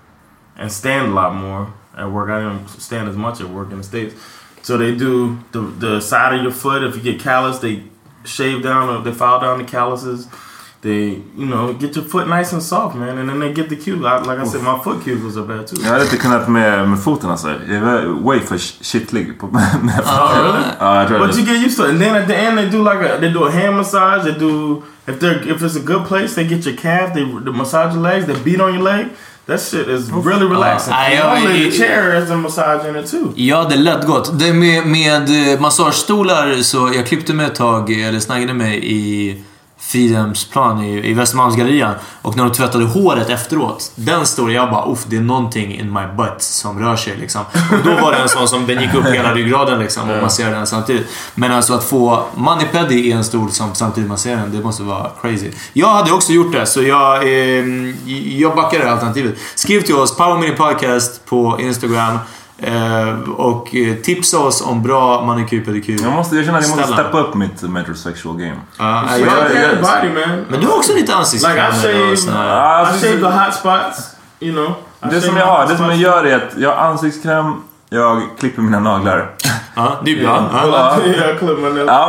and 0.56 0.72
stand 0.72 1.12
a 1.12 1.14
lot 1.14 1.34
more 1.34 1.72
at 1.96 2.10
work. 2.10 2.30
I 2.30 2.40
don't 2.40 2.66
stand 2.68 3.08
as 3.08 3.16
much 3.16 3.40
at 3.40 3.48
work 3.48 3.70
in 3.70 3.78
the 3.78 3.84
states. 3.84 4.14
So 4.62 4.76
they 4.76 4.96
do 4.96 5.38
the 5.52 5.60
the 5.60 6.00
side 6.00 6.34
of 6.34 6.42
your 6.42 6.50
foot. 6.50 6.82
If 6.82 6.96
you 6.96 7.02
get 7.02 7.20
callus, 7.20 7.58
they 7.58 7.84
shave 8.24 8.62
down 8.62 8.88
or 8.88 9.02
they 9.02 9.12
file 9.12 9.38
down 9.38 9.58
the 9.58 9.64
calluses. 9.64 10.26
They, 10.84 11.22
you 11.38 11.46
know, 11.46 11.72
get 11.80 11.96
your 11.96 12.04
foot 12.04 12.28
nice 12.28 12.52
and 12.52 12.62
soft, 12.62 12.94
man, 12.96 13.18
and 13.18 13.28
then 13.30 13.40
they 13.40 13.52
get 13.54 13.68
the 13.70 13.76
cuticle. 13.76 14.06
I- 14.06 14.18
Like 14.30 14.42
I 14.42 14.46
said, 14.46 14.62
my 14.62 14.78
foot 14.84 15.04
cuticles 15.04 15.36
are 15.36 15.46
bad 15.46 15.66
too. 15.66 15.76
Jag 15.82 15.90
hade 15.90 16.04
inte 16.04 16.16
kunnat 16.16 16.48
med, 16.48 16.88
med 16.88 17.02
foten 17.02 17.30
alltså. 17.30 17.48
Jag 17.70 17.80
var 17.80 18.22
way 18.24 18.40
för 18.40 18.58
kittlig 18.84 19.38
på, 19.40 19.46
med 19.82 19.94
foten. 19.94 20.14
Oh, 20.14 20.44
really? 20.44 21.08
Tror 21.08 21.18
But 21.18 21.32
det. 21.32 21.40
you 21.40 21.46
get 21.54 21.66
used 21.66 21.76
to 21.76 21.84
it. 21.84 21.90
And 21.90 22.00
then 22.00 22.16
at 22.16 22.26
the 22.28 22.34
end, 22.36 22.58
they 22.58 22.70
do 22.70 22.78
like 22.92 23.00
a 23.14 23.18
they 23.20 23.30
do 23.32 23.44
a 23.44 23.50
hand 23.50 23.76
massage. 23.76 24.22
They 24.24 24.38
do 24.38 24.82
if 25.06 25.18
they're 25.20 25.54
if 25.54 25.62
it's 25.62 25.76
a 25.76 25.82
good 25.84 26.04
place, 26.08 26.34
they 26.34 26.44
get 26.44 26.66
your 26.66 26.76
calf. 26.76 27.14
They, 27.14 27.24
they 27.44 27.52
massage 27.52 27.94
your 27.94 28.02
legs. 28.02 28.26
They 28.26 28.36
beat 28.44 28.60
on 28.60 28.74
your 28.74 28.82
leg. 28.82 29.06
That 29.46 29.60
shit 29.60 29.88
is 29.88 30.10
really 30.10 30.46
relaxing. 30.46 30.94
Normally 31.24 31.66
i- 31.66 31.70
the 31.70 31.76
chair 31.78 32.20
has 32.20 32.30
a 32.30 32.36
massage 32.36 32.88
in 32.88 32.96
it 32.96 33.10
too. 33.10 33.32
Ja, 33.36 33.64
det 33.70 33.76
lät 33.76 34.06
gott. 34.06 34.38
Det 34.38 34.52
med, 34.52 34.86
med 34.86 35.52
eh, 35.54 35.60
massagestolar 35.60 36.54
så 36.62 36.90
jag 36.94 37.06
klippte 37.06 37.34
mig 37.34 37.46
ett 37.46 37.54
tag, 37.54 37.90
eller 37.90 38.20
snaggade 38.20 38.54
mig 38.54 38.80
i 38.92 39.36
Fridhemsplan 39.94 40.84
i, 40.84 41.10
i 41.10 41.14
Västermalmsgallerian. 41.14 41.94
Och 42.22 42.36
när 42.36 42.44
de 42.44 42.52
tvättade 42.52 42.84
håret 42.84 43.30
efteråt. 43.30 43.92
Den 43.94 44.26
står 44.26 44.52
jag 44.52 44.70
bara 44.70 44.92
uff, 44.92 45.04
det 45.06 45.16
är 45.16 45.20
någonting 45.20 45.74
in 45.74 45.92
my 45.92 46.06
butt 46.16 46.42
som 46.42 46.78
rör 46.78 46.96
sig 46.96 47.16
liksom. 47.16 47.40
Och 47.72 47.84
då 47.84 48.02
var 48.02 48.12
det 48.12 48.18
en 48.18 48.28
sån 48.28 48.48
som 48.48 48.66
den 48.66 48.82
gick 48.82 48.94
upp 48.94 49.06
hela 49.06 49.34
ryggraden 49.34 49.78
liksom 49.78 50.10
och 50.10 50.22
masserade 50.22 50.56
den 50.56 50.66
samtidigt. 50.66 51.06
Men 51.34 51.52
alltså 51.52 51.74
att 51.74 51.84
få 51.84 52.24
Manipedi 52.34 52.94
i 52.94 53.12
en 53.12 53.24
stol 53.24 53.50
som 53.50 53.74
samtidigt 53.74 54.08
masserar 54.10 54.36
den, 54.36 54.56
det 54.56 54.64
måste 54.64 54.82
vara 54.82 55.10
crazy. 55.20 55.50
Jag 55.72 55.88
hade 55.88 56.12
också 56.12 56.32
gjort 56.32 56.52
det, 56.52 56.66
så 56.66 56.82
jag, 56.82 57.22
eh, 57.22 57.64
jag 58.38 58.56
backar 58.56 58.78
det 58.78 58.92
alternativet. 58.92 59.34
Skriv 59.54 59.80
till 59.80 59.94
oss, 59.94 60.16
Power 60.16 60.38
Mini 60.38 60.56
Podcast 60.56 61.26
på 61.26 61.58
Instagram. 61.60 62.18
Eh, 62.58 63.30
och 63.36 63.74
eh, 63.74 63.94
tipsa 63.94 64.38
oss 64.38 64.62
om 64.66 64.82
bra 64.82 65.22
manikyr 65.24 65.64
pedikyr. 65.64 65.98
Jag, 66.02 66.12
måste, 66.12 66.36
jag 66.36 66.44
känner 66.44 66.58
att 66.58 66.68
jag 66.68 66.76
måste 66.76 66.92
steppa 66.92 67.18
upp 67.20 67.34
mitt 67.34 67.62
metrosexual 67.62 68.36
game. 68.36 68.56
There 68.76 69.20
jag- 69.20 69.50
in 69.50 69.76
the 69.76 69.82
body, 69.82 70.26
man. 70.26 70.44
Men 70.48 70.60
du 70.60 70.66
har 70.66 70.74
också 70.76 70.92
lite 70.94 71.12
I 71.12 71.14
ansiktskrämer 71.14 72.12
och 72.12 72.18
såna 72.18 72.44
I 72.44 72.48
här. 72.48 72.84
shave 72.84 73.16
the 73.18 73.24
hot 73.38 73.54
spots. 73.54 74.10
You 74.40 74.52
know. 74.54 74.74
I 75.12 75.14
Det 75.14 75.20
som 75.20 75.36
jag 75.36 75.46
har, 75.46 75.66
det 75.66 75.76
som 75.76 75.84
jag 75.86 75.96
gör 75.96 76.24
är 76.24 76.36
att 76.36 76.52
jag 76.58 76.76
har 76.76 76.86
ansiktskräm, 76.86 77.52
jag 77.90 78.22
klipper 78.38 78.62
mina 78.62 78.80
naglar. 78.80 79.30
Ja, 79.74 79.92
det 80.04 80.10
är 80.20 80.24
bra. 80.24 80.48
Ja. 80.52 80.96
I, 81.04 81.10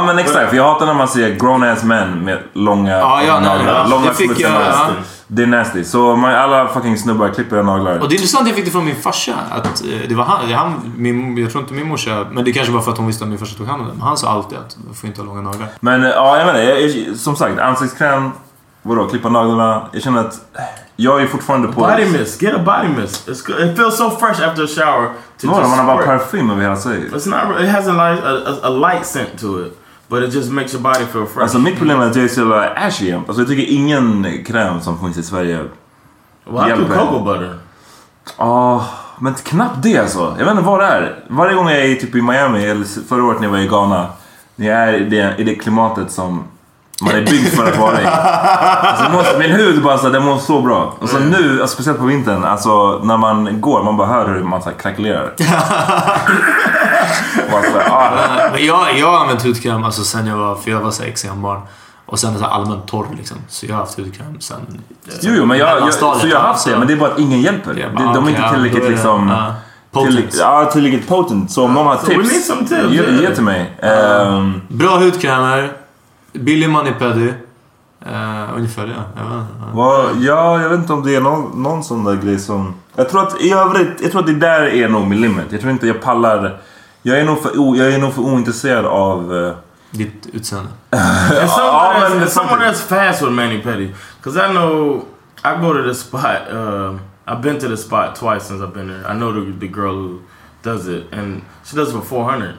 I 0.01 0.05
men 0.05 0.19
exakt, 0.19 0.49
för 0.49 0.57
jag 0.57 0.63
hatar 0.63 0.85
när 0.85 0.93
man 0.93 1.07
ser 1.07 1.29
grown 1.29 1.63
ass 1.63 1.83
män 1.83 2.19
med 2.19 2.39
långa 2.53 2.91
Ja, 2.91 3.21
ja, 3.27 3.39
nej, 3.39 3.49
naglar. 3.57 3.73
ja. 3.73 3.87
Långa 3.89 4.07
Det 4.09 4.13
fick 4.13 4.25
smutsiga 4.25 4.49
jag, 4.49 4.53
naglar. 4.59 4.95
Det 5.27 5.43
är 5.43 5.47
nasty. 5.47 5.83
Så 5.83 6.15
man, 6.15 6.35
alla 6.35 6.67
fucking 6.67 6.97
snubbar 6.97 7.29
klipper 7.29 7.63
naglar. 7.63 7.99
Och 7.99 8.09
det 8.09 8.15
är 8.15 8.17
intressant, 8.17 8.47
jag 8.47 8.55
fick 8.55 8.65
det 8.65 8.71
från 8.71 8.85
min 8.85 8.95
farsa. 8.95 9.33
Att 9.51 9.81
eh, 9.81 9.87
det 10.09 10.15
var 10.15 10.23
han, 10.23 10.51
han 10.51 10.93
min, 10.97 11.37
jag 11.37 11.51
tror 11.51 11.61
inte 11.61 11.73
min 11.73 11.87
morsa, 11.87 12.25
men 12.31 12.45
det 12.45 12.53
kanske 12.53 12.73
var 12.73 12.81
för 12.81 12.91
att 12.91 12.97
hon 12.97 13.07
visste 13.07 13.23
att 13.23 13.29
min 13.29 13.39
farsa 13.39 13.57
tog 13.57 13.67
hand 13.67 13.81
om 13.81 13.87
det. 13.87 13.93
Men 13.93 14.01
han 14.01 14.17
sa 14.17 14.29
alltid 14.29 14.57
att 14.57 14.77
du 14.89 14.93
får 14.93 15.07
inte 15.07 15.21
ha 15.21 15.27
långa 15.27 15.41
naglar. 15.41 15.67
Men 15.79 16.03
eh, 16.03 16.09
ja, 16.09 16.37
jag 16.37 16.45
menar, 16.45 16.59
jag, 16.59 17.17
som 17.17 17.35
sagt, 17.35 17.59
ansiktskräm, 17.59 18.31
vadå, 18.81 19.07
klippa 19.07 19.29
naglarna. 19.29 19.89
Jag 19.91 20.01
känner 20.01 20.19
att 20.19 20.41
jag 20.95 21.21
är 21.21 21.27
fortfarande 21.27 21.67
på... 21.67 21.81
Body 21.81 22.05
mist. 22.05 22.41
Get 22.41 22.55
a 22.55 22.63
body 22.65 23.01
mist. 23.01 23.27
It's 23.27 23.47
good. 23.47 23.69
It 23.69 23.77
feels 23.77 23.97
so 23.97 24.09
fresh 24.09 24.47
after 24.47 24.63
a 24.63 24.67
shower. 24.67 25.09
Just 25.41 25.53
man 25.53 25.79
har 25.79 25.85
bara 25.85 26.05
parfym 26.05 26.49
över 26.49 26.61
hela 26.61 26.75
sig. 26.75 27.09
It's 27.09 27.29
not. 27.29 27.61
It 27.61 27.69
has 27.69 27.87
a 27.87 27.93
light, 27.93 28.23
a, 28.23 28.51
a, 28.51 28.67
a 28.67 28.69
light 28.69 29.05
scent 29.05 29.39
to 29.39 29.65
it, 29.65 29.77
but 30.07 30.23
it 30.23 30.33
just 30.33 30.51
makes 30.51 30.73
your 30.73 30.83
body 30.83 31.05
feel 31.05 31.25
fresh. 31.25 31.41
Alltså 31.41 31.59
mitt 31.59 31.77
problem 31.77 31.99
är 32.01 32.05
att 32.05 32.15
jag 32.15 32.25
är 32.25 32.29
så 32.29 32.39
jävla 32.39 32.69
ashy. 32.69 33.13
Alltså 33.13 33.41
jag 33.41 33.47
tycker 33.47 33.73
ingen 33.73 34.27
kräm 34.45 34.81
som 34.81 34.99
finns 34.99 35.17
i 35.17 35.23
Sverige 35.23 35.59
well, 36.45 36.79
do 36.79 36.85
cocoa 36.85 37.23
butter. 37.23 37.59
Ja, 38.37 38.85
men 39.19 39.33
knappt 39.33 39.83
det 39.83 39.97
alltså. 39.97 40.35
Jag 40.37 40.45
vet 40.45 40.51
inte 40.51 40.63
vad 40.63 40.79
det 40.79 40.85
är. 40.85 41.23
Varje 41.27 41.55
gång 41.55 41.69
jag 41.69 41.85
är 41.85 41.95
typ 41.95 42.15
i 42.15 42.21
Miami, 42.21 42.65
eller 42.65 43.07
förra 43.07 43.23
året 43.23 43.39
när 43.39 43.47
jag 43.47 43.51
var 43.51 43.59
i 43.59 43.67
Ghana. 43.67 44.07
När 44.55 44.67
jag 44.67 44.79
är 44.79 44.93
i 44.93 45.09
det, 45.09 45.35
i 45.37 45.43
det 45.43 45.55
klimatet 45.55 46.11
som 46.11 46.43
man 47.01 47.15
är 47.15 47.21
byggd 47.21 47.47
för 47.47 47.67
att 47.71 47.77
vara 47.77 48.01
i. 48.01 48.05
Alltså, 48.05 49.03
det 49.03 49.09
måste, 49.17 49.37
min 49.39 49.51
hud 49.51 49.83
bara 49.83 49.97
så, 49.97 50.09
den 50.09 50.23
mår 50.25 50.37
så 50.37 50.61
bra. 50.61 50.93
Och 50.99 51.09
så 51.09 51.19
nu, 51.19 51.61
alltså, 51.61 51.73
speciellt 51.73 51.99
på 51.99 52.05
vintern, 52.05 52.43
alltså 52.43 52.99
när 53.03 53.17
man 53.17 53.61
går, 53.61 53.83
man 53.83 53.97
bara 53.97 54.07
hör 54.07 54.27
hur 54.33 54.43
man 54.43 54.61
så 54.61 54.69
här, 54.69 54.77
krackelerar. 54.77 55.33
Bara 57.51 57.61
så 57.63 57.79
ah. 57.91 58.11
Men 58.51 58.65
jag, 58.65 58.97
jag 58.99 59.07
har 59.11 59.19
använt 59.19 59.43
hudkräm 59.43 59.83
alltså 59.83 60.03
sen 60.03 60.27
jag 60.27 60.37
var, 60.37 60.55
för 60.55 60.71
jag 60.71 60.79
var 60.81 60.91
så 60.91 61.01
här 61.03 61.09
exembarn. 61.09 61.61
Och 62.05 62.19
sen 62.19 62.35
är 62.35 62.47
allmänt 62.47 62.87
torr 62.87 63.07
liksom. 63.17 63.37
Så 63.47 63.65
jag 63.65 63.73
har 63.73 63.79
haft 63.79 63.97
hudkräm 63.97 64.39
sen... 64.39 64.57
eh, 65.07 65.13
Jo, 65.21 65.33
jo, 65.37 65.45
men 65.45 65.57
jag, 65.57 65.79
jag, 65.79 65.93
så 65.93 66.27
jag 66.27 66.39
har 66.39 66.47
haft 66.47 66.65
det, 66.65 66.77
men 66.77 66.87
det 66.87 66.93
är 66.93 66.97
bara 66.97 67.11
att 67.11 67.19
ingen 67.19 67.41
hjälper. 67.41 67.75
Ja, 67.77 67.87
De, 67.87 68.03
bara, 68.05 68.13
de 68.13 68.25
är 68.25 68.29
inte 68.29 68.41
ja, 68.41 68.49
tillräckligt 68.53 68.81
är 68.83 68.85
det- 68.87 68.91
liksom... 68.91 69.29
ja. 69.29 69.53
Potent. 69.91 70.11
Tillräckligt, 70.15 70.39
ja, 70.39 70.65
tillräckligt 70.65 71.07
potent. 71.07 71.51
Så 71.51 71.63
om 71.65 71.73
någon 71.73 71.87
har 71.87 71.95
tips, 71.97 72.47
tips, 72.47 72.71
ge, 72.89 73.35
till 73.35 73.43
mig. 73.43 73.75
Ehm, 73.81 74.61
Bra 74.67 74.97
hudkrämer. 74.97 75.71
Billig 76.39 76.69
manipedi. 76.69 77.33
Uh, 78.07 78.55
ungefär 78.57 78.87
det. 78.87 78.93
Jag 79.15 79.23
vet 79.23 79.39
inte. 79.39 80.25
Ja. 80.25 80.61
Jag 80.61 80.69
vet 80.69 80.79
inte 80.79 80.93
om 80.93 81.03
det 81.03 81.15
är 81.15 81.21
någon, 81.21 81.63
någon 81.63 81.83
sån 81.83 82.03
där 82.03 82.15
grej 82.15 82.39
som... 82.39 82.73
Jag 82.95 83.09
tror 83.09 83.23
att 83.23 83.41
i 83.41 83.51
övrigt, 83.51 84.01
jag 84.01 84.11
tror 84.11 84.21
att 84.21 84.27
det 84.27 84.35
där 84.35 84.61
är 84.61 84.89
nog 84.89 85.07
min 85.07 85.21
limit. 85.21 85.45
Jag 85.49 85.61
tror 85.61 85.71
inte 85.71 85.87
jag 85.87 86.01
pallar... 86.01 86.57
Jag 87.01 87.19
är 87.19 87.25
nog 87.25 87.41
för, 87.41 87.59
o, 87.59 87.75
jag 87.75 87.93
är 87.93 87.99
nog 87.99 88.13
för 88.13 88.21
ointresserad 88.21 88.85
av... 88.85 89.35
eh, 89.35 89.53
Ditt 89.91 90.27
utseende. 90.33 90.69
Ja, 90.91 91.47
someone, 91.47 91.99
men 91.99 92.11
that's, 92.11 92.19
det 92.19 92.25
är 92.25 92.27
someone 92.27 92.65
that's 92.65 92.87
fast 92.87 93.21
with 93.21 93.31
mani 93.31 93.61
pedi, 93.61 93.93
because 94.17 94.37
I 94.47 94.51
know 94.51 95.01
I 95.43 95.61
go 95.61 95.73
to 95.73 95.83
this 95.89 95.99
spot. 95.99 96.41
Uh, 96.51 96.97
I've 97.27 97.41
been 97.41 97.59
to 97.59 97.67
this 97.67 97.83
spot 97.85 98.15
twice 98.15 98.47
since 98.47 98.63
I've 98.63 98.73
been 98.73 98.87
there. 98.87 99.11
I 99.11 99.13
know 99.13 99.31
the, 99.31 99.59
the 99.59 99.67
girl 99.67 99.93
who 99.93 100.19
does 100.63 100.87
it, 100.87 101.03
and 101.11 101.41
she 101.63 101.75
does 101.77 101.89
it 101.89 101.93
for 101.93 102.01
four 102.01 102.31
hundred. 102.31 102.55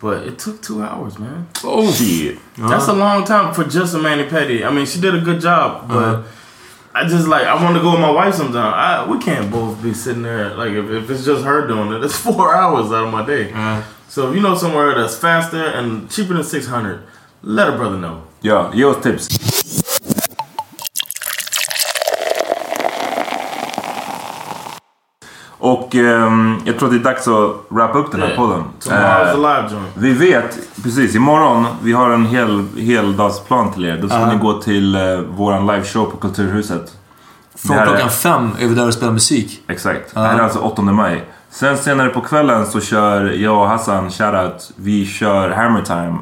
But 0.00 0.26
it 0.26 0.38
took 0.38 0.62
two 0.62 0.82
hours, 0.82 1.18
man. 1.18 1.46
Oh! 1.62 1.92
shit. 1.92 2.38
That's 2.56 2.88
a 2.88 2.92
long 2.94 3.24
time 3.24 3.52
for 3.52 3.64
just 3.64 3.94
a 3.94 3.98
mani 3.98 4.24
pedi. 4.24 4.66
I 4.66 4.70
mean, 4.72 4.86
she 4.86 4.98
did 4.98 5.14
a 5.14 5.20
good 5.20 5.40
job, 5.40 5.90
uh-huh. 5.90 6.22
but 6.22 6.26
I 6.94 7.06
just 7.06 7.28
like 7.28 7.44
I 7.44 7.62
want 7.62 7.76
to 7.76 7.82
go 7.82 7.92
with 7.92 8.00
my 8.00 8.10
wife 8.10 8.34
sometime. 8.34 8.72
I, 8.74 9.06
we 9.08 9.18
can't 9.18 9.50
both 9.50 9.82
be 9.82 9.92
sitting 9.92 10.22
there 10.22 10.54
like 10.54 10.72
if, 10.72 10.90
if 10.90 11.10
it's 11.10 11.24
just 11.24 11.44
her 11.44 11.66
doing 11.66 11.92
it. 11.92 12.02
It's 12.04 12.16
four 12.16 12.54
hours 12.54 12.86
out 12.86 13.06
of 13.06 13.12
my 13.12 13.24
day. 13.24 13.50
Ja. 13.50 13.82
So 14.08 14.28
if 14.28 14.34
you 14.34 14.42
know 14.42 14.56
somewhere 14.56 14.94
that's 14.94 15.16
faster 15.16 15.62
and 15.62 16.10
cheaper 16.10 16.34
than 16.34 16.44
six 16.44 16.66
hundred, 16.66 17.02
let 17.42 17.68
a 17.68 17.76
brother 17.76 17.98
know. 17.98 18.26
Ja, 18.42 18.72
ge 18.72 18.82
oss 18.82 19.02
tips. 19.02 19.49
Och 25.62 25.94
ehm, 25.94 26.56
jag 26.64 26.78
tror 26.78 26.88
att 26.88 26.94
det 26.94 27.00
är 27.00 27.12
dags 27.12 27.28
att 27.28 27.50
wrappa 27.68 27.98
upp 27.98 28.12
den 28.12 28.20
här 28.20 28.28
Yeah. 28.28 28.38
podden. 28.40 28.64
Tomorrow's 28.80 29.22
Eh, 29.28 29.30
a 29.30 29.36
live 29.36 29.68
joint. 29.72 29.86
vi 29.94 30.12
vet, 30.12 30.58
precis, 30.82 31.14
imorgon, 31.14 31.66
vi 31.82 31.92
har 31.92 32.10
en 32.10 32.26
hel, 32.26 32.64
heldagsplan 32.78 33.72
till 33.72 33.84
er. 33.84 33.98
Då 34.02 34.08
ska 34.08 34.18
Ja. 34.18 34.32
ni 34.32 34.36
gå 34.38 34.52
till 34.62 34.96
uh, 34.96 35.20
våran 35.20 35.66
liveshow 35.66 36.04
på 36.10 36.16
Kulturhuset. 36.16 36.92
Från 37.54 37.76
är- 37.76 37.86
klockan 37.86 38.10
fem 38.10 38.50
är 38.60 38.66
vi 38.68 38.74
där 38.74 38.86
och 38.86 38.94
spelar 38.94 39.12
musik. 39.12 39.62
Exakt. 39.68 40.14
Det 40.14 40.20
här 40.20 40.38
är 40.38 40.42
alltså 40.42 40.58
8 40.58 40.82
maj. 40.82 41.24
Sen 41.50 41.76
senare 41.78 42.08
på 42.08 42.20
kvällen 42.20 42.66
så 42.66 42.80
kör 42.80 43.24
jag 43.30 43.58
och 43.62 43.68
Hassan, 43.68 44.10
shoutout, 44.10 44.70
vi 44.76 45.06
kör 45.06 45.50
Hammer 45.50 45.82
Time 45.82 46.16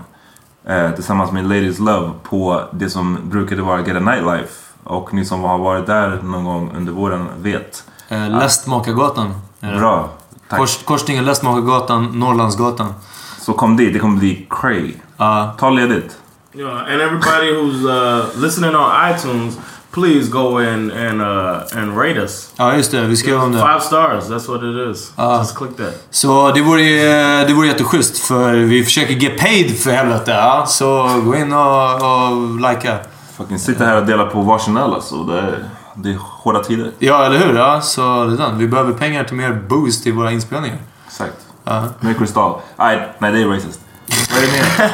eh, 0.69 0.91
tillsammans 0.95 1.33
med 1.33 1.45
Ladies 1.49 1.79
Love 1.79 2.11
på 2.23 2.61
det 2.73 2.91
som 2.91 3.19
brukade 3.23 3.63
vara 3.63 3.81
Get 3.81 3.97
a 3.97 4.01
Nightlife. 4.01 4.53
Och 4.85 5.15
ni 5.15 5.25
som 5.25 5.41
har 5.45 5.59
varit 5.59 5.87
där 5.87 6.19
någon 6.23 6.45
gång 6.45 6.73
under 6.77 6.93
våren 6.93 7.27
vet. 7.43 7.85
Eh, 8.09 8.31
Lästmakargatan. 8.31 9.35
det. 9.61 9.79
Bra. 9.79 10.09
Tack. 10.49 10.59
Kors, 10.59 10.83
korsningen 10.85 11.25
Lästmakargatan, 11.25 12.05
Norrlandsgatan. 12.05 12.95
Så 13.41 13.53
kom 13.53 13.77
dit, 13.77 13.93
det 13.93 13.99
kommer 13.99 14.19
bli 14.19 14.47
cray. 14.51 14.95
Ja. 15.17 15.55
Ta 15.59 15.71
ledigt. 15.71 16.17
Yeah, 16.55 16.93
and 16.93 17.01
everybody 17.01 17.53
who's 17.53 17.85
uh, 17.85 18.43
listening 18.43 18.75
on 18.75 18.91
iTunes, 19.11 19.59
please 19.91 20.31
go 20.31 20.61
in 20.61 20.91
and 20.91 21.21
uh, 21.21 21.83
and 21.83 21.97
rate 21.99 22.23
us. 22.23 22.53
ja, 22.57 22.77
just 22.77 22.91
det. 22.91 23.01
Vi 23.01 23.17
skrev 23.17 23.41
om 23.43 23.53
det. 23.53 23.59
Five 23.59 23.81
stars. 23.81 24.25
That's 24.25 24.49
what 24.49 24.63
it 24.63 24.97
is. 24.97 25.13
Ah. 25.17 25.39
Just 25.39 25.57
click 25.57 25.77
that. 25.77 25.95
Så 26.11 26.53
det 26.53 26.63
vore, 26.63 27.45
det 27.45 27.53
vore 27.55 27.67
jätteschysst 27.67 28.19
för 28.19 28.55
vi 28.55 28.85
försöker 28.85 29.15
get 29.15 29.39
paid 29.41 29.79
för 29.81 29.91
helvete. 29.91 30.31
Ja? 30.31 30.65
Så 30.67 31.21
gå 31.25 31.37
in 31.37 31.53
och, 31.53 31.95
och 31.95 32.57
likea. 32.71 32.99
Fucking 33.37 33.59
sitta 33.59 33.85
här 33.85 33.97
och 33.97 34.07
dela 34.07 34.27
på 34.27 34.41
varsin 34.43 34.77
öl 34.77 34.95
alltså. 34.95 35.23
Det 35.25 35.39
är, 35.39 35.65
det 36.03 36.11
är 36.11 36.19
hårda 36.21 36.65
tider. 36.65 36.91
Ja, 36.99 37.25
eller 37.25 37.39
hur? 37.39 37.55
Ja, 37.57 37.81
så 37.81 38.25
det 38.25 38.33
är 38.33 38.37
sant. 38.37 38.55
Vi 38.59 38.69
behöver 38.69 38.93
pengar 38.93 39.25
till 39.25 39.37
mer 39.37 39.53
boost 39.69 40.03
till 40.03 40.13
våra 40.13 40.33
inspelningar. 40.33 40.79
Exakt. 41.07 41.37
Ja. 41.65 41.85
Mer 42.01 42.15
kristall. 42.15 42.61
Nej, 42.77 43.09
nej 43.19 43.33
det 43.33 43.43
är 43.43 43.47
racist. 43.47 43.81
Vad 44.31 44.43
är 44.43 44.47
det 44.47 44.53
mer? 44.53 44.91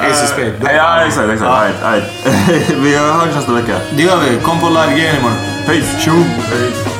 Ace 0.10 0.22
of 0.24 0.28
Spade. 0.28 0.74
Ja, 0.76 1.00
exakt, 1.00 1.28
exakt. 1.28 1.50
Ja. 1.50 1.64
Right, 1.64 2.04
right. 2.28 2.70
Vi 2.82 2.96
hörs 2.96 3.34
nästa 3.34 3.52
vecka. 3.52 3.74
Det 3.96 4.02
gör 4.02 4.18
vi. 4.30 4.40
Kom 4.40 4.60
på 4.60 4.68
live-grejen 4.68 5.16
imorgon. 5.16 5.38
Peace! 5.66 6.00
Tjo! 6.00 6.12
Even 6.12 6.99